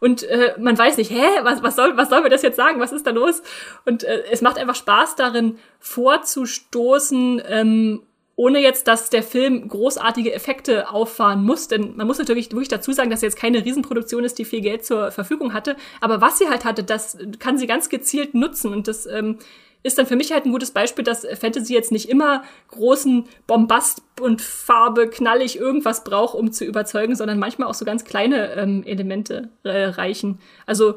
und 0.00 0.22
äh, 0.22 0.54
man 0.58 0.78
weiß 0.78 0.96
nicht, 0.96 1.10
hä, 1.10 1.22
was, 1.42 1.62
was, 1.62 1.76
soll, 1.76 1.98
was 1.98 2.08
soll 2.08 2.22
mir 2.22 2.30
das 2.30 2.40
jetzt 2.40 2.56
sagen? 2.56 2.80
Was 2.80 2.92
ist 2.92 3.06
da 3.06 3.10
los? 3.10 3.42
Und 3.84 4.04
äh, 4.04 4.22
es 4.30 4.40
macht 4.40 4.56
einfach 4.56 4.74
Spaß 4.74 5.14
darin, 5.16 5.58
vorzustoßen, 5.78 7.42
ähm, 7.50 8.00
ohne 8.42 8.58
jetzt, 8.58 8.88
dass 8.88 9.08
der 9.08 9.22
Film 9.22 9.68
großartige 9.68 10.32
Effekte 10.32 10.90
auffahren 10.90 11.44
muss. 11.44 11.68
Denn 11.68 11.96
man 11.96 12.08
muss 12.08 12.18
natürlich 12.18 12.50
wirklich 12.50 12.66
dazu 12.66 12.90
sagen, 12.90 13.08
dass 13.08 13.22
jetzt 13.22 13.36
keine 13.36 13.64
Riesenproduktion 13.64 14.24
ist, 14.24 14.36
die 14.36 14.44
viel 14.44 14.60
Geld 14.60 14.84
zur 14.84 15.12
Verfügung 15.12 15.54
hatte. 15.54 15.76
Aber 16.00 16.20
was 16.20 16.38
sie 16.38 16.48
halt 16.48 16.64
hatte, 16.64 16.82
das 16.82 17.16
kann 17.38 17.56
sie 17.56 17.68
ganz 17.68 17.88
gezielt 17.88 18.34
nutzen. 18.34 18.72
Und 18.72 18.88
das 18.88 19.06
ähm, 19.06 19.38
ist 19.84 19.96
dann 19.96 20.06
für 20.06 20.16
mich 20.16 20.32
halt 20.32 20.44
ein 20.44 20.50
gutes 20.50 20.72
Beispiel, 20.72 21.04
dass 21.04 21.24
Fantasy 21.38 21.72
jetzt 21.72 21.92
nicht 21.92 22.08
immer 22.08 22.42
großen 22.66 23.26
Bombast 23.46 24.02
und 24.20 24.42
Farbe, 24.42 25.08
knallig 25.08 25.56
irgendwas 25.56 26.02
braucht, 26.02 26.34
um 26.34 26.50
zu 26.50 26.64
überzeugen, 26.64 27.14
sondern 27.14 27.38
manchmal 27.38 27.68
auch 27.68 27.74
so 27.74 27.84
ganz 27.84 28.04
kleine 28.04 28.54
ähm, 28.54 28.82
Elemente 28.84 29.50
äh, 29.62 29.84
reichen. 29.84 30.40
Also 30.66 30.96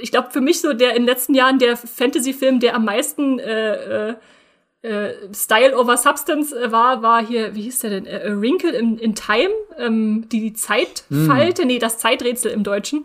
ich 0.00 0.12
glaube, 0.12 0.30
für 0.30 0.40
mich 0.40 0.60
so 0.60 0.72
der 0.72 0.90
in 0.90 1.02
den 1.02 1.06
letzten 1.06 1.34
Jahren 1.34 1.58
der 1.58 1.76
Fantasy-Film, 1.76 2.60
der 2.60 2.76
am 2.76 2.84
meisten 2.84 3.40
äh, 3.40 4.10
äh, 4.10 4.14
äh, 4.82 5.10
Style 5.34 5.76
over 5.76 5.96
Substance 5.96 6.52
äh, 6.52 6.72
war, 6.72 7.02
war 7.02 7.24
hier, 7.24 7.54
wie 7.54 7.62
hieß 7.62 7.80
der 7.80 7.90
denn? 7.90 8.06
Äh, 8.06 8.22
A 8.26 8.40
Wrinkle 8.40 8.72
in, 8.72 8.98
in 8.98 9.14
Time, 9.14 9.50
ähm, 9.78 10.28
die 10.30 10.52
Zeitfalte, 10.54 11.64
mm. 11.64 11.66
nee, 11.66 11.78
das 11.78 11.98
Zeiträtsel 11.98 12.52
im 12.52 12.64
Deutschen. 12.64 13.04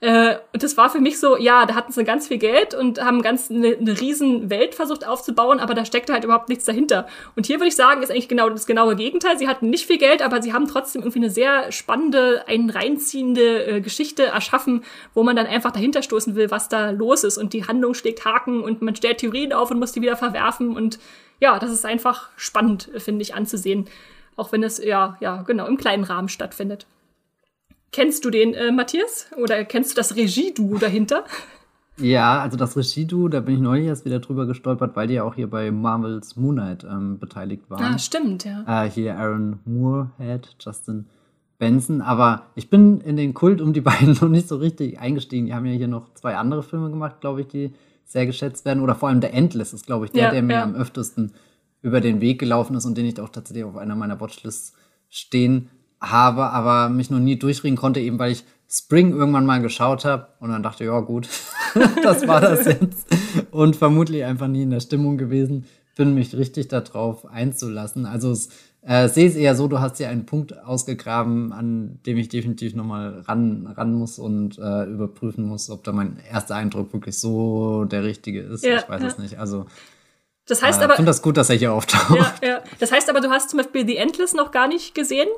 Äh, 0.00 0.36
und 0.52 0.62
das 0.62 0.76
war 0.76 0.90
für 0.90 1.00
mich 1.00 1.18
so, 1.18 1.38
ja, 1.38 1.64
da 1.64 1.74
hatten 1.74 1.90
sie 1.90 2.04
ganz 2.04 2.28
viel 2.28 2.36
Geld 2.36 2.74
und 2.74 3.02
haben 3.02 3.22
ganz 3.22 3.50
eine, 3.50 3.76
eine 3.76 3.98
riesen 3.98 4.50
Welt 4.50 4.74
versucht 4.74 5.06
aufzubauen, 5.06 5.58
aber 5.58 5.72
da 5.72 5.86
steckte 5.86 6.12
halt 6.12 6.24
überhaupt 6.24 6.50
nichts 6.50 6.66
dahinter. 6.66 7.06
Und 7.34 7.46
hier 7.46 7.56
würde 7.56 7.68
ich 7.68 7.76
sagen, 7.76 8.02
ist 8.02 8.10
eigentlich 8.10 8.28
genau 8.28 8.50
das 8.50 8.66
genaue 8.66 8.94
Gegenteil. 8.94 9.38
Sie 9.38 9.48
hatten 9.48 9.70
nicht 9.70 9.86
viel 9.86 9.96
Geld, 9.96 10.20
aber 10.20 10.42
sie 10.42 10.52
haben 10.52 10.68
trotzdem 10.68 11.00
irgendwie 11.00 11.20
eine 11.20 11.30
sehr 11.30 11.72
spannende, 11.72 12.46
einen 12.46 12.68
reinziehende 12.68 13.66
äh, 13.66 13.80
Geschichte 13.80 14.26
erschaffen, 14.26 14.84
wo 15.14 15.22
man 15.22 15.34
dann 15.34 15.46
einfach 15.46 15.72
dahinter 15.72 16.02
stoßen 16.02 16.34
will, 16.34 16.50
was 16.50 16.68
da 16.68 16.90
los 16.90 17.24
ist. 17.24 17.38
Und 17.38 17.54
die 17.54 17.66
Handlung 17.66 17.94
schlägt 17.94 18.26
Haken 18.26 18.62
und 18.62 18.82
man 18.82 18.96
stellt 18.96 19.18
Theorien 19.18 19.54
auf 19.54 19.70
und 19.70 19.78
muss 19.78 19.92
die 19.92 20.02
wieder 20.02 20.16
verwerfen. 20.16 20.76
Und 20.76 20.98
ja, 21.40 21.58
das 21.58 21.70
ist 21.70 21.86
einfach 21.86 22.28
spannend, 22.36 22.90
finde 22.98 23.22
ich, 23.22 23.34
anzusehen. 23.34 23.88
Auch 24.36 24.52
wenn 24.52 24.62
es 24.62 24.76
ja, 24.76 25.16
ja, 25.20 25.40
genau, 25.42 25.66
im 25.66 25.78
kleinen 25.78 26.04
Rahmen 26.04 26.28
stattfindet. 26.28 26.86
Kennst 27.96 28.26
du 28.26 28.30
den, 28.30 28.52
äh, 28.52 28.72
Matthias? 28.72 29.26
Oder 29.42 29.64
kennst 29.64 29.92
du 29.92 29.94
das 29.94 30.16
Regie-Duo 30.16 30.76
dahinter? 30.76 31.24
Ja, 31.98 32.42
also 32.42 32.58
das 32.58 32.76
Regie-Du, 32.76 33.28
da 33.28 33.40
bin 33.40 33.54
ich 33.54 33.60
neulich 33.62 33.86
erst 33.86 34.04
wieder 34.04 34.18
drüber 34.18 34.44
gestolpert, 34.44 34.94
weil 34.96 35.06
die 35.06 35.14
ja 35.14 35.24
auch 35.24 35.34
hier 35.34 35.48
bei 35.48 35.70
Marvels 35.70 36.36
Moon 36.36 36.56
Knight 36.56 36.84
ähm, 36.84 37.18
beteiligt 37.18 37.70
waren. 37.70 37.94
Ah, 37.94 37.98
stimmt, 37.98 38.44
ja. 38.44 38.84
Äh, 38.84 38.90
hier 38.90 39.16
Aaron 39.16 39.60
Moorhead, 39.64 40.56
Justin 40.60 41.06
Benson. 41.58 42.02
Aber 42.02 42.42
ich 42.54 42.68
bin 42.68 43.00
in 43.00 43.16
den 43.16 43.32
Kult 43.32 43.62
um 43.62 43.72
die 43.72 43.80
beiden 43.92 44.12
noch 44.12 44.28
nicht 44.28 44.46
so 44.46 44.56
richtig 44.56 44.98
eingestiegen. 44.98 45.46
Die 45.46 45.54
haben 45.54 45.64
ja 45.64 45.72
hier 45.72 45.88
noch 45.88 46.12
zwei 46.12 46.36
andere 46.36 46.62
Filme 46.62 46.90
gemacht, 46.90 47.22
glaube 47.22 47.40
ich, 47.40 47.46
die 47.46 47.72
sehr 48.04 48.26
geschätzt 48.26 48.66
werden. 48.66 48.82
Oder 48.82 48.94
vor 48.94 49.08
allem 49.08 49.22
The 49.22 49.28
Endless 49.28 49.72
ist, 49.72 49.86
glaube 49.86 50.04
ich, 50.04 50.12
der, 50.12 50.24
Ja, 50.24 50.30
der 50.32 50.42
mir 50.42 50.52
ja. 50.52 50.64
am 50.64 50.74
öftesten 50.74 51.32
über 51.80 52.02
den 52.02 52.20
Weg 52.20 52.38
gelaufen 52.38 52.76
ist 52.76 52.84
und 52.84 52.98
den 52.98 53.06
ich 53.06 53.18
auch 53.18 53.30
tatsächlich 53.30 53.64
auf 53.64 53.78
einer 53.78 53.96
meiner 53.96 54.20
Watchlists 54.20 54.74
stehen 55.08 55.70
habe, 56.10 56.50
aber 56.50 56.88
mich 56.88 57.10
noch 57.10 57.18
nie 57.18 57.38
durchringen 57.38 57.76
konnte, 57.76 58.00
eben 58.00 58.18
weil 58.18 58.32
ich 58.32 58.44
Spring 58.68 59.12
irgendwann 59.12 59.46
mal 59.46 59.62
geschaut 59.62 60.04
habe 60.04 60.28
und 60.40 60.50
dann 60.50 60.62
dachte, 60.62 60.84
ja 60.84 60.98
gut, 61.00 61.28
das 62.02 62.26
war 62.26 62.40
das 62.40 62.66
jetzt. 62.66 63.06
Und 63.50 63.76
vermutlich 63.76 64.24
einfach 64.24 64.48
nie 64.48 64.62
in 64.62 64.70
der 64.70 64.80
Stimmung 64.80 65.18
gewesen, 65.18 65.66
bin 65.96 66.14
mich 66.14 66.36
richtig 66.36 66.68
darauf 66.68 67.26
einzulassen. 67.26 68.06
Also 68.06 68.34
äh, 68.82 69.08
sehe 69.08 69.28
es 69.28 69.34
eher 69.34 69.54
so, 69.54 69.66
du 69.66 69.80
hast 69.80 69.96
hier 69.96 70.08
einen 70.08 70.26
Punkt 70.26 70.56
ausgegraben, 70.64 71.52
an 71.52 71.98
dem 72.06 72.18
ich 72.18 72.28
definitiv 72.28 72.74
nochmal 72.74 73.20
ran, 73.26 73.66
ran 73.66 73.94
muss 73.94 74.18
und 74.18 74.58
äh, 74.58 74.84
überprüfen 74.84 75.44
muss, 75.44 75.70
ob 75.70 75.84
da 75.84 75.92
mein 75.92 76.18
erster 76.30 76.54
Eindruck 76.54 76.92
wirklich 76.92 77.18
so 77.18 77.84
der 77.84 78.04
richtige 78.04 78.40
ist. 78.40 78.64
Ja, 78.64 78.78
ich 78.78 78.88
weiß 78.88 79.02
ja. 79.02 79.08
es 79.08 79.18
nicht. 79.18 79.38
Also 79.38 79.66
Das 80.46 80.60
äh, 80.60 80.66
heißt 80.66 80.78
ich 80.78 80.84
aber, 80.84 80.96
finde 80.96 81.10
das 81.10 81.22
gut, 81.22 81.36
dass 81.36 81.50
er 81.50 81.56
hier 81.56 81.72
auftaucht. 81.72 82.42
ja, 82.42 82.48
ja. 82.48 82.62
Das 82.78 82.92
heißt 82.92 83.08
aber, 83.10 83.20
du 83.20 83.30
hast 83.30 83.50
zum 83.50 83.56
Beispiel 83.58 83.86
The 83.86 83.96
Endless 83.96 84.34
noch 84.34 84.50
gar 84.50 84.68
nicht 84.68 84.94
gesehen? 84.94 85.28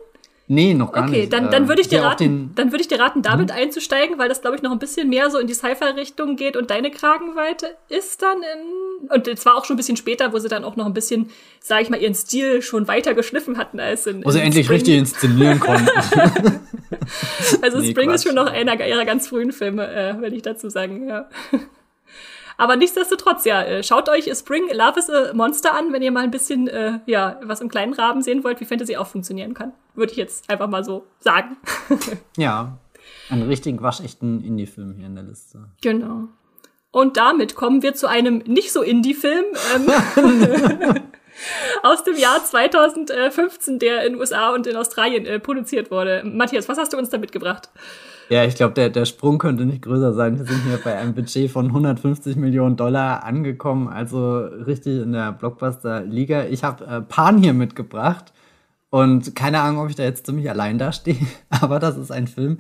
Nee, 0.51 0.72
noch 0.72 0.92
gar 0.92 1.05
Okay, 1.09 1.20
nicht. 1.20 1.32
dann, 1.32 1.49
Äh, 1.49 1.51
dann 1.51 1.68
würde 1.68 1.82
ich 1.82 1.88
dir 1.88 2.03
raten, 2.03 2.53
dann 2.55 2.72
würde 2.72 2.80
ich 2.80 2.88
dir 2.88 2.99
raten, 2.99 3.20
damit 3.20 3.53
einzusteigen, 3.53 4.18
weil 4.18 4.30
das, 4.30 4.40
glaube 4.40 4.57
ich, 4.57 4.62
noch 4.62 4.72
ein 4.72 4.78
bisschen 4.78 5.09
mehr 5.11 5.30
so 5.30 5.38
in 5.38 5.46
die 5.46 5.53
Sci-Fi-Richtung 5.55 6.36
geht 6.36 6.57
und 6.57 6.70
deine 6.70 6.90
Kragenweite 6.90 7.76
ist 7.90 8.22
dann 8.22 8.38
in, 8.38 9.11
und 9.11 9.38
zwar 9.38 9.57
auch 9.57 9.66
schon 9.66 9.74
ein 9.74 9.76
bisschen 9.76 9.96
später, 9.99 10.32
wo 10.32 10.38
sie 10.38 10.49
dann 10.49 10.64
auch 10.64 10.74
noch 10.76 10.86
ein 10.86 10.94
bisschen, 10.94 11.28
sage 11.61 11.82
ich 11.82 11.90
mal, 11.90 12.01
ihren 12.01 12.14
Stil 12.14 12.62
schon 12.62 12.88
weiter 12.88 13.12
geschliffen 13.14 13.59
hatten 13.59 13.78
als 13.78 14.07
in, 14.07 14.24
Wo 14.24 14.30
sie 14.30 14.40
endlich 14.40 14.64
Spring. 14.66 14.76
richtig 14.76 14.96
inszenieren 14.99 15.61
konnten. 15.61 15.86
Also 17.62 17.78
Nee, 17.80 17.90
Spring 17.90 18.11
ist 18.11 18.22
Quatsch. 18.24 18.34
schon 18.34 18.44
noch 18.44 18.51
einer 18.53 18.84
ihrer 18.86 19.05
ganz 19.05 19.28
frühen 19.28 19.53
Filme, 19.53 19.86
äh, 19.86 20.20
will 20.20 20.32
ich 20.34 20.42
dazu 20.42 20.68
sagen, 20.70 21.09
ja. 21.09 21.28
Aber 22.59 22.74
nichtsdestotrotz, 22.76 23.44
ja, 23.44 23.62
äh, 23.62 23.82
schaut 23.84 24.09
euch 24.09 24.28
Spring 24.36 24.68
Love 24.72 24.98
is 24.98 25.09
a 25.09 25.32
Monster 25.32 25.74
an, 25.74 25.92
wenn 25.92 26.02
ihr 26.02 26.11
mal 26.11 26.24
ein 26.24 26.32
bisschen, 26.32 26.66
äh, 26.66 26.98
ja, 27.06 27.40
was 27.44 27.61
im 27.61 27.68
kleinen 27.68 27.92
Rahmen 27.92 28.20
sehen 28.20 28.42
wollt, 28.42 28.61
wie 28.61 28.64
Fantasy 28.64 28.96
auch 28.96 29.06
funktionieren 29.06 29.54
kann. 29.54 29.72
Würde 29.94 30.11
ich 30.11 30.18
jetzt 30.18 30.50
einfach 30.50 30.68
mal 30.68 30.84
so 30.84 31.06
sagen. 31.20 31.56
ja, 32.36 32.76
einen 33.30 33.42
richtig 33.42 33.80
waschechten 33.80 34.42
Indie-Film 34.42 34.96
hier 34.96 35.06
in 35.06 35.14
der 35.14 35.24
Liste. 35.24 35.68
Genau. 35.82 36.24
Und 36.90 37.16
damit 37.16 37.54
kommen 37.54 37.82
wir 37.82 37.94
zu 37.94 38.09
einem 38.09 38.38
nicht 38.38 38.72
so 38.72 38.82
Indie-Film 38.82 39.44
ähm, 39.76 40.94
aus 41.84 42.02
dem 42.02 42.16
Jahr 42.16 42.44
2015, 42.44 43.78
der 43.78 44.04
in 44.04 44.16
USA 44.16 44.52
und 44.52 44.66
in 44.66 44.74
Australien 44.74 45.26
äh, 45.26 45.38
produziert 45.38 45.92
wurde. 45.92 46.22
Matthias, 46.24 46.68
was 46.68 46.76
hast 46.76 46.92
du 46.92 46.96
uns 46.96 47.11
da 47.11 47.18
mitgebracht? 47.18 47.68
Ja, 48.30 48.44
ich 48.44 48.56
glaube, 48.56 48.74
der, 48.74 48.90
der 48.90 49.06
Sprung 49.06 49.38
könnte 49.38 49.64
nicht 49.64 49.82
größer 49.82 50.12
sein. 50.12 50.38
Wir 50.38 50.44
sind 50.44 50.62
hier 50.64 50.78
bei 50.84 50.94
einem 50.96 51.14
Budget 51.14 51.50
von 51.50 51.66
150 51.66 52.36
Millionen 52.36 52.76
Dollar 52.76 53.24
angekommen, 53.24 53.88
also 53.88 54.38
richtig 54.38 55.00
in 55.00 55.12
der 55.12 55.32
Blockbuster-Liga. 55.32 56.44
Ich 56.44 56.62
habe 56.62 56.84
äh, 56.84 57.00
Pan 57.00 57.38
hier 57.38 57.54
mitgebracht 57.54 58.34
und 58.90 59.34
keine 59.34 59.60
Ahnung, 59.60 59.82
ob 59.82 59.88
ich 59.88 59.96
da 59.96 60.02
jetzt 60.02 60.26
ziemlich 60.26 60.50
allein 60.50 60.76
dastehe, 60.76 61.16
aber 61.48 61.78
das 61.78 61.96
ist 61.96 62.10
ein 62.10 62.26
Film, 62.26 62.58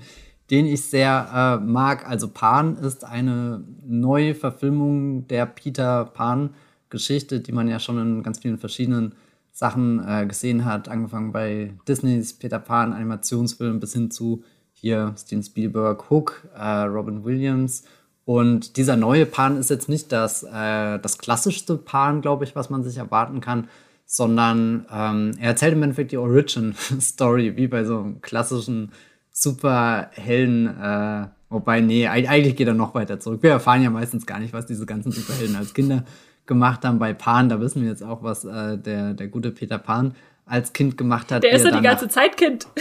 den 0.50 0.64
ich 0.64 0.84
sehr 0.84 1.60
äh, 1.60 1.64
mag. 1.64 2.08
Also 2.08 2.28
Pan 2.28 2.76
ist 2.76 3.04
eine 3.04 3.62
neue 3.86 4.34
Verfilmung 4.34 5.28
der 5.28 5.44
Peter 5.44 6.06
Pan-Geschichte, 6.06 7.40
die 7.40 7.52
man 7.52 7.68
ja 7.68 7.78
schon 7.78 7.98
in 7.98 8.22
ganz 8.22 8.38
vielen 8.38 8.56
verschiedenen 8.56 9.14
Sachen 9.52 10.02
äh, 10.06 10.24
gesehen 10.24 10.64
hat, 10.64 10.88
angefangen 10.88 11.32
bei 11.32 11.74
Disneys 11.86 12.32
Peter 12.32 12.58
Pan 12.58 12.94
Animationsfilm 12.94 13.80
bis 13.80 13.92
hin 13.92 14.10
zu 14.10 14.44
hier 14.80 15.14
Steven 15.18 15.42
Spielberg, 15.42 16.10
Hook, 16.10 16.42
äh, 16.56 16.82
Robin 16.82 17.24
Williams. 17.24 17.84
Und 18.24 18.76
dieser 18.76 18.96
neue 18.96 19.24
Pan 19.26 19.56
ist 19.56 19.70
jetzt 19.70 19.88
nicht 19.88 20.12
das, 20.12 20.42
äh, 20.42 20.98
das 20.98 21.18
klassischste 21.18 21.76
Pan, 21.76 22.20
glaube 22.20 22.44
ich, 22.44 22.54
was 22.54 22.68
man 22.70 22.84
sich 22.84 22.98
erwarten 22.98 23.40
kann, 23.40 23.68
sondern 24.04 24.86
ähm, 24.92 25.32
er 25.40 25.48
erzählt 25.50 25.72
im 25.74 25.82
Endeffekt 25.82 26.12
die 26.12 26.16
Origin-Story, 26.18 27.56
wie 27.56 27.68
bei 27.68 27.84
so 27.84 27.98
einem 28.00 28.20
klassischen 28.20 28.92
Superhelden. 29.30 30.66
Äh, 30.80 31.26
wobei, 31.48 31.80
nee, 31.80 32.06
eig- 32.08 32.28
eigentlich 32.28 32.56
geht 32.56 32.68
er 32.68 32.74
noch 32.74 32.94
weiter 32.94 33.18
zurück. 33.20 33.42
Wir 33.42 33.50
erfahren 33.50 33.82
ja 33.82 33.90
meistens 33.90 34.26
gar 34.26 34.38
nicht, 34.38 34.52
was 34.52 34.66
diese 34.66 34.86
ganzen 34.86 35.12
Superhelden 35.12 35.56
als 35.56 35.74
Kinder 35.74 36.04
gemacht 36.46 36.84
haben. 36.84 36.98
Bei 36.98 37.12
Pan, 37.14 37.48
da 37.48 37.60
wissen 37.60 37.82
wir 37.82 37.88
jetzt 37.88 38.02
auch, 38.02 38.22
was 38.22 38.44
äh, 38.44 38.78
der, 38.78 39.14
der 39.14 39.28
gute 39.28 39.50
Peter 39.50 39.78
Pan 39.78 40.14
als 40.46 40.72
Kind 40.72 40.96
gemacht 40.96 41.30
hat. 41.32 41.42
Der 41.44 41.52
ist 41.52 41.64
ja 41.64 41.70
die 41.76 41.82
ganze 41.82 42.08
Zeit 42.08 42.36
Kind. 42.36 42.66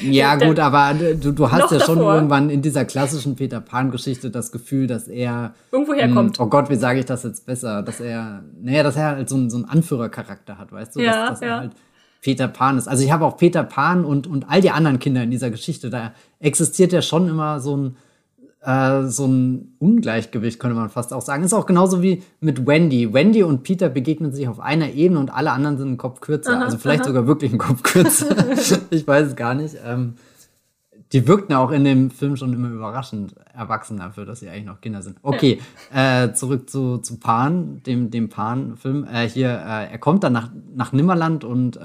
ja, 0.00 0.34
gut, 0.34 0.58
aber 0.58 0.94
du, 0.94 1.32
du 1.32 1.50
hast 1.50 1.70
ja 1.70 1.78
schon 1.80 1.98
davor. 1.98 2.14
irgendwann 2.16 2.50
in 2.50 2.60
dieser 2.62 2.84
klassischen 2.84 3.36
Peter 3.36 3.60
Pan-Geschichte 3.60 4.30
das 4.30 4.50
Gefühl, 4.52 4.86
dass 4.86 5.06
er. 5.08 5.54
Irgendwo 5.70 5.92
mh, 5.92 5.98
herkommt. 5.98 6.40
Oh 6.40 6.46
Gott, 6.46 6.70
wie 6.70 6.76
sage 6.76 6.98
ich 6.98 7.04
das 7.06 7.22
jetzt 7.22 7.46
besser? 7.46 7.82
Dass 7.82 8.00
er. 8.00 8.42
Naja, 8.60 8.82
dass 8.82 8.96
er 8.96 9.16
halt 9.16 9.28
so, 9.28 9.36
einen- 9.36 9.50
so 9.50 9.56
einen 9.56 9.66
Anführercharakter 9.66 10.58
hat, 10.58 10.72
weißt 10.72 10.96
du? 10.96 11.00
Ja, 11.00 11.12
dass, 11.28 11.30
dass 11.30 11.40
ja. 11.40 11.46
er 11.48 11.60
halt 11.60 11.72
Peter 12.22 12.48
Pan 12.48 12.78
ist. 12.78 12.88
Also 12.88 13.04
ich 13.04 13.12
habe 13.12 13.24
auch 13.24 13.36
Peter 13.36 13.62
Pan 13.62 14.04
und, 14.04 14.26
und 14.26 14.50
all 14.50 14.60
die 14.60 14.70
anderen 14.70 14.98
Kinder 14.98 15.22
in 15.22 15.30
dieser 15.30 15.50
Geschichte. 15.50 15.90
Da 15.90 16.12
existiert 16.40 16.92
ja 16.92 17.00
schon 17.02 17.28
immer 17.28 17.60
so 17.60 17.76
ein 17.76 17.96
äh, 18.66 19.04
so 19.04 19.26
ein 19.26 19.76
Ungleichgewicht, 19.78 20.58
könnte 20.58 20.76
man 20.76 20.90
fast 20.90 21.12
auch 21.12 21.22
sagen. 21.22 21.44
Ist 21.44 21.54
auch 21.54 21.66
genauso 21.66 22.02
wie 22.02 22.24
mit 22.40 22.66
Wendy. 22.66 23.14
Wendy 23.14 23.44
und 23.44 23.62
Peter 23.62 23.88
begegnen 23.88 24.32
sich 24.32 24.48
auf 24.48 24.58
einer 24.58 24.90
Ebene 24.90 25.20
und 25.20 25.32
alle 25.32 25.52
anderen 25.52 25.78
sind 25.78 25.88
einen 25.88 25.96
Kopf 25.98 26.20
kürzer. 26.20 26.60
also 26.60 26.76
vielleicht 26.76 27.04
sogar 27.04 27.28
wirklich 27.28 27.52
einen 27.52 27.60
Kopf 27.60 27.84
kürzer. 27.84 28.34
ich 28.90 29.06
weiß 29.06 29.28
es 29.28 29.36
gar 29.36 29.54
nicht. 29.54 29.76
Ähm, 29.86 30.14
die 31.12 31.28
wirkten 31.28 31.54
auch 31.54 31.70
in 31.70 31.84
dem 31.84 32.10
Film 32.10 32.36
schon 32.36 32.52
immer 32.52 32.68
überraschend 32.68 33.36
erwachsen 33.54 33.98
dafür, 33.98 34.26
dass 34.26 34.40
sie 34.40 34.48
eigentlich 34.48 34.64
noch 34.64 34.80
Kinder 34.80 35.02
sind. 35.02 35.18
Okay, 35.22 35.60
äh, 35.94 36.32
zurück 36.32 36.68
zu, 36.68 36.98
zu 36.98 37.20
Pan, 37.20 37.80
dem, 37.84 38.10
dem 38.10 38.28
Pan-Film. 38.28 39.04
Äh, 39.04 39.28
hier, 39.28 39.50
äh, 39.50 39.92
er 39.92 39.98
kommt 39.98 40.24
dann 40.24 40.32
nach, 40.32 40.50
nach 40.74 40.92
Nimmerland 40.92 41.44
und 41.44 41.76
äh, 41.76 41.80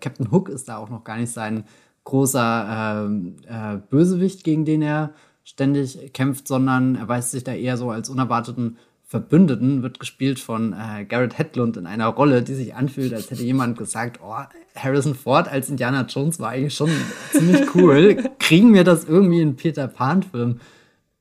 Captain 0.00 0.30
Hook 0.30 0.48
ist 0.48 0.68
da 0.68 0.76
auch 0.76 0.90
noch 0.90 1.02
gar 1.02 1.16
nicht 1.16 1.32
sein 1.32 1.64
großer 2.04 3.06
ähm, 3.08 3.36
äh, 3.48 3.78
Bösewicht, 3.90 4.44
gegen 4.44 4.64
den 4.64 4.82
er 4.82 5.10
ständig 5.44 6.12
kämpft, 6.12 6.48
sondern 6.48 6.96
er 6.96 7.08
weist 7.08 7.30
sich 7.30 7.44
da 7.44 7.52
eher 7.52 7.76
so 7.76 7.90
als 7.90 8.08
unerwarteten 8.08 8.76
Verbündeten, 9.10 9.82
wird 9.82 9.98
gespielt 9.98 10.38
von 10.38 10.72
äh, 10.72 11.04
Garrett 11.04 11.36
Hedlund 11.36 11.76
in 11.76 11.86
einer 11.86 12.06
Rolle, 12.06 12.42
die 12.42 12.54
sich 12.54 12.76
anfühlt, 12.76 13.12
als 13.12 13.28
hätte 13.28 13.42
jemand 13.42 13.76
gesagt, 13.76 14.20
oh, 14.22 14.36
Harrison 14.76 15.16
Ford 15.16 15.48
als 15.48 15.68
Indiana 15.68 16.06
Jones 16.08 16.38
war 16.38 16.50
eigentlich 16.50 16.74
schon 16.74 16.90
ziemlich 17.32 17.74
cool. 17.74 18.22
Kriegen 18.38 18.72
wir 18.72 18.84
das 18.84 19.04
irgendwie 19.04 19.40
in 19.40 19.56
Peter 19.56 19.88
Pan-Film 19.88 20.60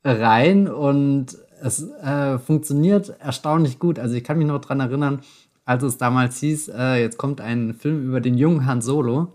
rein 0.04 0.68
und 0.68 1.36
es 1.62 1.90
äh, 2.04 2.38
funktioniert 2.38 3.10
erstaunlich 3.20 3.80
gut. 3.80 3.98
Also 3.98 4.14
ich 4.16 4.24
kann 4.24 4.38
mich 4.38 4.48
noch 4.48 4.62
dran 4.62 4.80
erinnern, 4.80 5.22
als 5.66 5.82
es 5.82 5.98
damals 5.98 6.40
hieß, 6.40 6.70
äh, 6.70 7.02
jetzt 7.02 7.18
kommt 7.18 7.42
ein 7.42 7.74
Film 7.74 8.08
über 8.08 8.22
den 8.22 8.38
jungen 8.38 8.68
Han 8.68 8.82
Solo. 8.82 9.34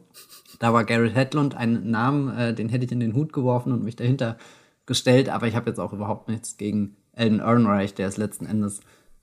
Da 0.61 0.73
war 0.73 0.85
Garrett 0.85 1.17
Hedlund 1.17 1.57
ein 1.57 1.91
Name, 1.91 2.51
äh, 2.51 2.55
den 2.55 2.69
hätte 2.69 2.85
ich 2.85 2.93
in 2.93 3.01
den 3.01 3.15
Hut 3.15 3.33
geworfen 3.33 3.73
und 3.73 3.83
mich 3.83 3.97
dahinter 3.97 4.37
gestellt, 4.87 5.29
aber 5.29 5.47
ich 5.47 5.57
habe 5.57 5.71
jetzt 5.71 5.79
auch 5.79 5.93
überhaupt 5.93 6.29
nichts 6.29 6.57
gegen 6.57 6.97
Alden 7.15 7.41
Ehrenreich, 7.41 7.95
der 7.95 8.09
es 8.09 8.17
letzten 8.17 8.47
Endes 8.47 8.81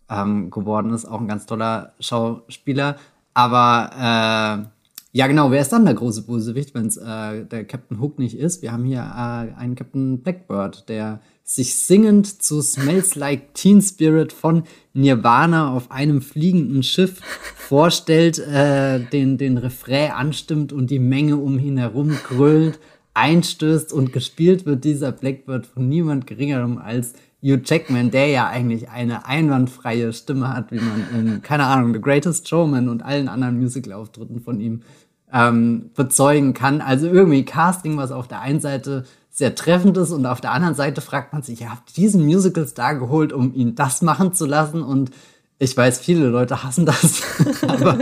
ähm, 0.09 0.49
geworden 0.49 0.93
ist, 0.93 1.05
auch 1.05 1.19
ein 1.19 1.27
ganz 1.27 1.45
toller 1.45 1.93
Schauspieler. 1.99 2.97
Aber 3.33 3.89
äh, 3.95 4.81
ja, 5.13 5.27
genau, 5.27 5.51
wer 5.51 5.61
ist 5.61 5.73
dann 5.73 5.83
der 5.83 5.93
große 5.93 6.23
Bösewicht, 6.23 6.73
wenn 6.73 6.85
es 6.85 6.95
äh, 6.97 7.43
der 7.45 7.65
Captain 7.65 7.99
Hook 7.99 8.17
nicht 8.17 8.37
ist? 8.37 8.61
Wir 8.61 8.71
haben 8.71 8.85
hier 8.85 8.99
äh, 8.99 9.59
einen 9.59 9.75
Captain 9.75 10.21
Blackbird, 10.21 10.87
der 10.87 11.19
sich 11.43 11.77
singend 11.77 12.41
zu 12.41 12.61
Smells 12.61 13.15
Like 13.15 13.53
Teen 13.53 13.81
Spirit 13.81 14.31
von 14.31 14.63
Nirvana 14.93 15.73
auf 15.73 15.91
einem 15.91 16.21
fliegenden 16.21 16.81
Schiff 16.81 17.19
vorstellt, 17.55 18.39
äh, 18.39 19.01
den, 19.01 19.37
den 19.37 19.57
Refrain 19.57 20.11
anstimmt 20.11 20.71
und 20.71 20.89
die 20.89 20.99
Menge 20.99 21.35
um 21.35 21.59
ihn 21.59 21.77
herum 21.77 22.17
grölt, 22.23 22.79
einstößt 23.21 23.93
und 23.93 24.13
gespielt 24.13 24.65
wird 24.65 24.83
dieser 24.83 25.11
Blackbird 25.11 25.67
von 25.67 25.87
niemand 25.87 26.25
geringerem 26.25 26.79
als 26.79 27.13
Hugh 27.43 27.61
Jackman, 27.63 28.09
der 28.09 28.27
ja 28.27 28.47
eigentlich 28.47 28.89
eine 28.89 29.27
einwandfreie 29.27 30.11
Stimme 30.11 30.51
hat, 30.51 30.71
wie 30.71 30.79
man 30.79 31.05
in, 31.13 31.41
keine 31.43 31.65
Ahnung, 31.65 31.93
The 31.93 32.01
Greatest 32.01 32.49
Showman 32.49 32.89
und 32.89 33.03
allen 33.03 33.27
anderen 33.27 33.59
Musical-Auftritten 33.59 34.41
von 34.41 34.59
ihm 34.59 34.81
ähm, 35.31 35.91
bezeugen 35.95 36.55
kann. 36.55 36.81
Also 36.81 37.05
irgendwie 37.07 37.45
Casting, 37.45 37.95
was 37.97 38.11
auf 38.11 38.27
der 38.27 38.41
einen 38.41 38.59
Seite 38.59 39.05
sehr 39.29 39.53
treffend 39.53 39.97
ist 39.97 40.11
und 40.11 40.25
auf 40.25 40.41
der 40.41 40.51
anderen 40.51 40.75
Seite 40.75 41.01
fragt 41.01 41.31
man 41.31 41.43
sich, 41.43 41.61
ihr 41.61 41.71
habt 41.71 41.95
diesen 41.97 42.25
Musical-Star 42.25 42.95
geholt, 42.95 43.33
um 43.33 43.53
ihn 43.53 43.75
das 43.75 44.01
machen 44.01 44.33
zu 44.33 44.47
lassen 44.47 44.81
und 44.81 45.11
ich 45.59 45.77
weiß, 45.77 45.99
viele 45.99 46.27
Leute 46.27 46.63
hassen 46.63 46.87
das, 46.87 47.21
aber 47.67 47.99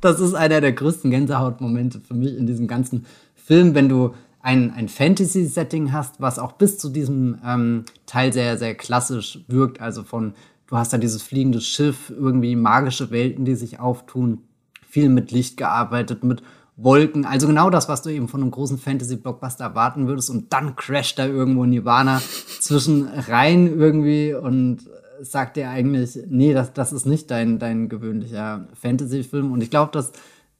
das 0.00 0.20
ist 0.20 0.32
einer 0.32 0.62
der 0.62 0.72
größten 0.72 1.10
Gänsehautmomente 1.10 2.00
für 2.00 2.14
mich 2.14 2.34
in 2.34 2.46
diesem 2.46 2.66
ganzen 2.66 3.04
Film, 3.34 3.74
wenn 3.74 3.90
du 3.90 4.14
ein, 4.44 4.70
ein 4.72 4.90
Fantasy-Setting 4.90 5.92
hast, 5.92 6.20
was 6.20 6.38
auch 6.38 6.52
bis 6.52 6.76
zu 6.76 6.90
diesem 6.90 7.38
ähm, 7.44 7.84
Teil 8.04 8.30
sehr, 8.30 8.58
sehr 8.58 8.74
klassisch 8.74 9.40
wirkt. 9.48 9.80
Also 9.80 10.02
von, 10.02 10.34
du 10.66 10.76
hast 10.76 10.92
da 10.92 10.98
dieses 10.98 11.22
fliegende 11.22 11.62
Schiff, 11.62 12.10
irgendwie 12.10 12.54
magische 12.54 13.10
Welten, 13.10 13.46
die 13.46 13.54
sich 13.54 13.80
auftun, 13.80 14.42
viel 14.86 15.08
mit 15.08 15.32
Licht 15.32 15.56
gearbeitet, 15.56 16.24
mit 16.24 16.42
Wolken, 16.76 17.24
also 17.24 17.46
genau 17.46 17.70
das, 17.70 17.88
was 17.88 18.02
du 18.02 18.10
eben 18.10 18.28
von 18.28 18.42
einem 18.42 18.50
großen 18.50 18.76
Fantasy-Blockbuster 18.78 19.64
erwarten 19.64 20.08
würdest. 20.08 20.28
Und 20.28 20.52
dann 20.52 20.76
crasht 20.76 21.18
da 21.18 21.26
irgendwo 21.26 21.64
Nirvana 21.64 22.20
zwischen 22.60 23.08
rein 23.08 23.66
irgendwie 23.78 24.34
und 24.34 24.80
sagt 25.22 25.56
dir 25.56 25.70
eigentlich, 25.70 26.18
nee, 26.28 26.52
das, 26.52 26.74
das 26.74 26.92
ist 26.92 27.06
nicht 27.06 27.30
dein, 27.30 27.58
dein 27.58 27.88
gewöhnlicher 27.88 28.66
Fantasy-Film. 28.74 29.52
Und 29.52 29.62
ich 29.62 29.70
glaube, 29.70 29.92
das 29.92 30.12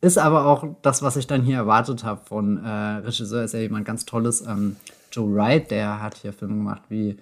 ist 0.05 0.19
aber 0.19 0.47
auch 0.47 0.65
das, 0.83 1.03
was 1.03 1.17
ich 1.17 1.27
dann 1.27 1.43
hier 1.43 1.57
erwartet 1.57 2.05
habe 2.05 2.21
von 2.25 2.63
äh, 2.63 2.69
Regisseur, 2.69 3.45
ist 3.45 3.55
ja 3.55 3.61
jemand 3.61 3.85
ganz 3.85 4.05
Tolles, 4.05 4.43
ähm, 4.47 4.77
Joe 5.11 5.35
Wright, 5.35 5.71
der 5.71 6.03
hat 6.03 6.17
hier 6.17 6.33
Filme 6.33 6.55
gemacht 6.55 6.83
wie 6.89 7.17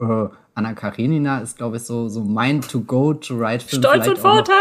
äh, 0.00 0.28
Anna 0.54 0.72
Karenina 0.72 1.38
ist, 1.38 1.56
glaube 1.56 1.76
ich, 1.76 1.84
so, 1.84 2.08
so 2.08 2.22
mein 2.22 2.60
To-Go-to-Write-Film. 2.60 3.82
Stolz 3.82 4.08
und 4.08 4.18
Vorurteil! 4.18 4.54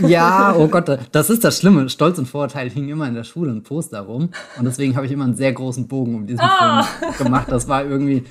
Ja, 0.08 0.54
oh 0.56 0.68
Gott, 0.68 0.88
das 1.12 1.30
ist 1.30 1.44
das 1.44 1.58
Schlimme. 1.58 1.88
Stolz 1.88 2.18
und 2.18 2.26
Vorurteil 2.26 2.70
hing 2.70 2.88
immer 2.88 3.06
in 3.08 3.14
der 3.14 3.24
Schule 3.24 3.50
ein 3.50 3.62
Poster 3.62 4.00
rum. 4.00 4.30
Und 4.56 4.64
deswegen 4.64 4.94
habe 4.96 5.06
ich 5.06 5.12
immer 5.12 5.24
einen 5.24 5.34
sehr 5.34 5.52
großen 5.52 5.88
Bogen 5.88 6.14
um 6.14 6.26
diesen 6.26 6.40
ah. 6.40 6.82
Film 6.82 7.24
gemacht. 7.24 7.46
Das 7.50 7.68
war 7.68 7.84
irgendwie, 7.84 8.24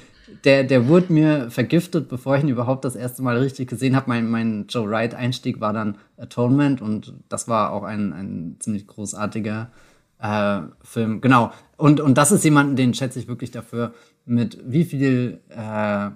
der, 0.43 0.63
der 0.63 0.87
wurde 0.87 1.13
mir 1.13 1.49
vergiftet, 1.49 2.09
bevor 2.09 2.37
ich 2.37 2.43
ihn 2.43 2.49
überhaupt 2.49 2.85
das 2.85 2.95
erste 2.95 3.21
Mal 3.21 3.37
richtig 3.37 3.69
gesehen 3.69 3.95
habe. 3.95 4.09
Mein, 4.09 4.29
mein 4.29 4.65
Joe 4.67 4.89
Wright-Einstieg 4.89 5.59
war 5.59 5.73
dann 5.73 5.97
Atonement 6.17 6.81
und 6.81 7.13
das 7.29 7.47
war 7.47 7.71
auch 7.71 7.83
ein, 7.83 8.13
ein 8.13 8.55
ziemlich 8.59 8.87
großartiger 8.87 9.71
äh, 10.19 10.59
Film. 10.81 11.21
Genau. 11.21 11.51
Und, 11.77 11.99
und 12.01 12.17
das 12.17 12.31
ist 12.31 12.43
jemanden, 12.43 12.75
den 12.75 12.93
schätze 12.93 13.19
ich 13.19 13.27
wirklich 13.27 13.51
dafür, 13.51 13.93
mit 14.25 14.59
wie 14.65 14.83
viel, 14.83 15.39
äh, 15.49 16.09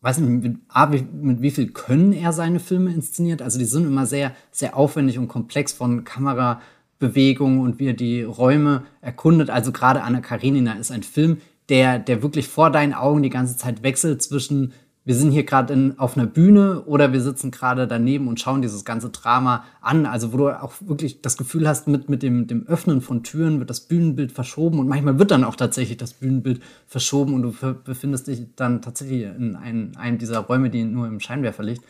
weiß 0.00 0.18
nicht, 0.18 0.42
mit, 0.42 1.14
mit 1.14 1.42
wie 1.42 1.50
viel 1.50 1.68
Können 1.72 2.12
er 2.12 2.32
seine 2.32 2.60
Filme 2.60 2.92
inszeniert. 2.92 3.42
Also 3.42 3.58
die 3.58 3.64
sind 3.64 3.86
immer 3.86 4.06
sehr, 4.06 4.32
sehr 4.50 4.76
aufwendig 4.76 5.18
und 5.18 5.28
komplex 5.28 5.72
von 5.72 6.04
Kamerabewegungen 6.04 7.60
und 7.60 7.78
wie 7.78 7.88
er 7.88 7.94
die 7.94 8.22
Räume 8.22 8.84
erkundet. 9.00 9.50
Also 9.50 9.72
gerade 9.72 10.02
Anna 10.02 10.20
Karenina 10.20 10.74
ist 10.74 10.90
ein 10.90 11.02
Film, 11.02 11.38
der, 11.72 11.98
der 11.98 12.22
wirklich 12.22 12.48
vor 12.48 12.68
deinen 12.68 12.92
Augen 12.92 13.22
die 13.22 13.30
ganze 13.30 13.56
Zeit 13.56 13.82
wechselt 13.82 14.20
zwischen, 14.20 14.74
wir 15.06 15.14
sind 15.14 15.30
hier 15.30 15.44
gerade 15.44 15.94
auf 15.96 16.18
einer 16.18 16.26
Bühne 16.26 16.82
oder 16.82 17.14
wir 17.14 17.22
sitzen 17.22 17.50
gerade 17.50 17.88
daneben 17.88 18.28
und 18.28 18.38
schauen 18.38 18.60
dieses 18.60 18.84
ganze 18.84 19.08
Drama 19.08 19.64
an. 19.80 20.04
Also 20.04 20.34
wo 20.34 20.36
du 20.36 20.62
auch 20.62 20.74
wirklich 20.80 21.22
das 21.22 21.38
Gefühl 21.38 21.66
hast, 21.66 21.88
mit, 21.88 22.10
mit 22.10 22.22
dem, 22.22 22.46
dem 22.46 22.66
Öffnen 22.66 23.00
von 23.00 23.22
Türen 23.22 23.58
wird 23.58 23.70
das 23.70 23.80
Bühnenbild 23.80 24.32
verschoben 24.32 24.80
und 24.80 24.86
manchmal 24.86 25.18
wird 25.18 25.30
dann 25.30 25.44
auch 25.44 25.56
tatsächlich 25.56 25.96
das 25.96 26.12
Bühnenbild 26.12 26.60
verschoben 26.86 27.32
und 27.32 27.42
du 27.42 27.74
befindest 27.84 28.26
dich 28.26 28.48
dann 28.54 28.82
tatsächlich 28.82 29.22
in 29.22 29.56
einem, 29.56 29.92
einem 29.96 30.18
dieser 30.18 30.40
Räume, 30.40 30.68
die 30.68 30.84
nur 30.84 31.06
im 31.06 31.20
Scheinwerferlicht 31.20 31.82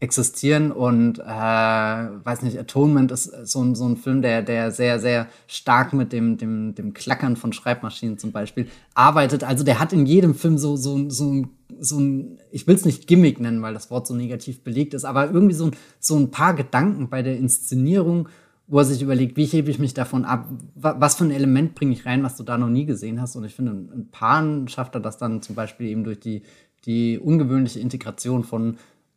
existieren 0.00 0.70
und 0.70 1.18
äh, 1.18 1.24
weiß 1.24 2.42
nicht, 2.42 2.58
Atonement 2.58 3.10
ist 3.10 3.24
so 3.24 3.62
ein, 3.62 3.74
so 3.74 3.86
ein 3.86 3.96
Film, 3.96 4.22
der, 4.22 4.42
der 4.42 4.70
sehr, 4.70 4.98
sehr 4.98 5.28
stark 5.46 5.92
mit 5.92 6.12
dem, 6.12 6.36
dem, 6.36 6.74
dem 6.74 6.92
Klackern 6.92 7.36
von 7.36 7.52
Schreibmaschinen 7.52 8.18
zum 8.18 8.32
Beispiel 8.32 8.68
arbeitet. 8.94 9.44
Also 9.44 9.64
der 9.64 9.80
hat 9.80 9.92
in 9.92 10.04
jedem 10.04 10.34
Film 10.34 10.58
so, 10.58 10.76
so, 10.76 11.08
so, 11.08 11.44
so 11.80 11.98
ein, 11.98 12.38
ich 12.50 12.66
will 12.66 12.74
es 12.74 12.84
nicht 12.84 13.06
Gimmick 13.06 13.40
nennen, 13.40 13.62
weil 13.62 13.72
das 13.72 13.90
Wort 13.90 14.06
so 14.06 14.14
negativ 14.14 14.62
belegt 14.62 14.94
ist, 14.94 15.04
aber 15.04 15.30
irgendwie 15.30 15.54
so, 15.54 15.70
so 16.00 16.16
ein 16.16 16.30
paar 16.30 16.54
Gedanken 16.54 17.08
bei 17.08 17.22
der 17.22 17.38
Inszenierung, 17.38 18.28
wo 18.66 18.78
er 18.78 18.84
sich 18.84 19.02
überlegt, 19.02 19.36
wie 19.36 19.46
hebe 19.46 19.70
ich 19.70 19.78
mich 19.78 19.94
davon 19.94 20.24
ab, 20.24 20.48
was 20.74 21.16
für 21.16 21.24
ein 21.24 21.30
Element 21.30 21.74
bringe 21.74 21.92
ich 21.92 22.06
rein, 22.06 22.22
was 22.22 22.36
du 22.36 22.42
da 22.42 22.58
noch 22.58 22.68
nie 22.68 22.86
gesehen 22.86 23.20
hast. 23.20 23.36
Und 23.36 23.44
ich 23.44 23.54
finde, 23.54 23.72
in 23.94 24.10
Paaren 24.10 24.68
schafft 24.68 24.94
er 24.94 25.00
das 25.00 25.18
dann 25.18 25.42
zum 25.42 25.54
Beispiel 25.54 25.88
eben 25.88 26.04
durch 26.04 26.20
die, 26.20 26.42
die 26.86 27.18
ungewöhnliche 27.18 27.80
Integration 27.80 28.42
von 28.42 28.76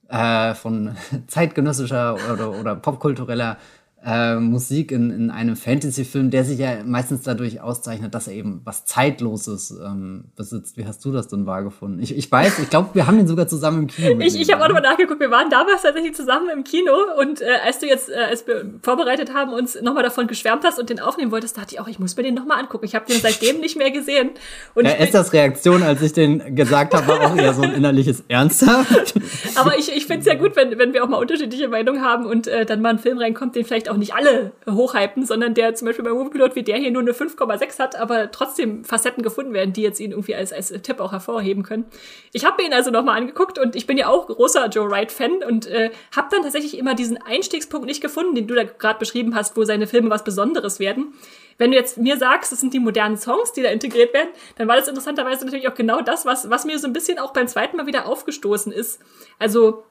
äh, 0.10 0.54
von 0.54 0.96
zeitgenössischer 1.28 2.18
oder, 2.32 2.52
oder 2.52 2.76
popkultureller 2.76 3.58
äh, 4.08 4.36
Musik 4.36 4.92
in, 4.92 5.12
in 5.12 5.30
einem 5.30 5.56
Fantasy-Film, 5.56 6.32
der 6.32 6.46
sich 6.46 6.60
ja 6.60 6.78
meistens 6.86 7.24
dadurch 7.24 7.62
auszeichnet, 7.62 8.14
dass 8.14 8.28
er 8.28 8.34
eben 8.34 8.62
was 8.64 8.86
Zeitloses 8.86 9.72
ähm, 9.84 10.26
besitzt. 10.36 10.78
Wie 10.78 10.86
hast 10.86 11.04
du 11.06 11.12
das 11.12 11.28
denn 11.28 11.46
wahrgefunden? 11.46 12.02
Ich, 12.02 12.16
ich 12.16 12.32
weiß, 12.32 12.60
ich 12.60 12.70
glaube, 12.70 12.90
wir 12.94 13.08
haben 13.08 13.20
ihn 13.20 13.28
sogar 13.28 13.48
zusammen 13.48 13.84
im 13.84 13.88
Kino. 13.88 14.20
ich 14.20 14.40
ich 14.40 14.52
habe 14.52 14.64
auch 14.64 14.68
nochmal 14.68 14.84
nachgeguckt, 14.84 15.20
wir 15.20 15.32
waren 15.32 15.50
damals 15.50 15.82
tatsächlich 15.82 16.16
zusammen 16.16 16.50
im 16.50 16.64
Kino 16.64 16.94
und 17.20 17.42
äh, 17.42 17.46
als 17.66 17.80
du 17.80 17.88
jetzt, 17.88 18.10
äh, 18.10 18.16
als 18.30 18.46
wir 18.46 18.66
vorbereitet 18.82 19.34
haben, 19.34 19.52
uns 19.52 19.80
nochmal 19.82 20.04
davon 20.04 20.28
geschwärmt 20.28 20.64
hast 20.64 20.80
und 20.80 20.90
den 20.90 21.00
aufnehmen 21.00 21.32
wolltest, 21.32 21.58
dachte 21.58 21.76
ich 21.76 21.80
auch, 21.80 21.88
ich 21.88 22.00
muss 22.00 22.16
mir 22.16 22.24
den 22.24 22.36
nochmal 22.36 22.60
angucken. 22.60 22.86
Ich 22.86 22.96
habe 22.96 23.06
den 23.06 23.20
seitdem 23.20 23.60
nicht 23.60 23.78
mehr 23.78 23.92
gesehen. 23.92 24.32
Und 24.74 24.86
ja, 24.86 24.92
Esthers 24.92 25.34
Reaktion, 25.34 25.84
als 25.84 26.02
ich 26.02 26.14
den 26.14 26.56
gesagt 26.56 26.94
habe, 26.94 27.08
war 27.08 27.22
auch 27.22 27.36
eher 27.36 27.54
so 27.54 27.62
ein 27.62 27.74
innerliches 27.74 28.24
Ernsthaft. 28.28 29.16
Aber 29.56 29.78
ich, 29.78 29.92
ich 29.94 30.06
finde 30.06 30.22
es 30.22 30.26
ja 30.28 30.36
gut, 30.36 30.56
wenn, 30.56 30.78
wenn 30.78 30.94
wir 30.94 31.04
auch 31.04 31.10
mal 31.10 31.18
unterschiedliche 31.18 31.68
Meinungen 31.68 32.02
haben 32.02 32.26
und 32.26 32.48
äh, 32.48 32.66
dann 32.66 32.82
mal 32.82 32.90
ein 32.90 33.00
Film 33.00 33.18
reinkommt, 33.18 33.56
den 33.56 33.66
vielleicht 33.66 33.88
vielleicht 33.88 33.90
auch 33.98 34.00
nicht 34.00 34.14
alle 34.14 34.52
hochhypen, 34.70 35.26
sondern 35.26 35.54
der 35.54 35.74
zum 35.74 35.88
Beispiel 35.88 36.06
bei 36.06 36.12
Moviepilot 36.12 36.56
wie 36.56 36.64
der 36.64 36.78
hier 36.78 36.92
nur 36.92 37.02
eine 37.02 37.12
5,6 37.12 37.80
hat, 37.80 37.96
aber 37.96 38.32
trotzdem 38.32 38.84
Facetten 38.84 39.24
gefunden 39.24 39.54
werden, 39.54 39.74
die 39.74 39.82
jetzt 39.82 40.00
ihn 40.00 40.12
irgendwie 40.12 40.36
als, 40.36 40.54
als 40.54 40.70
Tipp 40.70 41.00
auch 41.00 41.12
hervorheben 41.12 41.64
können. 41.64 41.86
Ich 42.34 42.46
habe 42.46 42.62
mir 42.62 42.68
ihn 42.68 42.74
also 42.74 42.92
nochmal 42.92 43.18
angeguckt 43.18 43.60
und 43.60 43.76
ich 43.76 43.88
bin 43.88 43.98
ja 43.98 44.08
auch 44.08 44.28
großer 44.28 44.68
Joe 44.68 44.90
Wright-Fan 44.90 45.44
und 45.48 45.68
äh, 45.68 45.92
habe 46.16 46.28
dann 46.32 46.44
tatsächlich 46.44 46.78
immer 46.78 46.94
diesen 46.94 47.18
Einstiegspunkt 47.18 47.88
nicht 47.88 48.02
gefunden, 48.02 48.36
den 48.36 48.48
du 48.48 48.56
da 48.56 48.64
gerade 48.64 49.00
beschrieben 49.00 49.36
hast, 49.36 49.58
wo 49.58 49.64
seine 49.64 49.88
Filme 49.88 50.10
was 50.10 50.24
Besonderes 50.24 50.80
werden. 50.80 51.14
Wenn 51.58 51.72
du 51.72 51.78
jetzt 51.78 51.98
mir 51.98 52.18
sagst, 52.18 52.52
das 52.52 52.60
sind 52.60 52.74
die 52.74 52.80
modernen 52.80 53.18
Songs, 53.18 53.52
die 53.52 53.64
da 53.64 53.70
integriert 53.70 54.14
werden, 54.14 54.30
dann 54.58 54.68
war 54.68 54.76
das 54.76 54.88
interessanterweise 54.88 55.44
natürlich 55.44 55.68
auch 55.68 55.74
genau 55.74 56.02
das, 56.02 56.26
was, 56.26 56.50
was 56.50 56.66
mir 56.66 56.78
so 56.78 56.88
ein 56.88 56.94
bisschen 56.94 57.18
auch 57.18 57.34
beim 57.34 57.48
zweiten 57.48 57.78
Mal 57.78 57.88
wieder 57.88 58.06
aufgestoßen 58.06 58.72
ist. 58.72 59.02
Also 59.40 59.84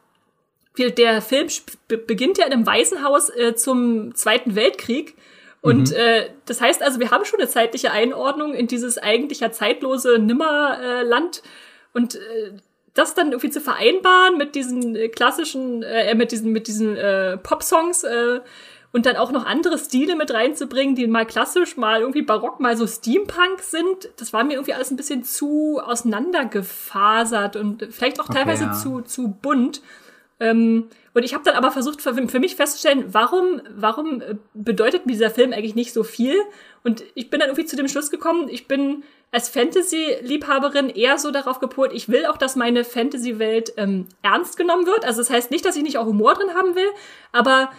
der 0.76 1.22
Film 1.22 1.48
beginnt 1.88 2.38
ja 2.38 2.46
in 2.46 2.52
einem 2.52 2.66
Waisenhaus 2.66 3.30
äh, 3.30 3.54
zum 3.54 4.14
Zweiten 4.14 4.54
Weltkrieg. 4.54 5.14
Und 5.62 5.90
mhm. 5.90 5.96
äh, 5.96 6.30
das 6.44 6.60
heißt 6.60 6.82
also, 6.82 7.00
wir 7.00 7.10
haben 7.10 7.24
schon 7.24 7.40
eine 7.40 7.48
zeitliche 7.48 7.90
Einordnung 7.90 8.54
in 8.54 8.66
dieses 8.66 8.98
eigentlich 8.98 9.40
ja 9.40 9.50
zeitlose 9.50 10.18
Nimmerland. 10.18 11.42
Und 11.92 12.16
äh, 12.16 12.52
das 12.96 13.14
dann 13.14 13.28
irgendwie 13.28 13.50
zu 13.50 13.60
vereinbaren 13.60 14.36
mit 14.36 14.54
diesen 14.54 14.96
äh, 14.96 15.08
klassischen, 15.08 15.82
äh, 15.82 16.14
mit 16.14 16.32
diesen, 16.32 16.52
mit 16.52 16.66
diesen 16.66 16.96
äh, 16.96 17.36
Pop-Songs 17.36 18.04
äh, 18.04 18.40
und 18.92 19.04
dann 19.04 19.16
auch 19.16 19.30
noch 19.30 19.44
andere 19.44 19.78
Stile 19.78 20.16
mit 20.16 20.32
reinzubringen, 20.32 20.94
die 20.94 21.06
mal 21.06 21.26
klassisch, 21.26 21.76
mal 21.76 22.00
irgendwie 22.00 22.22
barock, 22.22 22.60
mal 22.60 22.76
so 22.76 22.86
Steampunk 22.86 23.60
sind, 23.60 24.08
das 24.16 24.32
war 24.32 24.44
mir 24.44 24.54
irgendwie 24.54 24.72
alles 24.72 24.90
ein 24.90 24.96
bisschen 24.96 25.24
zu 25.24 25.80
auseinandergefasert 25.84 27.56
und 27.56 27.86
vielleicht 27.90 28.20
auch 28.20 28.28
okay, 28.30 28.38
teilweise 28.38 28.64
ja. 28.64 28.72
zu, 28.72 29.02
zu 29.02 29.28
bunt. 29.28 29.82
Ähm, 30.39 30.89
und 31.14 31.22
ich 31.22 31.32
habe 31.32 31.45
dann 31.45 31.55
aber 31.55 31.70
versucht 31.70 32.03
für, 32.03 32.14
für, 32.28 32.41
mich 32.41 32.57
festzustellen, 32.57 33.07
warum, 33.09 33.62
warum 33.74 34.20
äh, 34.20 34.34
bedeutet 34.53 35.07
mir 35.07 35.12
dieser 35.12 35.30
Film 35.30 35.53
eigentlich 35.53 35.74
nicht 35.74 35.93
so 35.95 36.05
viel? 36.05 36.37
Und 36.84 37.05
ich 37.14 37.30
bin 37.30 37.41
dann 37.41 37.49
irgendwie 37.49 37.64
zu 37.64 37.76
dem 37.76 37.89
Schluss 37.89 38.11
gekommen, 38.11 38.49
ich 38.51 38.68
bin 38.68 39.03
als 39.32 39.49
Fantasy-Liebhaberin 39.49 40.91
eher 40.91 41.18
so 41.18 41.30
darauf 41.30 41.59
gepolt, 41.59 41.93
ich 41.95 42.09
will 42.09 42.26
auch, 42.26 42.37
dass 42.37 42.55
meine 42.55 42.84
Fantasy-Welt 42.84 43.72
ähm, 43.78 44.07
ernst 44.22 44.59
genommen 44.59 44.87
wird. 44.87 45.05
Also 45.05 45.22
das 45.22 45.30
heißt 45.30 45.51
nicht, 45.51 45.64
dass 45.64 45.76
ich 45.76 45.82
nicht 45.82 45.97
auch 45.97 46.07
Humor 46.07 46.34
drin 46.34 46.55
haben 46.55 46.74
will, 46.74 46.89
aber 47.32 47.70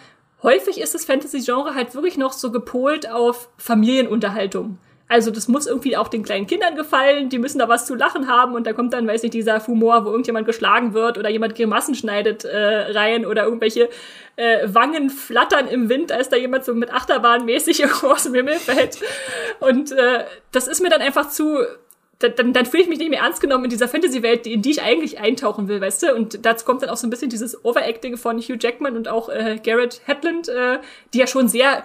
häufig 0.42 0.80
ist 0.80 0.94
das 0.94 1.04
Fantasy-Genre 1.04 1.74
halt 1.74 1.94
wirklich 1.94 2.18
noch 2.18 2.32
so 2.32 2.50
gepolt 2.50 3.08
auf 3.08 3.48
Familienunterhaltung. 3.56 4.78
Also 5.08 5.30
das 5.30 5.48
muss 5.48 5.66
irgendwie 5.66 5.96
auch 5.96 6.08
den 6.08 6.22
kleinen 6.22 6.46
Kindern 6.46 6.76
gefallen, 6.76 7.30
die 7.30 7.38
müssen 7.38 7.58
da 7.58 7.68
was 7.68 7.86
zu 7.86 7.94
lachen 7.94 8.28
haben 8.28 8.54
und 8.54 8.66
da 8.66 8.74
kommt 8.74 8.92
dann, 8.92 9.08
weiß 9.08 9.22
nicht, 9.22 9.34
dieser 9.34 9.66
Humor, 9.66 10.04
wo 10.04 10.10
irgendjemand 10.10 10.46
geschlagen 10.46 10.92
wird 10.92 11.16
oder 11.16 11.30
jemand 11.30 11.54
Grimassen 11.54 11.94
schneidet 11.94 12.44
äh, 12.44 12.92
rein 12.92 13.24
oder 13.24 13.44
irgendwelche 13.44 13.88
äh, 14.36 14.66
Wangen 14.66 15.08
flattern 15.08 15.66
im 15.66 15.88
Wind, 15.88 16.12
als 16.12 16.28
da 16.28 16.36
jemand 16.36 16.66
so 16.66 16.74
mit 16.74 16.92
Achterbahn 16.92 17.46
mäßig 17.46 17.80
irgendwo 17.80 18.06
aus 18.08 18.24
dem 18.24 18.34
Himmel 18.34 18.56
fällt. 18.56 18.98
Und 19.60 19.92
äh, 19.92 20.24
das 20.52 20.68
ist 20.68 20.82
mir 20.82 20.90
dann 20.90 21.00
einfach 21.00 21.30
zu 21.30 21.58
dann, 22.18 22.52
dann 22.52 22.66
fühle 22.66 22.82
ich 22.82 22.88
mich 22.88 22.98
nicht 22.98 23.10
mehr 23.10 23.20
ernst 23.20 23.40
genommen 23.40 23.64
in 23.64 23.70
dieser 23.70 23.86
Fantasy-Welt, 23.86 24.46
in 24.46 24.60
die 24.60 24.72
ich 24.72 24.82
eigentlich 24.82 25.20
eintauchen 25.20 25.68
will, 25.68 25.80
weißt 25.80 26.02
du? 26.02 26.14
Und 26.14 26.44
dazu 26.44 26.64
kommt 26.64 26.82
dann 26.82 26.90
auch 26.90 26.96
so 26.96 27.06
ein 27.06 27.10
bisschen 27.10 27.30
dieses 27.30 27.64
Overacting 27.64 28.16
von 28.16 28.38
Hugh 28.38 28.58
Jackman 28.60 28.96
und 28.96 29.06
auch 29.06 29.28
äh, 29.28 29.60
Garrett 29.62 30.00
Hedlund, 30.04 30.48
äh, 30.48 30.78
die 31.14 31.18
ja 31.18 31.28
schon 31.28 31.46
sehr 31.46 31.84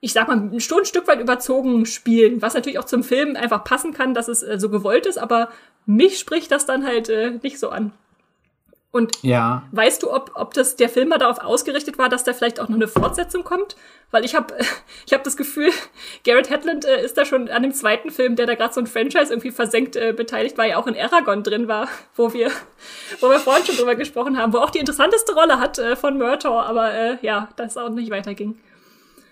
ich 0.00 0.12
sag 0.12 0.28
mal, 0.28 0.36
ein 0.36 0.60
Stück 0.60 1.06
weit 1.06 1.20
überzogen 1.20 1.84
spielen, 1.86 2.40
was 2.40 2.54
natürlich 2.54 2.78
auch 2.78 2.84
zum 2.84 3.04
Film 3.04 3.36
einfach 3.36 3.64
passen 3.64 3.92
kann, 3.92 4.14
dass 4.14 4.28
es 4.28 4.42
äh, 4.42 4.58
so 4.58 4.70
gewollt 4.70 5.06
ist, 5.06 5.18
aber 5.18 5.50
mich 5.86 6.18
spricht 6.18 6.50
das 6.50 6.66
dann 6.66 6.86
halt 6.86 7.08
äh, 7.08 7.38
nicht 7.42 7.58
so 7.58 7.68
an. 7.68 7.92
Und 8.92 9.22
ja. 9.22 9.62
weißt 9.70 10.02
du, 10.02 10.12
ob, 10.12 10.32
ob 10.34 10.52
das 10.52 10.74
der 10.74 10.88
Film 10.88 11.10
mal 11.10 11.18
darauf 11.18 11.38
ausgerichtet 11.38 11.96
war, 11.96 12.08
dass 12.08 12.24
da 12.24 12.32
vielleicht 12.32 12.58
auch 12.58 12.68
noch 12.68 12.74
eine 12.74 12.88
Fortsetzung 12.88 13.44
kommt? 13.44 13.76
Weil 14.10 14.24
ich 14.24 14.34
habe 14.34 14.52
ich 15.06 15.12
hab 15.12 15.22
das 15.22 15.36
Gefühl, 15.36 15.70
Garrett 16.24 16.50
Hedlund 16.50 16.84
äh, 16.84 17.04
ist 17.04 17.16
da 17.16 17.24
schon 17.24 17.48
an 17.50 17.62
dem 17.62 17.72
zweiten 17.72 18.10
Film, 18.10 18.34
der 18.34 18.46
da 18.46 18.56
gerade 18.56 18.74
so 18.74 18.80
ein 18.80 18.88
Franchise 18.88 19.32
irgendwie 19.32 19.52
versenkt 19.52 19.94
äh, 19.94 20.12
beteiligt, 20.12 20.58
weil 20.58 20.70
ja 20.70 20.76
auch 20.76 20.88
in 20.88 20.96
Aragon 20.98 21.44
drin 21.44 21.68
war, 21.68 21.86
wo 22.16 22.32
wir, 22.32 22.50
wo 23.20 23.30
wir 23.30 23.38
vorhin 23.38 23.64
schon 23.64 23.76
drüber 23.76 23.94
gesprochen 23.94 24.36
haben, 24.36 24.52
wo 24.52 24.58
auch 24.58 24.70
die 24.70 24.80
interessanteste 24.80 25.34
Rolle 25.34 25.60
hat 25.60 25.78
äh, 25.78 25.94
von 25.94 26.18
Murtaugh, 26.18 26.60
aber 26.60 26.92
äh, 26.92 27.18
ja, 27.22 27.48
das 27.54 27.76
auch 27.76 27.90
nicht 27.90 28.10
weiterging. 28.10 28.58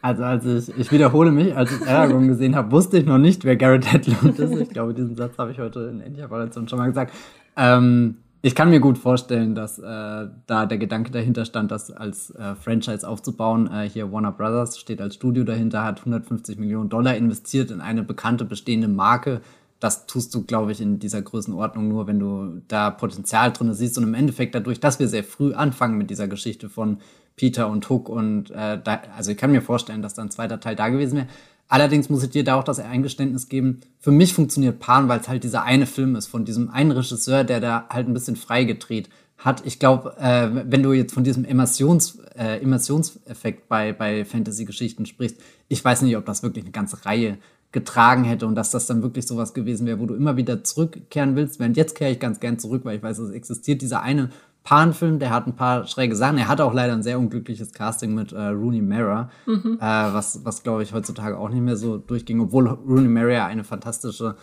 Also 0.01 0.23
als 0.23 0.45
ich, 0.45 0.79
ich 0.79 0.93
wiederhole 0.93 1.33
mich, 1.33 1.57
als 1.57 1.73
ich 1.73 1.89
Aragorn 1.89 2.29
gesehen 2.29 2.55
habe, 2.55 2.71
wusste 2.71 2.99
ich 2.99 3.07
noch 3.07 3.19
nicht, 3.19 3.45
wer 3.45 3.57
Garrett 3.57 3.93
Hedlund 3.93 4.39
ist. 4.39 4.53
Ich 4.61 4.71
glaube, 4.71 4.95
diesen 4.95 5.17
Satz 5.17 5.37
habe 5.39 5.51
ich 5.51 5.59
heute 5.59 5.81
in 5.81 6.01
ähnlicher 6.01 6.31
Variation 6.31 6.69
schon 6.69 6.79
mal 6.79 6.87
gesagt. 6.87 7.13
Ähm, 7.57 8.19
ich 8.41 8.55
kann 8.55 8.71
mir 8.71 8.79
gut 8.79 8.99
vorstellen, 8.99 9.57
dass 9.57 9.81
äh, 9.81 9.83
da 9.83 10.67
der 10.67 10.79
Gedanke 10.79 11.11
dahinter 11.11 11.45
stand, 11.45 11.73
das 11.73 11.91
als 11.91 12.31
äh, 12.31 12.55
Franchise 12.55 13.07
aufzubauen. 13.07 13.69
Äh, 13.73 13.89
hier 13.89 14.13
Warner 14.13 14.31
Brothers 14.31 14.79
steht 14.79 15.01
als 15.01 15.17
Studio 15.17 15.43
dahinter, 15.43 15.83
hat 15.83 15.99
150 15.99 16.57
Millionen 16.59 16.89
Dollar 16.89 17.17
investiert 17.17 17.73
in 17.73 17.81
eine 17.81 18.05
bekannte 18.05 18.45
bestehende 18.45 18.87
Marke. 18.87 19.41
Das 19.81 20.07
tust 20.07 20.35
du, 20.35 20.45
glaube 20.45 20.71
ich, 20.71 20.81
in 20.81 21.01
dieser 21.01 21.23
Größenordnung 21.23 21.89
nur, 21.89 22.07
wenn 22.07 22.21
du 22.21 22.63
da 22.69 22.91
Potenzial 22.91 23.53
drin 23.53 23.75
siehst. 23.75 23.99
Und 23.99 24.05
im 24.05 24.15
Endeffekt 24.15 24.55
dadurch, 24.55 24.79
dass 24.79 25.01
wir 25.01 25.09
sehr 25.09 25.25
früh 25.25 25.53
anfangen 25.55 25.99
mit 25.99 26.11
dieser 26.11 26.29
Geschichte 26.29 26.69
von 26.69 26.99
Peter 27.39 27.71
und 27.71 27.89
Hook 27.89 28.11
und 28.11 28.51
äh, 28.51 28.79
da, 28.83 29.01
also 29.17 29.31
ich 29.31 29.39
kann 29.39 29.53
mir 29.53 29.63
vorstellen, 29.63 30.03
dass 30.03 30.13
da 30.13 30.23
ein 30.23 30.31
zweiter 30.31 30.61
Teil 30.61 30.77
da 30.77 30.89
gewesen 30.89 31.17
wäre. 31.17 31.29
Allerdings 31.69 32.09
muss 32.09 32.23
ich 32.23 32.31
dir 32.31 32.45
da 32.45 32.57
auch 32.57 32.65
das 32.65 32.79
Eingeständnis 32.79 33.49
geben. 33.49 33.81
Für 33.99 34.11
mich 34.11 34.35
funktioniert 34.35 34.81
Pan, 34.81 35.09
weil 35.09 35.21
es 35.21 35.29
halt 35.29 35.45
dieser 35.45 35.65
eine 35.65 35.87
Film 35.87 36.17
ist 36.17 36.27
von 36.27 36.45
diesem 36.45 36.71
einen 36.71 36.91
Regisseur, 36.91 37.45
der 37.45 37.61
da 37.61 37.87
halt 37.91 38.09
ein 38.09 38.15
bisschen 38.15 38.37
frei 38.37 38.65
gedreht 38.65 39.09
hat. 39.37 39.65
Ich 39.67 39.79
glaube, 39.79 40.17
äh, 40.19 40.49
wenn 40.65 40.83
du 40.83 40.93
jetzt 40.93 41.15
von 41.15 41.25
diesem 41.25 41.45
Immersions, 41.45 42.19
äh, 42.37 42.61
Immersionseffekt 42.63 43.69
bei, 43.69 43.93
bei 43.93 44.25
Fantasy-Geschichten 44.25 45.07
sprichst, 45.07 45.37
ich 45.69 45.85
weiß 45.85 46.03
nicht, 46.03 46.17
ob 46.17 46.27
das 46.27 46.43
wirklich 46.43 46.65
eine 46.65 46.73
ganze 46.73 47.05
Reihe 47.05 47.39
getragen 47.71 48.25
hätte 48.25 48.47
und 48.47 48.55
dass 48.55 48.71
das 48.71 48.87
dann 48.87 49.03
wirklich 49.03 49.27
sowas 49.27 49.53
gewesen 49.53 49.87
wäre, 49.87 50.01
wo 50.01 50.07
du 50.07 50.15
immer 50.15 50.39
wieder 50.39 50.65
zurückkehren 50.65 51.37
willst. 51.37 51.61
Während 51.61 51.77
jetzt 51.77 51.95
kehre 51.95 52.11
ich 52.11 52.19
ganz 52.19 52.41
gern 52.41 52.59
zurück, 52.59 52.85
weil 52.85 52.97
ich 52.97 53.03
weiß, 53.03 53.19
es 53.19 53.31
existiert 53.31 53.83
dieser 53.83 54.03
eine 54.03 54.31
Pan-Film, 54.69 55.19
der 55.19 55.31
hat 55.31 55.47
ein 55.47 55.57
paar 55.57 55.87
schräge 55.87 56.15
Sachen. 56.15 56.37
Er 56.37 56.47
hatte 56.47 56.63
auch 56.67 56.75
leider 56.75 56.93
ein 56.93 57.03
sehr 57.03 57.19
unglückliches 57.19 57.73
Casting 57.73 58.15
mit 58.15 58.33
äh, 58.33 58.49
Rooney 58.49 58.83
Mara, 58.83 59.31
mhm. 59.47 59.79
äh, 59.81 59.81
was, 59.81 60.45
was 60.45 60.63
glaube 60.63 60.83
ich 60.83 60.93
heutzutage 60.93 61.39
auch 61.39 61.49
nicht 61.49 61.63
mehr 61.63 61.79
so 61.79 61.97
durchging, 61.97 62.39
obwohl 62.39 62.69
Rooney 62.69 63.09
Mara 63.09 63.47
eine 63.47 63.65
fantastische 63.65 64.37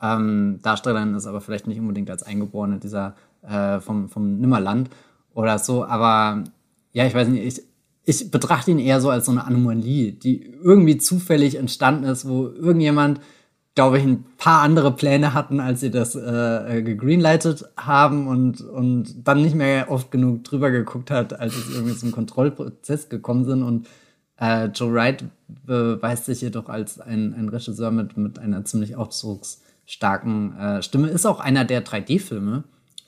ähm, 0.00 0.60
Darstellerin 0.62 1.16
ist, 1.16 1.26
aber 1.26 1.40
vielleicht 1.40 1.66
nicht 1.66 1.80
unbedingt 1.80 2.10
als 2.10 2.22
Eingeborene 2.22 2.78
dieser 2.78 3.16
äh, 3.42 3.80
vom, 3.80 4.08
vom 4.08 4.38
Nimmerland 4.38 4.88
oder 5.34 5.58
so. 5.58 5.84
Aber 5.84 6.44
ja, 6.92 7.04
ich 7.04 7.14
weiß 7.16 7.26
nicht, 7.26 7.44
ich, 7.44 7.64
ich 8.04 8.30
betrachte 8.30 8.70
ihn 8.70 8.78
eher 8.78 9.00
so 9.00 9.10
als 9.10 9.26
so 9.26 9.32
eine 9.32 9.44
Anomalie, 9.44 10.12
die 10.12 10.44
irgendwie 10.62 10.98
zufällig 10.98 11.56
entstanden 11.56 12.04
ist, 12.04 12.28
wo 12.28 12.46
irgendjemand 12.46 13.20
glaube 13.74 13.98
ich, 13.98 14.04
ein 14.04 14.24
paar 14.36 14.62
andere 14.62 14.92
Pläne 14.92 15.32
hatten, 15.32 15.58
als 15.60 15.80
sie 15.80 15.90
das 15.90 16.14
äh, 16.14 16.78
äh, 16.78 16.82
gegreenlightet 16.82 17.64
haben 17.76 18.26
und, 18.28 18.60
und 18.60 19.26
dann 19.26 19.42
nicht 19.42 19.54
mehr 19.54 19.90
oft 19.90 20.10
genug 20.10 20.44
drüber 20.44 20.70
geguckt 20.70 21.10
hat, 21.10 21.38
als 21.38 21.56
es 21.56 21.74
irgendwie 21.74 21.96
zum 21.96 22.12
Kontrollprozess 22.12 23.08
gekommen 23.08 23.44
sind. 23.44 23.62
Und 23.62 23.86
äh, 24.38 24.66
Joe 24.66 24.92
Wright 24.92 25.24
beweist 25.48 26.26
sich 26.26 26.42
jedoch 26.42 26.68
als 26.68 27.00
ein, 27.00 27.32
ein 27.34 27.48
Regisseur 27.48 27.90
mit, 27.90 28.16
mit 28.18 28.38
einer 28.38 28.64
ziemlich 28.64 28.96
ausdrucksstarken 28.96 30.56
äh, 30.58 30.82
Stimme. 30.82 31.08
Ist 31.08 31.26
auch 31.26 31.40
einer 31.40 31.64
der 31.64 31.82
3D-Filme, 31.82 32.64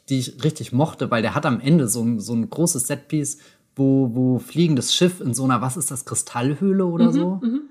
die 0.09 0.19
ich 0.19 0.45
richtig 0.45 0.73
mochte, 0.73 1.11
weil 1.11 1.21
der 1.21 1.35
hat 1.35 1.45
am 1.45 1.61
Ende 1.61 1.89
so 1.89 2.03
ein, 2.03 2.21
so 2.21 2.33
ein 2.33 2.49
großes 2.49 2.87
Setpiece, 2.87 3.39
wo, 3.77 4.15
wo 4.15 4.39
fliegendes 4.39 4.95
Schiff 4.95 5.21
in 5.21 5.35
so 5.35 5.45
einer, 5.45 5.61
was 5.61 5.77
ist 5.77 5.91
das, 5.91 6.07
Kristallhöhle 6.07 6.87
oder 6.87 7.07
mhm, 7.07 7.13
so? 7.13 7.41
Mhm 7.43 7.63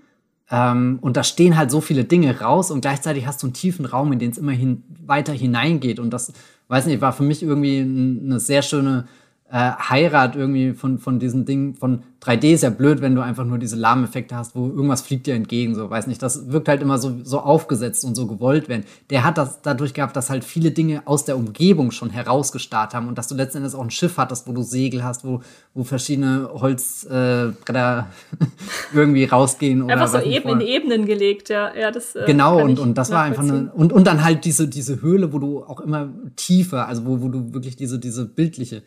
ähm, 0.52 1.00
und 1.02 1.18
da 1.18 1.24
stehen 1.24 1.58
halt 1.58 1.72
so 1.72 1.82
viele 1.82 2.04
Dinge 2.04 2.40
raus 2.42 2.72
und 2.72 2.82
gleichzeitig 2.82 3.26
hast 3.26 3.42
du 3.42 3.48
einen 3.48 3.54
tiefen 3.54 3.86
Raum, 3.86 4.12
in 4.12 4.20
den 4.20 4.32
es 4.32 4.38
immer 4.38 4.52
hin, 4.52 4.84
weiter 5.06 5.34
hineingeht. 5.34 6.00
Und 6.00 6.12
das, 6.12 6.34
weiß 6.68 6.86
nicht, 6.86 7.02
war 7.02 7.14
für 7.14 7.24
mich 7.24 7.44
irgendwie 7.44 7.80
eine 7.80 8.40
sehr 8.40 8.62
schöne 8.62 9.08
äh, 9.54 9.72
Heirat 9.88 10.36
irgendwie 10.36 10.74
von, 10.74 10.98
von 10.98 11.20
diesen 11.20 11.46
Dingen, 11.46 11.76
von 11.76 12.02
3D 12.24 12.54
ist 12.54 12.64
ja 12.64 12.72
blöd, 12.72 13.02
wenn 13.02 13.14
du 13.14 13.22
einfach 13.22 13.46
nur 13.46 13.60
diese 13.60 13.76
Lahmeffekte 13.76 14.36
hast, 14.36 14.56
wo 14.56 14.66
irgendwas 14.66 15.04
fliegt 15.04 15.28
dir 15.28 15.36
entgegen, 15.36 15.76
so, 15.76 15.92
weiß 15.92 16.08
nicht. 16.08 16.24
Das 16.24 16.52
wirkt 16.52 16.70
halt 16.70 16.82
immer 16.82 16.98
so, 16.98 17.20
so 17.24 17.40
aufgesetzt 17.40 18.04
und 18.04 18.16
so 18.16 18.26
gewollt 18.26 18.68
werden. 18.68 18.84
Der 19.12 19.24
hat 19.24 19.38
das 19.38 19.62
dadurch 19.62 19.94
gehabt, 19.94 20.16
dass 20.16 20.32
halt 20.32 20.44
viele 20.44 20.72
Dinge 20.72 21.04
aus 21.06 21.26
der 21.26 21.38
Umgebung 21.38 21.92
schon 21.92 22.10
herausgestarrt 22.10 22.96
haben 22.96 23.08
und 23.08 23.20
dass 23.20 23.28
du 23.28 23.36
letzten 23.36 23.58
Endes 23.60 23.76
auch 23.76 23.84
ein 23.84 23.92
Schiff 23.92 24.18
hattest, 24.18 24.48
wo 24.48 24.54
du 24.54 24.64
Segel 24.64 25.04
hast, 25.04 25.24
wo, 25.24 25.42
wo 25.76 25.84
verschiedene 25.84 26.50
Holzbretter 26.52 28.08
äh, 28.40 28.46
irgendwie 28.96 29.26
rausgehen. 29.26 29.84
Oder 29.84 29.94
einfach 29.94 30.08
so 30.08 30.20
eben 30.20 30.50
in 30.50 30.62
Ebenen 30.62 31.06
gelegt, 31.06 31.50
ja. 31.50 31.76
ja 31.76 31.92
das, 31.92 32.16
äh, 32.16 32.24
genau, 32.26 32.60
und, 32.60 32.80
und 32.80 32.98
das 32.98 33.12
war 33.12 33.22
einfach 33.22 33.44
eine, 33.44 33.72
und, 33.72 33.94
und 33.94 34.08
dann 34.08 34.24
halt 34.24 34.46
diese, 34.46 34.68
diese 34.68 35.00
Höhle, 35.04 35.32
wo 35.32 35.38
du 35.38 35.64
auch 35.64 35.80
immer 35.80 36.10
tiefer, 36.38 36.88
also 36.88 37.06
wo, 37.06 37.22
wo 37.22 37.28
du 37.28 37.54
wirklich 37.54 37.76
diese, 37.76 38.00
diese 38.00 38.26
bildliche 38.26 38.82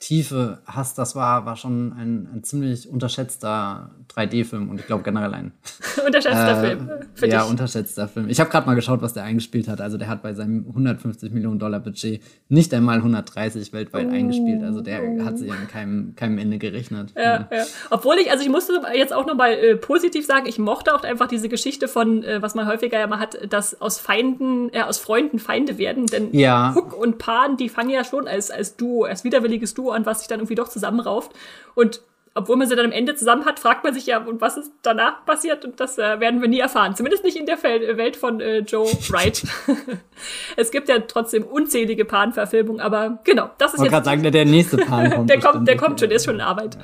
Tiefe 0.00 0.60
hast, 0.64 0.96
das 0.96 1.14
war, 1.14 1.44
war 1.44 1.56
schon 1.56 1.92
ein, 1.92 2.26
ein 2.34 2.42
ziemlich 2.42 2.88
unterschätzter 2.88 3.90
3D-Film 4.16 4.70
und 4.70 4.80
ich 4.80 4.86
glaube 4.86 5.02
generell 5.02 5.34
ein. 5.34 5.52
unterschätzter 6.06 6.62
äh, 6.62 6.66
Film. 6.66 6.90
Für 7.12 7.28
ja, 7.28 7.42
dich. 7.42 7.50
unterschätzter 7.50 8.08
Film. 8.08 8.30
Ich 8.30 8.40
habe 8.40 8.48
gerade 8.48 8.66
mal 8.66 8.74
geschaut, 8.74 9.02
was 9.02 9.12
der 9.12 9.24
eingespielt 9.24 9.68
hat. 9.68 9.82
Also 9.82 9.98
der 9.98 10.08
hat 10.08 10.22
bei 10.22 10.32
seinem 10.32 10.66
150 10.68 11.32
Millionen 11.32 11.58
Dollar 11.58 11.80
Budget 11.80 12.22
nicht 12.48 12.72
einmal 12.72 12.96
130 12.96 13.74
weltweit 13.74 14.06
oh. 14.08 14.10
eingespielt. 14.10 14.62
Also 14.62 14.80
der 14.80 15.22
hat 15.22 15.38
sich 15.38 15.52
an 15.52 15.68
keinem, 15.68 16.14
keinem 16.16 16.38
Ende 16.38 16.56
gerechnet. 16.56 17.12
Ja. 17.14 17.46
ja. 17.52 17.64
Obwohl 17.90 18.16
ich, 18.16 18.30
also 18.30 18.42
ich 18.42 18.48
musste 18.48 18.80
jetzt 18.94 19.12
auch 19.12 19.26
nochmal 19.26 19.52
äh, 19.52 19.76
positiv 19.76 20.24
sagen, 20.24 20.46
ich 20.46 20.58
mochte 20.58 20.94
auch 20.94 21.02
einfach 21.02 21.28
diese 21.28 21.50
Geschichte 21.50 21.88
von, 21.88 22.24
äh, 22.24 22.40
was 22.40 22.54
man 22.54 22.66
häufiger 22.66 22.98
ja 22.98 23.06
mal 23.06 23.18
hat, 23.18 23.52
dass 23.52 23.78
aus 23.82 23.98
Feinden, 23.98 24.70
äh, 24.72 24.80
aus 24.80 24.98
Freunden 24.98 25.38
Feinde 25.38 25.76
werden. 25.76 26.06
Denn 26.06 26.28
ja. 26.32 26.74
Hook 26.74 26.98
und 26.98 27.18
Pan, 27.18 27.58
die 27.58 27.68
fangen 27.68 27.90
ja 27.90 28.02
schon 28.02 28.26
als, 28.26 28.50
als 28.50 28.76
Duo, 28.76 29.04
als 29.04 29.24
widerwilliges 29.24 29.74
Duo 29.74 29.89
an, 29.90 30.06
was 30.06 30.20
sich 30.20 30.28
dann 30.28 30.40
irgendwie 30.40 30.54
doch 30.54 30.68
zusammenrauft. 30.68 31.32
Und 31.74 32.02
obwohl 32.34 32.56
man 32.56 32.68
sie 32.68 32.76
dann 32.76 32.86
am 32.86 32.92
Ende 32.92 33.16
zusammen 33.16 33.44
hat, 33.44 33.58
fragt 33.58 33.82
man 33.82 33.92
sich 33.92 34.06
ja, 34.06 34.18
und 34.18 34.40
was 34.40 34.56
ist 34.56 34.70
danach 34.82 35.24
passiert? 35.26 35.64
Und 35.64 35.80
das 35.80 35.98
äh, 35.98 36.20
werden 36.20 36.40
wir 36.40 36.48
nie 36.48 36.60
erfahren. 36.60 36.94
Zumindest 36.94 37.24
nicht 37.24 37.36
in 37.36 37.44
der 37.44 37.58
Fel 37.58 37.96
Welt 37.96 38.16
von 38.16 38.40
äh, 38.40 38.58
Joe 38.58 38.86
Wright. 39.08 39.42
es 40.56 40.70
gibt 40.70 40.88
ja 40.88 41.00
trotzdem 41.00 41.42
unzählige 41.42 42.04
Pan-Verfilmungen, 42.04 42.80
aber 42.80 43.18
genau, 43.24 43.50
das 43.58 43.74
ist 43.74 43.80
ich 43.80 43.84
jetzt. 43.84 43.86
Ich 43.86 43.92
gerade 43.92 44.04
sagen, 44.04 44.22
der, 44.22 44.30
der 44.30 44.44
nächste 44.44 44.76
Pan 44.78 45.10
kommt. 45.10 45.30
der 45.30 45.40
kommt, 45.40 45.66
der 45.66 45.76
kommt 45.76 45.98
schon, 45.98 46.08
der 46.08 46.16
ist 46.16 46.24
schon 46.24 46.36
in 46.36 46.40
Arbeit. 46.40 46.78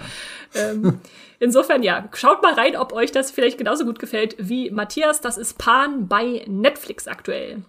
Ja. 0.55 0.71
Ähm, 0.71 0.99
insofern, 1.39 1.85
ja, 1.85 2.09
schaut 2.13 2.43
mal 2.43 2.55
rein, 2.55 2.77
ob 2.77 2.93
euch 2.93 3.13
das 3.13 3.31
vielleicht 3.31 3.57
genauso 3.57 3.85
gut 3.85 4.01
gefällt 4.01 4.35
wie 4.39 4.71
Matthias. 4.71 5.21
Das 5.21 5.39
ist 5.39 5.59
Pan 5.59 6.09
bei 6.09 6.45
Netflix 6.49 7.07
aktuell. 7.07 7.63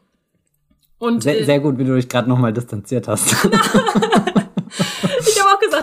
Und, 0.97 1.21
sehr, 1.21 1.39
äh, 1.39 1.43
sehr 1.43 1.59
gut, 1.59 1.77
wie 1.77 1.83
du 1.83 1.93
dich 1.93 2.09
gerade 2.09 2.27
nochmal 2.27 2.53
distanziert 2.53 3.07
hast. 3.07 3.35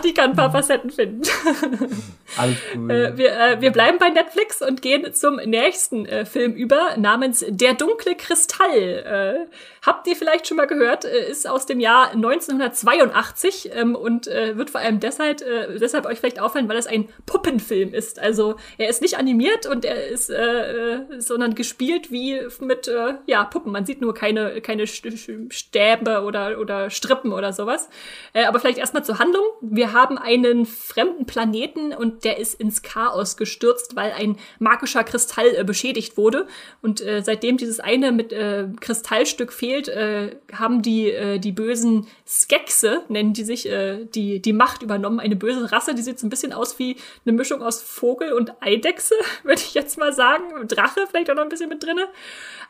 ich 0.05 0.15
kann 0.15 0.31
ein 0.31 0.37
paar 0.37 0.51
Facetten 0.51 0.91
finden. 0.91 1.23
Alles 2.37 2.57
cool. 2.75 2.91
Äh, 2.91 3.17
wir, 3.17 3.33
äh, 3.33 3.61
wir 3.61 3.71
bleiben 3.71 3.99
bei 3.99 4.11
Netflix 4.11 4.63
und 4.63 4.83
gehen 4.83 5.13
zum 5.15 5.37
nächsten 5.37 6.07
äh, 6.07 6.25
Film 6.25 6.53
über, 6.53 6.97
namens 6.97 7.45
Der 7.49 7.75
dunkle 7.75 8.15
Kristall. 8.15 9.49
Habt 9.85 10.07
ihr 10.07 10.17
vielleicht 10.17 10.49
schon 10.49 10.57
mal 10.57 10.67
gehört, 10.67 11.05
äh, 11.05 11.31
ist 11.31 11.47
aus 11.47 11.67
dem 11.67 11.79
Jahr 11.79 12.13
1982 12.13 13.71
ähm, 13.75 13.95
und 13.95 14.27
äh, 14.27 14.57
wird 14.57 14.71
vor 14.71 14.81
allem 14.81 14.99
deshalb, 14.99 15.43
äh, 15.43 15.79
deshalb 15.79 16.07
euch 16.07 16.21
vielleicht 16.21 16.41
auffallen, 16.41 16.71
weil 16.71 16.79
es 16.79 16.87
ein 16.87 17.09
Puppenfilm 17.27 17.93
ist. 17.93 18.19
Also 18.19 18.57
er 18.79 18.89
ist 18.89 19.03
nicht 19.03 19.19
animiert 19.19 19.67
und 19.67 19.85
er 19.85 20.07
ist, 20.09 20.31
äh, 20.31 20.95
äh 20.95 21.21
sondern 21.21 21.55
gespielt 21.55 22.11
wie 22.11 22.41
mit 22.61 22.89
äh, 22.89 23.15
ja, 23.27 23.45
Puppen. 23.45 23.73
Man 23.73 23.85
sieht 23.85 24.01
nur 24.01 24.15
keine, 24.15 24.63
keine 24.63 24.87
Stäbe 24.87 26.23
oder, 26.23 26.59
oder 26.59 26.89
Strippen 26.89 27.33
oder 27.33 27.53
sowas. 27.53 27.89
Aber 28.33 28.61
vielleicht 28.61 28.79
erstmal 28.79 29.05
zur 29.05 29.19
Handlung. 29.19 29.45
Wir 29.61 29.93
haben 29.93 30.19
einen 30.19 30.67
fremden 30.67 31.27
Planeten 31.27 31.93
und 31.93 32.25
der 32.25 32.39
ist 32.39 32.59
ins 32.59 32.83
Chaos 32.83 33.37
gestürzt, 33.37 33.97
weil 33.97 34.13
ein 34.13 34.37
magischer 34.59 35.05
Kristall 35.05 35.65
beschädigt 35.65 36.17
wurde. 36.17 36.47
Und 36.83 37.03
seitdem 37.23 37.57
dieses 37.57 37.81
eine 37.81 38.13
mit 38.13 38.35
Kristallstück 38.81 39.53
fehlt, 39.53 39.74
äh, 39.83 40.37
haben 40.53 40.83
die, 40.83 41.11
äh, 41.11 41.39
die 41.39 41.53
bösen 41.53 42.07
Skexe, 42.27 43.03
nennen 43.09 43.33
die 43.33 43.45
sich, 43.45 43.69
äh, 43.69 44.05
die, 44.05 44.41
die 44.41 44.53
Macht 44.53 44.83
übernommen. 44.83 45.21
Eine 45.21 45.37
böse 45.37 45.71
Rasse, 45.71 45.95
die 45.95 46.03
sieht 46.03 46.19
so 46.19 46.27
ein 46.27 46.31
bisschen 46.31 46.53
aus 46.53 46.79
wie 46.79 46.97
eine 47.25 47.37
Mischung 47.37 47.63
aus 47.63 47.83
Vogel 47.83 48.33
und 48.33 48.53
Eidechse, 48.61 49.15
würde 49.43 49.61
ich 49.61 49.75
jetzt 49.75 49.99
mal 49.99 50.13
sagen. 50.13 50.67
Drache 50.69 51.07
vielleicht 51.09 51.31
auch 51.31 51.35
noch 51.35 51.43
ein 51.43 51.49
bisschen 51.49 51.69
mit 51.69 51.83
drinne. 51.83 52.07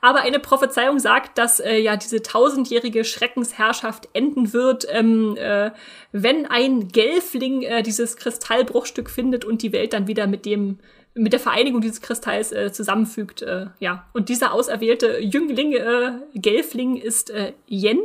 Aber 0.00 0.20
eine 0.20 0.38
Prophezeiung 0.38 0.98
sagt, 0.98 1.38
dass 1.38 1.61
äh, 1.61 1.78
ja 1.78 1.96
diese 1.96 2.22
tausendjährige 2.22 3.05
Schreckensherrschaft 3.05 4.09
enden 4.12 4.52
wird, 4.52 4.86
ähm, 4.90 5.36
äh, 5.36 5.70
wenn 6.12 6.46
ein 6.46 6.88
Gelfling 6.88 7.62
äh, 7.62 7.82
dieses 7.82 8.16
Kristallbruchstück 8.16 9.11
findet 9.11 9.44
und 9.44 9.62
die 9.62 9.72
Welt 9.72 9.92
dann 9.92 10.07
wieder 10.07 10.26
mit 10.26 10.46
dem 10.46 10.78
mit 11.14 11.32
der 11.32 11.40
Vereinigung 11.40 11.80
dieses 11.80 12.00
Kristalls 12.00 12.52
äh, 12.52 12.72
zusammenfügt. 12.72 13.42
Äh, 13.42 13.66
ja, 13.78 14.07
und 14.12 14.28
dieser 14.28 14.53
auserwählte 14.53 15.18
Jüngling, 15.20 15.72
äh, 15.72 16.12
Gelfling, 16.34 16.96
ist 16.96 17.30
äh, 17.30 17.53
Yen. 17.68 18.00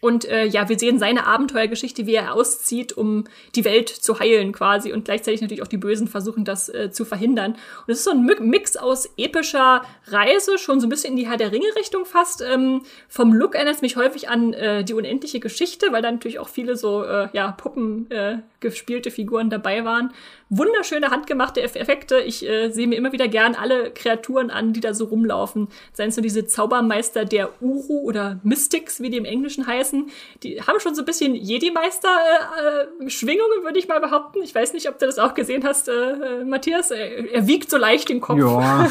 Und 0.00 0.24
äh, 0.26 0.44
ja, 0.44 0.68
wir 0.68 0.78
sehen 0.78 0.98
seine 0.98 1.26
Abenteuergeschichte, 1.26 2.06
wie 2.06 2.14
er 2.14 2.34
auszieht, 2.34 2.92
um 2.92 3.24
die 3.54 3.64
Welt 3.64 3.88
zu 3.88 4.20
heilen 4.20 4.52
quasi 4.52 4.92
und 4.92 5.04
gleichzeitig 5.04 5.40
natürlich 5.40 5.62
auch 5.62 5.68
die 5.68 5.78
Bösen 5.78 6.06
versuchen, 6.06 6.44
das 6.44 6.68
äh, 6.68 6.90
zu 6.90 7.04
verhindern. 7.04 7.52
Und 7.52 7.92
es 7.92 7.98
ist 7.98 8.04
so 8.04 8.10
ein 8.10 8.24
Mix 8.40 8.76
aus 8.76 9.08
epischer 9.16 9.82
Reise, 10.06 10.58
schon 10.58 10.80
so 10.80 10.86
ein 10.86 10.90
bisschen 10.90 11.12
in 11.12 11.16
die 11.16 11.26
Herr 11.26 11.38
der 11.38 11.50
Ringe-Richtung 11.50 12.04
fast. 12.04 12.42
Ähm, 12.42 12.82
vom 13.08 13.32
Look 13.32 13.54
erinnert 13.54 13.76
es 13.76 13.82
mich 13.82 13.96
häufig 13.96 14.28
an 14.28 14.52
äh, 14.52 14.84
die 14.84 14.94
unendliche 14.94 15.40
Geschichte, 15.40 15.92
weil 15.92 16.02
da 16.02 16.12
natürlich 16.12 16.38
auch 16.38 16.48
viele 16.48 16.76
so 16.76 17.02
äh, 17.02 17.28
ja, 17.32 17.52
Puppen 17.52 18.10
äh, 18.10 18.38
gespielte 18.60 19.10
Figuren 19.10 19.50
dabei 19.50 19.84
waren 19.84 20.12
wunderschöne 20.48 21.10
handgemachte 21.10 21.60
Effekte. 21.60 22.20
Ich 22.20 22.48
äh, 22.48 22.70
sehe 22.70 22.86
mir 22.86 22.96
immer 22.96 23.10
wieder 23.10 23.26
gern 23.26 23.56
alle 23.56 23.90
Kreaturen 23.90 24.50
an, 24.50 24.72
die 24.72 24.78
da 24.80 24.94
so 24.94 25.06
rumlaufen. 25.06 25.66
Seien 25.92 26.10
es 26.10 26.16
nur 26.16 26.22
diese 26.22 26.46
Zaubermeister 26.46 27.24
der 27.24 27.60
Uru 27.60 28.02
oder 28.02 28.38
Mystics, 28.44 29.00
wie 29.00 29.10
die 29.10 29.16
im 29.16 29.24
Englischen 29.24 29.66
heißen. 29.66 30.08
Die 30.44 30.62
haben 30.62 30.78
schon 30.78 30.94
so 30.94 31.02
ein 31.02 31.04
bisschen 31.04 31.34
Jedi-Meister-Schwingungen, 31.34 33.60
äh, 33.60 33.64
würde 33.64 33.80
ich 33.80 33.88
mal 33.88 33.98
behaupten. 34.00 34.40
Ich 34.42 34.54
weiß 34.54 34.72
nicht, 34.72 34.88
ob 34.88 35.00
du 35.00 35.06
das 35.06 35.18
auch 35.18 35.34
gesehen 35.34 35.64
hast, 35.64 35.88
äh, 35.88 35.92
äh 35.92 36.44
Matthias. 36.44 36.92
Er, 36.92 37.32
er, 37.32 37.48
wiegt 37.48 37.68
so 37.68 37.76
leicht 37.76 38.08
den 38.08 38.20
Kopf. 38.20 38.38
Ja. 38.38 38.88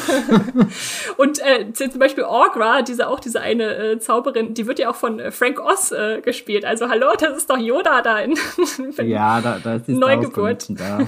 Und 1.17 1.41
äh, 1.41 1.71
zum 1.71 1.99
Beispiel 1.99 2.25
Orgra, 2.25 2.81
diese 2.81 3.07
auch 3.07 3.21
diese 3.21 3.39
eine 3.39 3.75
äh, 3.75 3.97
Zauberin, 3.99 4.53
die 4.53 4.67
wird 4.67 4.79
ja 4.79 4.89
auch 4.89 4.95
von 4.95 5.19
äh, 5.19 5.31
Frank 5.31 5.61
Oz 5.61 5.93
äh, 5.93 6.19
gespielt. 6.21 6.65
Also 6.65 6.89
hallo, 6.89 7.13
das 7.17 7.37
ist 7.37 7.49
doch 7.49 7.57
Yoda 7.57 8.01
da 8.01 8.19
in 8.19 8.37
Ja, 8.97 9.39
da, 9.39 9.59
da 9.63 9.75
ist 9.75 9.87
die 9.87 9.93
Neugeburt. 9.97 10.65
Da. 10.69 10.99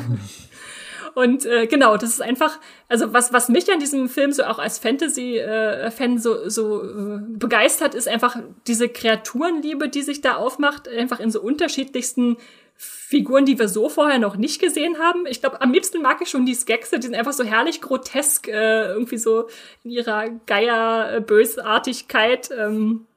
Und 1.17 1.45
äh, 1.47 1.65
genau, 1.65 1.97
das 1.97 2.11
ist 2.11 2.21
einfach, 2.21 2.59
also 2.89 3.11
was, 3.11 3.33
was 3.33 3.49
mich 3.49 3.73
an 3.73 3.79
diesem 3.79 4.07
Film 4.07 4.31
so 4.31 4.43
auch 4.43 4.59
als 4.59 4.77
Fantasy-Fan 4.77 6.15
äh, 6.15 6.19
so, 6.19 6.47
so 6.47 6.83
äh, 6.83 7.19
begeistert, 7.27 7.95
ist 7.95 8.07
einfach 8.07 8.37
diese 8.67 8.87
Kreaturenliebe, 8.87 9.89
die 9.89 10.03
sich 10.03 10.21
da 10.21 10.35
aufmacht, 10.35 10.87
einfach 10.87 11.19
in 11.19 11.31
so 11.31 11.41
unterschiedlichsten 11.41 12.37
Figuren, 12.75 13.45
die 13.45 13.57
wir 13.57 13.67
so 13.67 13.89
vorher 13.89 14.19
noch 14.19 14.37
nicht 14.37 14.61
gesehen 14.61 14.99
haben. 14.99 15.25
Ich 15.25 15.41
glaube, 15.41 15.59
am 15.59 15.73
liebsten 15.73 16.03
mag 16.03 16.21
ich 16.21 16.29
schon 16.29 16.45
die 16.45 16.53
Skexe, 16.53 16.99
die 16.99 17.07
sind 17.07 17.15
einfach 17.15 17.33
so 17.33 17.43
herrlich 17.43 17.81
grotesk, 17.81 18.49
äh, 18.49 18.89
irgendwie 18.89 19.17
so 19.17 19.47
in 19.83 19.89
ihrer 19.89 20.29
Geier-Bösartigkeit. 20.45 22.51
Ähm, 22.55 23.07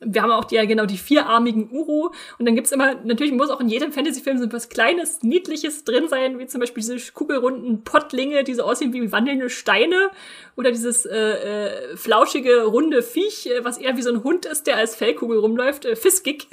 wir 0.00 0.22
haben 0.22 0.30
auch 0.30 0.44
die, 0.44 0.56
ja 0.56 0.64
genau 0.66 0.84
die 0.84 0.98
vierarmigen 0.98 1.70
Uru. 1.70 2.10
Und 2.38 2.46
dann 2.46 2.54
gibt's 2.54 2.72
immer, 2.72 2.94
natürlich 3.04 3.32
muss 3.32 3.50
auch 3.50 3.60
in 3.60 3.68
jedem 3.68 3.92
Fantasy-Film 3.92 4.38
so 4.38 4.52
was 4.52 4.68
Kleines, 4.68 5.22
Niedliches 5.22 5.84
drin 5.84 6.08
sein, 6.08 6.38
wie 6.38 6.46
zum 6.46 6.60
Beispiel 6.60 6.82
diese 6.82 7.12
kugelrunden 7.12 7.82
Pottlinge, 7.82 8.44
die 8.44 8.54
so 8.54 8.62
aussehen 8.62 8.92
wie 8.92 9.12
wandelnde 9.12 9.48
Steine. 9.48 10.10
Oder 10.56 10.70
dieses 10.70 11.06
äh, 11.06 11.16
äh, 11.16 11.96
flauschige, 11.96 12.64
runde 12.64 13.02
Viech, 13.02 13.46
äh, 13.46 13.64
was 13.64 13.78
eher 13.78 13.96
wie 13.96 14.02
so 14.02 14.10
ein 14.10 14.22
Hund 14.22 14.44
ist, 14.44 14.66
der 14.66 14.76
als 14.76 14.96
Fellkugel 14.96 15.38
rumläuft, 15.38 15.86
äh, 15.86 15.96
Fiskig. 15.96 16.48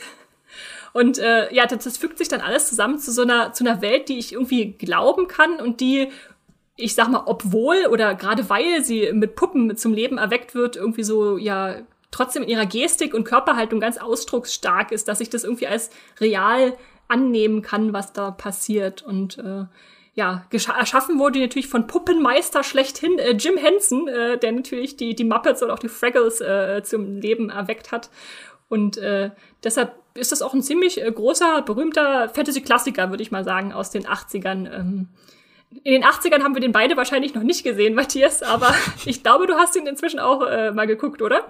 Und 0.94 1.18
äh, 1.18 1.54
ja, 1.54 1.66
das, 1.66 1.84
das 1.84 1.98
fügt 1.98 2.20
sich 2.20 2.28
dann 2.28 2.42
alles 2.42 2.70
zusammen 2.70 3.00
zu 3.00 3.12
so 3.12 3.24
einer, 3.24 3.52
zu 3.52 3.66
einer 3.66 3.82
Welt, 3.82 4.10
die 4.10 4.20
ich 4.20 4.34
irgendwie 4.34 4.74
glauben 4.74 5.28
kann 5.28 5.60
und 5.60 5.82
die 5.82 6.10
ich 6.76 6.96
sag 6.96 7.08
mal, 7.10 7.24
obwohl 7.28 7.86
oder 7.92 8.16
gerade 8.16 8.50
weil 8.50 8.84
sie 8.84 9.12
mit 9.14 9.36
Puppen 9.36 9.78
zum 9.78 9.94
Leben 9.94 10.18
erweckt 10.18 10.56
wird, 10.56 10.76
irgendwie 10.76 11.04
so, 11.04 11.38
ja, 11.38 11.76
trotzdem 12.14 12.44
in 12.44 12.50
ihrer 12.50 12.66
Gestik 12.66 13.14
und 13.14 13.26
Körperhaltung 13.26 13.80
ganz 13.80 13.98
ausdrucksstark 13.98 14.92
ist, 14.92 15.08
dass 15.08 15.20
ich 15.20 15.30
das 15.30 15.44
irgendwie 15.44 15.68
als 15.68 15.90
real 16.20 16.78
annehmen 17.08 17.62
kann, 17.62 17.94
was 17.94 18.14
da 18.14 18.32
passiert. 18.32 19.02
Und 19.02 19.38
äh, 19.38 19.66
ja, 20.16 20.46
erschaffen 20.52 21.20
wurde 21.20 21.40
natürlich 21.40 21.68
von 21.68 21.88
Puppenmeister 21.88 22.64
schlechthin 22.64 23.18
äh, 23.20 23.32
Jim 23.32 23.58
Henson, 23.58 24.08
äh, 24.08 24.38
der 24.38 24.52
natürlich 24.52 24.96
die, 24.96 25.16
die 25.16 25.24
Muppets 25.24 25.64
oder 25.64 25.74
auch 25.74 25.80
die 25.80 25.90
Fraggles 25.90 26.40
äh, 26.40 26.82
zum 26.84 27.20
Leben 27.20 27.50
erweckt 27.50 27.92
hat. 27.92 28.10
Und 28.70 28.98
äh, 28.98 29.32
deshalb 29.64 29.94
ist 30.14 30.32
das 30.32 30.42
auch 30.42 30.54
ein 30.54 30.62
ziemlich 30.62 31.02
äh, 31.02 31.12
großer, 31.12 31.64
berühmter 31.64 32.30
Fantasy-Klassiker, 32.30 33.10
würde 33.10 33.24
ich 33.24 33.32
mal 33.32 33.44
sagen, 33.44 33.74
aus 33.74 33.90
den 33.90 34.06
80ern. 34.06 34.72
Ähm, 34.72 35.10
in 35.84 35.94
den 35.94 36.04
80ern 36.04 36.44
haben 36.44 36.54
wir 36.54 36.62
den 36.62 36.72
beide 36.72 36.96
wahrscheinlich 36.96 37.34
noch 37.34 37.44
nicht 37.44 37.64
gesehen, 37.64 37.96
Matthias, 37.96 38.44
aber 38.44 38.74
ich 39.06 39.24
glaube, 39.24 39.48
du 39.48 39.56
hast 39.56 39.76
ihn 39.76 39.88
inzwischen 39.88 40.20
auch 40.20 40.46
äh, 40.46 40.72
mal 40.72 40.88
geguckt, 40.88 41.22
oder? 41.22 41.46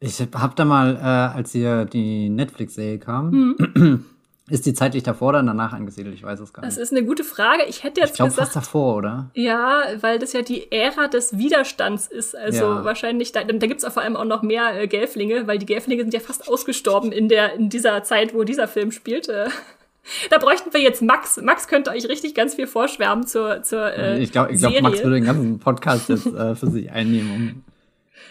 Ich 0.00 0.18
habe 0.34 0.54
da 0.56 0.64
mal, 0.64 0.96
äh, 0.96 1.36
als 1.36 1.52
hier 1.52 1.84
die 1.84 2.30
Netflix-Serie 2.30 2.98
kam, 2.98 3.54
mhm. 3.74 4.04
ist 4.48 4.64
die 4.64 4.72
zeitlich 4.72 5.02
davor 5.02 5.28
oder 5.28 5.42
danach 5.42 5.74
angesiedelt? 5.74 6.14
Ich 6.14 6.22
weiß 6.22 6.40
es 6.40 6.54
gar 6.54 6.62
nicht. 6.62 6.74
Das 6.74 6.82
ist 6.82 6.90
eine 6.90 7.04
gute 7.04 7.22
Frage. 7.22 7.64
Ich 7.68 7.84
hätte 7.84 8.00
jetzt 8.00 8.12
ich 8.12 8.16
glaub, 8.16 8.30
gesagt, 8.30 8.52
fast 8.52 8.56
davor, 8.56 8.96
oder? 8.96 9.30
Ja, 9.34 9.82
weil 10.00 10.18
das 10.18 10.32
ja 10.32 10.40
die 10.40 10.72
Ära 10.72 11.08
des 11.08 11.36
Widerstands 11.36 12.06
ist. 12.06 12.34
Also 12.34 12.64
ja. 12.64 12.84
wahrscheinlich, 12.84 13.32
da, 13.32 13.44
da 13.44 13.66
gibt 13.66 13.82
es 13.82 13.92
vor 13.92 14.02
allem 14.02 14.16
auch 14.16 14.24
noch 14.24 14.40
mehr 14.40 14.80
äh, 14.80 14.88
Gelflinge, 14.88 15.46
weil 15.46 15.58
die 15.58 15.66
Gelflinge 15.66 16.02
sind 16.02 16.14
ja 16.14 16.20
fast 16.20 16.48
ausgestorben 16.48 17.12
in 17.12 17.28
der 17.28 17.54
in 17.54 17.68
dieser 17.68 18.02
Zeit, 18.02 18.32
wo 18.34 18.42
dieser 18.44 18.68
Film 18.68 18.92
spielt. 18.92 19.28
Äh. 19.28 19.48
Da 20.30 20.38
bräuchten 20.38 20.72
wir 20.72 20.80
jetzt 20.80 21.02
Max. 21.02 21.38
Max 21.40 21.68
könnte 21.68 21.90
euch 21.90 22.08
richtig 22.08 22.34
ganz 22.34 22.54
viel 22.54 22.66
vorschwärmen 22.66 23.26
zur, 23.26 23.62
zur 23.62 23.92
äh, 23.92 24.20
Ich 24.20 24.32
glaube, 24.32 24.56
glaub, 24.56 24.80
Max 24.80 25.04
würde 25.04 25.16
den 25.16 25.24
ganzen 25.24 25.58
Podcast 25.58 26.08
jetzt 26.08 26.26
äh, 26.26 26.54
für 26.56 26.68
sich 26.68 26.90
einnehmen, 26.90 27.62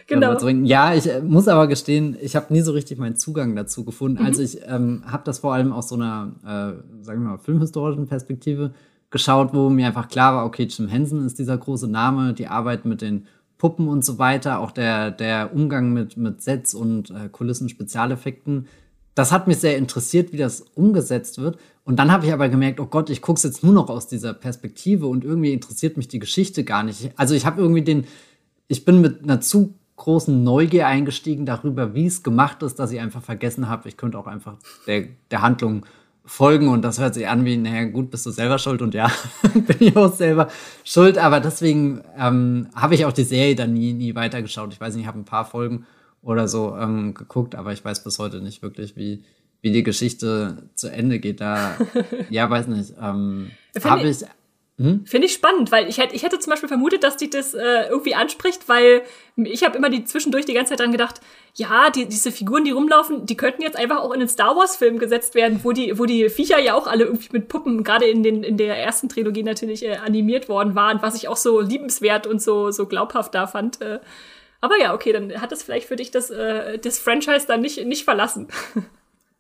Genau. 0.10 0.38
Ja, 0.66 0.96
ich 0.96 1.08
äh, 1.08 1.22
muss 1.22 1.48
aber 1.48 1.68
gestehen, 1.68 2.18
ich 2.20 2.36
habe 2.36 2.52
nie 2.52 2.62
so 2.62 2.72
richtig 2.72 2.98
meinen 2.98 3.16
Zugang 3.16 3.56
dazu 3.56 3.86
gefunden. 3.86 4.20
Mhm. 4.22 4.26
Also 4.26 4.42
ich 4.42 4.60
ähm, 4.68 5.04
habe 5.06 5.24
das 5.24 5.40
vor 5.40 5.54
allem 5.54 5.72
aus 5.72 5.90
so 5.90 5.96
einer, 5.96 6.32
äh, 6.44 7.04
sagen 7.04 7.22
wir 7.22 7.30
mal, 7.30 7.38
filmhistorischen 7.38 8.08
Perspektive 8.08 8.74
geschaut, 9.12 9.54
wo 9.54 9.70
mir 9.70 9.88
einfach 9.88 10.08
klar 10.08 10.36
war, 10.36 10.46
okay, 10.46 10.64
Jim 10.64 10.88
Henson 10.88 11.26
ist 11.26 11.38
dieser 11.38 11.58
große 11.58 11.88
Name, 11.88 12.34
die 12.34 12.48
Arbeit 12.48 12.86
mit 12.86 13.02
den 13.02 13.28
Puppen 13.60 13.88
und 13.88 14.04
so 14.04 14.18
weiter, 14.18 14.60
auch 14.60 14.72
der, 14.72 15.12
der 15.12 15.54
Umgang 15.54 15.94
mit, 15.94 16.18
mit 16.18 16.42
Sets 16.42 16.74
und 16.74 17.12
äh, 17.12 17.30
Kulissen, 17.30 17.70
Spezialeffekten. 17.70 18.68
Das 19.14 19.32
hat 19.32 19.48
mich 19.48 19.58
sehr 19.58 19.78
interessiert, 19.78 20.32
wie 20.32 20.38
das 20.38 20.62
umgesetzt 20.76 21.40
wird. 21.40 21.58
Und 21.84 21.98
dann 21.98 22.12
habe 22.12 22.26
ich 22.26 22.34
aber 22.34 22.50
gemerkt, 22.50 22.80
oh 22.80 22.86
Gott, 22.86 23.10
ich 23.10 23.22
gucke 23.22 23.38
es 23.38 23.44
jetzt 23.44 23.64
nur 23.64 23.74
noch 23.74 23.90
aus 23.90 24.08
dieser 24.08 24.34
Perspektive 24.34 25.08
und 25.08 25.24
irgendwie 25.24 25.54
interessiert 25.54 25.98
mich 25.98 26.08
die 26.08 26.20
Geschichte 26.20 26.64
gar 26.64 26.84
nicht. 26.84 27.12
Also 27.16 27.36
ich 27.36 27.46
habe 27.46 27.62
irgendwie 27.62 27.82
den, 27.82 28.06
ich 28.68 28.86
bin 28.86 29.02
mit 29.02 29.24
einer 29.24 29.42
zu 29.42 29.76
großen 30.00 30.44
Neugier 30.44 30.88
eingestiegen 30.88 31.46
darüber, 31.46 31.94
wie 31.94 32.08
es 32.08 32.24
gemacht 32.24 32.64
ist, 32.64 32.80
dass 32.80 32.92
ich 32.92 33.00
einfach 33.00 33.22
vergessen 33.22 33.70
habe, 33.70 33.88
ich 33.88 33.98
könnte 33.98 34.18
auch 34.18 34.28
einfach 34.28 34.56
der, 34.88 35.08
der 35.30 35.42
Handlung 35.44 35.86
folgen 36.26 36.68
und 36.68 36.84
das 36.84 37.00
hört 37.00 37.14
sich 37.14 37.28
an 37.28 37.46
wie, 37.46 37.58
naja, 37.58 37.86
gut, 37.86 38.12
bist 38.12 38.26
du 38.26 38.32
selber 38.32 38.60
schuld 38.60 38.82
und 38.82 38.94
ja, 38.94 39.12
bin 39.54 39.78
ich 39.80 39.96
auch 39.96 40.14
selber 40.14 40.48
schuld, 40.84 41.18
aber 41.18 41.40
deswegen 41.40 42.02
ähm, 42.18 42.68
habe 42.76 42.96
ich 42.96 43.06
auch 43.06 43.14
die 43.14 43.24
Serie 43.24 43.56
dann 43.56 43.74
nie, 43.74 43.94
nie 43.94 44.16
weitergeschaut. 44.16 44.74
Ich 44.74 44.82
weiß 44.82 44.96
nicht, 44.96 45.04
ich 45.04 45.08
habe 45.08 45.20
ein 45.20 45.26
paar 45.26 45.46
Folgen 45.46 45.86
oder 46.22 46.48
so 46.48 46.76
ähm, 46.78 47.14
geguckt, 47.14 47.56
aber 47.56 47.74
ich 47.74 47.84
weiß 47.84 48.04
bis 48.04 48.20
heute 48.20 48.42
nicht 48.42 48.62
wirklich, 48.62 48.96
wie, 48.96 49.24
wie 49.62 49.72
die 49.72 49.84
Geschichte 49.84 50.70
zu 50.76 50.92
Ende 50.92 51.20
geht. 51.20 51.42
Da, 51.42 51.78
ja, 52.30 52.50
weiß 52.50 52.68
nicht, 52.68 52.94
ähm, 53.02 53.52
habe 53.84 54.08
ich 54.08 54.24
hm? 54.80 55.06
Finde 55.06 55.28
ich 55.28 55.34
spannend, 55.34 55.74
weil 55.74 55.90
ich 55.90 55.98
hätte, 55.98 56.16
ich 56.16 56.24
hätte 56.24 56.40
zum 56.40 56.52
Beispiel 56.52 56.70
vermutet, 56.70 57.04
dass 57.04 57.18
die 57.18 57.30
das 57.30 57.54
äh, 57.54 57.90
irgendwie 57.90 58.16
anspricht, 58.16 58.70
weil 58.70 59.02
ich 59.36 59.66
habe 59.66 59.78
immer 59.78 59.90
die 59.90 60.06
zwischendurch 60.06 60.46
die 60.46 60.54
ganze 60.54 60.70
Zeit 60.70 60.80
dran 60.80 60.94
gedacht, 60.94 61.20
ja, 61.54 61.90
die, 61.90 62.08
diese 62.08 62.32
Figuren, 62.32 62.64
die 62.64 62.72
rumlaufen, 62.72 63.26
die 63.26 63.36
könnten 63.36 63.62
jetzt 63.62 63.76
einfach 63.76 63.98
auch 63.98 64.14
in 64.14 64.22
den 64.22 64.30
Star 64.30 64.56
Wars-Film 64.56 64.98
gesetzt 64.98 65.36
werden, 65.36 65.60
wo 65.64 65.74
die, 65.74 66.00
wo 66.00 66.06
die 66.06 66.30
Viecher 66.30 66.60
ja 66.60 66.76
auch 66.76 66.88
alle 66.88 67.04
irgendwie 67.04 67.28
mit 67.34 67.50
Puppen, 67.50 67.84
gerade 67.84 68.06
in, 68.06 68.24
den, 68.24 68.42
in 68.46 68.56
der 68.56 68.78
ersten 68.78 69.10
Trilogie 69.10 69.44
natürlich 69.44 69.84
äh, 69.84 69.98
animiert 69.98 70.48
worden 70.48 70.76
waren, 70.76 71.02
was 71.02 71.16
ich 71.16 71.28
auch 71.28 71.38
so 71.38 71.60
liebenswert 71.60 72.26
und 72.26 72.42
so, 72.42 72.72
so 72.72 72.86
glaubhaft 72.86 73.36
da 73.36 73.48
fand. 73.48 73.82
Äh. 73.82 74.00
Aber 74.62 74.80
ja, 74.80 74.94
okay, 74.94 75.12
dann 75.12 75.42
hat 75.42 75.52
das 75.52 75.62
vielleicht 75.62 75.90
für 75.90 75.98
dich 75.98 76.12
das, 76.12 76.30
äh, 76.30 76.80
das 76.80 77.00
Franchise 77.00 77.46
dann 77.46 77.60
nicht, 77.60 77.86
nicht 77.86 78.06
verlassen. 78.06 78.48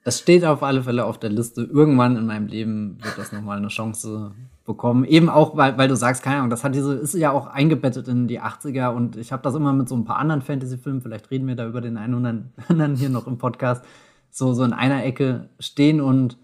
Das 0.05 0.19
steht 0.19 0.45
auf 0.45 0.63
alle 0.63 0.83
Fälle 0.83 1.05
auf 1.05 1.19
der 1.19 1.29
Liste. 1.29 1.61
Irgendwann 1.61 2.15
in 2.15 2.25
meinem 2.25 2.47
Leben 2.47 2.97
wird 3.03 3.17
das 3.17 3.33
nochmal 3.33 3.57
eine 3.57 3.67
Chance 3.67 4.31
bekommen. 4.69 5.03
Eben 5.03 5.29
auch, 5.29 5.57
weil, 5.57 5.79
weil 5.79 5.87
du 5.87 5.95
sagst, 5.95 6.21
keine 6.21 6.37
Ahnung, 6.37 6.51
das 6.51 6.63
hat 6.63 6.75
diese, 6.75 6.93
ist 6.93 7.15
ja 7.15 7.31
auch 7.31 7.47
eingebettet 7.47 8.07
in 8.07 8.27
die 8.27 8.39
80er 8.39 8.89
und 8.89 9.17
ich 9.17 9.31
habe 9.31 9.41
das 9.41 9.55
immer 9.55 9.73
mit 9.73 9.89
so 9.89 9.95
ein 9.95 10.05
paar 10.05 10.17
anderen 10.17 10.43
Fantasy-Filmen, 10.43 11.01
vielleicht 11.01 11.31
reden 11.31 11.47
wir 11.47 11.55
da 11.55 11.67
über 11.67 11.81
den 11.81 11.97
einen 11.97 12.13
oder 12.13 12.35
anderen 12.69 12.95
hier 12.95 13.09
noch 13.09 13.25
im 13.25 13.39
Podcast, 13.39 13.83
so, 14.29 14.53
so 14.53 14.63
in 14.63 14.73
einer 14.73 15.03
Ecke 15.03 15.49
stehen 15.59 15.99
und 15.99 16.37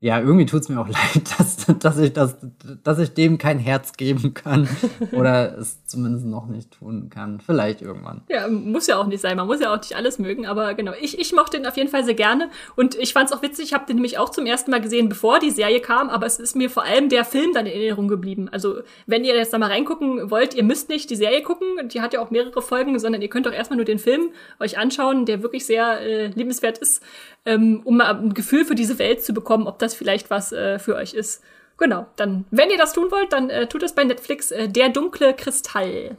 ja, 0.00 0.20
irgendwie 0.20 0.46
tut 0.46 0.62
es 0.62 0.68
mir 0.68 0.80
auch 0.80 0.88
leid, 0.88 1.22
dass, 1.38 1.66
dass, 1.80 1.98
ich 1.98 2.12
das, 2.12 2.36
dass 2.84 3.00
ich 3.00 3.14
dem 3.14 3.36
kein 3.36 3.58
Herz 3.58 3.94
geben 3.94 4.32
kann. 4.32 4.68
Oder 5.12 5.58
es 5.58 5.84
zumindest 5.84 6.24
noch 6.24 6.46
nicht 6.46 6.78
tun 6.78 7.10
kann. 7.10 7.40
Vielleicht 7.40 7.82
irgendwann. 7.82 8.22
Ja, 8.28 8.46
muss 8.46 8.86
ja 8.86 8.96
auch 8.96 9.06
nicht 9.06 9.20
sein. 9.20 9.36
Man 9.36 9.48
muss 9.48 9.60
ja 9.60 9.74
auch 9.74 9.78
nicht 9.78 9.96
alles 9.96 10.20
mögen. 10.20 10.46
Aber 10.46 10.74
genau, 10.74 10.92
ich, 11.00 11.18
ich 11.18 11.32
mochte 11.32 11.56
den 11.56 11.66
auf 11.66 11.76
jeden 11.76 11.88
Fall 11.88 12.04
sehr 12.04 12.14
gerne. 12.14 12.48
Und 12.76 12.94
ich 12.94 13.12
fand 13.12 13.30
es 13.30 13.36
auch 13.36 13.42
witzig, 13.42 13.66
ich 13.66 13.74
habe 13.74 13.86
den 13.86 13.96
nämlich 13.96 14.18
auch 14.18 14.28
zum 14.28 14.46
ersten 14.46 14.70
Mal 14.70 14.80
gesehen, 14.80 15.08
bevor 15.08 15.40
die 15.40 15.50
Serie 15.50 15.80
kam. 15.80 16.10
Aber 16.10 16.26
es 16.26 16.38
ist 16.38 16.54
mir 16.54 16.70
vor 16.70 16.84
allem 16.84 17.08
der 17.08 17.24
Film 17.24 17.52
dann 17.52 17.66
in 17.66 17.72
Erinnerung 17.72 18.06
geblieben. 18.06 18.48
Also, 18.52 18.76
wenn 19.06 19.24
ihr 19.24 19.34
jetzt 19.34 19.52
da 19.52 19.58
mal 19.58 19.70
reingucken 19.70 20.30
wollt, 20.30 20.54
ihr 20.54 20.62
müsst 20.62 20.88
nicht 20.88 21.10
die 21.10 21.16
Serie 21.16 21.42
gucken. 21.42 21.88
Die 21.88 22.00
hat 22.00 22.12
ja 22.12 22.20
auch 22.20 22.30
mehrere 22.30 22.62
Folgen, 22.62 23.00
sondern 23.00 23.20
ihr 23.20 23.28
könnt 23.28 23.48
auch 23.48 23.52
erstmal 23.52 23.78
nur 23.78 23.86
den 23.86 23.98
Film 23.98 24.30
euch 24.60 24.78
anschauen, 24.78 25.26
der 25.26 25.42
wirklich 25.42 25.66
sehr 25.66 26.00
äh, 26.00 26.26
liebenswert 26.28 26.78
ist 26.78 27.02
ähm, 27.44 27.80
um 27.84 27.96
mal 27.96 28.14
ein 28.14 28.34
Gefühl 28.34 28.64
für 28.64 28.74
diese 28.74 28.98
Welt 28.98 29.24
zu 29.24 29.32
bekommen, 29.32 29.66
ob 29.66 29.78
das 29.78 29.94
vielleicht 29.94 30.30
was 30.30 30.52
äh, 30.52 30.78
für 30.78 30.94
euch 30.96 31.14
ist. 31.14 31.42
Genau, 31.76 32.06
dann, 32.16 32.44
wenn 32.50 32.70
ihr 32.70 32.78
das 32.78 32.92
tun 32.92 33.10
wollt, 33.10 33.32
dann 33.32 33.50
äh, 33.50 33.68
tut 33.68 33.82
es 33.82 33.94
bei 33.94 34.04
Netflix 34.04 34.50
äh, 34.50 34.68
Der 34.68 34.88
dunkle 34.88 35.34
Kristall. 35.34 36.16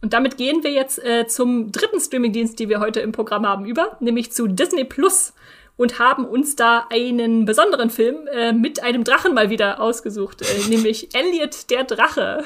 Und 0.00 0.12
damit 0.12 0.36
gehen 0.36 0.64
wir 0.64 0.72
jetzt 0.72 1.02
äh, 1.04 1.26
zum 1.28 1.70
dritten 1.70 2.00
Streamingdienst, 2.00 2.58
die 2.58 2.68
wir 2.68 2.80
heute 2.80 3.00
im 3.00 3.12
Programm 3.12 3.46
haben, 3.46 3.64
über, 3.64 3.96
nämlich 4.00 4.32
zu 4.32 4.48
Disney 4.48 4.84
Plus 4.84 5.32
und 5.76 6.00
haben 6.00 6.24
uns 6.24 6.56
da 6.56 6.86
einen 6.90 7.44
besonderen 7.44 7.88
Film 7.88 8.26
äh, 8.26 8.52
mit 8.52 8.82
einem 8.82 9.04
Drachen 9.04 9.32
mal 9.32 9.48
wieder 9.50 9.80
ausgesucht, 9.80 10.42
äh, 10.42 10.68
nämlich 10.68 11.14
Elliot 11.14 11.70
der 11.70 11.84
Drache 11.84 12.44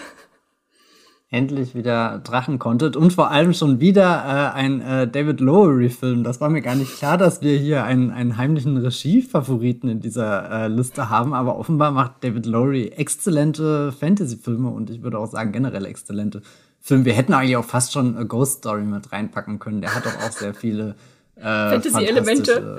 endlich 1.28 1.74
wieder 1.74 2.18
Drachen-Content 2.18 2.96
und 2.96 3.12
vor 3.12 3.30
allem 3.30 3.52
schon 3.52 3.80
wieder 3.80 4.04
äh, 4.04 4.56
ein 4.56 4.80
äh, 4.80 5.08
David 5.08 5.40
Lowery-Film. 5.40 6.22
Das 6.22 6.40
war 6.40 6.48
mir 6.48 6.62
gar 6.62 6.76
nicht 6.76 6.96
klar, 6.96 7.18
dass 7.18 7.42
wir 7.42 7.58
hier 7.58 7.82
einen, 7.84 8.12
einen 8.12 8.36
heimlichen 8.36 8.76
Regie-Favoriten 8.76 9.88
in 9.88 10.00
dieser 10.00 10.50
äh, 10.50 10.68
Liste 10.68 11.10
haben, 11.10 11.34
aber 11.34 11.58
offenbar 11.58 11.90
macht 11.90 12.22
David 12.22 12.46
Lowery 12.46 12.88
exzellente 12.88 13.90
Fantasy-Filme 13.92 14.68
und 14.68 14.90
ich 14.90 15.02
würde 15.02 15.18
auch 15.18 15.26
sagen 15.26 15.50
generell 15.50 15.84
exzellente 15.84 16.42
Filme. 16.80 17.04
Wir 17.04 17.14
hätten 17.14 17.34
eigentlich 17.34 17.56
auch 17.56 17.64
fast 17.64 17.92
schon 17.92 18.16
A 18.16 18.22
Ghost 18.22 18.58
Story 18.58 18.84
mit 18.84 19.10
reinpacken 19.10 19.58
können. 19.58 19.80
Der 19.80 19.94
hat 19.94 20.06
doch 20.06 20.16
auch 20.24 20.32
sehr 20.32 20.54
viele 20.54 20.90
äh, 20.90 20.94
Fantasy-Elemente. 21.38 22.78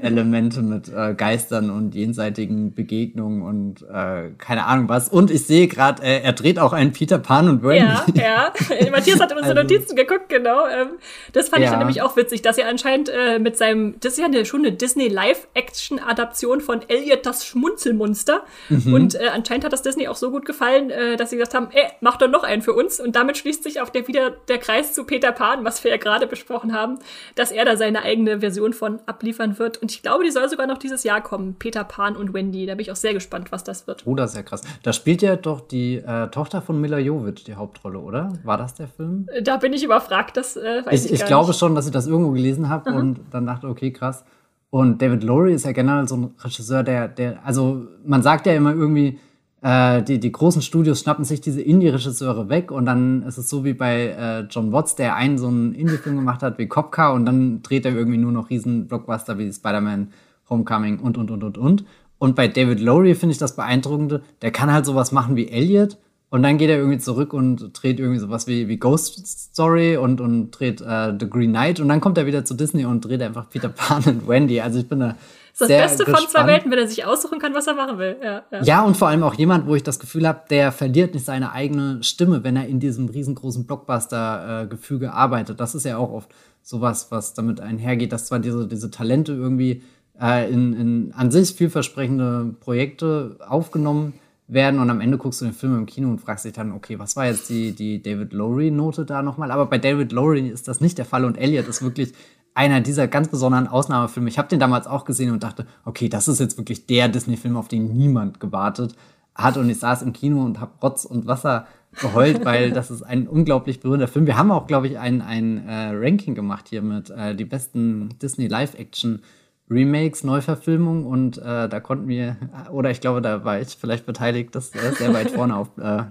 Elemente 0.00 0.62
mit 0.62 0.88
äh, 0.88 1.14
Geistern 1.14 1.70
und 1.70 1.94
jenseitigen 1.94 2.74
Begegnungen 2.74 3.42
und 3.42 3.82
äh, 3.82 4.30
keine 4.36 4.66
Ahnung 4.66 4.88
was. 4.88 5.08
Und 5.08 5.30
ich 5.30 5.46
sehe 5.46 5.68
gerade, 5.68 6.02
äh, 6.02 6.20
er 6.22 6.32
dreht 6.32 6.58
auch 6.58 6.72
einen 6.72 6.92
Peter 6.92 7.18
Pan 7.18 7.48
und 7.48 7.62
Wendy. 7.62 8.18
Ja, 8.18 8.52
ja. 8.68 8.90
Matthias 8.90 9.20
hat 9.20 9.30
in 9.30 9.38
unsere 9.38 9.56
also, 9.60 9.74
Notizen 9.74 9.94
geguckt, 9.94 10.28
genau. 10.28 10.66
Ähm, 10.66 10.88
das 11.32 11.50
fand 11.50 11.62
ja. 11.62 11.66
ich 11.66 11.70
dann 11.70 11.78
nämlich 11.78 12.02
auch 12.02 12.16
witzig, 12.16 12.42
dass 12.42 12.58
er 12.58 12.68
anscheinend 12.68 13.10
äh, 13.10 13.38
mit 13.38 13.56
seinem, 13.56 13.94
das 14.00 14.14
ist 14.14 14.18
ja 14.18 14.24
eine, 14.24 14.44
schon 14.44 14.60
eine 14.66 14.72
Disney 14.72 15.06
Live-Action-Adaption 15.06 16.62
von 16.62 16.80
Elliot 16.88 17.24
das 17.24 17.46
Schmunzelmonster. 17.46 18.42
Mhm. 18.70 18.92
Und 18.92 19.14
äh, 19.14 19.28
anscheinend 19.32 19.64
hat 19.64 19.72
das 19.72 19.82
Disney 19.82 20.08
auch 20.08 20.16
so 20.16 20.32
gut 20.32 20.46
gefallen, 20.46 20.90
äh, 20.90 21.16
dass 21.16 21.30
sie 21.30 21.36
gesagt 21.36 21.54
haben, 21.54 21.68
ey, 21.70 21.86
mach 22.00 22.16
doch 22.16 22.28
noch 22.28 22.42
einen 22.42 22.62
für 22.62 22.72
uns. 22.72 22.98
Und 22.98 23.14
damit 23.14 23.38
schließt 23.38 23.62
sich 23.62 23.80
auch 23.80 23.88
der, 23.88 24.08
wieder 24.08 24.30
der 24.30 24.58
Kreis 24.58 24.92
zu 24.92 25.04
Peter 25.04 25.30
Pan, 25.30 25.64
was 25.64 25.84
wir 25.84 25.92
ja 25.92 25.96
gerade 25.96 26.26
besprochen 26.26 26.72
haben, 26.72 26.98
dass 27.36 27.52
er 27.52 27.64
da 27.64 27.76
seine 27.84 28.02
eigene 28.02 28.40
Version 28.40 28.72
von 28.72 29.00
abliefern 29.06 29.58
wird. 29.58 29.76
Und 29.76 29.92
ich 29.92 30.02
glaube, 30.02 30.24
die 30.24 30.30
soll 30.30 30.48
sogar 30.48 30.66
noch 30.66 30.78
dieses 30.78 31.04
Jahr 31.04 31.20
kommen. 31.20 31.56
Peter 31.58 31.84
Pan 31.84 32.16
und 32.16 32.32
Wendy. 32.32 32.64
Da 32.64 32.74
bin 32.74 32.80
ich 32.80 32.90
auch 32.90 32.96
sehr 32.96 33.12
gespannt, 33.12 33.52
was 33.52 33.62
das 33.62 33.86
wird. 33.86 34.06
Oh, 34.06 34.14
das 34.14 34.30
ist 34.30 34.36
ja 34.36 34.42
krass. 34.42 34.62
Da 34.82 34.92
spielt 34.94 35.20
ja 35.20 35.36
doch 35.36 35.60
die 35.60 35.96
äh, 35.96 36.28
Tochter 36.28 36.62
von 36.62 36.80
Mila 36.80 36.98
Jovic 36.98 37.44
die 37.44 37.54
Hauptrolle, 37.54 37.98
oder? 37.98 38.32
War 38.42 38.56
das 38.56 38.74
der 38.74 38.88
Film? 38.88 39.28
Äh, 39.32 39.42
da 39.42 39.58
bin 39.58 39.74
ich 39.74 39.84
überfragt. 39.84 40.36
Das 40.36 40.56
äh, 40.56 40.82
weiß 40.86 41.04
ich, 41.04 41.12
ich, 41.12 41.20
ich 41.20 41.26
glaube 41.26 41.48
nicht. 41.48 41.58
schon, 41.58 41.74
dass 41.74 41.86
ich 41.86 41.92
das 41.92 42.06
irgendwo 42.06 42.30
gelesen 42.30 42.70
habe 42.70 42.90
und 42.94 43.20
dann 43.30 43.44
dachte, 43.44 43.68
okay, 43.68 43.92
krass. 43.92 44.24
Und 44.70 45.00
David 45.02 45.22
Lowry 45.22 45.52
ist 45.52 45.66
ja 45.66 45.72
generell 45.72 46.08
so 46.08 46.16
ein 46.16 46.34
Regisseur, 46.42 46.82
der, 46.82 47.06
der, 47.06 47.44
also 47.44 47.86
man 48.04 48.22
sagt 48.22 48.46
ja 48.46 48.54
immer 48.54 48.72
irgendwie, 48.72 49.20
äh, 49.64 50.02
die, 50.02 50.20
die 50.20 50.30
großen 50.30 50.60
Studios 50.60 51.00
schnappen 51.00 51.24
sich 51.24 51.40
diese 51.40 51.62
Indie-Regisseure 51.62 52.50
weg 52.50 52.70
und 52.70 52.84
dann 52.84 53.22
ist 53.22 53.38
es 53.38 53.48
so 53.48 53.64
wie 53.64 53.72
bei 53.72 54.08
äh, 54.08 54.40
John 54.50 54.72
Watts, 54.72 54.94
der 54.94 55.16
einen 55.16 55.38
so 55.38 55.48
einen 55.48 55.74
Indie-Film 55.74 56.16
gemacht 56.16 56.42
hat 56.42 56.58
wie 56.58 56.68
Cop 56.68 56.94
und 57.14 57.24
dann 57.24 57.62
dreht 57.62 57.86
er 57.86 57.94
irgendwie 57.94 58.18
nur 58.18 58.30
noch 58.30 58.50
riesen 58.50 58.88
Blockbuster 58.88 59.38
wie 59.38 59.50
Spider-Man, 59.50 60.08
Homecoming 60.50 60.98
und, 60.98 61.16
und, 61.16 61.30
und, 61.30 61.42
und, 61.42 61.56
und. 61.56 61.84
Und 62.18 62.36
bei 62.36 62.46
David 62.46 62.78
Lowry 62.80 63.14
finde 63.14 63.32
ich 63.32 63.38
das 63.38 63.56
Beeindruckende, 63.56 64.22
der 64.42 64.50
kann 64.50 64.70
halt 64.70 64.84
sowas 64.84 65.12
machen 65.12 65.34
wie 65.34 65.48
Elliot 65.48 65.96
und 66.28 66.42
dann 66.42 66.58
geht 66.58 66.68
er 66.68 66.76
irgendwie 66.76 66.98
zurück 66.98 67.32
und 67.32 67.70
dreht 67.72 67.98
irgendwie 67.98 68.18
sowas 68.18 68.46
wie, 68.46 68.68
wie 68.68 68.76
Ghost 68.76 69.26
Story 69.26 69.96
und, 69.96 70.20
und 70.20 70.50
dreht 70.50 70.82
äh, 70.82 71.14
The 71.18 71.30
Green 71.30 71.52
Knight 71.52 71.80
und 71.80 71.88
dann 71.88 72.02
kommt 72.02 72.18
er 72.18 72.26
wieder 72.26 72.44
zu 72.44 72.52
Disney 72.52 72.84
und 72.84 73.02
dreht 73.02 73.22
einfach 73.22 73.48
Peter 73.48 73.70
Pan 73.70 74.02
und 74.04 74.28
Wendy. 74.28 74.60
Also 74.60 74.78
ich 74.78 74.88
bin 74.90 75.00
da 75.00 75.16
das 75.58 75.68
sehr 75.68 75.82
Beste 75.82 76.04
gespannt. 76.04 76.24
von 76.24 76.30
zwei 76.30 76.46
Welten, 76.46 76.70
wenn 76.70 76.78
er 76.78 76.88
sich 76.88 77.04
aussuchen 77.04 77.38
kann, 77.38 77.54
was 77.54 77.66
er 77.66 77.74
machen 77.74 77.98
will. 77.98 78.16
Ja, 78.22 78.42
ja. 78.50 78.62
ja 78.62 78.82
und 78.82 78.96
vor 78.96 79.08
allem 79.08 79.22
auch 79.22 79.34
jemand, 79.34 79.66
wo 79.66 79.74
ich 79.74 79.82
das 79.82 79.98
Gefühl 79.98 80.26
habe, 80.26 80.42
der 80.50 80.72
verliert 80.72 81.14
nicht 81.14 81.24
seine 81.24 81.52
eigene 81.52 82.02
Stimme, 82.02 82.42
wenn 82.42 82.56
er 82.56 82.66
in 82.66 82.80
diesem 82.80 83.08
riesengroßen 83.08 83.66
Blockbuster-Gefüge 83.66 85.12
arbeitet. 85.12 85.60
Das 85.60 85.74
ist 85.74 85.84
ja 85.84 85.96
auch 85.96 86.10
oft 86.10 86.30
sowas, 86.62 87.08
was 87.10 87.34
damit 87.34 87.60
einhergeht, 87.60 88.12
dass 88.12 88.26
zwar 88.26 88.40
diese, 88.40 88.66
diese 88.66 88.90
Talente 88.90 89.32
irgendwie 89.32 89.82
äh, 90.20 90.50
in, 90.50 90.72
in 90.74 91.12
an 91.14 91.30
sich 91.30 91.52
vielversprechende 91.52 92.54
Projekte 92.60 93.36
aufgenommen 93.46 94.14
werden 94.46 94.80
und 94.80 94.90
am 94.90 95.00
Ende 95.00 95.18
guckst 95.18 95.40
du 95.40 95.46
den 95.46 95.54
Film 95.54 95.76
im 95.76 95.86
Kino 95.86 96.08
und 96.08 96.20
fragst 96.20 96.44
dich 96.44 96.52
dann, 96.52 96.72
okay, 96.72 96.98
was 96.98 97.16
war 97.16 97.26
jetzt 97.26 97.48
die, 97.48 97.72
die 97.72 98.02
David 98.02 98.32
Lowry-Note 98.32 99.04
da 99.04 99.22
nochmal? 99.22 99.50
Aber 99.50 99.66
bei 99.66 99.78
David 99.78 100.12
Lowry 100.12 100.48
ist 100.48 100.68
das 100.68 100.80
nicht 100.80 100.98
der 100.98 101.04
Fall 101.04 101.24
und 101.24 101.36
Elliot 101.36 101.66
ist 101.68 101.82
wirklich 101.82 102.12
einer 102.54 102.80
dieser 102.80 103.08
ganz 103.08 103.28
besonderen 103.28 103.66
Ausnahmefilme. 103.66 104.28
Ich 104.28 104.38
habe 104.38 104.48
den 104.48 104.60
damals 104.60 104.86
auch 104.86 105.04
gesehen 105.04 105.32
und 105.32 105.42
dachte, 105.42 105.66
okay, 105.84 106.08
das 106.08 106.28
ist 106.28 106.40
jetzt 106.40 106.56
wirklich 106.56 106.86
der 106.86 107.08
Disney-Film, 107.08 107.56
auf 107.56 107.68
den 107.68 107.96
niemand 107.96 108.40
gewartet 108.40 108.94
hat. 109.34 109.56
Und 109.56 109.68
ich 109.68 109.78
saß 109.78 110.02
im 110.02 110.12
Kino 110.12 110.42
und 110.42 110.60
habe 110.60 110.72
Rotz 110.82 111.04
und 111.04 111.26
Wasser 111.26 111.66
geheult, 112.00 112.44
weil 112.44 112.70
das 112.70 112.90
ist 112.90 113.02
ein 113.02 113.26
unglaublich 113.26 113.80
berührender 113.80 114.08
Film. 114.08 114.26
Wir 114.26 114.36
haben 114.36 114.50
auch, 114.50 114.66
glaube 114.66 114.86
ich, 114.86 114.98
ein, 114.98 115.20
ein 115.20 115.66
äh, 115.68 115.90
Ranking 115.92 116.34
gemacht 116.34 116.66
hier 116.68 116.82
mit 116.82 117.10
äh, 117.10 117.34
die 117.34 117.44
besten 117.44 118.10
Disney 118.20 118.46
Live-Action- 118.46 119.20
Remakes, 119.70 120.24
Neuverfilmungen 120.24 121.06
und 121.06 121.38
äh, 121.38 121.68
da 121.68 121.80
konnten 121.80 122.06
wir, 122.06 122.36
oder 122.70 122.90
ich 122.90 123.00
glaube, 123.00 123.22
da 123.22 123.44
war 123.46 123.58
ich 123.58 123.78
vielleicht 123.80 124.04
beteiligt, 124.04 124.54
das 124.54 124.68
ist 124.68 124.98
sehr 124.98 125.14
weit 125.14 125.30
vorne 125.30 125.56
auf 125.56 125.68
äh, 125.78 126.02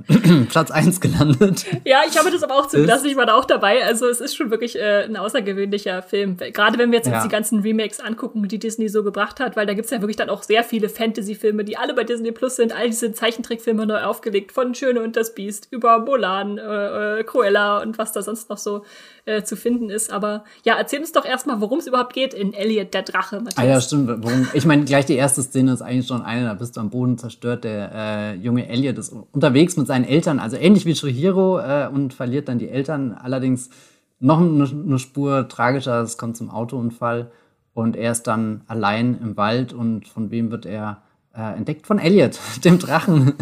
Platz 0.49 0.71
1 0.71 0.99
gelandet. 0.99 1.63
Ja, 1.85 2.01
ich 2.09 2.17
habe 2.17 2.31
das 2.31 2.41
aber 2.41 2.55
auch 2.55 2.67
zugelassen, 2.67 3.05
ich 3.05 3.15
war 3.15 3.27
da 3.27 3.35
auch 3.35 3.45
dabei. 3.45 3.85
Also 3.85 4.07
es 4.07 4.21
ist 4.21 4.35
schon 4.35 4.49
wirklich 4.49 4.75
äh, 4.75 5.03
ein 5.03 5.17
außergewöhnlicher 5.17 6.01
Film. 6.01 6.37
Gerade 6.37 6.79
wenn 6.79 6.91
wir 6.91 6.97
jetzt, 6.97 7.07
ja. 7.07 7.13
jetzt 7.13 7.25
die 7.25 7.29
ganzen 7.29 7.59
Remakes 7.59 7.99
angucken, 7.99 8.47
die 8.47 8.57
Disney 8.57 8.89
so 8.89 9.03
gebracht 9.03 9.39
hat, 9.39 9.55
weil 9.55 9.67
da 9.67 9.75
gibt's 9.75 9.91
ja 9.91 10.01
wirklich 10.01 10.17
dann 10.17 10.31
auch 10.31 10.41
sehr 10.41 10.63
viele 10.63 10.89
Fantasy-Filme, 10.89 11.63
die 11.63 11.77
alle 11.77 11.93
bei 11.93 12.03
Disney 12.03 12.31
Plus 12.31 12.55
sind, 12.55 12.75
all 12.75 12.87
diese 12.87 13.11
Zeichentrickfilme 13.11 13.85
neu 13.85 14.01
aufgelegt, 14.01 14.51
von 14.51 14.73
Schöne 14.73 15.03
und 15.03 15.15
das 15.15 15.35
Biest 15.35 15.67
über 15.69 15.99
Mulan, 15.99 16.57
äh, 16.57 17.19
äh, 17.19 17.23
Cruella 17.23 17.83
und 17.83 17.99
was 17.99 18.13
da 18.13 18.23
sonst 18.23 18.49
noch 18.49 18.57
so 18.57 18.83
äh, 19.25 19.43
zu 19.43 19.55
finden 19.55 19.89
ist. 19.89 20.11
Aber 20.11 20.43
ja, 20.65 20.75
erzähl 20.75 20.99
uns 20.99 21.11
doch 21.11 21.25
erstmal, 21.25 21.61
worum 21.61 21.79
es 21.79 21.87
überhaupt 21.87 22.13
geht 22.13 22.33
in 22.33 22.53
Elliot 22.53 22.93
der 22.93 23.03
Drache. 23.03 23.37
Matthias. 23.37 23.57
Ah 23.57 23.63
ja, 23.63 23.81
stimmt. 23.81 24.09
Warum? 24.23 24.47
Ich 24.53 24.65
meine, 24.65 24.85
gleich 24.85 25.05
die 25.05 25.15
erste 25.15 25.41
Szene 25.43 25.73
ist 25.73 25.81
eigentlich 25.81 26.07
schon 26.07 26.21
eine, 26.21 26.45
da 26.45 26.53
bist 26.53 26.75
du 26.75 26.81
am 26.81 26.89
Boden 26.89 27.17
zerstört. 27.17 27.63
Der 27.63 27.91
äh, 27.93 28.35
junge 28.35 28.67
Elliot 28.67 28.97
ist 28.97 29.13
unterwegs 29.31 29.77
mit 29.77 29.87
seinen 29.87 30.05
Eltern, 30.05 30.39
also 30.39 30.57
ähnlich 30.57 30.85
wie 30.85 30.95
Shihiro 30.95 31.59
äh, 31.59 31.89
und 31.91 32.13
verliert 32.13 32.47
dann 32.47 32.59
die 32.59 32.69
Eltern. 32.69 33.13
Allerdings 33.13 33.69
noch 34.19 34.39
eine, 34.39 34.63
eine 34.63 34.99
Spur 34.99 35.47
tragischer, 35.47 36.01
es 36.01 36.17
kommt 36.17 36.37
zum 36.37 36.49
Autounfall 36.49 37.31
und 37.73 37.95
er 37.95 38.11
ist 38.11 38.23
dann 38.23 38.61
allein 38.67 39.19
im 39.21 39.37
Wald 39.37 39.73
und 39.73 40.07
von 40.07 40.31
wem 40.31 40.51
wird 40.51 40.65
er 40.65 41.01
äh, 41.35 41.57
entdeckt? 41.57 41.87
Von 41.87 41.99
Elliot, 41.99 42.39
dem 42.63 42.79
Drachen. 42.79 43.33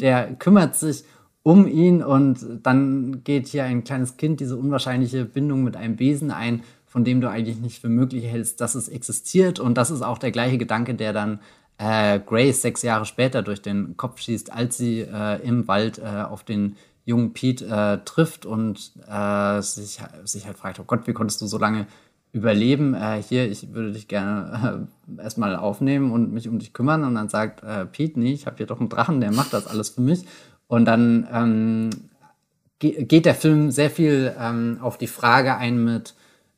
der 0.00 0.34
kümmert 0.34 0.76
sich 0.76 1.04
um 1.44 1.68
ihn 1.68 2.02
und 2.02 2.44
dann 2.62 3.22
geht 3.22 3.46
hier 3.48 3.64
ein 3.64 3.84
kleines 3.84 4.16
Kind 4.16 4.40
diese 4.40 4.56
unwahrscheinliche 4.56 5.26
Bindung 5.26 5.62
mit 5.62 5.76
einem 5.76 5.98
Wesen 5.98 6.30
ein, 6.30 6.62
von 6.86 7.04
dem 7.04 7.20
du 7.20 7.28
eigentlich 7.28 7.60
nicht 7.60 7.80
für 7.80 7.90
möglich 7.90 8.24
hältst, 8.24 8.62
dass 8.62 8.74
es 8.74 8.88
existiert. 8.88 9.60
Und 9.60 9.76
das 9.76 9.90
ist 9.90 10.00
auch 10.00 10.16
der 10.16 10.30
gleiche 10.30 10.56
Gedanke, 10.56 10.94
der 10.94 11.12
dann 11.12 11.40
äh, 11.76 12.18
Grace 12.18 12.62
sechs 12.62 12.80
Jahre 12.80 13.04
später 13.04 13.42
durch 13.42 13.60
den 13.60 13.96
Kopf 13.98 14.20
schießt, 14.20 14.52
als 14.52 14.78
sie 14.78 15.00
äh, 15.00 15.46
im 15.46 15.68
Wald 15.68 15.98
äh, 15.98 16.22
auf 16.22 16.44
den 16.44 16.76
jungen 17.04 17.34
Pete 17.34 17.66
äh, 17.66 17.98
trifft 18.06 18.46
und 18.46 18.92
äh, 19.06 19.60
sich, 19.60 20.00
sich 20.24 20.46
halt 20.46 20.56
fragt, 20.56 20.80
oh 20.80 20.84
Gott, 20.84 21.06
wie 21.06 21.12
konntest 21.12 21.42
du 21.42 21.46
so 21.46 21.58
lange 21.58 21.86
überleben? 22.32 22.94
Äh, 22.94 23.22
hier, 23.22 23.50
ich 23.50 23.74
würde 23.74 23.92
dich 23.92 24.08
gerne 24.08 24.88
erstmal 25.18 25.56
aufnehmen 25.56 26.10
und 26.10 26.32
mich 26.32 26.48
um 26.48 26.58
dich 26.58 26.72
kümmern. 26.72 27.04
Und 27.04 27.16
dann 27.16 27.28
sagt 27.28 27.62
Pete, 27.92 28.18
nee, 28.18 28.32
ich 28.32 28.46
habe 28.46 28.56
hier 28.56 28.66
doch 28.66 28.80
einen 28.80 28.88
Drachen, 28.88 29.20
der 29.20 29.30
macht 29.30 29.52
das 29.52 29.66
alles 29.66 29.90
für 29.90 30.00
mich. 30.00 30.24
Und 30.74 30.86
dann 30.86 31.28
ähm, 31.32 31.90
geht 32.80 33.26
der 33.26 33.36
Film 33.36 33.70
sehr 33.70 33.90
viel 33.90 34.34
ähm, 34.36 34.78
auf 34.80 34.98
die 34.98 35.06
Frage 35.06 35.56
ein 35.56 35.84
mit, 35.84 36.14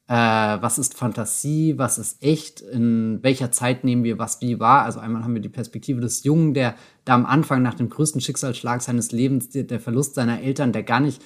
äh, 0.08 0.14
was 0.14 0.78
ist 0.78 0.94
Fantasie, 0.94 1.74
was 1.76 1.98
ist 1.98 2.22
echt, 2.22 2.62
in 2.62 3.18
welcher 3.20 3.52
Zeit 3.52 3.84
nehmen 3.84 4.04
wir 4.04 4.18
was 4.18 4.40
wie 4.40 4.58
wahr. 4.58 4.84
Also 4.84 5.00
einmal 5.00 5.22
haben 5.22 5.34
wir 5.34 5.42
die 5.42 5.50
Perspektive 5.50 6.00
des 6.00 6.24
Jungen, 6.24 6.54
der 6.54 6.76
da 7.04 7.14
am 7.14 7.26
Anfang 7.26 7.60
nach 7.60 7.74
dem 7.74 7.90
größten 7.90 8.22
Schicksalsschlag 8.22 8.80
seines 8.80 9.12
Lebens, 9.12 9.50
der, 9.50 9.80
Verlust 9.80 10.14
seiner 10.14 10.40
Eltern, 10.40 10.72
der 10.72 10.82
gar 10.82 11.00
nicht 11.00 11.22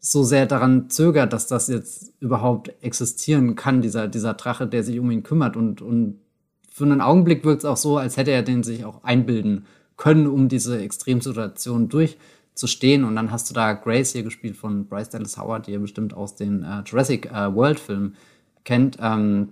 so 0.00 0.24
sehr 0.24 0.46
daran 0.46 0.90
zögert, 0.90 1.32
dass 1.32 1.46
das 1.46 1.68
jetzt 1.68 2.14
überhaupt 2.18 2.72
existieren 2.82 3.54
kann, 3.54 3.80
dieser, 3.80 4.08
dieser 4.08 4.34
Drache, 4.34 4.66
der 4.66 4.82
sich 4.82 4.98
um 4.98 5.08
ihn 5.12 5.22
kümmert. 5.22 5.56
Und, 5.56 5.82
und 5.82 6.18
für 6.68 6.82
einen 6.82 7.00
Augenblick 7.00 7.44
wirkt 7.44 7.60
es 7.60 7.64
auch 7.64 7.76
so, 7.76 7.96
als 7.96 8.16
hätte 8.16 8.32
er 8.32 8.42
den 8.42 8.64
sich 8.64 8.84
auch 8.84 9.04
einbilden 9.04 9.66
können, 9.96 10.26
um 10.26 10.48
diese 10.48 10.80
Extremsituation 10.80 11.88
durchzustehen. 11.88 13.04
Und 13.04 13.16
dann 13.16 13.30
hast 13.30 13.50
du 13.50 13.54
da 13.54 13.72
Grace 13.72 14.12
hier 14.12 14.22
gespielt 14.22 14.56
von 14.56 14.86
Bryce 14.86 15.10
Dallas 15.10 15.38
Howard, 15.38 15.66
die 15.66 15.72
ihr 15.72 15.80
bestimmt 15.80 16.14
aus 16.14 16.34
den 16.34 16.62
äh, 16.62 16.82
Jurassic 16.84 17.26
äh, 17.26 17.54
World 17.54 17.80
Filmen 17.80 18.16
kennt. 18.64 18.98
Ähm, 19.00 19.50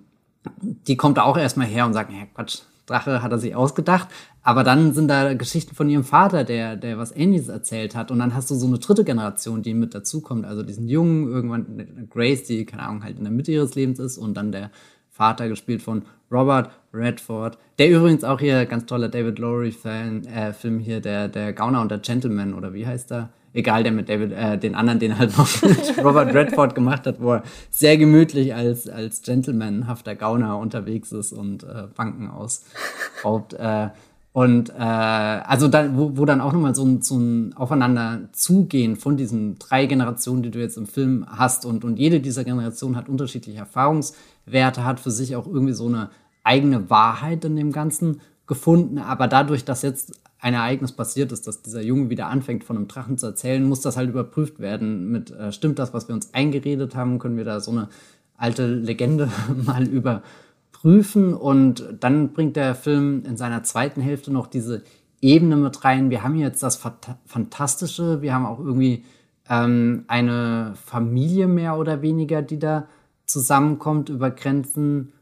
die 0.60 0.96
kommt 0.96 1.18
auch 1.18 1.36
erstmal 1.36 1.66
her 1.66 1.86
und 1.86 1.92
sagt, 1.92 2.12
ja 2.12 2.26
Quatsch, 2.34 2.62
Drache 2.86 3.22
hat 3.22 3.30
er 3.30 3.38
sich 3.38 3.54
ausgedacht. 3.54 4.08
Aber 4.42 4.64
dann 4.64 4.92
sind 4.92 5.08
da 5.08 5.34
Geschichten 5.34 5.74
von 5.74 5.88
ihrem 5.88 6.02
Vater, 6.02 6.42
der, 6.42 6.76
der 6.76 6.98
was 6.98 7.14
Ähnliches 7.14 7.48
erzählt 7.48 7.94
hat. 7.94 8.10
Und 8.10 8.18
dann 8.18 8.34
hast 8.34 8.50
du 8.50 8.56
so 8.56 8.66
eine 8.66 8.78
dritte 8.78 9.04
Generation, 9.04 9.62
die 9.62 9.72
mit 9.72 9.94
dazukommt. 9.94 10.44
Also 10.44 10.64
diesen 10.64 10.88
Jungen, 10.88 11.28
irgendwann 11.28 12.08
Grace, 12.10 12.42
die, 12.44 12.66
keine 12.66 12.82
Ahnung, 12.82 13.04
halt 13.04 13.18
in 13.18 13.24
der 13.24 13.32
Mitte 13.32 13.52
ihres 13.52 13.76
Lebens 13.76 14.00
ist 14.00 14.18
und 14.18 14.34
dann 14.34 14.50
der 14.50 14.70
Vater, 15.10 15.48
gespielt 15.48 15.82
von 15.82 16.02
Robert 16.30 16.70
Redford, 16.94 17.58
der 17.78 17.90
übrigens 17.90 18.24
auch 18.24 18.40
hier 18.40 18.66
ganz 18.66 18.86
toller 18.86 19.08
David 19.08 19.38
Lowry-Film 19.38 20.22
äh, 20.24 20.52
Film 20.52 20.78
hier, 20.78 21.00
der, 21.00 21.28
der 21.28 21.52
Gauner 21.52 21.80
und 21.80 21.90
der 21.90 21.98
Gentleman, 21.98 22.54
oder 22.54 22.74
wie 22.74 22.86
heißt 22.86 23.10
der? 23.10 23.30
Egal, 23.54 23.82
der 23.82 23.92
mit 23.92 24.08
David, 24.08 24.32
äh, 24.32 24.56
den 24.56 24.74
anderen, 24.74 24.98
den 24.98 25.18
halt 25.18 25.36
noch 25.36 25.48
Robert 26.04 26.34
Redford 26.34 26.74
gemacht 26.74 27.06
hat, 27.06 27.20
wo 27.20 27.34
er 27.34 27.42
sehr 27.70 27.98
gemütlich 27.98 28.54
als, 28.54 28.88
als 28.88 29.20
Gentleman-hafter 29.22 30.14
Gauner 30.14 30.58
unterwegs 30.58 31.12
ist 31.12 31.32
und 31.32 31.62
äh, 31.64 31.84
Banken 31.94 32.30
ausraubt. 32.30 33.52
Äh, 33.54 33.88
und 34.32 34.70
äh, 34.70 34.72
also 34.82 35.68
dann, 35.68 35.98
wo, 35.98 36.16
wo 36.16 36.24
dann 36.24 36.40
auch 36.40 36.54
nochmal 36.54 36.74
so 36.74 36.84
ein, 36.84 37.02
so 37.02 37.18
ein 37.18 37.52
Aufeinander 37.54 38.20
zugehen 38.32 38.96
von 38.96 39.18
diesen 39.18 39.58
drei 39.58 39.84
Generationen, 39.84 40.42
die 40.42 40.50
du 40.50 40.58
jetzt 40.58 40.78
im 40.78 40.86
Film 40.86 41.26
hast. 41.28 41.66
Und, 41.66 41.84
und 41.84 41.98
jede 41.98 42.20
dieser 42.20 42.42
Generationen 42.42 42.96
hat 42.96 43.10
unterschiedliche 43.10 43.58
Erfahrungswerte, 43.58 44.84
hat 44.84 45.00
für 45.00 45.10
sich 45.10 45.36
auch 45.36 45.46
irgendwie 45.46 45.74
so 45.74 45.86
eine 45.86 46.08
eigene 46.44 46.90
Wahrheit 46.90 47.44
in 47.44 47.56
dem 47.56 47.72
Ganzen 47.72 48.20
gefunden. 48.46 48.98
Aber 48.98 49.28
dadurch, 49.28 49.64
dass 49.64 49.82
jetzt 49.82 50.20
ein 50.38 50.54
Ereignis 50.54 50.92
passiert 50.92 51.30
ist, 51.30 51.46
dass 51.46 51.62
dieser 51.62 51.82
Junge 51.82 52.10
wieder 52.10 52.26
anfängt, 52.26 52.64
von 52.64 52.76
einem 52.76 52.88
Drachen 52.88 53.16
zu 53.16 53.26
erzählen, 53.26 53.64
muss 53.64 53.80
das 53.80 53.96
halt 53.96 54.10
überprüft 54.10 54.58
werden 54.58 55.10
mit, 55.10 55.30
äh, 55.30 55.52
stimmt 55.52 55.78
das, 55.78 55.94
was 55.94 56.08
wir 56.08 56.14
uns 56.14 56.34
eingeredet 56.34 56.96
haben? 56.96 57.20
Können 57.20 57.36
wir 57.36 57.44
da 57.44 57.60
so 57.60 57.70
eine 57.70 57.88
alte 58.36 58.66
Legende 58.66 59.30
mal 59.64 59.86
überprüfen? 59.86 61.34
Und 61.34 61.84
dann 62.00 62.32
bringt 62.32 62.56
der 62.56 62.74
Film 62.74 63.22
in 63.24 63.36
seiner 63.36 63.62
zweiten 63.62 64.00
Hälfte 64.00 64.32
noch 64.32 64.48
diese 64.48 64.82
Ebene 65.20 65.56
mit 65.56 65.84
rein. 65.84 66.10
Wir 66.10 66.24
haben 66.24 66.34
jetzt 66.34 66.64
das 66.64 66.82
Fantastische, 67.24 68.20
wir 68.20 68.34
haben 68.34 68.44
auch 68.44 68.58
irgendwie 68.58 69.04
ähm, 69.48 70.04
eine 70.08 70.74
Familie 70.84 71.46
mehr 71.46 71.78
oder 71.78 72.02
weniger, 72.02 72.42
die 72.42 72.58
da 72.58 72.88
zusammenkommt 73.26 74.08
über 74.08 74.32
Grenzen 74.32 75.12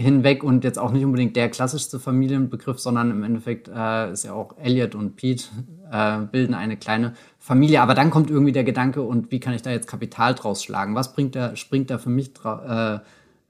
hinweg 0.00 0.42
und 0.42 0.64
jetzt 0.64 0.78
auch 0.78 0.92
nicht 0.92 1.04
unbedingt 1.04 1.36
der 1.36 1.48
klassischste 1.48 2.00
Familienbegriff, 2.00 2.78
sondern 2.78 3.10
im 3.10 3.22
Endeffekt 3.22 3.68
äh, 3.68 4.12
ist 4.12 4.24
ja 4.24 4.32
auch 4.32 4.56
Elliot 4.58 4.94
und 4.94 5.16
Pete 5.16 5.44
äh, 5.90 6.18
bilden 6.20 6.54
eine 6.54 6.76
kleine 6.76 7.14
Familie. 7.38 7.82
Aber 7.82 7.94
dann 7.94 8.10
kommt 8.10 8.30
irgendwie 8.30 8.52
der 8.52 8.64
Gedanke, 8.64 9.02
und 9.02 9.30
wie 9.30 9.40
kann 9.40 9.54
ich 9.54 9.62
da 9.62 9.70
jetzt 9.70 9.86
Kapital 9.86 10.34
draus 10.34 10.62
schlagen? 10.62 10.94
Was 10.94 11.12
bringt 11.12 11.36
da, 11.36 11.54
springt 11.56 11.90
da 11.90 11.98
für 11.98 12.10
mich 12.10 12.32
äh, 12.44 12.98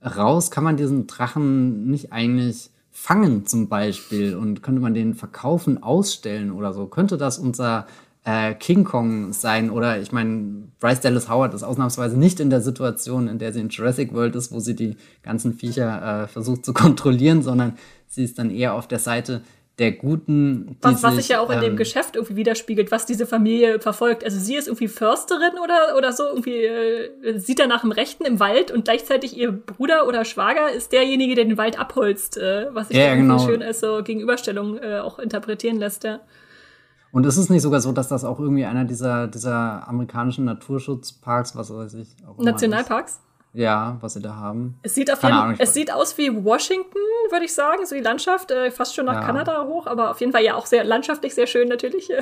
raus? 0.06 0.50
Kann 0.50 0.64
man 0.64 0.76
diesen 0.76 1.06
Drachen 1.06 1.90
nicht 1.90 2.12
eigentlich 2.12 2.70
fangen 2.90 3.46
zum 3.46 3.68
Beispiel 3.68 4.36
und 4.36 4.62
könnte 4.62 4.80
man 4.80 4.94
den 4.94 5.14
verkaufen, 5.14 5.82
ausstellen 5.82 6.50
oder 6.50 6.72
so? 6.72 6.86
Könnte 6.86 7.16
das 7.16 7.38
unser 7.38 7.86
äh, 8.24 8.54
King 8.54 8.84
Kong 8.84 9.32
sein. 9.32 9.70
Oder 9.70 10.00
ich 10.00 10.12
meine, 10.12 10.68
Bryce 10.78 11.00
Dallas 11.00 11.28
Howard 11.28 11.54
ist 11.54 11.62
ausnahmsweise 11.62 12.18
nicht 12.18 12.40
in 12.40 12.50
der 12.50 12.60
Situation, 12.60 13.28
in 13.28 13.38
der 13.38 13.52
sie 13.52 13.60
in 13.60 13.68
Jurassic 13.68 14.12
World 14.12 14.36
ist, 14.36 14.52
wo 14.52 14.60
sie 14.60 14.76
die 14.76 14.96
ganzen 15.22 15.54
Viecher 15.54 16.24
äh, 16.24 16.28
versucht 16.28 16.64
zu 16.64 16.72
kontrollieren, 16.74 17.42
sondern 17.42 17.76
sie 18.06 18.24
ist 18.24 18.38
dann 18.38 18.50
eher 18.50 18.74
auf 18.74 18.88
der 18.88 18.98
Seite 18.98 19.42
der 19.78 19.92
Guten. 19.92 20.76
Was, 20.82 21.02
was 21.02 21.16
sich 21.16 21.28
ja 21.28 21.40
auch 21.40 21.48
in 21.48 21.60
dem 21.60 21.70
ähm, 21.70 21.76
Geschäft 21.76 22.14
irgendwie 22.14 22.36
widerspiegelt, 22.36 22.90
was 22.90 23.06
diese 23.06 23.26
Familie 23.26 23.80
verfolgt. 23.80 24.24
Also 24.24 24.38
sie 24.38 24.54
ist 24.54 24.68
irgendwie 24.68 24.88
Försterin 24.88 25.58
oder, 25.62 25.96
oder 25.96 26.12
so, 26.12 26.24
irgendwie 26.24 26.64
äh, 26.64 27.38
sieht 27.38 27.58
er 27.60 27.66
nach 27.66 27.80
dem 27.80 27.90
Rechten 27.90 28.26
im 28.26 28.38
Wald 28.40 28.70
und 28.70 28.84
gleichzeitig 28.84 29.38
ihr 29.38 29.52
Bruder 29.52 30.06
oder 30.06 30.26
Schwager 30.26 30.70
ist 30.70 30.92
derjenige, 30.92 31.34
der 31.34 31.46
den 31.46 31.56
Wald 31.56 31.78
abholzt, 31.78 32.36
äh, 32.36 32.66
was 32.72 32.88
sich 32.88 32.98
ja, 32.98 33.14
genau. 33.14 33.38
schön 33.38 33.62
als 33.62 33.80
so 33.80 34.02
Gegenüberstellung 34.04 34.76
äh, 34.76 34.98
auch 34.98 35.18
interpretieren 35.18 35.78
lässt, 35.78 36.04
ja. 36.04 36.20
Und 37.12 37.26
ist 37.26 37.36
es 37.36 37.50
nicht 37.50 37.62
sogar 37.62 37.80
so, 37.80 37.92
dass 37.92 38.08
das 38.08 38.24
auch 38.24 38.38
irgendwie 38.38 38.64
einer 38.64 38.84
dieser, 38.84 39.26
dieser 39.26 39.88
amerikanischen 39.88 40.44
Naturschutzparks, 40.44 41.56
was 41.56 41.74
weiß 41.74 41.94
ich, 41.94 42.08
auch 42.26 42.38
Nationalparks? 42.38 43.20
Ja, 43.52 43.96
was 44.00 44.14
sie 44.14 44.22
da 44.22 44.36
haben. 44.36 44.76
Es 44.82 44.94
sieht, 44.94 45.12
auf 45.12 45.22
jeden, 45.24 45.34
Ahnung, 45.34 45.56
es 45.58 45.74
sieht 45.74 45.92
aus 45.92 46.16
wie 46.18 46.44
Washington, 46.44 46.98
würde 47.30 47.46
ich 47.46 47.52
sagen, 47.52 47.84
so 47.84 47.96
die 47.96 48.00
Landschaft, 48.00 48.52
äh, 48.52 48.70
fast 48.70 48.94
schon 48.94 49.06
nach 49.06 49.14
ja. 49.14 49.22
Kanada 49.22 49.64
hoch, 49.66 49.88
aber 49.88 50.12
auf 50.12 50.20
jeden 50.20 50.30
Fall 50.30 50.44
ja 50.44 50.54
auch 50.54 50.66
sehr 50.66 50.84
landschaftlich 50.84 51.34
sehr 51.34 51.46
schön 51.46 51.68
natürlich. 51.68 52.10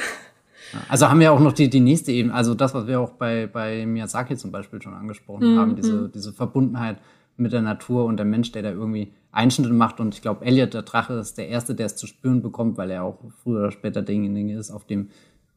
Also 0.90 1.08
haben 1.08 1.18
wir 1.20 1.32
auch 1.32 1.40
noch 1.40 1.52
die, 1.52 1.70
die 1.70 1.80
nächste 1.80 2.12
Ebene, 2.12 2.34
also 2.34 2.52
das, 2.52 2.74
was 2.74 2.86
wir 2.86 3.00
auch 3.00 3.12
bei, 3.12 3.46
bei 3.46 3.86
Miyazaki 3.86 4.36
zum 4.36 4.52
Beispiel 4.52 4.82
schon 4.82 4.92
angesprochen 4.92 5.54
mhm. 5.54 5.58
haben, 5.58 5.76
diese, 5.76 5.92
mhm. 5.92 6.12
diese 6.12 6.32
Verbundenheit 6.34 6.98
mit 7.38 7.52
der 7.52 7.62
Natur 7.62 8.04
und 8.04 8.18
der 8.18 8.26
Mensch, 8.26 8.52
der 8.52 8.62
da 8.62 8.70
irgendwie 8.70 9.12
Einschnitte 9.38 9.72
macht. 9.72 10.00
Und 10.00 10.14
ich 10.14 10.20
glaube, 10.20 10.44
Elliot, 10.44 10.74
der 10.74 10.82
Drache, 10.82 11.14
ist 11.14 11.38
der 11.38 11.48
Erste, 11.48 11.74
der 11.74 11.86
es 11.86 11.96
zu 11.96 12.06
spüren 12.06 12.42
bekommt, 12.42 12.76
weil 12.76 12.90
er 12.90 13.04
auch 13.04 13.18
früher 13.42 13.60
oder 13.60 13.72
später 13.72 14.02
derjenige 14.02 14.58
ist, 14.58 14.70
auf 14.70 14.84
dem 14.84 15.08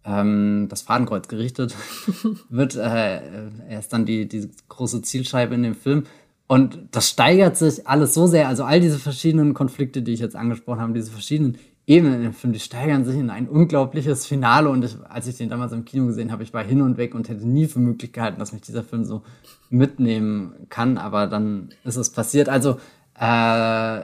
ähm, 0.05 0.67
das 0.69 0.83
Fadenkreuz 0.83 1.27
gerichtet 1.27 1.75
wird. 2.49 2.75
Äh, 2.75 3.21
er 3.67 3.79
ist 3.79 3.91
dann 3.91 4.05
die, 4.05 4.27
die 4.27 4.49
große 4.69 5.01
Zielscheibe 5.01 5.55
in 5.55 5.63
dem 5.63 5.75
Film. 5.75 6.03
Und 6.47 6.79
das 6.91 7.09
steigert 7.09 7.57
sich 7.57 7.87
alles 7.87 8.13
so 8.13 8.27
sehr. 8.27 8.47
Also 8.47 8.63
all 8.63 8.79
diese 8.79 8.99
verschiedenen 8.99 9.53
Konflikte, 9.53 10.01
die 10.01 10.13
ich 10.13 10.19
jetzt 10.19 10.35
angesprochen 10.35 10.81
habe, 10.81 10.93
diese 10.93 11.11
verschiedenen 11.11 11.57
Ebenen 11.87 12.15
in 12.15 12.23
dem 12.23 12.33
Film, 12.33 12.53
die 12.53 12.59
steigern 12.59 13.05
sich 13.05 13.15
in 13.17 13.29
ein 13.29 13.47
unglaubliches 13.47 14.25
Finale. 14.25 14.69
Und 14.69 14.85
ich, 14.85 14.97
als 15.07 15.27
ich 15.27 15.37
den 15.37 15.49
damals 15.49 15.71
im 15.71 15.85
Kino 15.85 16.07
gesehen 16.07 16.31
habe, 16.31 16.43
ich 16.43 16.53
war 16.53 16.63
hin 16.63 16.81
und 16.81 16.97
weg 16.97 17.15
und 17.15 17.29
hätte 17.29 17.47
nie 17.47 17.67
für 17.67 17.79
möglich 17.79 18.11
gehalten, 18.11 18.39
dass 18.39 18.53
mich 18.53 18.61
dieser 18.61 18.83
Film 18.83 19.05
so 19.05 19.23
mitnehmen 19.69 20.67
kann. 20.69 20.97
Aber 20.97 21.27
dann 21.27 21.69
ist 21.83 21.95
es 21.95 22.09
passiert. 22.09 22.49
Also 22.49 22.77
äh, 23.21 24.01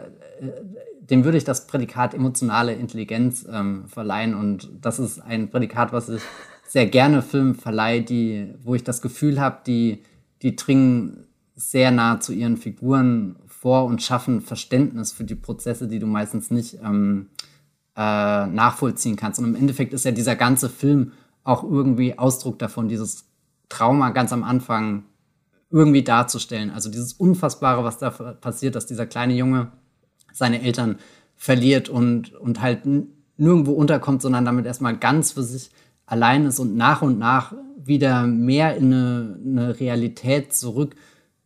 dem 1.09 1.23
würde 1.23 1.37
ich 1.37 1.43
das 1.43 1.65
Prädikat 1.65 2.13
emotionale 2.13 2.73
Intelligenz 2.73 3.47
ähm, 3.51 3.87
verleihen. 3.87 4.35
Und 4.35 4.69
das 4.81 4.99
ist 4.99 5.19
ein 5.19 5.49
Prädikat, 5.49 5.91
was 5.91 6.09
ich 6.09 6.21
sehr 6.67 6.85
gerne 6.85 7.23
Filmen 7.23 7.55
verleihe, 7.55 8.01
die, 8.03 8.53
wo 8.61 8.75
ich 8.75 8.83
das 8.83 9.01
Gefühl 9.01 9.39
habe, 9.39 9.61
die, 9.65 10.03
die 10.43 10.55
dringen 10.55 11.25
sehr 11.55 11.89
nah 11.89 12.19
zu 12.19 12.31
ihren 12.31 12.57
Figuren 12.57 13.37
vor 13.47 13.85
und 13.85 14.03
schaffen 14.03 14.41
Verständnis 14.41 15.11
für 15.11 15.23
die 15.23 15.35
Prozesse, 15.35 15.87
die 15.87 15.97
du 15.97 16.05
meistens 16.05 16.51
nicht 16.51 16.77
ähm, 16.83 17.29
äh, 17.95 18.45
nachvollziehen 18.45 19.15
kannst. 19.15 19.39
Und 19.39 19.45
im 19.45 19.55
Endeffekt 19.55 19.93
ist 19.93 20.05
ja 20.05 20.11
dieser 20.11 20.35
ganze 20.35 20.69
Film 20.69 21.13
auch 21.43 21.63
irgendwie 21.63 22.19
Ausdruck 22.19 22.59
davon, 22.59 22.87
dieses 22.87 23.25
Trauma 23.69 24.11
ganz 24.11 24.31
am 24.31 24.43
Anfang 24.43 25.05
irgendwie 25.69 26.03
darzustellen. 26.03 26.71
Also 26.71 26.89
dieses 26.89 27.13
Unfassbare, 27.13 27.83
was 27.83 27.97
da 27.97 28.09
passiert, 28.09 28.75
dass 28.75 28.85
dieser 28.85 29.05
kleine 29.05 29.33
Junge 29.33 29.71
seine 30.33 30.61
Eltern 30.61 30.97
verliert 31.35 31.89
und, 31.89 32.33
und 32.35 32.61
halt 32.61 32.81
nirgendwo 33.37 33.73
unterkommt, 33.73 34.21
sondern 34.21 34.45
damit 34.45 34.65
erstmal 34.65 34.97
ganz 34.97 35.33
für 35.33 35.43
sich 35.43 35.71
allein 36.05 36.45
ist 36.45 36.59
und 36.59 36.75
nach 36.75 37.01
und 37.01 37.19
nach 37.19 37.53
wieder 37.77 38.25
mehr 38.25 38.75
in 38.75 38.93
eine, 38.93 39.39
eine 39.45 39.79
Realität 39.79 40.53
zurückkommt, 40.53 40.97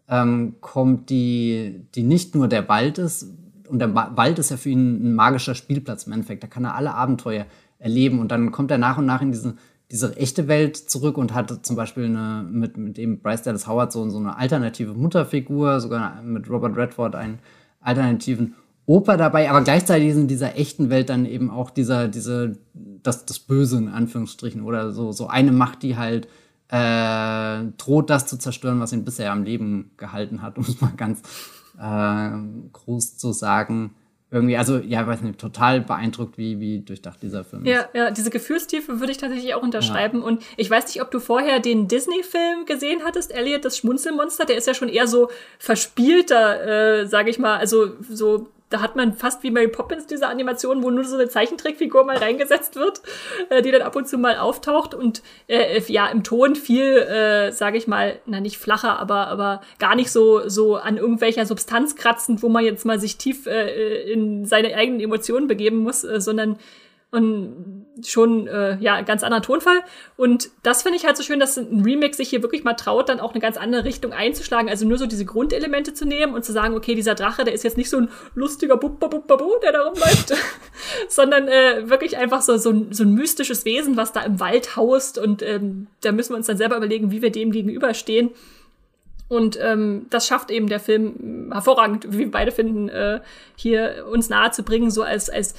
ähm, 0.08 1.06
die, 1.08 1.86
die 1.94 2.04
nicht 2.04 2.36
nur 2.36 2.48
der 2.48 2.68
Wald 2.70 2.98
ist. 2.98 3.28
Und 3.68 3.80
der 3.80 3.94
Wald 3.96 4.40
ist 4.40 4.52
ja 4.52 4.58
für 4.58 4.70
ihn 4.70 5.12
ein 5.12 5.14
magischer 5.14 5.56
Spielplatz 5.56 6.06
im 6.06 6.14
Endeffekt. 6.14 6.44
Da 6.44 6.48
kann 6.48 6.66
er 6.66 6.76
alle 6.76 6.94
Abenteuer 6.94 7.46
erleben 7.80 8.20
und 8.20 8.30
dann 8.32 8.52
kommt 8.52 8.72
er 8.72 8.78
nach 8.78 8.98
und 8.98 9.06
nach 9.06 9.22
in 9.22 9.32
diese 9.32 9.56
diese 9.92 10.16
echte 10.16 10.48
Welt 10.48 10.78
zurück 10.78 11.18
und 11.18 11.34
hatte 11.34 11.62
zum 11.62 11.76
Beispiel 11.76 12.06
eine, 12.06 12.48
mit, 12.50 12.78
mit 12.78 12.98
dem 12.98 13.20
Bryce 13.20 13.44
Dallas 13.44 13.68
Howard 13.68 13.92
so, 13.92 14.10
so 14.10 14.18
eine 14.18 14.38
alternative 14.38 14.94
Mutterfigur, 14.94 15.80
sogar 15.82 16.22
mit 16.22 16.50
Robert 16.50 16.78
Redford 16.78 17.16
einen 17.16 17.40
alternativen 17.82 18.56
Opa 18.86 19.18
dabei, 19.18 19.50
aber 19.50 19.62
gleichzeitig 19.62 20.10
ist 20.10 20.18
in 20.18 20.28
dieser 20.28 20.58
echten 20.58 20.90
Welt 20.90 21.10
dann 21.10 21.26
eben 21.26 21.50
auch 21.50 21.70
dieser, 21.70 22.08
diese, 22.08 22.58
das, 22.74 23.26
das 23.26 23.40
Böse 23.40 23.78
in 23.78 23.90
Anführungsstrichen 23.90 24.64
oder 24.64 24.92
so, 24.92 25.12
so 25.12 25.28
eine 25.28 25.52
Macht, 25.52 25.84
die 25.84 25.98
halt 25.98 26.28
äh, 26.70 27.72
droht, 27.78 28.10
das 28.10 28.28
zu 28.28 28.38
zerstören, 28.38 28.80
was 28.80 28.94
ihn 28.94 29.06
bisher 29.06 29.32
am 29.32 29.44
Leben 29.44 29.92
gehalten 29.98 30.42
hat, 30.42 30.58
um 30.58 30.64
es 30.64 30.82
mal 30.82 30.94
ganz 30.96 31.22
äh, 31.80 32.32
groß 32.72 33.18
zu 33.18 33.34
sagen 33.34 33.94
irgendwie, 34.34 34.56
also 34.56 34.78
ja, 34.78 35.06
weiß 35.06 35.22
nicht, 35.22 35.40
total 35.40 35.82
beeindruckt, 35.82 36.38
wie, 36.38 36.60
wie 36.62 36.80
durchdacht 36.80 37.22
dieser 37.22 37.44
Film 37.44 37.66
ist. 37.66 37.70
Ja, 37.70 37.90
ja, 37.94 38.12
diese 38.12 38.30
Gefühlstiefe 38.30 39.02
würde 39.02 39.12
ich 39.12 39.18
tatsächlich 39.18 39.54
auch 39.54 39.62
unterschreiben. 39.62 40.20
Ja. 40.20 40.26
Und 40.26 40.42
ich 40.56 40.70
weiß 40.70 40.88
nicht, 40.88 41.02
ob 41.02 41.12
du 41.12 41.20
vorher 41.20 41.60
den 41.60 41.90
Disney-Film 41.90 42.66
gesehen 42.66 43.02
hattest, 43.04 43.34
Elliot, 43.34 43.66
das 43.66 43.78
Schmunzelmonster, 43.78 44.46
der 44.46 44.56
ist 44.56 44.68
ja 44.68 44.74
schon 44.74 44.88
eher 44.88 45.06
so 45.06 45.30
verspielter, 45.60 47.02
äh, 47.02 47.08
sage 47.08 47.30
ich 47.30 47.40
mal, 47.40 47.58
also 47.58 47.92
so 48.10 48.48
da 48.72 48.82
hat 48.82 48.96
man 48.96 49.14
fast 49.14 49.44
wie 49.44 49.52
Mary 49.52 49.68
Poppins 49.68 50.08
diese 50.08 50.28
Animation, 50.28 50.82
wo 50.82 50.90
nur 50.90 51.04
so 51.04 51.16
eine 51.16 51.30
Zeichentrickfigur 51.30 52.04
mal 52.04 52.18
reingesetzt 52.18 52.76
wird, 52.76 53.02
äh, 53.50 53.62
die 53.62 53.72
dann 53.72 53.82
ab 53.84 53.96
und 53.96 54.08
zu 54.08 54.18
mal 54.18 54.38
auftaucht 54.38 54.96
und 54.96 55.22
äh, 55.48 55.78
äh 55.78 55.82
ja 55.88 56.08
im 56.08 56.24
Ton 56.24 56.56
viel, 56.56 56.98
äh, 56.98 57.52
sage 57.52 57.78
ich 57.78 57.88
mal, 57.88 58.20
na 58.26 58.40
nicht 58.40 58.58
flacher, 58.58 58.98
aber 59.00 59.28
aber 59.28 59.62
gar 59.78 59.96
nicht 59.96 60.12
so 60.12 60.48
so 60.48 60.78
an 60.78 60.98
irgendwelcher 60.98 61.46
Substanz 61.46 61.96
kratzend, 61.96 62.42
wo 62.42 62.50
man 62.50 62.64
jetzt 62.64 62.86
mal 62.86 63.00
sich 63.00 63.18
tief 63.18 63.46
äh, 63.46 64.12
in 64.12 64.46
seine 64.46 64.76
eigenen 64.76 65.02
Emotionen 65.02 65.48
begeben 65.48 65.78
muss, 65.78 66.04
äh, 66.04 66.22
sondern 66.22 66.58
und 67.12 67.88
schon 68.06 68.48
äh, 68.48 68.78
ja 68.80 69.02
ganz 69.02 69.22
anderer 69.22 69.42
Tonfall. 69.42 69.82
Und 70.16 70.50
das 70.64 70.82
finde 70.82 70.98
ich 70.98 71.06
halt 71.06 71.18
so 71.18 71.24
schön, 71.24 71.40
dass 71.40 71.58
ein 71.58 71.82
Remake 71.82 72.16
sich 72.16 72.30
hier 72.30 72.42
wirklich 72.42 72.64
mal 72.64 72.74
traut, 72.74 73.10
dann 73.10 73.20
auch 73.20 73.32
eine 73.32 73.42
ganz 73.42 73.58
andere 73.58 73.84
Richtung 73.84 74.14
einzuschlagen, 74.14 74.70
also 74.70 74.88
nur 74.88 74.98
so 74.98 75.06
diese 75.06 75.26
Grundelemente 75.26 75.94
zu 75.94 76.06
nehmen 76.06 76.34
und 76.34 76.46
zu 76.46 76.54
sagen, 76.54 76.74
okay, 76.74 76.96
dieser 76.96 77.14
Drache, 77.14 77.44
der 77.44 77.54
ist 77.54 77.64
jetzt 77.64 77.78
nicht 77.78 77.90
so 77.90 77.98
ein 77.98 78.10
lustiger 78.34 78.78
Bubba 78.78 79.08
Bubba 79.08 79.36
Bu, 79.36 79.52
der 79.62 79.74
da 79.74 79.82
rumläuft, 79.84 80.34
sondern 81.10 81.50
äh, 81.50 81.90
wirklich 81.90 82.18
einfach 82.18 82.42
so 82.42 82.58
so 82.58 82.70
ein, 82.70 82.94
so 82.94 83.04
ein 83.04 83.14
mystisches 83.14 83.66
Wesen, 83.66 83.98
was 83.98 84.14
da 84.14 84.22
im 84.22 84.40
Wald 84.40 84.78
haust. 84.78 85.18
Und 85.18 85.42
ähm, 85.42 85.88
da 86.02 86.14
müssen 86.14 86.32
wir 86.32 86.38
uns 86.38 86.48
dann 86.48 86.58
selber 86.58 86.78
überlegen, 86.78 87.12
wie 87.12 87.22
wir 87.22 87.32
dem 87.32 87.52
gegenüberstehen. 87.52 88.32
Und 89.28 89.58
ähm, 89.62 90.08
das 90.10 90.28
schafft 90.28 90.52
eben 90.52 90.68
der 90.68 90.82
Film 90.82 91.52
hervorragend, 91.54 92.06
wie 92.12 92.20
wir 92.20 92.32
beide 92.32 92.52
finden, 92.52 92.90
äh, 92.90 93.22
hier 93.56 94.06
uns 94.12 94.28
nahe 94.28 94.52
zu 94.52 94.64
bringen, 94.64 94.92
so 94.92 95.04
als, 95.04 95.30
als 95.30 95.56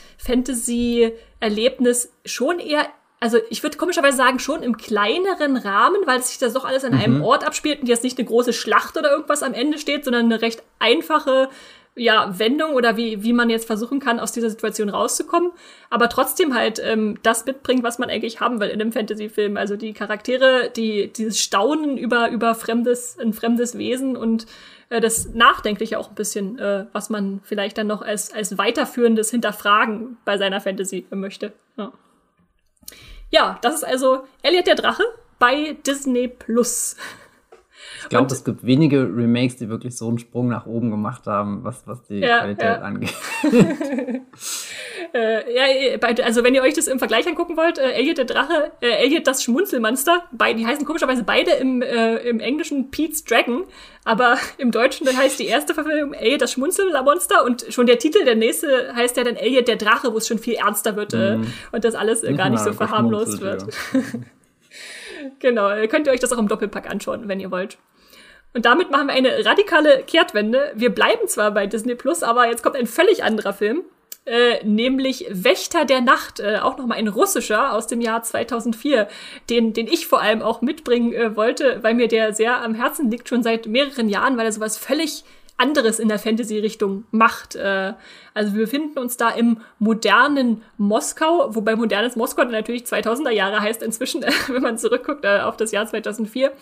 Fantasy-Erlebnis 1.42 2.12
schon 2.24 2.58
eher 2.58 2.86
also 3.20 3.38
ich 3.50 3.62
würde 3.62 3.76
komischerweise 3.76 4.16
sagen, 4.16 4.40
schon 4.40 4.64
im 4.64 4.76
kleineren 4.76 5.56
Rahmen, 5.56 5.98
weil 6.06 6.20
sich 6.20 6.38
das 6.38 6.54
doch 6.54 6.64
alles 6.64 6.82
an 6.82 6.92
einem 6.92 7.18
mhm. 7.18 7.24
Ort 7.24 7.46
abspielt 7.46 7.80
und 7.80 7.86
jetzt 7.86 8.02
nicht 8.02 8.18
eine 8.18 8.26
große 8.26 8.52
Schlacht 8.52 8.96
oder 8.96 9.12
irgendwas 9.12 9.44
am 9.44 9.54
Ende 9.54 9.78
steht, 9.78 10.04
sondern 10.04 10.24
eine 10.24 10.42
recht 10.42 10.64
einfache 10.80 11.48
ja, 11.94 12.36
Wendung 12.36 12.72
oder 12.72 12.96
wie, 12.96 13.22
wie 13.22 13.32
man 13.32 13.48
jetzt 13.48 13.68
versuchen 13.68 14.00
kann, 14.00 14.18
aus 14.18 14.32
dieser 14.32 14.50
Situation 14.50 14.88
rauszukommen, 14.88 15.52
aber 15.88 16.08
trotzdem 16.08 16.52
halt 16.54 16.80
ähm, 16.84 17.18
das 17.22 17.46
mitbringt, 17.46 17.84
was 17.84 18.00
man 18.00 18.10
eigentlich 18.10 18.40
haben 18.40 18.58
will 18.58 18.70
in 18.70 18.80
einem 18.80 18.92
Fantasy-Film. 18.92 19.56
Also 19.56 19.76
die 19.76 19.92
Charaktere, 19.92 20.70
die, 20.74 21.12
dieses 21.12 21.38
Staunen 21.38 21.98
über, 21.98 22.30
über 22.30 22.56
fremdes, 22.56 23.18
ein 23.20 23.32
fremdes 23.32 23.78
Wesen 23.78 24.16
und 24.16 24.46
äh, 24.92 25.00
das 25.00 25.32
Nachdenkliche 25.32 25.98
auch 25.98 26.10
ein 26.10 26.14
bisschen, 26.14 26.58
äh, 26.58 26.84
was 26.92 27.08
man 27.08 27.40
vielleicht 27.44 27.78
dann 27.78 27.86
noch 27.86 28.02
als, 28.02 28.32
als 28.32 28.58
weiterführendes 28.58 29.30
Hinterfragen 29.30 30.18
bei 30.26 30.36
seiner 30.36 30.60
Fantasy 30.60 31.06
möchte. 31.10 31.52
Ja, 31.78 31.92
ja 33.30 33.58
das 33.62 33.76
ist 33.76 33.84
also 33.84 34.24
Elliot 34.42 34.66
der 34.66 34.74
Drache 34.74 35.02
bei 35.38 35.76
Disney 35.86 36.28
Plus. 36.28 36.96
Ich 38.02 38.08
glaube, 38.10 38.32
es 38.32 38.44
gibt 38.44 38.66
wenige 38.66 39.02
Remakes, 39.02 39.56
die 39.56 39.68
wirklich 39.68 39.96
so 39.96 40.08
einen 40.08 40.18
Sprung 40.18 40.48
nach 40.48 40.66
oben 40.66 40.90
gemacht 40.90 41.26
haben, 41.26 41.64
was, 41.64 41.86
was 41.86 42.02
die 42.02 42.18
ja, 42.18 42.40
Qualität 42.40 42.64
ja. 42.64 42.80
angeht. 42.80 43.14
äh, 45.14 45.54
ja, 45.54 45.98
also 46.24 46.44
wenn 46.44 46.54
ihr 46.54 46.62
euch 46.62 46.74
das 46.74 46.86
im 46.86 46.98
Vergleich 46.98 47.26
angucken 47.26 47.56
wollt, 47.56 47.78
äh, 47.78 47.92
Elliot 47.92 48.18
der 48.18 48.24
Drache, 48.24 48.72
äh, 48.80 48.90
Elliot 49.04 49.26
das 49.26 49.42
Schmunzelmonster, 49.42 50.24
beide, 50.32 50.58
die 50.58 50.66
heißen 50.66 50.84
komischerweise 50.84 51.24
beide 51.24 51.52
im, 51.52 51.82
äh, 51.82 52.16
im 52.18 52.40
Englischen 52.40 52.90
Pete's 52.90 53.24
Dragon, 53.24 53.64
aber 54.04 54.38
im 54.58 54.70
Deutschen 54.70 55.06
heißt 55.06 55.38
die 55.38 55.46
erste 55.46 55.74
Verfilmung 55.74 56.14
Elliot 56.14 56.42
das 56.42 56.52
Schmunzelmonster 56.52 57.44
und 57.44 57.66
schon 57.70 57.86
der 57.86 57.98
Titel, 57.98 58.24
der 58.24 58.36
nächste, 58.36 58.94
heißt 58.94 59.16
ja 59.16 59.24
dann 59.24 59.36
Elliot 59.36 59.68
der 59.68 59.76
Drache, 59.76 60.12
wo 60.12 60.18
es 60.18 60.26
schon 60.26 60.38
viel 60.38 60.54
ernster 60.54 60.96
wird 60.96 61.14
äh, 61.14 61.36
mhm. 61.36 61.52
und 61.72 61.84
das 61.84 61.94
alles 61.94 62.22
äh, 62.22 62.32
gar 62.34 62.50
nicht 62.50 62.62
so 62.62 62.72
verharmlost 62.72 63.40
wird. 63.40 63.62
Ja. 63.92 64.00
genau, 65.38 65.68
könnt 65.88 66.06
ihr 66.06 66.12
euch 66.12 66.20
das 66.20 66.32
auch 66.32 66.38
im 66.38 66.48
Doppelpack 66.48 66.90
anschauen, 66.90 67.28
wenn 67.28 67.40
ihr 67.40 67.50
wollt. 67.50 67.78
Und 68.54 68.66
damit 68.66 68.90
machen 68.90 69.06
wir 69.06 69.14
eine 69.14 69.44
radikale 69.44 70.02
Kehrtwende. 70.02 70.72
Wir 70.74 70.90
bleiben 70.90 71.26
zwar 71.26 71.52
bei 71.52 71.66
Disney 71.66 71.94
Plus, 71.94 72.22
aber 72.22 72.48
jetzt 72.48 72.62
kommt 72.62 72.76
ein 72.76 72.86
völlig 72.86 73.24
anderer 73.24 73.52
Film. 73.52 73.82
Äh, 74.24 74.64
nämlich 74.64 75.26
Wächter 75.30 75.84
der 75.84 76.00
Nacht, 76.00 76.38
äh, 76.38 76.58
auch 76.58 76.78
nochmal 76.78 76.98
ein 76.98 77.08
russischer 77.08 77.72
aus 77.72 77.88
dem 77.88 78.00
Jahr 78.00 78.22
2004, 78.22 79.08
den, 79.50 79.72
den 79.72 79.88
ich 79.88 80.06
vor 80.06 80.22
allem 80.22 80.42
auch 80.42 80.62
mitbringen 80.62 81.12
äh, 81.12 81.34
wollte, 81.34 81.82
weil 81.82 81.94
mir 81.94 82.06
der 82.06 82.32
sehr 82.32 82.62
am 82.62 82.74
Herzen 82.74 83.10
liegt, 83.10 83.28
schon 83.28 83.42
seit 83.42 83.66
mehreren 83.66 84.08
Jahren, 84.08 84.36
weil 84.36 84.46
er 84.46 84.52
sowas 84.52 84.78
völlig 84.78 85.24
anderes 85.56 85.98
in 85.98 86.08
der 86.08 86.20
Fantasy-Richtung 86.20 87.04
macht. 87.10 87.56
Äh, 87.56 87.94
also 88.32 88.54
wir 88.54 88.62
befinden 88.62 88.98
uns 88.98 89.16
da 89.16 89.30
im 89.30 89.58
modernen 89.80 90.62
Moskau, 90.78 91.54
wobei 91.54 91.74
modernes 91.74 92.14
Moskau 92.14 92.44
natürlich 92.44 92.84
2000er 92.84 93.30
Jahre 93.30 93.60
heißt 93.60 93.82
inzwischen, 93.82 94.24
wenn 94.48 94.62
man 94.62 94.78
zurückguckt 94.78 95.24
äh, 95.24 95.40
auf 95.40 95.56
das 95.56 95.72
Jahr 95.72 95.86
2004. 95.86 96.52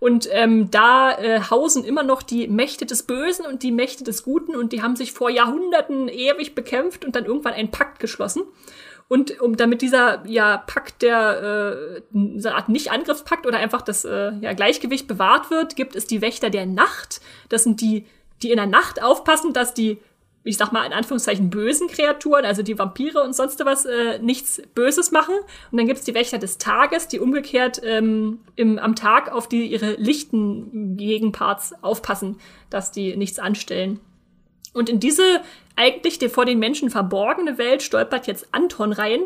Und 0.00 0.28
ähm, 0.30 0.70
da 0.70 1.18
äh, 1.18 1.40
hausen 1.50 1.84
immer 1.84 2.04
noch 2.04 2.22
die 2.22 2.46
Mächte 2.46 2.86
des 2.86 3.02
Bösen 3.02 3.46
und 3.46 3.62
die 3.62 3.72
Mächte 3.72 4.04
des 4.04 4.22
Guten 4.22 4.54
und 4.54 4.72
die 4.72 4.82
haben 4.82 4.94
sich 4.94 5.12
vor 5.12 5.28
Jahrhunderten 5.28 6.08
ewig 6.08 6.54
bekämpft 6.54 7.04
und 7.04 7.16
dann 7.16 7.24
irgendwann 7.24 7.54
einen 7.54 7.70
Pakt 7.70 7.98
geschlossen. 7.98 8.42
Und 9.08 9.40
um 9.40 9.56
damit 9.56 9.80
dieser 9.80 10.24
ja 10.26 10.58
Pakt 10.58 11.02
der 11.02 12.02
äh, 12.12 12.18
so 12.38 12.48
eine 12.48 12.56
Art 12.56 12.68
Nicht-Angriffspakt 12.68 13.46
oder 13.46 13.58
einfach 13.58 13.82
das 13.82 14.04
äh, 14.04 14.32
ja, 14.40 14.52
Gleichgewicht 14.52 15.08
bewahrt 15.08 15.50
wird, 15.50 15.76
gibt 15.76 15.96
es 15.96 16.06
die 16.06 16.20
Wächter 16.20 16.50
der 16.50 16.66
Nacht. 16.66 17.20
Das 17.48 17.64
sind 17.64 17.80
die, 17.80 18.04
die 18.42 18.50
in 18.50 18.56
der 18.56 18.66
Nacht 18.66 19.02
aufpassen, 19.02 19.52
dass 19.52 19.72
die 19.72 19.98
ich 20.44 20.56
sag 20.56 20.72
mal 20.72 20.84
in 20.86 20.92
Anführungszeichen 20.92 21.50
bösen 21.50 21.88
Kreaturen, 21.88 22.44
also 22.44 22.62
die 22.62 22.78
Vampire 22.78 23.22
und 23.22 23.34
sonst 23.34 23.64
was, 23.64 23.84
äh, 23.84 24.18
nichts 24.20 24.62
Böses 24.74 25.10
machen. 25.10 25.34
Und 25.70 25.78
dann 25.78 25.86
gibt's 25.86 26.04
die 26.04 26.14
Wächter 26.14 26.38
des 26.38 26.58
Tages, 26.58 27.08
die 27.08 27.20
umgekehrt 27.20 27.80
ähm, 27.84 28.40
im, 28.56 28.78
am 28.78 28.94
Tag 28.94 29.30
auf 29.30 29.48
die 29.48 29.66
ihre 29.66 29.92
lichten 29.94 30.96
Gegenparts 30.96 31.74
aufpassen, 31.82 32.36
dass 32.70 32.92
die 32.92 33.16
nichts 33.16 33.38
anstellen. 33.38 34.00
Und 34.72 34.88
in 34.88 35.00
diese 35.00 35.40
eigentlich 35.78 36.18
der 36.18 36.28
vor 36.28 36.44
den 36.44 36.58
Menschen 36.58 36.90
verborgene 36.90 37.56
Welt 37.56 37.82
stolpert 37.82 38.26
jetzt 38.26 38.48
Anton 38.50 38.92
rein. 38.92 39.20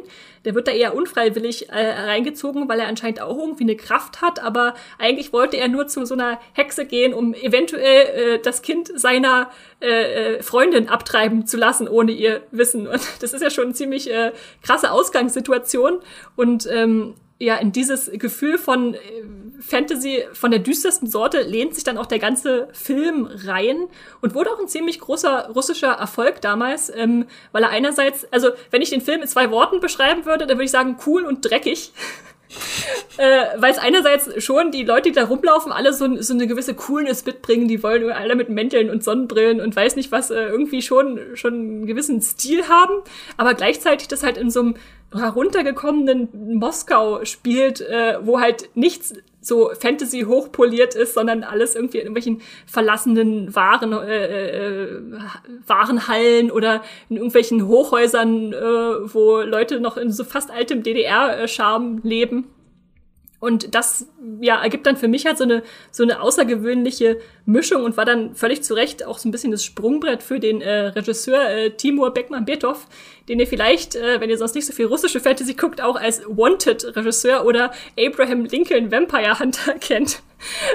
Der 0.45 0.55
wird 0.55 0.69
da 0.69 0.73
eher 0.73 0.95
unfreiwillig 0.95 1.71
äh, 1.71 2.03
reingezogen, 2.03 2.69
weil 2.69 2.79
er 2.79 2.89
anscheinend 2.89 3.23
auch 3.23 3.39
irgendwie 3.39 3.65
eine 3.65 3.77
Kraft 3.77 4.21
hat, 4.21 4.43
aber 4.43 4.75
eigentlich 4.99 5.33
wollte 5.33 5.57
er 5.57 5.69
nur 5.69 5.87
zu 5.87 6.05
so 6.05 6.13
einer 6.13 6.39
Hexe 6.53 6.85
gehen, 6.85 7.15
um 7.15 7.33
eventuell 7.33 8.35
äh, 8.35 8.39
das 8.39 8.61
Kind 8.61 8.93
seiner 8.95 9.51
äh, 9.81 10.37
äh 10.37 10.43
Freundin 10.43 10.89
abtreiben 10.91 11.47
zu 11.47 11.57
lassen, 11.57 11.89
ohne 11.89 12.13
ihr 12.13 12.43
Wissen. 12.51 12.87
Und 12.87 13.01
das 13.21 13.33
ist 13.33 13.41
ja 13.41 13.51
schon 13.51 13.65
eine 13.65 13.75
ziemlich 13.75 14.11
äh, 14.11 14.33
krasse 14.63 14.91
Ausgangssituation. 14.91 16.01
Und 16.37 16.69
ähm, 16.71 17.15
ja, 17.43 17.57
in 17.57 17.73
dieses 17.73 18.11
Gefühl 18.13 18.57
von 18.57 18.95
äh, 18.95 18.99
Fantasy 19.61 20.25
von 20.33 20.53
der 20.53 20.61
düstersten 20.61 21.09
Sorte 21.09 21.43
lehnt 21.43 21.75
sich 21.75 21.83
dann 21.83 21.99
auch 21.99 22.07
der 22.07 22.21
ganze 22.21 22.69
Film 22.73 23.29
rein 23.45 23.89
und 24.21 24.35
wurde 24.35 24.51
auch 24.51 24.61
ein 24.61 24.69
ziemlich 24.69 25.01
großer 25.01 25.51
russischer 25.55 25.93
Erfolg 25.93 26.41
damals, 26.41 26.93
ähm, 26.95 27.27
weil 27.51 27.65
er 27.65 27.71
einerseits, 27.71 28.33
also 28.33 28.51
wenn 28.71 28.81
ich 28.81 28.91
den 28.91 29.01
Film 29.01 29.23
in 29.23 29.29
zwei 29.29 29.51
Worten 29.51 29.81
beschreiben 29.81 30.25
würde, 30.25 30.47
dann 30.47 30.57
würde 30.57 30.67
ich 30.67 30.71
sagen 30.71 30.97
cool 31.07 31.25
und 31.25 31.49
dreckig. 31.49 31.93
äh, 33.17 33.45
weil 33.57 33.73
es 33.73 33.79
einerseits 33.79 34.45
schon 34.45 34.71
die 34.71 34.85
Leute, 34.85 35.09
die 35.09 35.15
da 35.15 35.25
rumlaufen, 35.25 35.73
alle 35.73 35.93
so, 35.95 36.21
so 36.21 36.35
eine 36.35 36.47
gewisse 36.47 36.75
Coolness 36.75 37.25
mitbringen, 37.25 37.67
die 37.67 37.83
wollen 37.83 38.13
alle 38.13 38.37
mit 38.37 38.51
Mänteln 38.51 38.91
und 38.91 39.03
Sonnenbrillen 39.03 39.61
und 39.61 39.75
weiß 39.75 39.97
nicht 39.97 40.13
was, 40.13 40.31
äh, 40.31 40.45
irgendwie 40.45 40.83
schon, 40.83 41.19
schon 41.35 41.55
einen 41.55 41.87
gewissen 41.87 42.21
Stil 42.21 42.69
haben, 42.69 43.03
aber 43.39 43.55
gleichzeitig 43.55 44.09
das 44.09 44.23
halt 44.23 44.37
in 44.37 44.51
so 44.51 44.61
einem 44.61 44.75
heruntergekommenen 45.15 46.59
Moskau 46.59 47.25
spielt, 47.25 47.81
äh, 47.81 48.19
wo 48.23 48.41
halt 48.41 48.71
nichts 48.75 49.15
so 49.43 49.71
Fantasy 49.79 50.21
hochpoliert 50.21 50.95
ist, 50.95 51.15
sondern 51.15 51.43
alles 51.43 51.75
irgendwie 51.75 51.99
in 51.99 52.05
irgendwelchen 52.05 52.41
verlassenen 52.65 53.55
Waren, 53.55 53.93
äh, 53.93 54.87
äh, 54.87 55.03
Warenhallen 55.67 56.51
oder 56.51 56.83
in 57.09 57.17
irgendwelchen 57.17 57.67
Hochhäusern, 57.67 58.53
äh, 58.53 58.57
wo 59.13 59.41
Leute 59.41 59.81
noch 59.81 59.97
in 59.97 60.13
so 60.13 60.25
fast 60.25 60.51
altem 60.51 60.83
DDR-Charme 60.85 62.01
leben. 62.05 62.47
Und 63.43 63.75
das 63.75 64.07
ja, 64.41 64.63
ergibt 64.63 64.87
dann 64.87 64.97
für 64.97 65.09
mich 65.09 65.27
halt 65.27 65.37
so 65.37 65.43
eine, 65.43 65.65
so 65.91 66.05
eine 66.05 66.21
außergewöhnliche 66.21 67.19
Mischung 67.45 67.83
und 67.83 67.97
war 67.97 68.05
dann 68.05 68.37
völlig 68.37 68.63
zu 68.63 68.75
Recht 68.75 69.05
auch 69.05 69.19
so 69.19 69.29
ein 69.29 69.33
bisschen 69.33 69.51
das 69.51 69.65
Sprungbrett 69.65 70.23
für 70.23 70.39
den 70.39 70.61
äh, 70.61 70.87
Regisseur 70.87 71.51
äh, 71.51 71.71
Timur 71.71 72.15
Beckmann-Betov, 72.15 72.87
den 73.29 73.41
ihr 73.41 73.47
vielleicht, 73.47 73.95
äh, 73.95 74.21
wenn 74.21 74.31
ihr 74.31 74.39
sonst 74.39 74.55
nicht 74.55 74.67
so 74.67 74.73
viel 74.73 74.87
russische 74.87 75.21
Fantasy 75.21 75.55
guckt, 75.55 75.81
auch 75.81 75.97
als 75.97 76.23
Wanted-Regisseur 76.27 77.45
oder 77.45 77.73
Abraham 77.99 78.45
Lincoln 78.45 78.91
Vampire 78.91 79.39
Hunter 79.39 79.75
kennt. 79.81 80.23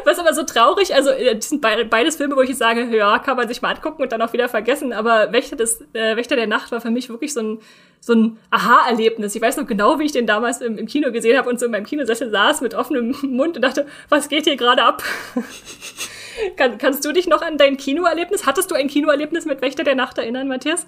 Was 0.05 0.17
aber 0.17 0.33
so 0.33 0.43
traurig, 0.43 0.95
also 0.95 1.09
äh, 1.09 1.35
das 1.35 1.49
sind 1.49 1.61
be 1.61 1.85
beides 1.89 2.15
Filme, 2.15 2.35
wo 2.35 2.41
ich 2.41 2.55
sage, 2.55 2.85
ja, 2.95 3.19
kann 3.19 3.35
man 3.35 3.47
sich 3.47 3.61
mal 3.61 3.73
angucken 3.73 4.01
und 4.01 4.11
dann 4.11 4.21
auch 4.21 4.31
wieder 4.31 4.47
vergessen, 4.47 4.93
aber 4.93 5.33
Wächter, 5.33 5.55
des, 5.57 5.81
äh, 5.93 6.15
Wächter 6.15 6.35
der 6.35 6.47
Nacht 6.47 6.71
war 6.71 6.79
für 6.79 6.91
mich 6.91 7.09
wirklich 7.09 7.33
so 7.33 7.41
ein, 7.41 7.59
so 7.99 8.13
ein 8.13 8.37
Aha-Erlebnis. 8.49 9.35
Ich 9.35 9.41
weiß 9.41 9.57
noch 9.57 9.67
genau, 9.67 9.99
wie 9.99 10.05
ich 10.05 10.13
den 10.13 10.25
damals 10.25 10.61
im, 10.61 10.77
im 10.77 10.87
Kino 10.87 11.11
gesehen 11.11 11.37
habe 11.37 11.49
und 11.49 11.59
so 11.59 11.65
in 11.65 11.71
meinem 11.71 11.85
Kinosessel 11.85 12.29
saß 12.29 12.61
mit 12.61 12.75
offenem 12.75 13.15
Mund 13.23 13.57
und 13.57 13.61
dachte, 13.61 13.85
was 14.09 14.29
geht 14.29 14.45
hier 14.45 14.55
gerade 14.55 14.83
ab? 14.83 15.03
Kann, 16.55 16.77
kannst 16.77 17.05
du 17.05 17.11
dich 17.11 17.27
noch 17.27 17.41
an 17.41 17.57
dein 17.57 17.77
Kinoerlebnis, 17.77 18.45
hattest 18.45 18.71
du 18.71 18.75
ein 18.75 18.87
Kinoerlebnis 18.87 19.45
mit 19.45 19.61
Wächter 19.61 19.83
der 19.83 19.95
Nacht 19.95 20.17
erinnern, 20.17 20.47
Matthias? 20.47 20.87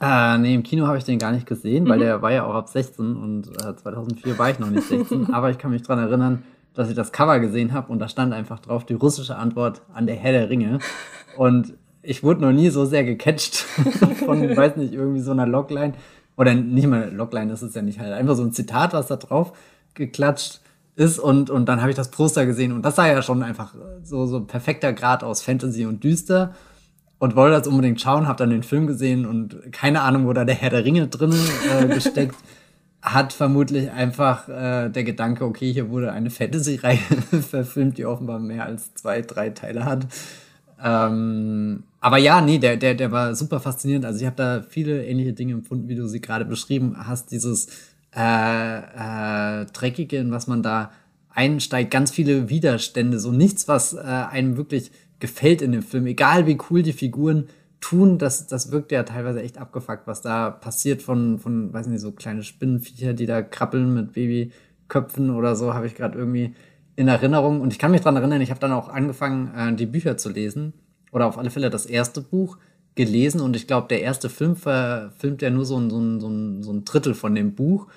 Äh, 0.00 0.38
nee, 0.38 0.54
im 0.54 0.62
Kino 0.62 0.86
habe 0.86 0.98
ich 0.98 1.04
den 1.04 1.18
gar 1.18 1.32
nicht 1.32 1.46
gesehen, 1.46 1.84
mhm. 1.84 1.88
weil 1.88 1.98
der 1.98 2.22
war 2.22 2.32
ja 2.32 2.44
auch 2.44 2.54
ab 2.54 2.68
16 2.68 3.16
und 3.16 3.48
äh, 3.48 3.76
2004 3.76 4.38
war 4.38 4.50
ich 4.50 4.58
noch 4.58 4.70
nicht 4.70 4.88
16. 4.88 5.32
aber 5.32 5.50
ich 5.50 5.58
kann 5.58 5.70
mich 5.70 5.82
dran 5.82 5.98
erinnern, 5.98 6.42
dass 6.74 6.88
ich 6.88 6.94
das 6.94 7.12
Cover 7.12 7.38
gesehen 7.40 7.72
habe 7.72 7.92
und 7.92 7.98
da 7.98 8.08
stand 8.08 8.32
einfach 8.32 8.60
drauf 8.60 8.86
die 8.86 8.94
russische 8.94 9.36
Antwort 9.36 9.82
an 9.92 10.06
der 10.06 10.16
Herr 10.16 10.32
der 10.32 10.48
Ringe. 10.48 10.78
Und 11.36 11.74
ich 12.02 12.22
wurde 12.22 12.40
noch 12.40 12.52
nie 12.52 12.70
so 12.70 12.84
sehr 12.86 13.04
gecatcht 13.04 13.56
von, 14.24 14.56
weiß 14.56 14.76
nicht, 14.76 14.94
irgendwie 14.94 15.20
so 15.20 15.32
einer 15.32 15.46
Logline. 15.46 15.94
Oder 16.36 16.54
nicht 16.54 16.86
mal 16.86 17.12
Logline, 17.12 17.50
das 17.50 17.62
ist 17.62 17.76
ja 17.76 17.82
nicht 17.82 17.98
halt 17.98 18.12
einfach 18.12 18.34
so 18.34 18.42
ein 18.42 18.52
Zitat, 18.52 18.94
was 18.94 19.08
da 19.08 19.16
drauf 19.16 19.52
geklatscht 19.94 20.60
ist. 21.00 21.18
Und, 21.18 21.50
und 21.50 21.66
dann 21.66 21.80
habe 21.80 21.90
ich 21.90 21.96
das 21.96 22.10
Poster 22.10 22.46
gesehen 22.46 22.72
und 22.72 22.82
das 22.82 22.96
sah 22.96 23.08
ja 23.08 23.22
schon 23.22 23.42
einfach 23.42 23.74
so, 24.02 24.26
so 24.26 24.40
perfekter 24.40 24.92
Grad 24.92 25.24
aus 25.24 25.42
Fantasy 25.42 25.86
und 25.86 26.04
düster. 26.04 26.54
Und 27.18 27.36
wollte 27.36 27.58
das 27.58 27.68
unbedingt 27.68 28.00
schauen, 28.00 28.26
habe 28.26 28.38
dann 28.38 28.48
den 28.48 28.62
Film 28.62 28.86
gesehen 28.86 29.26
und 29.26 29.72
keine 29.72 30.00
Ahnung, 30.00 30.26
wo 30.26 30.32
da 30.32 30.46
der 30.46 30.54
Herr 30.54 30.70
der 30.70 30.86
Ringe 30.86 31.06
drin 31.06 31.34
äh, 31.70 31.86
gesteckt 31.94 32.36
hat 33.02 33.32
vermutlich 33.32 33.90
einfach 33.90 34.48
äh, 34.48 34.90
der 34.90 35.04
Gedanke, 35.04 35.44
okay, 35.44 35.72
hier 35.72 35.88
wurde 35.90 36.12
eine 36.12 36.30
Fantasy-Reihe 36.30 36.98
verfilmt, 37.48 37.98
die 37.98 38.04
offenbar 38.04 38.38
mehr 38.38 38.66
als 38.66 38.94
zwei, 38.94 39.22
drei 39.22 39.50
Teile 39.50 39.84
hat. 39.84 40.06
Ähm, 40.82 41.84
aber 42.00 42.18
ja, 42.18 42.40
nee, 42.40 42.58
der, 42.58 42.76
der, 42.76 42.94
der 42.94 43.10
war 43.10 43.34
super 43.34 43.60
faszinierend. 43.60 44.04
Also 44.04 44.20
ich 44.20 44.26
habe 44.26 44.36
da 44.36 44.62
viele 44.62 45.04
ähnliche 45.04 45.32
Dinge 45.32 45.52
empfunden, 45.52 45.88
wie 45.88 45.94
du 45.94 46.06
sie 46.08 46.20
gerade 46.20 46.44
beschrieben 46.44 46.96
hast. 46.98 47.30
Dieses 47.30 47.68
äh, 48.14 48.78
äh, 48.78 49.66
Dreckige, 49.66 50.18
in 50.18 50.30
was 50.30 50.46
man 50.46 50.62
da 50.62 50.92
einsteigt, 51.30 51.90
ganz 51.90 52.10
viele 52.10 52.48
Widerstände, 52.48 53.18
so 53.20 53.32
nichts, 53.32 53.68
was 53.68 53.94
äh, 53.94 53.98
einem 53.98 54.56
wirklich 54.56 54.90
gefällt 55.20 55.62
in 55.62 55.72
dem 55.72 55.82
Film, 55.82 56.06
egal 56.06 56.46
wie 56.46 56.58
cool 56.70 56.82
die 56.82 56.92
Figuren 56.92 57.48
tun, 57.80 58.18
das, 58.18 58.46
das 58.46 58.72
wirkt 58.72 58.92
ja 58.92 59.02
teilweise 59.02 59.42
echt 59.42 59.58
abgefuckt, 59.58 60.06
was 60.06 60.20
da 60.20 60.50
passiert 60.50 61.02
von, 61.02 61.38
von, 61.38 61.72
weiß 61.72 61.86
nicht, 61.86 62.00
so 62.00 62.12
kleine 62.12 62.42
Spinnenviecher, 62.42 63.14
die 63.14 63.26
da 63.26 63.42
krabbeln 63.42 63.94
mit 63.94 64.12
Babyköpfen 64.12 65.30
oder 65.30 65.56
so, 65.56 65.74
habe 65.74 65.86
ich 65.86 65.94
gerade 65.94 66.18
irgendwie 66.18 66.54
in 66.96 67.08
Erinnerung. 67.08 67.60
Und 67.60 67.72
ich 67.72 67.78
kann 67.78 67.90
mich 67.90 68.02
dran 68.02 68.16
erinnern, 68.16 68.40
ich 68.42 68.50
habe 68.50 68.60
dann 68.60 68.72
auch 68.72 68.88
angefangen, 68.88 69.54
äh, 69.56 69.74
die 69.74 69.86
Bücher 69.86 70.16
zu 70.16 70.28
lesen. 70.28 70.74
Oder 71.12 71.26
auf 71.26 71.38
alle 71.38 71.50
Fälle 71.50 71.70
das 71.70 71.86
erste 71.86 72.20
Buch 72.20 72.58
gelesen. 72.94 73.40
Und 73.40 73.56
ich 73.56 73.66
glaube, 73.66 73.88
der 73.88 74.02
erste 74.02 74.28
Film 74.28 74.56
verfilmt 74.56 75.42
ja 75.42 75.50
nur 75.50 75.64
so 75.64 75.76
ein, 75.78 75.90
so, 75.90 75.98
ein, 75.98 76.20
so, 76.20 76.28
ein, 76.28 76.62
so 76.62 76.72
ein 76.72 76.84
Drittel 76.84 77.14
von 77.14 77.34
dem 77.34 77.54
Buch. 77.54 77.88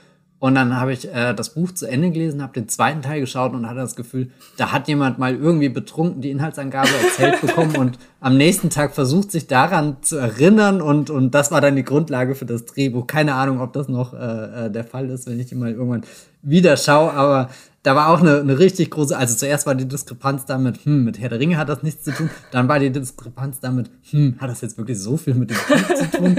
Und 0.44 0.56
dann 0.56 0.78
habe 0.78 0.92
ich 0.92 1.08
äh, 1.08 1.34
das 1.34 1.52
Buch 1.52 1.72
zu 1.72 1.88
Ende 1.88 2.12
gelesen, 2.12 2.44
habe 2.44 2.52
den 2.52 2.68
zweiten 2.68 3.02
Teil 3.02 3.22
geschaut 3.22 3.54
und 3.54 3.66
hatte 3.66 3.80
das 3.80 3.96
Gefühl, 3.96 4.30
da 4.58 4.74
hat 4.74 4.90
jemand 4.90 5.18
mal 5.18 5.34
irgendwie 5.34 5.70
betrunken 5.70 6.20
die 6.20 6.32
Inhaltsangabe 6.32 6.90
erzählt 7.02 7.40
bekommen 7.40 7.78
und 7.78 7.98
am 8.20 8.36
nächsten 8.36 8.70
Tag 8.70 8.94
versucht, 8.94 9.32
sich 9.32 9.48
daran 9.48 9.96
zu 10.02 10.18
erinnern 10.18 10.82
und, 10.82 11.10
und 11.10 11.32
das 11.34 11.52
war 11.52 11.62
dann 11.62 11.78
die 11.78 11.86
Grundlage 11.86 12.36
für 12.36 12.46
das 12.46 12.66
Drehbuch. 12.66 13.08
Keine 13.08 13.36
Ahnung, 13.36 13.62
ob 13.62 13.72
das 13.72 13.88
noch 13.88 14.14
äh, 14.14 14.66
äh 14.66 14.70
der 14.70 14.84
Fall 14.84 15.10
ist, 15.12 15.28
wenn 15.28 15.40
ich 15.40 15.50
ihn 15.54 15.60
mal 15.60 15.72
irgendwann 15.72 16.04
wieder 16.42 16.76
schaue, 16.76 17.14
aber 17.14 17.50
da 17.84 17.96
war 17.96 18.10
auch 18.10 18.20
eine, 18.20 18.42
eine 18.42 18.60
richtig 18.60 18.92
große, 18.92 19.18
also 19.18 19.38
zuerst 19.38 19.66
war 19.66 19.76
die 19.76 19.88
Diskrepanz 19.88 20.46
damit, 20.46 20.84
hm, 20.84 21.06
mit 21.06 21.22
Herr 21.22 21.30
der 21.30 21.40
Ringe 21.40 21.56
hat 21.56 21.70
das 21.70 21.84
nichts 21.84 22.04
zu 22.04 22.12
tun, 22.12 22.30
dann 22.52 22.68
war 22.68 22.80
die 22.80 22.90
Diskrepanz 22.90 23.62
damit, 23.62 23.90
hm, 24.12 24.36
hat 24.40 24.50
das 24.50 24.60
jetzt 24.60 24.78
wirklich 24.78 25.00
so 25.00 25.16
viel 25.16 25.36
mit 25.36 25.52
dem 25.52 25.58
Buch 25.70 25.96
zu 25.96 26.12
tun? 26.18 26.38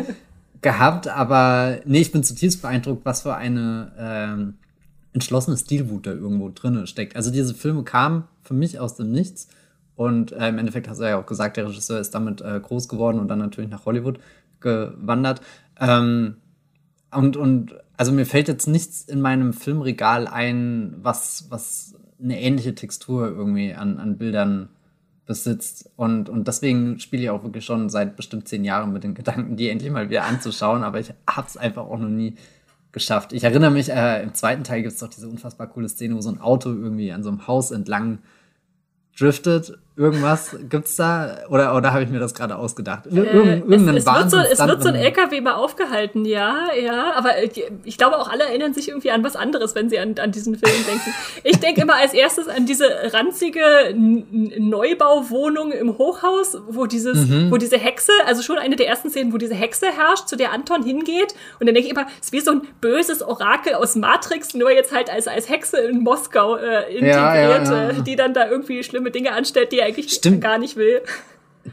Gehabt, 0.65 1.07
aber 1.07 1.78
nee, 1.85 2.01
ich 2.01 2.11
bin 2.11 2.24
zutiefst 2.24 2.62
beeindruckt, 2.62 3.05
was 3.05 3.23
für 3.23 3.36
eine 3.36 3.93
ähm, 3.97 4.55
entschlossene 5.12 5.57
Stilwut 5.57 6.07
da 6.07 6.12
irgendwo 6.12 6.51
drin 6.53 6.86
steckt. 6.89 7.15
Also 7.15 7.31
diese 7.31 7.55
Filme 7.55 7.85
kamen 7.85 8.24
für 8.43 8.55
mich 8.55 8.81
aus 8.81 8.97
dem 8.97 9.12
Nichts 9.12 9.47
und 9.95 10.32
äh, 10.32 10.49
im 10.49 10.59
Endeffekt 10.59 10.89
hast 10.89 10.99
du 10.99 11.09
ja 11.09 11.20
auch 11.20 11.27
gesagt, 11.27 11.57
der 11.57 11.69
Regisseur 11.69 12.01
ist 12.01 12.15
damit 12.15 12.41
äh, 12.41 12.59
groß 12.59 12.89
geworden 12.89 13.20
und 13.20 13.28
dann 13.28 13.39
natürlich 13.39 13.70
nach 13.70 13.85
Hollywood 13.86 14.19
gewandert. 14.61 15.41
Ähm, 15.78 16.39
und, 17.12 17.36
und 17.36 17.77
also 17.97 18.11
mir 18.11 18.27
fällt 18.27 18.49
jetzt 18.49 18.66
nichts 18.66 19.03
in 19.03 19.20
meinem 19.20 19.53
Filmregal 19.53 20.27
ein, 20.27 20.97
was, 21.01 21.47
was 21.51 21.95
eine 22.20 22.41
ähnliche 22.41 22.74
Textur 22.74 23.28
irgendwie 23.28 23.74
an, 23.74 23.99
an 23.99 24.19
Bildern 24.19 24.70
besitzt. 25.27 25.91
Und, 25.97 26.29
und 26.29 26.49
deswegen 26.49 26.99
spiele 27.01 27.23
ich 27.23 27.31
auch 27.31 27.43
wirklich 27.43 27.65
schon 27.65 27.89
seit 27.89 28.17
bestimmt 28.17 28.49
zehn 28.49 28.65
Jahren 28.65 28.93
mit 28.93 29.05
den 29.05 29.15
Gedanken, 29.15 29.57
die 29.57 29.69
endlich 29.69 29.91
mal 29.91 30.11
wieder 30.11 30.25
anzuschauen, 30.25 30.83
aber 30.83 31.01
ich 31.01 31.13
habe 31.29 31.47
es 31.47 31.57
einfach 31.57 31.85
auch 31.85 31.99
noch 31.99 32.09
nie 32.09 32.35
geschafft. 32.93 33.33
Ich 33.33 33.45
erinnere 33.45 33.71
mich, 33.71 33.91
äh, 33.91 34.23
im 34.23 34.35
zweiten 34.35 34.65
Teil 34.65 34.83
gibt 34.83 34.95
es 34.95 35.01
doch 35.01 35.09
diese 35.09 35.29
unfassbar 35.29 35.67
coole 35.67 35.89
Szene, 35.89 36.15
wo 36.15 36.21
so 36.21 36.31
ein 36.31 36.41
Auto 36.41 36.71
irgendwie 36.71 37.13
an 37.13 37.23
so 37.23 37.31
einem 37.31 37.47
Haus 37.47 37.71
entlang 37.71 38.19
driftet 39.19 39.79
irgendwas 39.97 40.57
gibt's 40.69 40.97
da? 40.97 41.39
Oder, 41.51 41.77
oder 41.77 41.93
habe 41.93 42.03
ich 42.03 42.11
mir 42.11 42.19
das 42.19 42.35
gerade 42.35 42.57
ausgedacht? 42.57 43.07
Ir 43.07 43.25
äh, 43.25 43.37
irgendeinen 43.37 43.97
es, 43.97 44.05
es, 44.05 44.12
wird 44.12 44.31
so, 44.31 44.39
es 44.39 44.59
wird 44.59 44.83
so 44.83 44.89
ein 44.89 44.97
LKW 44.97 45.41
mal 45.41 45.55
aufgehalten, 45.55 46.25
ja, 46.25 46.66
ja. 46.75 47.12
Aber 47.15 47.31
ich 47.85 47.97
glaube 47.97 48.19
auch 48.19 48.29
alle 48.29 48.43
erinnern 48.45 48.75
sich 48.75 48.89
irgendwie 48.89 49.12
an 49.12 49.23
was 49.23 49.37
anderes, 49.37 49.77
wenn 49.77 49.89
sie 49.89 50.01
an, 50.01 50.16
an 50.19 50.33
diesen 50.33 50.57
Film 50.57 50.75
denken. 50.89 51.15
Ich 51.45 51.61
denke 51.61 51.83
immer 51.83 51.95
als 51.95 52.12
erstes 52.12 52.49
an 52.49 52.66
diese 52.66 52.87
ranzige 53.12 53.95
Neubauwohnung 53.95 55.71
im 55.71 55.97
Hochhaus, 55.97 56.59
wo 56.66 56.87
dieses, 56.87 57.29
mhm. 57.29 57.53
wo 57.53 57.57
diese 57.57 57.79
Hexe, 57.79 58.11
also 58.27 58.43
schon 58.43 58.59
eine 58.59 58.75
der 58.75 58.89
ersten 58.89 59.11
Szenen, 59.11 59.33
wo 59.33 59.39
diese 59.39 59.55
Hexe 59.55 59.87
herrscht, 59.87 60.27
zu 60.27 60.37
der 60.37 60.53
Anton 60.53 60.83
hingeht. 60.83 61.37
Und 61.61 61.69
dann 61.69 61.75
denke 61.75 61.87
ich 61.87 61.91
immer, 61.91 62.07
es 62.19 62.27
ist 62.27 62.33
wie 62.33 62.41
so 62.41 62.51
ein 62.51 62.62
böses 62.81 63.23
Orakel 63.23 63.75
aus 63.75 63.95
Matrix, 63.95 64.55
nur 64.55 64.73
jetzt 64.73 64.93
halt 64.93 65.09
als, 65.09 65.29
als 65.29 65.49
Hexe 65.49 65.77
in 65.79 66.01
Moskau 66.01 66.57
äh, 66.57 66.93
integriert, 66.93 67.15
ja, 67.15 67.37
ja, 67.37 67.62
ja. 67.62 67.91
Äh, 67.91 68.03
die 68.03 68.16
dann 68.16 68.35
da 68.35 68.49
irgendwie 68.49 68.83
schlimme 68.83 69.12
Dinge 69.12 69.31
anstellt, 69.33 69.71
die 69.71 69.84
eigentlich 69.85 70.12
Stimmt. 70.12 70.40
gar 70.40 70.59
nicht 70.59 70.77
will. 70.77 71.02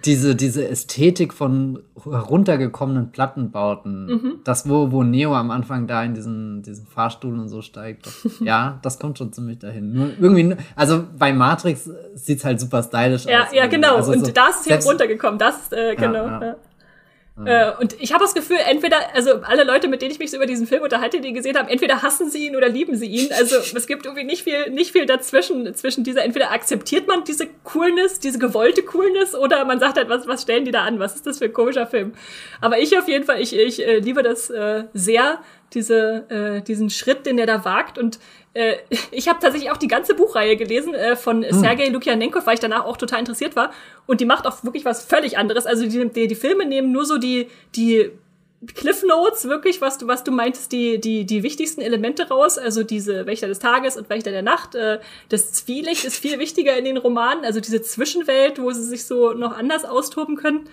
Diese, 0.06 0.36
diese 0.36 0.66
Ästhetik 0.70 1.34
von 1.34 1.84
heruntergekommenen 2.02 3.12
Plattenbauten, 3.12 4.06
mhm. 4.06 4.34
das, 4.46 4.70
wo, 4.70 4.92
wo 4.92 5.04
Neo 5.04 5.36
am 5.36 5.52
Anfang 5.52 5.86
da 5.86 6.02
in 6.04 6.14
diesen, 6.14 6.64
diesen 6.64 6.88
Fahrstuhl 6.88 7.38
und 7.38 7.50
so 7.50 7.62
steigt, 7.62 8.06
das, 8.06 8.28
ja, 8.40 8.80
das 8.84 9.00
kommt 9.00 9.18
schon 9.18 9.34
ziemlich 9.34 9.60
dahin. 9.60 9.92
Nur 9.92 10.12
irgendwie, 10.18 10.56
also 10.78 11.04
bei 11.18 11.34
Matrix 11.34 11.90
sieht 12.16 12.38
es 12.38 12.46
halt 12.46 12.62
super 12.62 12.84
stylisch 12.84 13.26
ja, 13.26 13.44
aus. 13.44 13.54
Ja, 13.54 13.68
genau, 13.68 13.98
also 13.98 14.14
und 14.14 14.26
so, 14.26 14.32
das 14.32 14.62
ist 14.62 14.68
hier 14.68 14.80
runtergekommen, 14.80 15.38
das, 15.38 15.74
äh, 15.74 15.96
genau. 15.96 16.26
Ja, 16.26 16.42
ja. 16.42 16.56
Äh, 17.46 17.72
und 17.80 17.96
ich 18.00 18.12
habe 18.14 18.24
das 18.24 18.34
Gefühl, 18.34 18.58
entweder, 18.68 18.98
also 19.16 19.42
alle 19.44 19.64
Leute, 19.64 19.88
mit 19.88 20.02
denen 20.02 20.12
ich 20.12 20.20
mich 20.20 20.32
so 20.32 20.38
über 20.38 20.46
diesen 20.46 20.68
Film 20.68 20.84
unterhalte, 20.84 21.22
die 21.22 21.32
gesehen 21.32 21.58
haben, 21.58 21.70
entweder 21.70 22.02
hassen 22.02 22.30
sie 22.30 22.48
ihn 22.48 22.56
oder 22.56 22.68
lieben 22.68 22.96
sie 22.96 23.08
ihn. 23.08 23.32
Also 23.32 23.56
es 23.76 23.88
gibt 23.88 24.06
irgendwie 24.06 24.26
nicht 24.26 24.44
viel, 24.44 24.70
nicht 24.70 24.92
viel 24.92 25.06
dazwischen, 25.06 25.74
zwischen 25.74 26.04
dieser, 26.04 26.24
entweder 26.24 26.52
akzeptiert 26.52 27.08
man 27.08 27.24
diese 27.24 27.48
Coolness, 27.64 28.20
diese 28.20 28.38
gewollte 28.38 28.84
Coolness, 28.84 29.34
oder 29.34 29.64
man 29.66 29.80
sagt 29.80 29.98
halt, 29.98 30.10
was, 30.10 30.28
was 30.28 30.42
stellen 30.42 30.66
die 30.66 30.72
da 30.72 30.84
an? 30.84 31.00
Was 31.00 31.16
ist 31.16 31.26
das 31.26 31.38
für 31.38 31.46
ein 31.46 31.54
komischer 31.54 31.88
Film? 31.88 32.14
Aber 32.60 32.80
ich 32.80 32.98
auf 32.98 33.08
jeden 33.08 33.24
Fall, 33.24 33.42
ich, 33.42 33.56
ich 33.58 33.86
äh, 33.86 34.00
liebe 34.00 34.24
das 34.24 34.50
äh, 34.50 34.84
sehr, 34.94 35.40
diese, 35.74 36.30
äh, 36.30 36.62
diesen 36.62 36.90
Schritt, 36.90 37.26
den 37.26 37.40
er 37.40 37.46
da 37.46 37.64
wagt. 37.64 37.98
Und 37.98 38.20
äh, 38.54 38.76
ich 39.12 39.28
habe 39.28 39.40
tatsächlich 39.40 39.72
auch 39.72 39.78
die 39.78 39.88
ganze 39.88 40.16
Buchreihe 40.16 40.58
gelesen 40.58 40.94
äh, 40.94 41.16
von 41.16 41.44
hm. 41.44 41.60
Sergei 41.60 41.88
Lukianenkov, 41.88 42.46
weil 42.46 42.56
ich 42.56 42.60
danach 42.60 42.86
auch 42.86 42.98
total 42.98 43.20
interessiert 43.20 43.56
war. 43.56 43.72
Und 44.08 44.22
die 44.22 44.26
macht 44.26 44.46
auch 44.48 44.64
wirklich 44.64 44.86
was 44.86 45.06
völlig 45.06 45.38
anderes. 45.38 45.66
Also 45.66 45.88
die, 45.88 46.10
die, 46.10 46.28
die 46.28 46.36
Filme 46.36 46.66
nehmen 46.66 46.92
nur 46.92 47.06
so 47.06 47.18
die, 47.18 47.48
die 47.76 48.12
Cliff 48.76 49.04
Notes, 49.04 49.46
wirklich, 49.46 49.82
was 49.82 49.98
du, 49.98 50.08
was 50.08 50.24
du 50.24 50.32
meintest, 50.32 50.72
die, 50.72 51.02
die, 51.02 51.26
die 51.26 51.42
wichtigsten 51.42 51.82
Elemente 51.82 52.28
raus. 52.28 52.58
Also 52.58 52.84
diese 52.84 53.26
Wächter 53.26 53.48
des 53.48 53.60
Tages 53.60 53.98
und 53.98 54.10
Wächter 54.10 54.32
der 54.32 54.44
Nacht. 54.44 54.76
Äh, 54.76 55.00
das 55.30 55.52
Zwielicht 55.54 56.06
ist 56.06 56.18
viel 56.18 56.38
wichtiger 56.38 56.78
in 56.78 56.86
den 56.86 56.98
Romanen. 56.98 57.44
Also 57.44 57.60
diese 57.60 57.82
Zwischenwelt, 57.82 58.62
wo 58.62 58.72
sie 58.72 58.84
sich 58.84 59.06
so 59.06 59.34
noch 59.34 59.58
anders 59.58 59.84
austoben 59.86 60.36
können. 60.36 60.70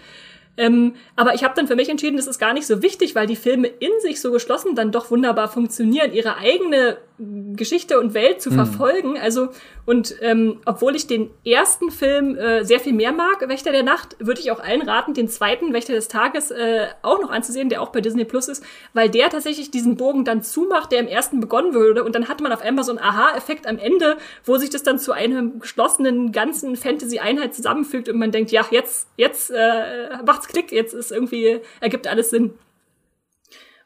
Ähm, 0.58 0.96
aber 1.14 1.34
ich 1.34 1.44
habe 1.44 1.54
dann 1.54 1.68
für 1.68 1.76
mich 1.76 1.88
entschieden, 1.88 2.16
das 2.16 2.26
ist 2.26 2.40
gar 2.40 2.52
nicht 2.52 2.66
so 2.66 2.82
wichtig, 2.82 3.14
weil 3.14 3.28
die 3.28 3.36
Filme 3.36 3.68
in 3.68 3.92
sich 4.00 4.20
so 4.20 4.32
geschlossen 4.32 4.74
dann 4.74 4.90
doch 4.90 5.10
wunderbar 5.12 5.48
funktionieren, 5.48 6.12
ihre 6.12 6.36
eigene 6.36 6.98
Geschichte 7.18 7.98
und 7.98 8.14
Welt 8.14 8.40
zu 8.40 8.50
mhm. 8.50 8.54
verfolgen. 8.54 9.18
Also, 9.18 9.48
und 9.86 10.14
ähm, 10.20 10.60
obwohl 10.64 10.94
ich 10.94 11.06
den 11.06 11.30
ersten 11.44 11.90
Film 11.90 12.36
äh, 12.36 12.64
sehr 12.64 12.78
viel 12.78 12.92
mehr 12.92 13.12
mag, 13.12 13.48
Wächter 13.48 13.72
der 13.72 13.82
Nacht, 13.82 14.16
würde 14.20 14.40
ich 14.40 14.50
auch 14.52 14.60
allen 14.60 14.82
raten, 14.82 15.14
den 15.14 15.28
zweiten 15.28 15.72
Wächter 15.72 15.94
des 15.94 16.08
Tages 16.08 16.50
äh, 16.50 16.86
auch 17.02 17.20
noch 17.20 17.30
anzusehen, 17.30 17.68
der 17.68 17.82
auch 17.82 17.90
bei 17.90 18.00
Disney 18.00 18.24
Plus 18.24 18.48
ist, 18.48 18.64
weil 18.92 19.10
der 19.10 19.30
tatsächlich 19.30 19.70
diesen 19.70 19.96
Bogen 19.96 20.24
dann 20.24 20.42
zumacht, 20.42 20.92
der 20.92 21.00
im 21.00 21.08
ersten 21.08 21.40
begonnen 21.40 21.74
würde. 21.74 22.04
Und 22.04 22.14
dann 22.14 22.28
hat 22.28 22.40
man 22.40 22.52
auf 22.52 22.62
einmal 22.62 22.84
so 22.84 22.92
einen 22.92 23.00
Aha-Effekt 23.00 23.66
am 23.66 23.78
Ende, 23.78 24.16
wo 24.44 24.56
sich 24.56 24.70
das 24.70 24.84
dann 24.84 24.98
zu 24.98 25.12
einem 25.12 25.58
geschlossenen 25.58 26.30
ganzen 26.30 26.76
Fantasy-Einheit 26.76 27.54
zusammenfügt 27.54 28.08
und 28.08 28.18
man 28.18 28.30
denkt, 28.30 28.52
ja, 28.52 28.64
jetzt, 28.70 29.08
jetzt 29.16 29.50
äh, 29.50 30.22
macht's 30.24 30.46
Klick, 30.46 30.70
jetzt 30.70 30.94
ist 30.94 31.10
irgendwie, 31.10 31.60
ergibt 31.80 32.06
alles 32.06 32.30
Sinn. 32.30 32.54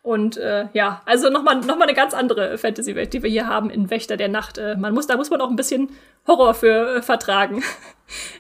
Und 0.03 0.37
äh, 0.37 0.67
ja, 0.73 1.01
also 1.05 1.31
nochmal 1.31 1.61
noch 1.61 1.77
mal 1.77 1.85
eine 1.85 1.95
ganz 1.95 2.13
andere 2.13 2.59
Fantasy-Welt, 2.59 3.13
die 3.13 3.23
wir 3.23 3.31
hier 3.31 3.47
haben 3.47 3.71
in 3.71 3.89
Wächter 3.89 4.17
der 4.17 4.29
Nacht. 4.29 4.59
Äh, 4.59 4.77
man 4.77 4.93
muss, 4.93 5.07
da 5.07 5.17
muss 5.17 5.31
man 5.31 5.41
auch 5.41 5.49
ein 5.49 5.57
bisschen 5.57 5.91
Horror 6.27 6.55
für 6.55 6.97
äh, 6.97 7.03
vertragen. 7.03 7.63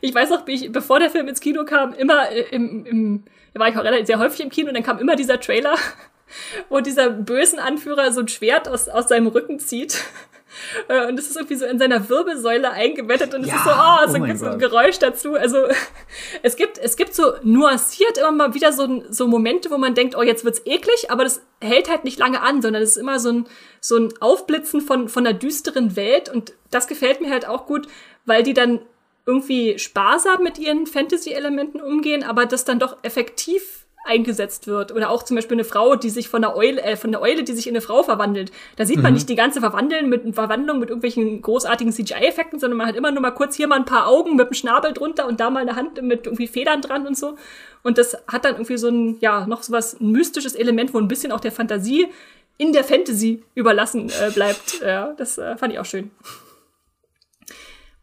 Ich 0.02 0.14
weiß 0.14 0.28
noch, 0.28 0.46
wie 0.46 0.52
ich, 0.52 0.70
bevor 0.70 0.98
der 0.98 1.08
Film 1.08 1.28
ins 1.28 1.40
Kino 1.40 1.64
kam, 1.64 1.94
immer 1.94 2.30
äh, 2.30 2.42
im, 2.50 2.84
im 2.84 3.24
war 3.54 3.68
ich 3.68 3.78
auch 3.78 3.84
relativ 3.84 4.06
sehr 4.06 4.18
häufig 4.18 4.40
im 4.40 4.50
Kino 4.50 4.68
und 4.68 4.74
dann 4.74 4.82
kam 4.82 4.98
immer 4.98 5.16
dieser 5.16 5.40
Trailer, 5.40 5.76
wo 6.68 6.80
dieser 6.80 7.08
bösen 7.08 7.58
Anführer 7.58 8.12
so 8.12 8.20
ein 8.20 8.28
Schwert 8.28 8.68
aus, 8.68 8.90
aus 8.90 9.08
seinem 9.08 9.28
Rücken 9.28 9.60
zieht 9.60 10.04
und 11.08 11.18
es 11.18 11.28
ist 11.28 11.36
irgendwie 11.36 11.56
so 11.56 11.64
in 11.64 11.78
seiner 11.78 12.08
Wirbelsäule 12.08 12.70
eingebettet 12.70 13.34
und 13.34 13.42
es 13.42 13.48
ja, 13.48 13.56
ist 13.56 13.64
so, 13.64 13.70
oh, 13.70 14.08
so, 14.08 14.32
oh 14.32 14.36
so 14.36 14.52
ein 14.52 14.58
Geräusch 14.58 14.98
dazu. 14.98 15.34
Also 15.34 15.66
es 16.42 16.56
gibt, 16.56 16.78
es 16.78 16.96
gibt 16.96 17.14
so 17.14 17.32
nuanciert 17.42 18.18
immer 18.18 18.32
mal 18.32 18.54
wieder 18.54 18.72
so, 18.72 19.04
so 19.10 19.26
Momente, 19.26 19.70
wo 19.70 19.78
man 19.78 19.94
denkt, 19.94 20.16
oh, 20.16 20.22
jetzt 20.22 20.44
wird's 20.44 20.62
eklig, 20.64 21.10
aber 21.10 21.24
das 21.24 21.42
hält 21.60 21.90
halt 21.90 22.04
nicht 22.04 22.18
lange 22.18 22.40
an, 22.42 22.62
sondern 22.62 22.82
es 22.82 22.90
ist 22.90 22.96
immer 22.96 23.18
so 23.18 23.30
ein, 23.30 23.46
so 23.80 23.96
ein 23.96 24.12
Aufblitzen 24.20 24.80
von, 24.80 25.08
von 25.08 25.26
einer 25.26 25.36
düsteren 25.36 25.96
Welt 25.96 26.28
und 26.28 26.52
das 26.70 26.86
gefällt 26.86 27.20
mir 27.20 27.30
halt 27.30 27.46
auch 27.46 27.66
gut, 27.66 27.86
weil 28.24 28.42
die 28.42 28.54
dann 28.54 28.80
irgendwie 29.26 29.78
sparsam 29.78 30.42
mit 30.42 30.58
ihren 30.58 30.86
Fantasy-Elementen 30.86 31.80
umgehen, 31.80 32.24
aber 32.24 32.46
das 32.46 32.64
dann 32.64 32.78
doch 32.78 32.96
effektiv 33.02 33.81
eingesetzt 34.04 34.66
wird. 34.66 34.92
Oder 34.92 35.10
auch 35.10 35.22
zum 35.22 35.36
Beispiel 35.36 35.56
eine 35.56 35.64
Frau, 35.64 35.94
die 35.94 36.10
sich 36.10 36.28
von 36.28 36.42
der 36.42 36.56
Eule, 36.56 36.82
äh, 36.82 36.96
von 36.96 37.12
der 37.12 37.22
Eule, 37.22 37.44
die 37.44 37.52
sich 37.52 37.66
in 37.66 37.72
eine 37.72 37.80
Frau 37.80 38.02
verwandelt. 38.02 38.52
Da 38.76 38.84
sieht 38.84 39.02
man 39.02 39.12
mhm. 39.12 39.14
nicht 39.14 39.28
die 39.28 39.36
ganze 39.36 39.60
Verwandeln 39.60 40.08
mit 40.08 40.34
Verwandlung 40.34 40.78
mit 40.78 40.88
irgendwelchen 40.88 41.40
großartigen 41.42 41.92
CGI-Effekten, 41.92 42.58
sondern 42.58 42.78
man 42.78 42.86
hat 42.86 42.96
immer 42.96 43.12
nur 43.12 43.22
mal 43.22 43.30
kurz 43.30 43.54
hier 43.56 43.68
mal 43.68 43.76
ein 43.76 43.84
paar 43.84 44.08
Augen 44.08 44.36
mit 44.36 44.48
dem 44.48 44.54
Schnabel 44.54 44.92
drunter 44.92 45.26
und 45.26 45.40
da 45.40 45.50
mal 45.50 45.60
eine 45.60 45.76
Hand 45.76 46.02
mit 46.02 46.26
irgendwie 46.26 46.48
Federn 46.48 46.80
dran 46.80 47.06
und 47.06 47.16
so. 47.16 47.36
Und 47.82 47.98
das 47.98 48.16
hat 48.26 48.44
dann 48.44 48.54
irgendwie 48.54 48.78
so 48.78 48.88
ein, 48.88 49.18
ja, 49.20 49.46
noch 49.46 49.62
so 49.62 49.72
was 49.72 50.00
ein 50.00 50.10
mystisches 50.10 50.54
Element, 50.54 50.94
wo 50.94 50.98
ein 50.98 51.08
bisschen 51.08 51.32
auch 51.32 51.40
der 51.40 51.52
Fantasie 51.52 52.08
in 52.58 52.72
der 52.72 52.84
Fantasy 52.84 53.42
überlassen 53.54 54.10
äh, 54.10 54.30
bleibt. 54.30 54.80
Ja, 54.80 55.14
das 55.16 55.38
äh, 55.38 55.56
fand 55.56 55.72
ich 55.72 55.78
auch 55.78 55.84
schön. 55.84 56.10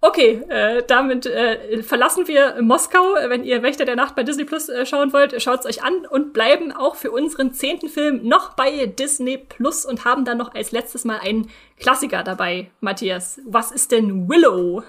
Okay, 0.01 0.41
äh, 0.47 0.81
damit 0.87 1.25
äh, 1.25 1.83
verlassen 1.83 2.27
wir 2.27 2.61
Moskau. 2.61 3.15
Wenn 3.27 3.43
ihr 3.43 3.61
Wächter 3.63 3.83
der 3.83 3.97
Nacht 3.97 4.15
bei 4.15 4.23
Disney 4.23 4.45
Plus 4.45 4.69
äh, 4.69 4.85
schauen 4.85 5.11
wollt, 5.11 5.41
schaut 5.41 5.59
es 5.59 5.65
euch 5.65 5.83
an 5.83 6.05
und 6.09 6.31
bleiben 6.31 6.71
auch 6.71 6.95
für 6.95 7.11
unseren 7.11 7.53
zehnten 7.53 7.89
Film 7.89 8.25
noch 8.25 8.53
bei 8.53 8.85
Disney 8.85 9.37
Plus 9.37 9.85
und 9.85 10.05
haben 10.05 10.23
dann 10.23 10.37
noch 10.37 10.55
als 10.55 10.71
letztes 10.71 11.03
Mal 11.03 11.19
einen 11.19 11.49
Klassiker 11.77 12.23
dabei. 12.23 12.71
Matthias, 12.79 13.41
was 13.45 13.71
ist 13.71 13.91
denn 13.91 14.29
Willow? 14.29 14.83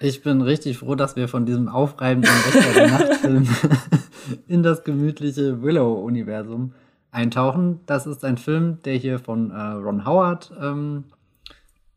Ich 0.00 0.22
bin 0.22 0.42
richtig 0.42 0.76
froh, 0.76 0.94
dass 0.94 1.16
wir 1.16 1.28
von 1.28 1.46
diesem 1.46 1.68
aufreibenden 1.68 2.30
Wächter 2.30 2.72
der 2.74 2.90
Nacht-Film 2.90 3.48
in 4.48 4.62
das 4.62 4.84
gemütliche 4.84 5.62
Willow-Universum 5.62 6.74
eintauchen. 7.10 7.80
Das 7.86 8.06
ist 8.06 8.24
ein 8.24 8.36
Film, 8.36 8.82
der 8.84 8.96
hier 8.96 9.18
von 9.18 9.50
äh, 9.50 9.54
Ron 9.54 10.04
Howard 10.04 10.52
ähm, 10.60 11.04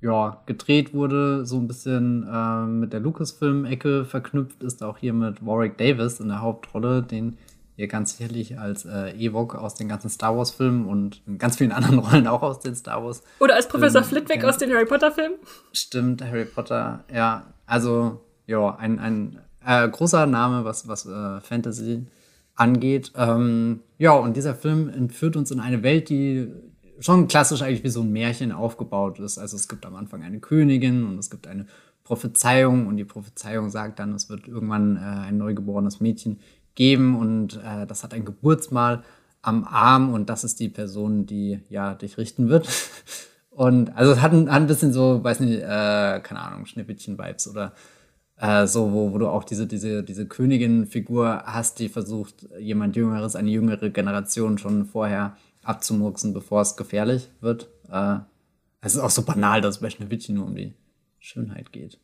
ja, 0.02 0.42
gedreht 0.46 0.94
wurde, 0.94 1.46
so 1.46 1.58
ein 1.58 1.68
bisschen 1.68 2.26
äh, 2.32 2.66
mit 2.66 2.94
der 2.94 3.02
Lucasfilm-Ecke 3.02 4.06
verknüpft 4.06 4.64
ist, 4.64 4.82
auch 4.84 4.98
hier 4.98 5.14
mit 5.14 5.46
Warwick 5.46 5.78
Davis 5.78 6.20
in 6.20 6.30
der 6.30 6.42
Hauptrolle, 6.42 7.04
den 7.04 7.38
ihr 7.76 7.88
ganz 7.88 8.18
sicherlich 8.18 8.60
als 8.60 8.86
äh, 8.86 9.12
Ewok 9.18 9.56
aus 9.56 9.76
den 9.76 9.88
ganzen 9.88 10.10
Star 10.10 10.38
Wars-Filmen 10.38 10.86
und 10.86 11.22
in 11.28 11.38
ganz 11.38 11.58
vielen 11.58 11.72
anderen 11.74 12.00
Rollen 12.00 12.28
auch 12.28 12.42
aus 12.42 12.60
den 12.60 12.76
Star 12.76 13.04
Wars. 13.04 13.24
Oder 13.40 13.56
als 13.56 13.68
Professor 13.68 14.04
Flitwick 14.04 14.44
aus 14.44 14.58
den 14.58 14.72
Harry 14.72 14.86
Potter-Filmen. 14.86 15.38
Stimmt, 15.74 16.24
Harry 16.24 16.46
Potter, 16.46 17.04
ja. 17.14 17.46
Also, 17.66 18.22
ja, 18.48 18.76
ein, 18.76 19.00
ein 19.00 19.40
äh, 19.66 19.88
großer 19.88 20.26
Name, 20.26 20.66
was, 20.66 20.88
was 20.88 21.06
äh, 21.06 21.42
Fantasy 21.42 22.06
angeht. 22.56 23.12
Ähm, 23.16 23.82
ja, 23.98 24.12
und 24.12 24.36
dieser 24.36 24.56
Film 24.56 24.90
entführt 24.90 25.36
uns 25.36 25.52
in 25.52 25.60
eine 25.60 25.84
Welt, 25.84 26.10
die 26.10 26.50
schon 27.00 27.28
klassisch 27.28 27.62
eigentlich 27.62 27.84
wie 27.84 27.90
so 27.90 28.02
ein 28.02 28.12
Märchen 28.12 28.52
aufgebaut 28.52 29.20
ist. 29.20 29.38
Also 29.38 29.56
es 29.56 29.68
gibt 29.68 29.86
am 29.86 29.96
Anfang 29.96 30.24
eine 30.24 30.40
Königin 30.40 31.06
und 31.06 31.18
es 31.18 31.30
gibt 31.30 31.48
eine 31.48 31.66
Prophezeiung 32.04 32.88
und 32.88 32.98
die 32.98 33.06
Prophezeiung 33.06 33.70
sagt 33.70 34.00
dann, 34.00 34.14
es 34.14 34.30
wird 34.30 34.48
irgendwann 34.48 34.98
äh, 34.98 35.00
ein 35.00 35.38
neugeborenes 35.38 36.00
Mädchen 36.00 36.40
geben 36.76 37.18
und 37.18 37.58
äh, 37.64 37.86
das 37.86 38.04
hat 38.04 38.14
ein 38.14 38.26
Geburtsmal 38.26 39.04
am 39.42 39.64
Arm 39.64 40.14
und 40.14 40.30
das 40.30 40.44
ist 40.44 40.60
die 40.60 40.70
Person, 40.70 41.26
die 41.26 41.60
ja 41.70 41.94
dich 41.96 42.18
richten 42.18 42.50
wird. 42.50 42.68
Und 43.52 43.98
also 43.98 44.14
es 44.14 44.22
hat 44.22 44.32
ein, 44.32 44.50
hat 44.50 44.62
ein 44.62 44.68
bisschen 44.68 44.94
so, 44.94 45.22
weiß 45.22 45.42
nicht, 45.42 45.60
äh, 45.62 46.22
keine 46.22 46.40
Ahnung, 46.40 46.66
Schnippelchen-Vibes 46.66 47.50
oder 47.50 47.74
äh, 48.38 48.66
so, 48.68 48.94
wo, 48.94 49.12
wo 49.12 49.18
du 49.18 49.28
auch 49.28 49.44
diese, 49.44 49.68
diese, 49.68 50.02
diese 50.02 50.28
Königin-Figur 50.28 51.44
hast, 51.46 51.80
die 51.80 51.90
versucht, 51.90 52.48
jemand 52.58 52.96
Jüngeres, 52.96 53.36
eine 53.36 53.50
jüngere 53.50 53.90
Generation 53.90 54.58
schon 54.58 54.86
vorher 54.86 55.36
abzumurksen, 55.70 56.34
bevor 56.34 56.62
es 56.62 56.76
gefährlich 56.76 57.30
wird. 57.40 57.70
Äh, 57.92 58.18
es 58.82 58.96
ist 58.96 59.02
auch 59.02 59.10
so 59.10 59.24
banal, 59.24 59.62
dass 59.62 59.76
es 59.76 59.82
bei 59.82 59.90
Schneewittchen 59.90 60.36
nur 60.36 60.46
um 60.46 60.56
die 60.56 60.74
Schönheit 61.20 61.72
geht. 61.72 62.00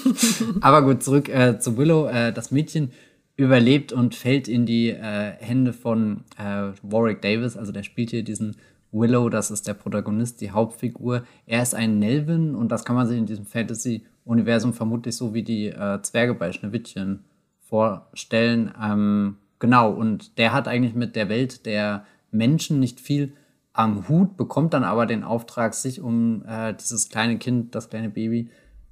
Aber 0.60 0.82
gut, 0.82 1.02
zurück 1.02 1.28
äh, 1.28 1.58
zu 1.58 1.76
Willow. 1.76 2.08
Äh, 2.08 2.32
das 2.32 2.50
Mädchen 2.50 2.92
überlebt 3.36 3.92
und 3.92 4.14
fällt 4.14 4.48
in 4.48 4.64
die 4.64 4.90
äh, 4.90 5.32
Hände 5.38 5.72
von 5.72 6.24
äh, 6.38 6.72
Warwick 6.82 7.20
Davis. 7.20 7.56
Also 7.56 7.72
der 7.72 7.82
spielt 7.82 8.10
hier 8.10 8.22
diesen 8.22 8.56
Willow, 8.92 9.28
das 9.28 9.50
ist 9.50 9.66
der 9.66 9.74
Protagonist, 9.74 10.40
die 10.40 10.52
Hauptfigur. 10.52 11.24
Er 11.46 11.62
ist 11.62 11.74
ein 11.74 11.98
Nelvin 11.98 12.54
und 12.54 12.70
das 12.70 12.84
kann 12.84 12.94
man 12.94 13.08
sich 13.08 13.18
in 13.18 13.26
diesem 13.26 13.44
Fantasy-Universum 13.44 14.72
vermutlich 14.72 15.16
so 15.16 15.34
wie 15.34 15.42
die 15.42 15.66
äh, 15.66 16.00
Zwerge 16.02 16.34
bei 16.34 16.52
Schneewittchen 16.52 17.24
vorstellen. 17.58 18.72
Ähm, 18.80 19.38
genau, 19.58 19.90
und 19.90 20.38
der 20.38 20.52
hat 20.52 20.68
eigentlich 20.68 20.94
mit 20.94 21.16
der 21.16 21.28
Welt 21.28 21.66
der 21.66 22.06
Menschen 22.34 22.80
nicht 22.80 23.00
viel 23.00 23.32
am 23.72 24.08
Hut, 24.08 24.36
bekommt 24.36 24.74
dann 24.74 24.84
aber 24.84 25.06
den 25.06 25.24
Auftrag, 25.24 25.74
sich 25.74 26.00
um 26.00 26.44
äh, 26.46 26.74
dieses 26.74 27.08
kleine 27.08 27.38
Kind, 27.38 27.74
das 27.74 27.90
kleine 27.90 28.08
Baby, 28.08 28.48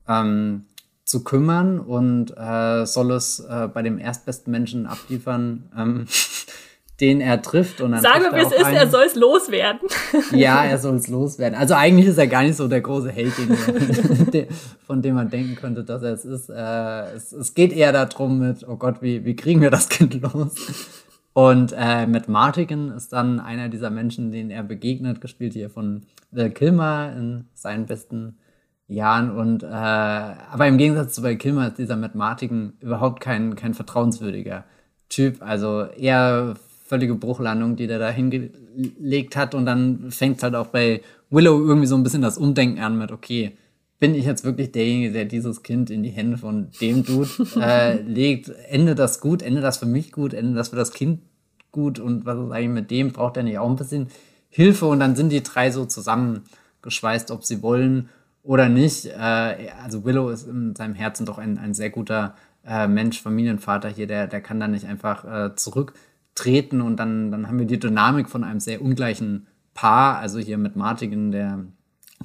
ähm, 0.09 0.65
zu 1.05 1.25
kümmern 1.25 1.79
und 1.79 2.37
äh, 2.37 2.87
soll 2.87 3.13
es 3.13 3.41
äh, 3.41 3.69
bei 3.73 3.83
dem 3.83 3.99
erstbesten 3.99 4.51
Menschen 4.51 4.87
abliefern, 4.87 5.71
ähm, 5.77 6.07
den 7.01 7.21
er 7.21 7.43
trifft. 7.43 7.81
Und 7.81 7.93
dann 7.93 8.01
Sagen 8.01 8.25
wir, 8.25 8.33
wie 8.33 8.45
es 8.45 8.53
ist, 8.53 8.65
einen. 8.65 8.77
er 8.77 8.89
soll 8.89 9.05
es 9.05 9.15
loswerden. 9.15 9.89
Ja, 10.33 10.65
er 10.65 10.79
soll 10.79 10.97
es 10.97 11.09
loswerden. 11.09 11.59
Also 11.59 11.75
eigentlich 11.75 12.07
ist 12.07 12.19
er 12.19 12.29
gar 12.29 12.43
nicht 12.43 12.57
so 12.57 12.69
der 12.69 12.81
große 12.81 13.11
Held, 13.11 13.33
von 14.87 15.03
dem 15.03 15.15
man 15.15 15.29
denken 15.29 15.57
könnte, 15.57 15.85
dass 15.85 16.03
er 16.03 16.13
es 16.13 16.25
ist. 16.25 16.49
Äh, 16.49 17.15
es, 17.15 17.33
es 17.33 17.55
geht 17.55 17.73
eher 17.73 17.93
darum 17.93 18.39
mit, 18.39 18.67
oh 18.67 18.77
Gott, 18.77 19.03
wie, 19.03 19.25
wie 19.25 19.37
kriegen 19.37 19.61
wir 19.61 19.71
das 19.71 19.89
Kind 19.89 20.21
los? 20.23 20.55
Und 21.35 21.75
äh, 21.77 22.07
Matt 22.07 22.29
Martigan 22.29 22.91
ist 22.91 23.13
dann 23.13 23.41
einer 23.41 23.69
dieser 23.69 23.91
Menschen, 23.91 24.33
denen 24.33 24.51
er 24.51 24.63
begegnet, 24.63 25.21
gespielt 25.21 25.55
hier 25.55 25.71
von 25.71 26.03
Will 26.31 26.51
Kilmer 26.51 27.13
in 27.17 27.47
seinen 27.55 27.87
besten 27.87 28.37
Jahren. 28.87 29.31
Und 29.31 29.63
äh, 29.63 29.67
aber 29.67 30.67
im 30.67 30.77
Gegensatz 30.77 31.15
zu 31.15 31.23
Will 31.23 31.37
Kilmer 31.37 31.69
ist 31.69 31.79
dieser 31.79 31.97
Matt 31.97 32.15
Martigan 32.15 32.75
überhaupt 32.81 33.21
kein, 33.21 33.57
kein 33.57 33.73
vertrauenswürdiger 33.75 34.65
Typ. 35.09 35.41
Also 35.41 35.85
eher 35.85 36.55
völlige 36.85 37.15
Bruchlandung, 37.15 37.77
die 37.77 37.87
der 37.87 37.99
da 37.99 38.11
hingelegt 38.11 39.35
hat. 39.35 39.55
Und 39.55 39.65
dann 39.65 40.11
fängt 40.11 40.43
halt 40.43 40.55
auch 40.55 40.67
bei 40.67 41.01
Willow 41.31 41.59
irgendwie 41.59 41.87
so 41.87 41.97
ein 41.97 42.03
bisschen 42.03 42.21
das 42.21 42.37
Umdenken 42.37 42.81
an 42.81 42.99
mit, 42.99 43.11
okay, 43.11 43.57
bin 44.03 44.17
ich 44.17 44.25
jetzt 44.25 44.43
wirklich 44.43 44.73
derjenige, 44.73 45.13
der 45.13 45.27
dieses 45.27 45.63
Kind 45.63 45.89
in 45.89 46.03
die 46.03 46.11
Hände 46.11 46.37
von 46.37 46.73
dem 46.81 47.05
Dude 47.05 47.31
äh, 47.61 48.03
legt? 48.03 48.49
Ende 48.69 48.97
das 48.97 49.21
gut? 49.21 49.43
Ende 49.43 49.61
das 49.61 49.79
für 49.79 49.87
mich 49.87 50.11
gut? 50.11 50.35
Ende 50.35 50.55
das 50.55 50.71
für 50.71 50.77
das 50.77 50.93
Kind 50.93 51.21
gut? 51.71 52.01
Und 52.01 52.27
was 52.27 52.37
ist 52.37 52.51
eigentlich 52.51 52.83
mit 52.83 52.91
dem? 52.91 53.13
Braucht 53.13 53.37
er 53.37 53.45
nicht 53.45 53.61
auch 53.61 53.71
ein 53.71 53.77
bisschen 53.77 54.09
Hilfe? 54.49 54.87
Und 54.87 54.99
dann 54.99 55.15
sind 55.15 55.29
die 55.29 55.45
drei 55.45 55.71
so 55.71 55.85
zusammengeschweißt, 55.85 57.31
ob 57.31 57.45
sie 57.45 57.63
wollen 57.63 58.09
oder 58.43 58.69
nicht. 58.69 59.07
Äh, 59.07 59.71
also 59.85 60.05
Willow 60.05 60.31
ist 60.31 60.49
in 60.49 60.75
seinem 60.75 60.97
Herzen 60.97 61.25
doch 61.25 61.39
ein, 61.39 61.57
ein 61.59 61.73
sehr 61.73 61.91
guter 61.91 62.35
äh, 62.67 62.89
Mensch, 62.89 63.23
Familienvater 63.23 63.89
hier, 63.89 64.09
der, 64.09 64.27
der 64.27 64.41
kann 64.41 64.59
da 64.59 64.67
nicht 64.67 64.87
einfach 64.87 65.25
äh, 65.25 65.55
zurücktreten 65.55 66.81
und 66.81 66.97
dann, 66.97 67.31
dann 67.31 67.47
haben 67.47 67.61
wir 67.61 67.67
die 67.67 67.79
Dynamik 67.79 68.29
von 68.29 68.43
einem 68.43 68.59
sehr 68.59 68.83
ungleichen 68.83 69.47
Paar, 69.75 70.19
also 70.19 70.41
hier 70.41 70.59
mit 70.59 70.75
Martin, 70.75 71.31
der 71.31 71.61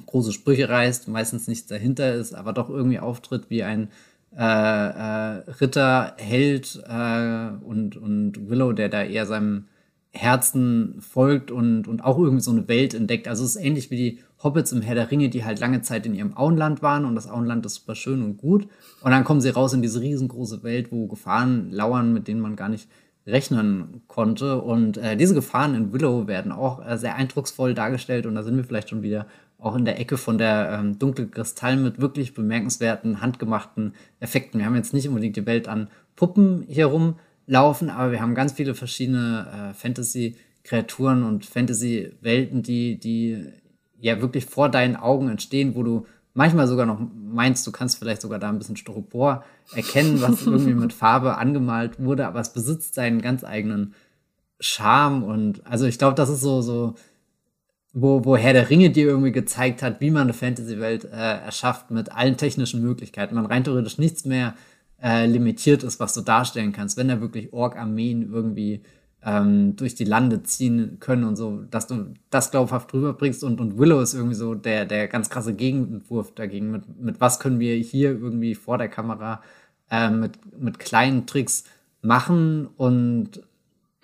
große 0.08 0.32
Sprüche 0.32 0.68
reißt, 0.68 1.08
meistens 1.08 1.46
nichts 1.48 1.66
dahinter 1.66 2.14
ist, 2.14 2.34
aber 2.34 2.52
doch 2.52 2.68
irgendwie 2.68 2.98
auftritt 2.98 3.50
wie 3.50 3.62
ein 3.62 3.88
äh, 4.36 4.42
äh, 4.42 5.50
Ritter, 5.60 6.14
Held 6.18 6.82
äh, 6.86 7.48
und, 7.64 7.96
und 7.96 8.48
Willow, 8.48 8.72
der 8.72 8.88
da 8.88 9.02
eher 9.02 9.26
seinem 9.26 9.64
Herzen 10.10 10.96
folgt 11.00 11.50
und, 11.50 11.86
und 11.86 12.02
auch 12.02 12.18
irgendwie 12.18 12.42
so 12.42 12.50
eine 12.50 12.66
Welt 12.68 12.94
entdeckt. 12.94 13.28
Also 13.28 13.44
es 13.44 13.56
ist 13.56 13.62
ähnlich 13.62 13.90
wie 13.90 13.96
die 13.96 14.18
Hobbits 14.42 14.72
im 14.72 14.82
Herr 14.82 14.94
der 14.94 15.10
Ringe, 15.10 15.28
die 15.28 15.44
halt 15.44 15.60
lange 15.60 15.82
Zeit 15.82 16.06
in 16.06 16.14
ihrem 16.14 16.36
Auenland 16.36 16.82
waren 16.82 17.04
und 17.04 17.14
das 17.14 17.28
Auenland 17.28 17.66
ist 17.66 17.74
super 17.74 17.94
schön 17.94 18.22
und 18.22 18.38
gut. 18.38 18.68
Und 19.02 19.10
dann 19.10 19.24
kommen 19.24 19.40
sie 19.40 19.50
raus 19.50 19.72
in 19.72 19.82
diese 19.82 20.00
riesengroße 20.00 20.62
Welt, 20.62 20.90
wo 20.90 21.06
Gefahren 21.06 21.70
lauern, 21.70 22.12
mit 22.12 22.28
denen 22.28 22.40
man 22.40 22.56
gar 22.56 22.68
nicht 22.68 22.88
rechnen 23.26 24.02
konnte. 24.08 24.60
Und 24.62 24.96
äh, 24.96 25.16
diese 25.16 25.34
Gefahren 25.34 25.74
in 25.74 25.92
Willow 25.92 26.26
werden 26.26 26.52
auch 26.52 26.84
äh, 26.84 26.96
sehr 26.96 27.14
eindrucksvoll 27.14 27.74
dargestellt 27.74 28.26
und 28.26 28.34
da 28.34 28.42
sind 28.42 28.56
wir 28.56 28.64
vielleicht 28.64 28.88
schon 28.88 29.02
wieder 29.02 29.26
auch 29.58 29.74
in 29.74 29.84
der 29.84 29.98
Ecke 29.98 30.16
von 30.16 30.38
der 30.38 30.70
ähm, 30.72 30.98
dunkle 30.98 31.26
Kristall 31.26 31.76
mit 31.76 32.00
wirklich 32.00 32.32
bemerkenswerten, 32.32 33.20
handgemachten 33.20 33.94
Effekten. 34.20 34.60
Wir 34.60 34.66
haben 34.66 34.76
jetzt 34.76 34.94
nicht 34.94 35.08
unbedingt 35.08 35.36
die 35.36 35.46
Welt 35.46 35.66
an 35.66 35.88
Puppen 36.14 36.64
hier 36.68 36.86
rumlaufen, 36.86 37.90
aber 37.90 38.12
wir 38.12 38.20
haben 38.20 38.36
ganz 38.36 38.52
viele 38.52 38.74
verschiedene 38.74 39.70
äh, 39.70 39.74
Fantasy-Kreaturen 39.74 41.24
und 41.24 41.44
Fantasy-Welten, 41.44 42.62
die, 42.62 42.98
die 42.98 43.46
ja 44.00 44.20
wirklich 44.20 44.46
vor 44.46 44.68
deinen 44.68 44.94
Augen 44.94 45.28
entstehen, 45.28 45.74
wo 45.74 45.82
du 45.82 46.06
manchmal 46.34 46.68
sogar 46.68 46.86
noch 46.86 47.00
meinst, 47.14 47.66
du 47.66 47.72
kannst 47.72 47.98
vielleicht 47.98 48.22
sogar 48.22 48.38
da 48.38 48.48
ein 48.48 48.58
bisschen 48.58 48.76
Styropor 48.76 49.44
erkennen, 49.74 50.20
was 50.20 50.42
irgendwie 50.46 50.74
mit 50.74 50.92
Farbe 50.92 51.36
angemalt 51.36 51.98
wurde, 51.98 52.28
aber 52.28 52.38
es 52.38 52.52
besitzt 52.52 52.94
seinen 52.94 53.20
ganz 53.20 53.42
eigenen 53.42 53.94
Charme 54.60 55.24
und 55.24 55.66
also 55.66 55.86
ich 55.86 55.98
glaube, 55.98 56.14
das 56.14 56.28
ist 56.28 56.40
so, 56.40 56.62
so 56.62 56.94
wo, 57.92 58.24
wo 58.24 58.36
Herr 58.36 58.52
der 58.52 58.70
Ringe 58.70 58.90
dir 58.90 59.06
irgendwie 59.06 59.32
gezeigt 59.32 59.82
hat, 59.82 60.00
wie 60.00 60.10
man 60.10 60.22
eine 60.22 60.32
Fantasy-Welt 60.32 61.04
äh, 61.04 61.08
erschafft 61.08 61.90
mit 61.90 62.12
allen 62.12 62.36
technischen 62.36 62.82
Möglichkeiten. 62.82 63.34
Man 63.34 63.46
rein 63.46 63.64
theoretisch 63.64 63.98
nichts 63.98 64.24
mehr 64.24 64.54
äh, 65.02 65.26
limitiert 65.26 65.82
ist, 65.82 66.00
was 66.00 66.14
du 66.14 66.20
darstellen 66.20 66.72
kannst, 66.72 66.96
wenn 66.96 67.08
da 67.08 67.20
wirklich 67.20 67.52
Ork-Armeen 67.52 68.30
irgendwie 68.32 68.82
ähm, 69.24 69.74
durch 69.76 69.94
die 69.94 70.04
Lande 70.04 70.42
ziehen 70.42 70.98
können 71.00 71.24
und 71.24 71.36
so, 71.36 71.62
dass 71.70 71.86
du 71.86 72.14
das 72.30 72.50
glaubhaft 72.50 72.92
rüberbringst 72.94 73.42
und, 73.42 73.60
und 73.60 73.78
Willow 73.78 74.00
ist 74.00 74.14
irgendwie 74.14 74.34
so 74.34 74.54
der, 74.54 74.84
der 74.84 75.08
ganz 75.08 75.28
krasse 75.28 75.54
Gegenentwurf 75.54 76.34
dagegen. 76.34 76.70
Mit, 76.70 77.00
mit 77.00 77.20
was 77.20 77.40
können 77.40 77.58
wir 77.58 77.74
hier 77.76 78.10
irgendwie 78.10 78.54
vor 78.54 78.78
der 78.78 78.88
Kamera 78.88 79.42
äh, 79.90 80.10
mit, 80.10 80.38
mit 80.60 80.78
kleinen 80.78 81.26
Tricks 81.26 81.64
machen 82.00 82.68
und 82.76 83.42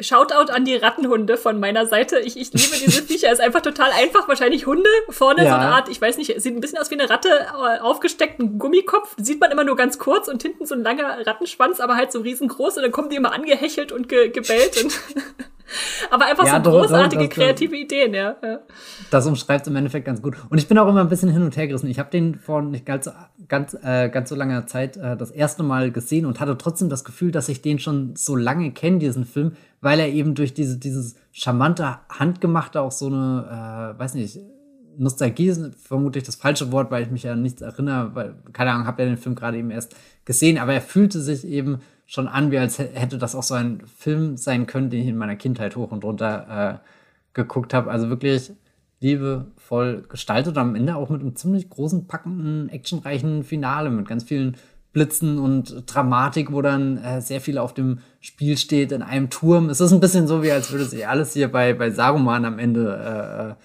Shoutout 0.01 0.51
an 0.51 0.65
die 0.65 0.75
Rattenhunde 0.75 1.37
von 1.37 1.61
meiner 1.61 1.87
Seite. 1.87 2.19
Ich, 2.19 2.37
ich 2.37 2.53
liebe 2.53 2.77
diese 2.85 3.03
Viecher. 3.07 3.31
Ist 3.31 3.41
einfach 3.41 3.61
total 3.61 3.93
einfach. 3.93 4.27
Wahrscheinlich 4.27 4.67
Hunde. 4.67 4.89
Vorne 5.09 5.45
ja. 5.45 5.51
so 5.51 5.57
eine 5.57 5.69
Art, 5.73 5.89
ich 5.89 6.01
weiß 6.01 6.17
nicht, 6.17 6.41
sieht 6.41 6.55
ein 6.55 6.61
bisschen 6.61 6.79
aus 6.79 6.91
wie 6.91 6.99
eine 6.99 7.09
Ratte, 7.09 7.29
äh, 7.29 7.79
aufgesteckten 7.79 8.59
Gummikopf. 8.59 9.15
Sieht 9.19 9.41
man 9.41 9.53
immer 9.53 9.63
nur 9.63 9.77
ganz 9.77 10.01
kurz 10.01 10.27
und 10.27 10.43
hinten 10.43 10.67
so 10.67 10.75
ein 10.75 10.83
langer 10.83 11.25
Rattenschwanz, 11.25 11.79
aber 11.79 11.95
halt 11.95 12.11
so 12.11 12.21
riesengroß. 12.21 12.77
Und 12.77 12.83
dann 12.83 12.93
kommen 12.93 13.09
die 13.09 13.17
immer 13.17 13.33
angehechelt 13.33 13.93
und 13.93 14.09
ge 14.09 14.31
gebellt. 14.31 14.83
Und 14.83 14.99
Aber 16.11 16.27
einfach 16.27 16.47
Ja, 16.47 16.57
so 16.57 16.71
doch, 16.71 16.81
großartige 16.83 17.23
doch, 17.25 17.29
das- 17.29 17.35
kreative 17.37 17.77
Ideen, 17.77 18.15
ja. 18.15 18.37
ja. 18.43 18.59
Das 19.11 19.27
umschreibt 19.27 19.63
es 19.63 19.69
im 19.69 19.77
Endeffekt 19.77 20.05
ganz 20.07 20.21
gut. 20.23 20.37
Und 20.51 20.59
ich 20.59 20.69
bin 20.69 20.79
auch 20.79 20.89
immer 20.89 21.01
ein 21.01 21.09
bisschen 21.09 21.31
hin 21.31 21.43
und 21.43 21.57
her 21.57 21.67
gerissen. 21.67 21.89
Ich 21.89 21.99
habe 21.99 22.11
den 22.11 22.35
vor 22.37 22.63
nicht 22.63 22.85
ganz 22.87 23.07
so, 23.07 23.13
ganz, 23.49 23.75
äh, 23.83 24.09
ganz 24.11 24.29
so 24.29 24.35
langer 24.35 24.67
Zeit 24.67 24.97
äh, 24.97 25.17
das 25.17 25.31
erste 25.31 25.63
Mal 25.63 25.91
gesehen 25.91 26.27
und 26.27 26.41
hatte 26.41 26.57
trotzdem 26.59 26.89
das 26.89 27.05
Gefühl, 27.05 27.31
dass 27.31 27.49
ich 27.49 27.63
den 27.63 27.79
schon 27.79 28.15
so 28.17 28.37
lange 28.37 28.71
kenne, 28.73 28.99
diesen 28.99 29.25
Film, 29.25 29.53
weil 29.81 29.99
er 30.01 30.09
eben 30.09 30.35
durch 30.35 30.55
diese, 30.55 30.79
dieses 30.79 31.17
charmante, 31.33 31.99
handgemachte 32.09 32.81
auch 32.81 32.93
so 32.93 33.07
eine, 33.07 33.95
äh, 33.97 33.99
weiß 33.99 34.15
nicht, 34.15 34.39
Nostalgie 34.97 35.49
ist 35.49 35.61
vermutlich 35.83 36.23
das 36.23 36.37
falsche 36.37 36.71
Wort, 36.71 36.93
weil 36.93 37.03
ich 37.03 37.11
mich 37.11 37.25
ja 37.25 37.35
nichts 37.35 37.63
erinnere, 37.63 38.15
weil, 38.15 38.35
keine 38.53 38.71
Ahnung, 38.73 38.87
habe 38.87 39.03
ja 39.03 39.09
den 39.09 39.19
Film 39.19 39.35
gerade 39.35 39.59
eben 39.59 39.73
erst 39.73 39.97
gesehen, 40.25 40.57
aber 40.57 40.73
er 40.73 40.81
fühlte 40.81 41.21
sich 41.21 41.45
eben 41.45 41.81
schon 42.07 42.29
an, 42.29 42.51
wie 42.51 42.59
als 42.59 42.79
hä- 42.79 42.91
hätte 42.95 43.19
das 43.19 43.35
auch 43.35 43.43
so 43.43 43.55
ein 43.55 43.83
Film 43.87 44.37
sein 44.37 44.67
können, 44.67 44.91
den 44.91 45.03
ich 45.03 45.09
in 45.09 45.17
meiner 45.17 45.37
Kindheit 45.37 45.77
hoch 45.77 45.91
und 45.91 46.05
runter 46.05 46.81
äh, 46.83 46.89
geguckt 47.33 47.75
habe. 47.75 47.91
Also 47.91 48.09
wirklich 48.09 48.53
liebevoll 49.01 50.05
gestaltet 50.09 50.57
am 50.57 50.75
Ende 50.75 50.97
auch 50.97 51.11
mit 51.11 51.21
einem 51.21 51.37
ziemlich 51.37 51.69
großen, 51.69 52.07
packenden, 52.07 52.69
actionreichen 52.71 53.45
Finale 53.45 53.91
mit 53.91 54.09
ganz 54.09 54.25
vielen 54.25 54.57
Blitzen 54.93 55.39
und 55.39 55.83
Dramatik, 55.93 56.53
wo 56.53 56.63
dann 56.63 56.99
äh, 56.99 57.21
sehr 57.21 57.41
viel 57.41 57.59
auf 57.59 57.75
dem 57.75 57.99
Spiel 58.21 58.57
steht 58.57 58.93
in 58.93 59.03
einem 59.03 59.29
Turm. 59.29 59.69
Es 59.69 59.81
ist 59.81 59.93
ein 59.93 60.01
bisschen 60.01 60.29
so, 60.29 60.43
wie 60.43 60.53
als 60.53 60.71
würde 60.71 60.85
sich 60.85 61.07
alles 61.07 61.33
hier 61.33 61.51
bei, 61.51 61.75
bei 61.75 61.91
Saruman 61.91 62.45
am 62.45 62.59
Ende 62.59 63.57
äh, 63.59 63.65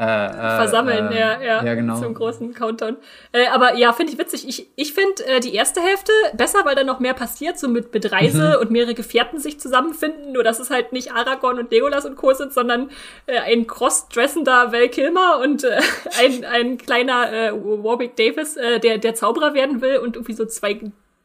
äh, 0.00 0.56
versammeln, 0.56 1.12
äh, 1.12 1.18
ja, 1.20 1.40
ja, 1.42 1.64
ja, 1.64 1.74
genau. 1.74 2.00
zum 2.00 2.14
großen 2.14 2.54
Countdown. 2.54 2.96
Äh, 3.32 3.46
aber 3.48 3.74
ja, 3.74 3.92
finde 3.92 4.12
ich 4.12 4.18
witzig. 4.18 4.48
Ich, 4.48 4.68
ich 4.76 4.94
finde 4.94 5.24
äh, 5.26 5.40
die 5.40 5.54
erste 5.54 5.80
Hälfte 5.80 6.12
besser, 6.34 6.60
weil 6.64 6.74
da 6.74 6.84
noch 6.84 7.00
mehr 7.00 7.14
passiert, 7.14 7.58
so 7.58 7.68
mit, 7.68 7.92
mit 7.92 8.10
Reise 8.10 8.54
Mhm. 8.56 8.60
und 8.62 8.70
mehrere 8.70 8.94
Gefährten 8.94 9.38
sich 9.38 9.60
zusammenfinden. 9.60 10.32
Nur 10.32 10.42
dass 10.42 10.58
es 10.58 10.70
halt 10.70 10.92
nicht 10.92 11.12
Aragorn 11.12 11.58
und 11.58 11.70
Legolas 11.70 12.06
und 12.06 12.16
Co. 12.16 12.32
sind, 12.32 12.52
sondern 12.52 12.90
äh, 13.26 13.38
ein 13.38 13.66
crossdressender 13.66 14.72
Val 14.72 14.88
Kilmer 14.88 15.40
und 15.42 15.64
äh, 15.64 15.80
ein, 16.20 16.44
ein 16.44 16.78
kleiner 16.78 17.52
Warwick 17.52 18.16
Davis, 18.16 18.54
der, 18.54 18.98
der 18.98 19.14
Zauberer 19.14 19.54
werden 19.54 19.80
will 19.80 19.98
und 19.98 20.16
irgendwie 20.16 20.32
so 20.32 20.44
zwei 20.46 20.80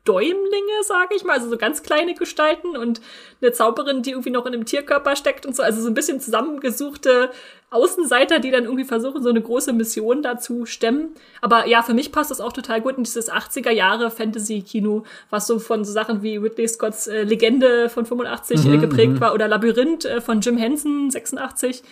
Däumlinge, 0.06 0.84
sage 0.84 1.15
ich 1.15 1.23
mal, 1.23 1.34
also 1.34 1.49
so 1.49 1.57
ganz 1.57 1.84
kleine 1.84 2.14
Gestalten 2.14 2.77
und 2.77 3.02
eine 3.41 3.52
Zauberin, 3.52 4.03
die 4.03 4.11
irgendwie 4.11 4.30
noch 4.30 4.45
in 4.45 4.53
einem 4.53 4.65
Tierkörper 4.65 5.15
steckt 5.15 5.45
und 5.45 5.56
so, 5.56 5.64
also 5.64 5.82
so 5.82 5.88
ein 5.88 5.95
bisschen 5.95 6.19
zusammengesuchte 6.19 7.32
Außenseiter, 7.72 8.40
die 8.40 8.52
dann 8.52 8.65
irgendwie 8.65 8.86
versuchen, 8.86 9.23
so 9.23 9.30
eine 9.30 9.41
große 9.41 9.73
Mission 9.73 10.22
da 10.22 10.38
zu 10.38 10.65
stemmen. 10.65 11.15
Aber 11.41 11.68
ja, 11.68 11.82
für 11.82 11.94
mich 11.94 12.11
passt 12.11 12.32
das 12.32 12.40
auch 12.40 12.53
total 12.53 12.82
gut 12.82 12.98
in 12.98 13.03
dieses 13.03 13.32
80er 13.32 13.72
Jahre 13.72 14.11
Fantasy-Kino, 14.11 15.03
was 15.30 15.48
so 15.48 15.60
von 15.60 15.84
so 15.84 15.91
Sachen 15.91 16.22
wie 16.22 16.38
Ridley 16.38 16.68
Scotts 16.68 17.07
äh, 17.07 17.23
Legende 17.23 17.90
von 17.90 18.06
85 18.06 18.65
äh, 18.65 18.77
geprägt 18.77 19.19
war 19.19 19.34
oder 19.34 19.48
Labyrinth 19.48 20.06
äh, 20.06 20.22
von 20.22 20.40
Jim 20.41 20.57
Henson 20.57 21.10
86. 21.10 21.84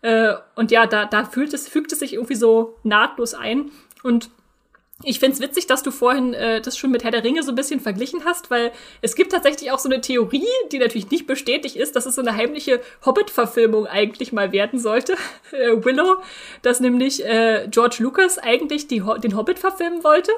Äh, 0.00 0.34
und 0.56 0.70
ja, 0.70 0.86
da, 0.86 1.04
da 1.04 1.24
fühlt 1.24 1.52
es, 1.52 1.68
fügt 1.68 1.92
es 1.92 1.98
sich 1.98 2.14
irgendwie 2.14 2.34
so 2.34 2.76
nahtlos 2.82 3.34
ein. 3.34 3.70
Und 4.02 4.30
ich 5.04 5.20
find's 5.20 5.40
witzig, 5.40 5.68
dass 5.68 5.84
du 5.84 5.92
vorhin 5.92 6.34
äh, 6.34 6.60
das 6.60 6.76
schon 6.76 6.90
mit 6.90 7.04
Herr 7.04 7.12
der 7.12 7.22
Ringe 7.22 7.44
so 7.44 7.52
ein 7.52 7.54
bisschen 7.54 7.78
verglichen 7.78 8.24
hast, 8.24 8.50
weil 8.50 8.72
es 9.00 9.14
gibt 9.14 9.30
tatsächlich 9.30 9.70
auch 9.70 9.78
so 9.78 9.88
eine 9.88 10.00
Theorie, 10.00 10.46
die 10.72 10.78
natürlich 10.78 11.08
nicht 11.10 11.28
bestätigt 11.28 11.76
ist, 11.76 11.94
dass 11.94 12.04
es 12.04 12.16
so 12.16 12.20
eine 12.20 12.34
heimliche 12.34 12.80
Hobbit-Verfilmung 13.06 13.86
eigentlich 13.86 14.32
mal 14.32 14.52
werden 14.52 14.78
sollte. 14.78 15.14
Äh, 15.50 15.82
Willow, 15.82 16.18
dass 16.60 16.78
nämlich 16.80 17.24
äh, 17.24 17.68
George 17.70 17.96
Lucas 18.00 18.38
eigentlich 18.38 18.86
die, 18.86 19.02
den 19.22 19.34
Hobbit 19.34 19.58
verfilmen 19.58 20.04
wollte. 20.04 20.30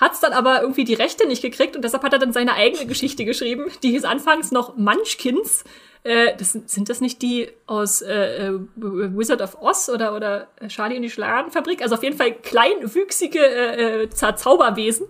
Hat's 0.00 0.20
dann 0.20 0.32
aber 0.32 0.60
irgendwie 0.62 0.84
die 0.84 0.94
Rechte 0.94 1.26
nicht 1.28 1.42
gekriegt 1.42 1.76
und 1.76 1.82
deshalb 1.82 2.02
hat 2.02 2.12
er 2.12 2.18
dann 2.18 2.32
seine 2.32 2.54
eigene 2.54 2.86
Geschichte 2.86 3.24
geschrieben. 3.24 3.66
Die 3.82 3.90
hieß 3.90 4.04
anfangs 4.04 4.50
noch 4.50 4.76
Munchkins. 4.76 5.64
Äh, 6.02 6.36
das, 6.36 6.52
sind- 6.52 6.88
das 6.88 7.00
nicht 7.00 7.22
die 7.22 7.48
aus 7.66 8.02
äh, 8.02 8.48
äh, 8.48 8.58
Wizard 8.76 9.40
of 9.40 9.56
Oz 9.62 9.88
oder, 9.88 10.14
oder 10.16 10.48
Charlie 10.68 10.96
und 10.96 11.02
die 11.02 11.10
Schokoladenfabrik? 11.10 11.80
Also 11.80 11.94
auf 11.94 12.02
jeden 12.02 12.16
Fall 12.16 12.32
kleinwüchsige 12.34 13.38
äh, 13.38 14.02
äh, 14.02 14.08
Zau- 14.08 14.34
Zauberwesen. 14.36 15.06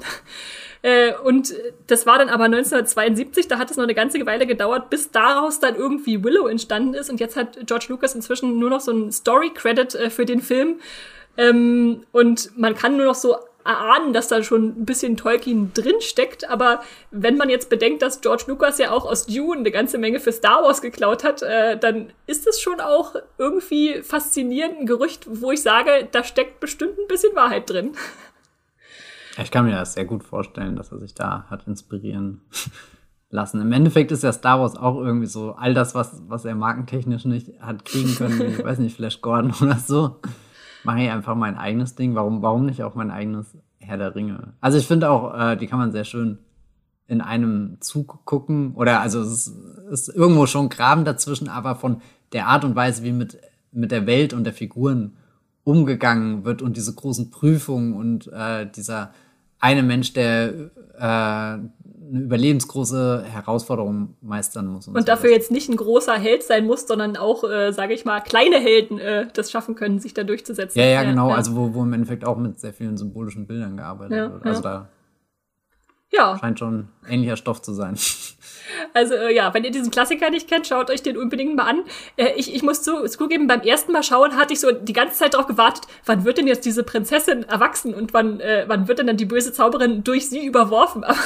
Äh, 0.82 1.15
und 1.15 1.55
das 1.86 2.05
war 2.05 2.19
dann 2.19 2.28
aber 2.28 2.44
1972, 2.44 3.48
da 3.48 3.59
hat 3.59 3.70
es 3.70 3.78
noch 3.78 3.85
eine 3.85 3.94
ganze 3.94 4.24
Weile 4.27 4.47
gedauert, 4.47 4.90
bis 4.90 5.11
daraus 5.11 5.59
dann 5.59 5.77
irgendwie 5.77 6.23
Willow 6.23 6.47
entstanden 6.47 6.93
ist. 6.93 7.09
Und 7.09 7.20
jetzt 7.20 7.36
hat 7.36 7.59
George 7.66 7.86
Lucas 7.89 8.15
inzwischen 8.15 8.59
nur 8.59 8.69
noch 8.69 8.81
so 8.81 8.90
einen 8.93 9.11
Story-Credit 9.11 10.12
für 10.12 10.27
den 10.27 10.43
Film. 10.43 10.81
Ähm, 11.39 12.05
und 12.12 12.51
man 12.59 12.74
kann 12.74 12.98
nur 12.98 13.06
noch 13.06 13.15
so 13.15 13.36
erahnen, 13.65 14.12
dass 14.12 14.28
da 14.28 14.43
schon 14.43 14.81
ein 14.81 14.85
bisschen 14.85 15.16
Tolkien 15.16 15.73
drin 15.73 16.01
steckt. 16.01 16.49
Aber 16.49 16.82
wenn 17.11 17.36
man 17.36 17.49
jetzt 17.49 17.70
bedenkt, 17.70 18.03
dass 18.03 18.20
George 18.20 18.45
Lucas 18.47 18.78
ja 18.78 18.91
auch 18.91 19.07
aus 19.07 19.27
Dune 19.27 19.61
eine 19.61 19.70
ganze 19.70 19.99
Menge 19.99 20.20
für 20.20 20.32
Star 20.32 20.62
Wars 20.62 20.82
geklaut 20.82 21.24
hat, 21.24 21.43
äh, 21.43 21.78
dann 21.78 22.12
ist 22.27 22.47
es 22.47 22.61
schon 22.61 22.81
auch 22.81 23.15
irgendwie 23.39 24.03
faszinierend, 24.03 24.81
ein 24.81 24.86
Gerücht, 24.86 25.27
wo 25.28 25.51
ich 25.51 25.62
sage, 25.62 26.09
da 26.12 26.24
steckt 26.24 26.61
bestimmt 26.61 26.99
ein 26.99 27.09
bisschen 27.09 27.35
Wahrheit 27.35 27.69
drin. 27.70 27.93
Ich 29.43 29.51
kann 29.51 29.65
mir 29.65 29.73
das 29.73 29.95
sehr 29.95 30.05
gut 30.05 30.23
vorstellen, 30.23 30.77
dass 30.77 30.93
er 30.93 30.99
sich 30.99 31.15
da 31.15 31.47
hat 31.51 31.66
inspirieren 31.66 32.43
lassen. 33.31 33.61
Im 33.61 33.73
Endeffekt 33.73 34.12
ist 34.12 34.23
ja 34.23 34.32
Star 34.32 34.61
Wars 34.61 34.77
auch 34.77 35.01
irgendwie 35.01 35.27
so 35.27 35.53
all 35.53 35.74
das, 35.74 35.95
was, 35.95 36.23
was 36.28 36.45
er 36.45 36.55
markentechnisch 36.55 37.24
nicht 37.24 37.61
hat 37.61 37.85
kriegen 37.85 38.15
können, 38.15 38.43
ich 38.51 38.62
weiß 38.62 38.78
nicht, 38.78 38.95
Flash 38.95 39.23
Gordon 39.23 39.53
oder 39.61 39.78
so. 39.78 40.20
Mache 40.85 41.02
ich 41.02 41.11
einfach 41.11 41.35
mein 41.35 41.56
eigenes 41.56 41.94
Ding. 41.94 42.15
Warum, 42.15 42.43
warum 42.43 42.66
nicht 42.66 42.82
auch 42.82 42.94
mein 42.94 43.11
eigenes 43.11 43.56
Herr 43.78 43.98
der 43.98 44.15
Ringe? 44.15 44.55
Also 44.61 44.78
ich 44.78 44.86
finde 44.86 45.11
auch, 45.11 45.39
äh, 45.39 45.56
die 45.56 45.66
kann 45.66 45.78
man 45.78 45.93
sehr 45.93 46.05
schön 46.05 46.39
in 47.06 47.20
einem 47.20 47.78
Zug 47.81 48.24
gucken. 48.24 48.74
Oder 48.74 49.01
also 49.01 49.20
es 49.20 49.52
ist, 49.90 50.09
irgendwo 50.09 50.47
schon 50.47 50.69
Graben 50.69 51.05
dazwischen, 51.05 51.48
aber 51.48 51.77
von 51.77 52.01
der 52.32 52.47
Art 52.47 52.65
und 52.65 52.77
Weise, 52.77 53.02
wie 53.02 53.12
mit, 53.12 53.39
mit 53.73 53.90
der 53.90 54.06
Welt 54.06 54.32
und 54.32 54.44
der 54.44 54.52
Figuren 54.52 55.16
umgegangen 55.65 56.44
wird 56.44 56.62
und 56.62 56.77
diese 56.77 56.94
großen 56.94 57.31
Prüfungen 57.31 57.94
und 57.94 58.31
äh, 58.32 58.70
dieser 58.70 59.12
eine 59.59 59.82
Mensch, 59.82 60.12
der 60.12 60.52
äh, 60.98 61.59
eine 62.10 62.20
überlebensgroße 62.20 63.24
Herausforderung 63.24 64.16
meistern 64.20 64.66
muss. 64.66 64.89
Und 64.89 65.09
dafür 65.09 65.31
jetzt 65.31 65.51
nicht 65.51 65.68
ein 65.68 65.76
großer 65.76 66.14
Held 66.14 66.43
sein 66.43 66.66
muss, 66.66 66.86
sondern 66.86 67.16
auch, 67.16 67.44
äh, 67.44 67.72
sage 67.72 67.94
ich 67.94 68.05
mal, 68.05 68.20
kleine 68.20 68.59
Helden 68.59 68.98
äh, 68.98 69.26
das 69.32 69.51
schaffen 69.51 69.74
können, 69.74 69.98
sich 69.98 70.14
da 70.14 70.24
durchzusetzen. 70.24 70.78
Ja, 70.78 70.86
ja, 70.86 71.02
genau. 71.02 71.31
Also 71.31 71.56
wo, 71.56 71.74
wo 71.74 71.82
im 71.82 71.93
Endeffekt 71.93 72.24
auch 72.24 72.36
mit 72.36 72.59
sehr 72.60 72.72
vielen 72.72 72.97
symbolischen 72.97 73.47
Bildern 73.47 73.76
gearbeitet 73.76 74.16
Ja, 74.16 74.32
wird. 74.32 74.44
Also 74.44 74.62
ja. 74.62 74.70
da 74.70 74.89
ja, 76.12 76.39
scheint 76.39 76.59
schon 76.59 76.89
ähnlicher 77.09 77.36
Stoff 77.36 77.62
zu 77.62 77.72
sein. 77.72 77.97
Also 78.93 79.15
äh, 79.15 79.35
ja, 79.35 79.53
wenn 79.55 79.65
ihr 79.65 79.70
diesen 79.70 79.91
Klassiker 79.91 80.31
nicht 80.31 80.49
kennt, 80.49 80.66
schaut 80.66 80.91
euch 80.91 81.03
den 81.03 81.16
unbedingt 81.16 81.57
mal 81.57 81.65
an. 81.65 81.85
Äh, 82.16 82.32
ich, 82.36 82.55
ich 82.55 82.62
muss 82.62 82.82
zu, 82.82 83.07
zugeben, 83.09 83.47
beim 83.47 83.61
ersten 83.61 83.93
Mal 83.93 84.03
schauen 84.03 84.36
hatte 84.36 84.53
ich 84.53 84.61
so 84.61 84.73
die 84.73 84.93
ganze 84.93 85.19
Zeit 85.19 85.35
darauf 85.35 85.47
gewartet, 85.47 85.85
wann 86.05 86.24
wird 86.24 86.39
denn 86.39 86.47
jetzt 86.47 86.65
diese 86.65 86.82
Prinzessin 86.82 87.45
erwachsen 87.45 87.95
und 87.95 88.15
wann, 88.15 88.41
äh, 88.41 88.65
wann 88.66 88.89
wird 88.89 88.99
denn 88.99 89.07
dann 89.07 89.16
die 89.16 89.24
böse 89.24 89.53
Zauberin 89.53 90.05
durch 90.05 90.28
sie 90.28 90.45
überworfen. 90.45 91.05
Aber 91.05 91.19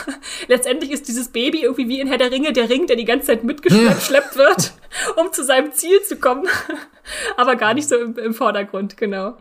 letztendlich 0.49 0.91
ist 0.91 1.09
dieses 1.09 1.29
Baby 1.29 1.63
irgendwie 1.63 1.89
wie 1.89 2.01
in 2.01 2.09
Herr 2.09 2.19
der 2.19 2.31
Ringe 2.31 2.53
der 2.53 2.69
Ring, 2.69 2.87
der 2.87 2.97
die 2.97 3.05
ganze 3.05 3.29
Zeit 3.29 3.45
mitgeschleppt 3.45 4.37
wird, 4.37 4.73
um 5.17 5.33
zu 5.33 5.45
seinem 5.45 5.73
Ziel 5.73 6.03
zu 6.03 6.17
kommen. 6.17 6.49
Aber 7.37 7.57
gar 7.57 7.75
nicht 7.75 7.89
so 7.89 7.97
im, 7.97 8.17
im 8.19 8.35
Vordergrund, 8.35 8.97
genau. 8.97 9.37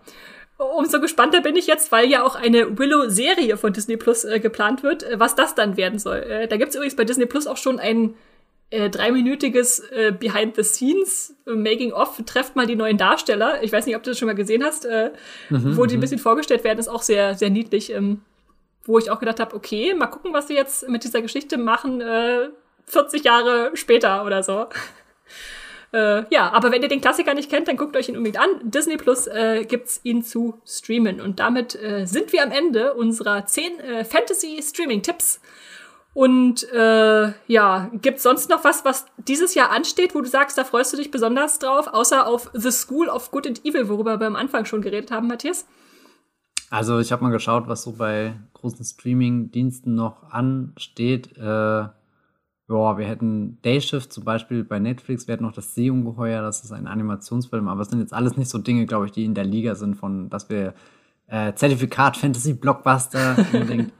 Umso 0.57 0.99
gespannter 0.99 1.41
bin 1.41 1.55
ich 1.55 1.67
jetzt, 1.67 1.91
weil 1.91 2.09
ja 2.09 2.23
auch 2.23 2.35
eine 2.35 2.77
Willow-Serie 2.77 3.57
von 3.57 3.73
Disney 3.73 3.95
Plus 3.97 4.23
äh, 4.25 4.39
geplant 4.39 4.81
wird, 4.81 5.03
äh, 5.03 5.19
was 5.19 5.35
das 5.35 5.53
dann 5.53 5.77
werden 5.77 5.99
soll. 5.99 6.17
Äh, 6.17 6.47
da 6.47 6.57
gibt's 6.57 6.75
übrigens 6.75 6.95
bei 6.95 7.05
Disney 7.05 7.27
Plus 7.27 7.45
auch 7.45 7.57
schon 7.57 7.79
ein 7.79 8.15
äh, 8.69 8.89
dreiminütiges 8.89 9.79
äh, 9.91 10.11
Behind 10.11 10.55
the 10.55 10.63
Scenes 10.63 11.35
äh, 11.45 11.51
Making 11.51 11.93
of. 11.93 12.21
Trefft 12.25 12.55
mal 12.55 12.65
die 12.65 12.75
neuen 12.75 12.97
Darsteller. 12.97 13.61
Ich 13.63 13.71
weiß 13.71 13.85
nicht, 13.85 13.95
ob 13.95 14.03
du 14.03 14.09
das 14.11 14.17
schon 14.17 14.25
mal 14.25 14.33
gesehen 14.35 14.63
hast, 14.63 14.85
äh, 14.85 15.11
wo 15.49 15.85
die 15.85 15.95
ein 15.95 16.01
bisschen 16.01 16.19
vorgestellt 16.19 16.63
werden, 16.63 16.79
ist 16.79 16.87
auch 16.87 17.03
sehr, 17.03 17.35
sehr 17.35 17.49
niedlich. 17.49 17.93
Ähm, 17.93 18.21
wo 18.87 18.97
ich 18.97 19.11
auch 19.11 19.19
gedacht 19.19 19.39
habe, 19.39 19.55
okay, 19.55 19.93
mal 19.93 20.07
gucken, 20.07 20.33
was 20.33 20.47
sie 20.47 20.55
jetzt 20.55 20.87
mit 20.87 21.03
dieser 21.03 21.21
Geschichte 21.21 21.57
machen, 21.57 22.01
äh, 22.01 22.49
40 22.85 23.23
Jahre 23.23 23.71
später 23.73 24.25
oder 24.25 24.43
so. 24.43 24.67
Äh, 25.93 26.23
ja, 26.33 26.51
aber 26.51 26.71
wenn 26.71 26.81
ihr 26.81 26.89
den 26.89 27.01
Klassiker 27.01 27.33
nicht 27.33 27.49
kennt, 27.49 27.67
dann 27.67 27.77
guckt 27.77 27.95
euch 27.95 28.09
ihn 28.09 28.17
unbedingt 28.17 28.43
an. 28.43 28.49
Disney 28.63 28.97
Plus 28.97 29.27
äh, 29.27 29.65
gibt's 29.65 30.01
ihn 30.03 30.23
zu 30.23 30.61
streamen. 30.65 31.21
Und 31.21 31.39
damit 31.39 31.75
äh, 31.81 32.05
sind 32.05 32.33
wir 32.33 32.43
am 32.43 32.51
Ende 32.51 32.93
unserer 32.93 33.45
10 33.45 33.79
äh, 33.79 34.05
Fantasy-Streaming-Tipps. 34.05 35.39
Und 36.13 36.67
äh, 36.73 37.31
ja, 37.45 37.91
gibt's 37.93 38.23
sonst 38.23 38.49
noch 38.49 38.63
was, 38.63 38.83
was 38.83 39.05
dieses 39.17 39.53
Jahr 39.53 39.69
ansteht, 39.69 40.15
wo 40.15 40.21
du 40.21 40.27
sagst, 40.27 40.57
da 40.57 40.63
freust 40.63 40.91
du 40.91 40.97
dich 40.97 41.11
besonders 41.11 41.59
drauf, 41.59 41.87
außer 41.87 42.25
auf 42.25 42.49
The 42.53 42.71
School 42.71 43.07
of 43.07 43.29
Good 43.29 43.45
and 43.45 43.65
Evil, 43.65 43.87
worüber 43.87 44.19
wir 44.19 44.25
am 44.25 44.35
Anfang 44.35 44.65
schon 44.65 44.81
geredet 44.81 45.11
haben, 45.11 45.27
Matthias? 45.27 45.67
Also 46.69 46.99
ich 46.99 47.11
habe 47.11 47.23
mal 47.23 47.29
geschaut, 47.29 47.67
was 47.67 47.83
so 47.83 47.93
bei 47.93 48.33
großen 48.53 48.83
Streaming-Diensten 48.83 49.93
noch 49.93 50.31
ansteht. 50.31 51.37
Äh, 51.37 51.85
ja, 52.69 52.97
wir 52.97 53.05
hätten 53.05 53.59
Dayshift 53.61 54.11
zum 54.11 54.25
Beispiel 54.25 54.63
bei 54.63 54.79
Netflix, 54.79 55.27
wir 55.27 55.33
hätten 55.33 55.45
noch 55.45 55.53
das 55.53 55.73
Seeungeheuer, 55.73 56.41
das 56.41 56.63
ist 56.63 56.71
ein 56.73 56.87
Animationsfilm, 56.87 57.67
aber 57.67 57.81
es 57.81 57.89
sind 57.89 57.99
jetzt 57.99 58.13
alles 58.13 58.35
nicht 58.35 58.49
so 58.49 58.57
Dinge, 58.57 58.85
glaube 58.85 59.05
ich, 59.05 59.13
die 59.13 59.23
in 59.23 59.35
der 59.35 59.45
Liga 59.45 59.75
sind, 59.75 59.95
von 59.95 60.29
dass 60.29 60.49
wir 60.49 60.73
äh, 61.27 61.53
Zertifikat 61.53 62.17
Fantasy 62.17 62.53
Blockbuster 62.53 63.37
unbedingt 63.53 63.93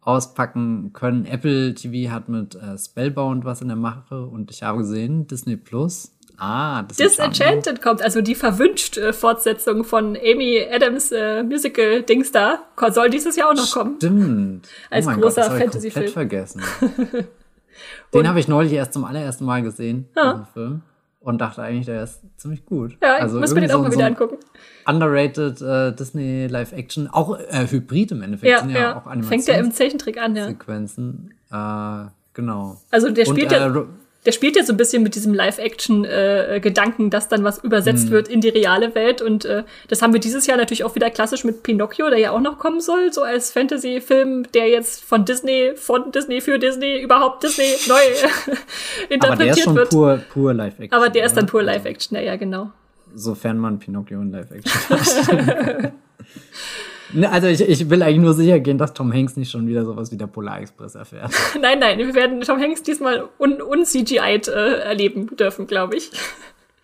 auspacken 0.00 0.92
können. 0.92 1.24
Apple 1.26 1.74
TV 1.74 2.12
hat 2.12 2.28
mit 2.28 2.54
äh, 2.54 2.78
Spellbound 2.78 3.44
was 3.44 3.60
in 3.60 3.68
der 3.68 3.76
Mache 3.76 4.24
und 4.24 4.50
ich 4.50 4.62
habe 4.62 4.78
gesehen, 4.78 5.26
Disney 5.26 5.56
Plus 5.56 6.12
Ah, 6.38 6.82
Disenchanted 6.82 7.82
kommt, 7.82 8.02
also 8.02 8.20
die 8.20 8.34
verwünscht 8.34 8.96
äh, 8.96 9.12
Fortsetzung 9.12 9.84
von 9.84 10.16
Amy 10.16 10.66
Adams 10.72 11.12
äh, 11.12 11.44
Musical 11.44 12.02
Dings 12.02 12.32
da, 12.32 12.64
soll 12.90 13.10
dieses 13.10 13.36
Jahr 13.36 13.50
auch 13.50 13.54
noch 13.54 13.70
kommen. 13.70 13.96
Stimmt. 13.98 14.68
Als 14.90 15.06
oh 15.06 15.10
großer 15.12 15.44
Fantasy-Film. 15.44 16.08
vergessen. 16.08 16.62
Den 18.14 18.28
habe 18.28 18.40
ich 18.40 18.48
neulich 18.48 18.72
erst 18.72 18.92
zum 18.92 19.04
allerersten 19.04 19.44
Mal 19.44 19.62
gesehen, 19.62 20.08
ja. 20.16 20.32
diesen 20.32 20.46
Film. 20.46 20.82
Und 21.20 21.40
dachte 21.40 21.62
eigentlich, 21.62 21.86
der 21.86 22.02
ist 22.02 22.20
ziemlich 22.36 22.66
gut. 22.66 22.96
Ja, 23.00 23.18
also 23.18 23.38
muss 23.38 23.54
mir 23.54 23.60
den 23.60 23.70
auch 23.70 23.80
mal 23.80 23.92
wieder 23.92 24.00
so 24.00 24.06
angucken. 24.06 24.38
Underrated 24.86 25.62
äh, 25.62 25.92
Disney 25.94 26.48
Live-Action, 26.48 27.06
auch 27.06 27.38
äh, 27.38 27.68
Hybrid 27.70 28.10
im 28.10 28.22
Endeffekt. 28.22 28.50
Ja, 28.50 28.58
sind 28.58 28.70
ja, 28.70 28.80
ja. 28.80 28.96
auch 28.96 29.06
Animations 29.06 29.28
Fängt 29.28 29.46
ja 29.46 29.64
im 29.64 29.70
Zeichentrick 29.70 30.20
an, 30.20 30.34
ja. 30.34 30.46
Sequenzen. 30.46 31.32
Äh, 31.52 32.06
genau. 32.34 32.80
Also 32.90 33.10
der 33.10 33.24
spielt 33.24 33.52
Und, 33.52 33.52
ja 33.52 33.68
äh, 33.68 33.84
der 34.24 34.30
spielt 34.30 34.54
ja 34.54 34.62
so 34.62 34.72
ein 34.72 34.76
bisschen 34.76 35.02
mit 35.02 35.16
diesem 35.16 35.34
Live-Action-Gedanken, 35.34 37.06
äh, 37.06 37.10
dass 37.10 37.28
dann 37.28 37.42
was 37.42 37.58
übersetzt 37.58 38.06
mhm. 38.06 38.10
wird 38.12 38.28
in 38.28 38.40
die 38.40 38.50
reale 38.50 38.94
Welt. 38.94 39.20
Und 39.20 39.44
äh, 39.44 39.64
das 39.88 40.00
haben 40.00 40.12
wir 40.12 40.20
dieses 40.20 40.46
Jahr 40.46 40.56
natürlich 40.56 40.84
auch 40.84 40.94
wieder 40.94 41.10
klassisch 41.10 41.42
mit 41.42 41.64
Pinocchio, 41.64 42.08
der 42.08 42.18
ja 42.18 42.30
auch 42.30 42.40
noch 42.40 42.58
kommen 42.58 42.80
soll, 42.80 43.12
so 43.12 43.22
als 43.22 43.50
Fantasy-Film, 43.50 44.46
der 44.54 44.68
jetzt 44.68 45.02
von 45.02 45.24
Disney, 45.24 45.72
von 45.74 46.12
Disney 46.12 46.40
für 46.40 46.60
Disney, 46.60 47.00
überhaupt 47.00 47.42
Disney 47.42 47.64
neu 47.88 47.96
interpretiert 49.08 49.24
Aber 49.24 49.36
der 49.36 49.50
ist 49.50 49.62
schon 49.62 49.74
wird. 49.74 49.90
Pur, 49.90 50.20
pur 50.32 50.54
Live-Action. 50.54 50.92
Aber 50.92 51.08
der 51.08 51.26
ist 51.26 51.36
dann 51.36 51.46
pur 51.46 51.62
Live-Action, 51.62 52.16
ja, 52.16 52.22
ja, 52.22 52.36
genau. 52.36 52.70
Sofern 53.14 53.58
man 53.58 53.80
Pinocchio 53.80 54.20
in 54.20 54.30
Live-Action 54.30 55.92
Ne, 55.92 55.92
also 57.30 57.46
ich, 57.48 57.60
ich 57.60 57.90
will 57.90 58.02
eigentlich 58.02 58.18
nur 58.18 58.34
sicher 58.34 58.60
gehen, 58.60 58.78
dass 58.78 58.94
Tom 58.94 59.12
Hanks 59.12 59.36
nicht 59.36 59.50
schon 59.50 59.66
wieder 59.66 59.84
sowas 59.84 60.10
wie 60.12 60.16
der 60.16 60.26
Polar 60.26 60.60
Express 60.60 60.94
erfährt. 60.94 61.32
nein, 61.60 61.78
nein, 61.78 61.98
wir 61.98 62.14
werden 62.14 62.40
Tom 62.40 62.60
Hanks 62.60 62.82
diesmal 62.82 63.28
un-CGI'd 63.38 64.48
un 64.48 64.54
äh, 64.54 64.74
erleben 64.78 65.36
dürfen, 65.36 65.66
glaube 65.66 65.96
ich. 65.96 66.10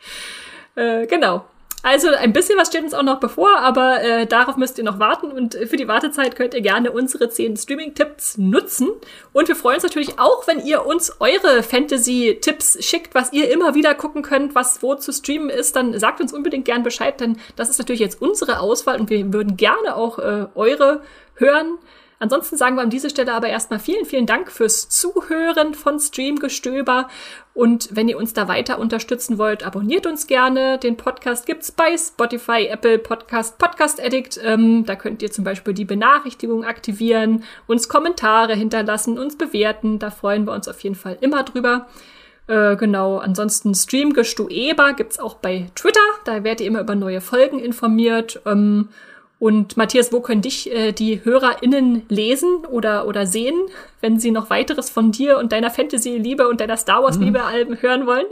äh, 0.77 1.07
genau. 1.07 1.45
Also 1.83 2.09
ein 2.09 2.33
bisschen 2.33 2.59
was 2.59 2.69
steht 2.69 2.83
uns 2.83 2.93
auch 2.93 3.05
noch 3.05 3.21
bevor, 3.21 3.59
aber 3.59 4.03
äh, 4.03 4.27
darauf 4.27 4.57
müsst 4.57 4.79
ihr 4.79 4.85
noch 4.85 4.99
warten 4.99 5.31
und 5.31 5.55
für 5.55 5.77
die 5.77 5.87
Wartezeit 5.87 6.35
könnt 6.35 6.53
ihr 6.53 6.61
gerne 6.61 6.91
unsere 6.91 7.29
10 7.29 7.57
Streaming-Tipps 7.57 8.37
nutzen. 8.37 8.89
Und 9.33 9.47
wir 9.47 9.55
freuen 9.55 9.77
uns 9.77 9.85
natürlich 9.85 10.19
auch, 10.19 10.49
wenn 10.49 10.65
ihr 10.65 10.85
uns 10.87 11.13
eure 11.21 11.63
Fantasy-Tipps 11.63 12.85
schickt, 12.85 13.15
was 13.15 13.33
ihr 13.33 13.51
immer 13.53 13.77
wieder 13.77 13.95
gucken 13.95 14.23
könnt, 14.23 14.57
was 14.57 14.83
wo 14.83 14.97
zu 14.97 15.13
streamen 15.13 15.51
ist, 15.51 15.77
dann 15.77 15.99
sagt 15.99 16.21
uns 16.21 16.33
unbedingt 16.33 16.65
gern 16.65 16.83
Bescheid, 16.83 17.21
denn 17.21 17.39
das 17.55 17.71
ist 17.71 17.79
natürlich 17.79 18.01
jetzt 18.01 18.21
unsere 18.21 18.59
Auswahl 18.59 18.99
und 19.01 19.09
wir 19.09 19.33
würden 19.33 19.57
gerne 19.57 19.95
auch 19.95 20.19
äh, 20.19 20.47
eure 20.57 21.03
hören. 21.35 21.79
Ansonsten 22.21 22.57
sagen 22.57 22.77
wir 22.77 22.83
an 22.83 22.91
dieser 22.91 23.11
Stelle 23.11 23.33
aber 23.33 23.49
erstmal 23.49 23.79
vielen, 23.79 24.05
vielen 24.05 24.27
Dank 24.27 24.51
fürs 24.51 24.89
Zuhören 24.89 25.75
von 25.75 26.01
Streamgestöber. 26.01 27.09
Und 27.59 27.89
wenn 27.91 28.09
ihr 28.09 28.17
uns 28.17 28.35
da 28.35 28.47
weiter 28.47 28.79
unterstützen 28.79 29.37
wollt, 29.37 29.67
abonniert 29.67 30.07
uns 30.07 30.29
gerne. 30.29 30.79
Den 30.79 30.97
Podcast 30.97 31.45
gibt's 31.45 31.73
bei 31.73 31.97
Spotify, 31.97 32.69
Apple 32.69 33.01
Podcast, 33.01 33.59
Podcast 33.59 34.01
Addict. 34.01 34.39
Ähm, 34.45 34.85
da 34.87 34.95
könnt 34.95 35.23
ihr 35.23 35.33
zum 35.33 35.43
Beispiel 35.43 35.75
die 35.75 35.85
Benachrichtigung 35.85 36.65
aktivieren, 36.65 37.43
uns 37.67 37.89
Kommentare 37.89 38.55
hinterlassen, 38.55 39.19
uns 39.19 39.37
bewerten. 39.37 39.99
Da 39.99 40.13
freuen 40.13 40.47
wir 40.47 40.53
uns 40.53 40.69
auf 40.69 40.79
jeden 40.85 40.95
Fall 40.95 41.19
immer 41.21 41.43
drüber. 41.43 41.89
Äh, 42.47 42.77
genau, 42.77 43.19
ansonsten 43.19 43.75
Streamgestueber 43.75 44.93
gibt's 44.93 45.19
auch 45.19 45.35
bei 45.35 45.67
Twitter. 45.75 45.99
Da 46.27 46.45
werdet 46.45 46.61
ihr 46.61 46.69
immer 46.69 46.83
über 46.83 46.95
neue 46.95 47.21
Folgen 47.21 47.59
informiert. 47.59 48.41
Ähm, 48.47 48.91
und 49.39 49.77
Matthias, 49.77 50.13
wo 50.13 50.21
können 50.21 50.43
dich 50.43 50.73
äh, 50.73 50.93
die 50.93 51.25
HörerInnen 51.25 52.03
lesen 52.09 52.67
oder, 52.71 53.07
oder 53.07 53.27
sehen, 53.27 53.55
wenn 54.01 54.19
sie 54.19 54.31
noch 54.31 54.51
weiteres 54.51 54.91
von 54.91 55.13
dir 55.13 55.39
und 55.39 55.53
deiner 55.53 55.71
Fantasy-Liebe 55.71 56.49
und 56.49 56.61
deiner 56.61 56.77
Star 56.77 57.03
Wars-Liebe 57.03 57.39
mhm. 57.39 57.81
hören 57.81 58.07
wollen? 58.07 58.27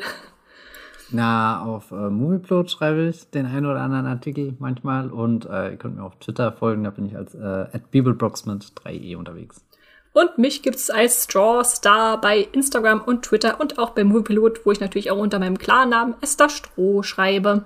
Na, 1.10 1.62
auf 1.62 1.92
äh, 1.92 2.10
Movieplot 2.10 2.70
schreibe 2.70 3.08
ich 3.08 3.30
den 3.30 3.46
einen 3.46 3.66
oder 3.66 3.80
anderen 3.80 4.06
Artikel 4.06 4.54
manchmal 4.58 5.10
und 5.10 5.46
äh, 5.46 5.70
ihr 5.70 5.76
könnt 5.76 5.96
mir 5.96 6.02
auf 6.02 6.16
Twitter 6.16 6.50
folgen, 6.50 6.82
da 6.82 6.90
bin 6.90 7.06
ich 7.06 7.16
als 7.16 7.34
äh, 7.34 7.66
@bibelbrox 7.92 8.44
mit 8.46 8.64
3e 8.64 9.16
unterwegs. 9.16 9.64
Und 10.12 10.38
mich 10.38 10.62
gibt's 10.62 10.90
als 10.90 11.24
Straw 11.24 11.62
Star 11.62 12.20
bei 12.20 12.48
Instagram 12.50 13.02
und 13.02 13.22
Twitter 13.22 13.60
und 13.60 13.78
auch 13.78 13.90
bei 13.90 14.02
Moviepilot, 14.02 14.64
wo 14.64 14.72
ich 14.72 14.80
natürlich 14.80 15.10
auch 15.10 15.18
unter 15.18 15.38
meinem 15.38 15.58
Klarnamen 15.58 16.14
Esther 16.22 16.48
Stroh 16.48 17.02
schreibe. 17.02 17.64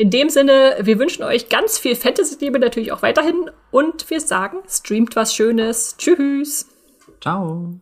In 0.00 0.08
dem 0.08 0.30
Sinne, 0.30 0.76
wir 0.80 0.98
wünschen 0.98 1.22
euch 1.24 1.50
ganz 1.50 1.78
viel 1.78 1.94
Fantasy-Liebe 1.94 2.58
natürlich 2.58 2.90
auch 2.90 3.02
weiterhin 3.02 3.50
und 3.70 4.08
wir 4.08 4.22
sagen, 4.22 4.56
streamt 4.66 5.14
was 5.14 5.34
Schönes. 5.34 5.94
Tschüss. 5.98 6.66
Ciao. 7.20 7.74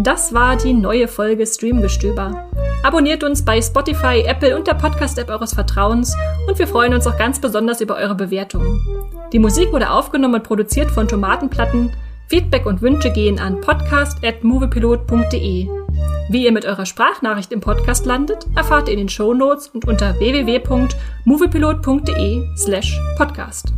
Das 0.00 0.34
war 0.34 0.56
die 0.56 0.72
neue 0.72 1.06
Folge 1.06 1.46
Streamgestöber. 1.46 2.50
Abonniert 2.82 3.22
uns 3.22 3.44
bei 3.44 3.62
Spotify, 3.62 4.24
Apple 4.26 4.56
und 4.56 4.66
der 4.66 4.74
Podcast-App 4.74 5.28
eures 5.28 5.54
Vertrauens 5.54 6.16
und 6.48 6.58
wir 6.58 6.66
freuen 6.66 6.94
uns 6.94 7.06
auch 7.06 7.16
ganz 7.16 7.40
besonders 7.40 7.80
über 7.80 7.94
eure 7.94 8.16
Bewertungen. 8.16 8.84
Die 9.32 9.38
Musik 9.38 9.72
wurde 9.72 9.88
aufgenommen 9.88 10.34
und 10.34 10.42
produziert 10.42 10.90
von 10.90 11.06
Tomatenplatten. 11.06 11.92
Feedback 12.26 12.66
und 12.66 12.82
Wünsche 12.82 13.12
gehen 13.12 13.38
an 13.38 13.60
podcast.moviepilot.de. 13.60 15.81
Wie 16.28 16.44
ihr 16.44 16.52
mit 16.52 16.64
eurer 16.64 16.86
Sprachnachricht 16.86 17.50
im 17.52 17.60
Podcast 17.60 18.06
landet, 18.06 18.46
erfahrt 18.56 18.88
ihr 18.88 18.94
in 18.94 19.00
den 19.00 19.08
Show 19.08 19.34
Notes 19.34 19.68
und 19.68 19.86
unter 19.86 20.18
www.moviepilot.de 20.18 22.56
slash 22.56 22.98
podcast. 23.16 23.72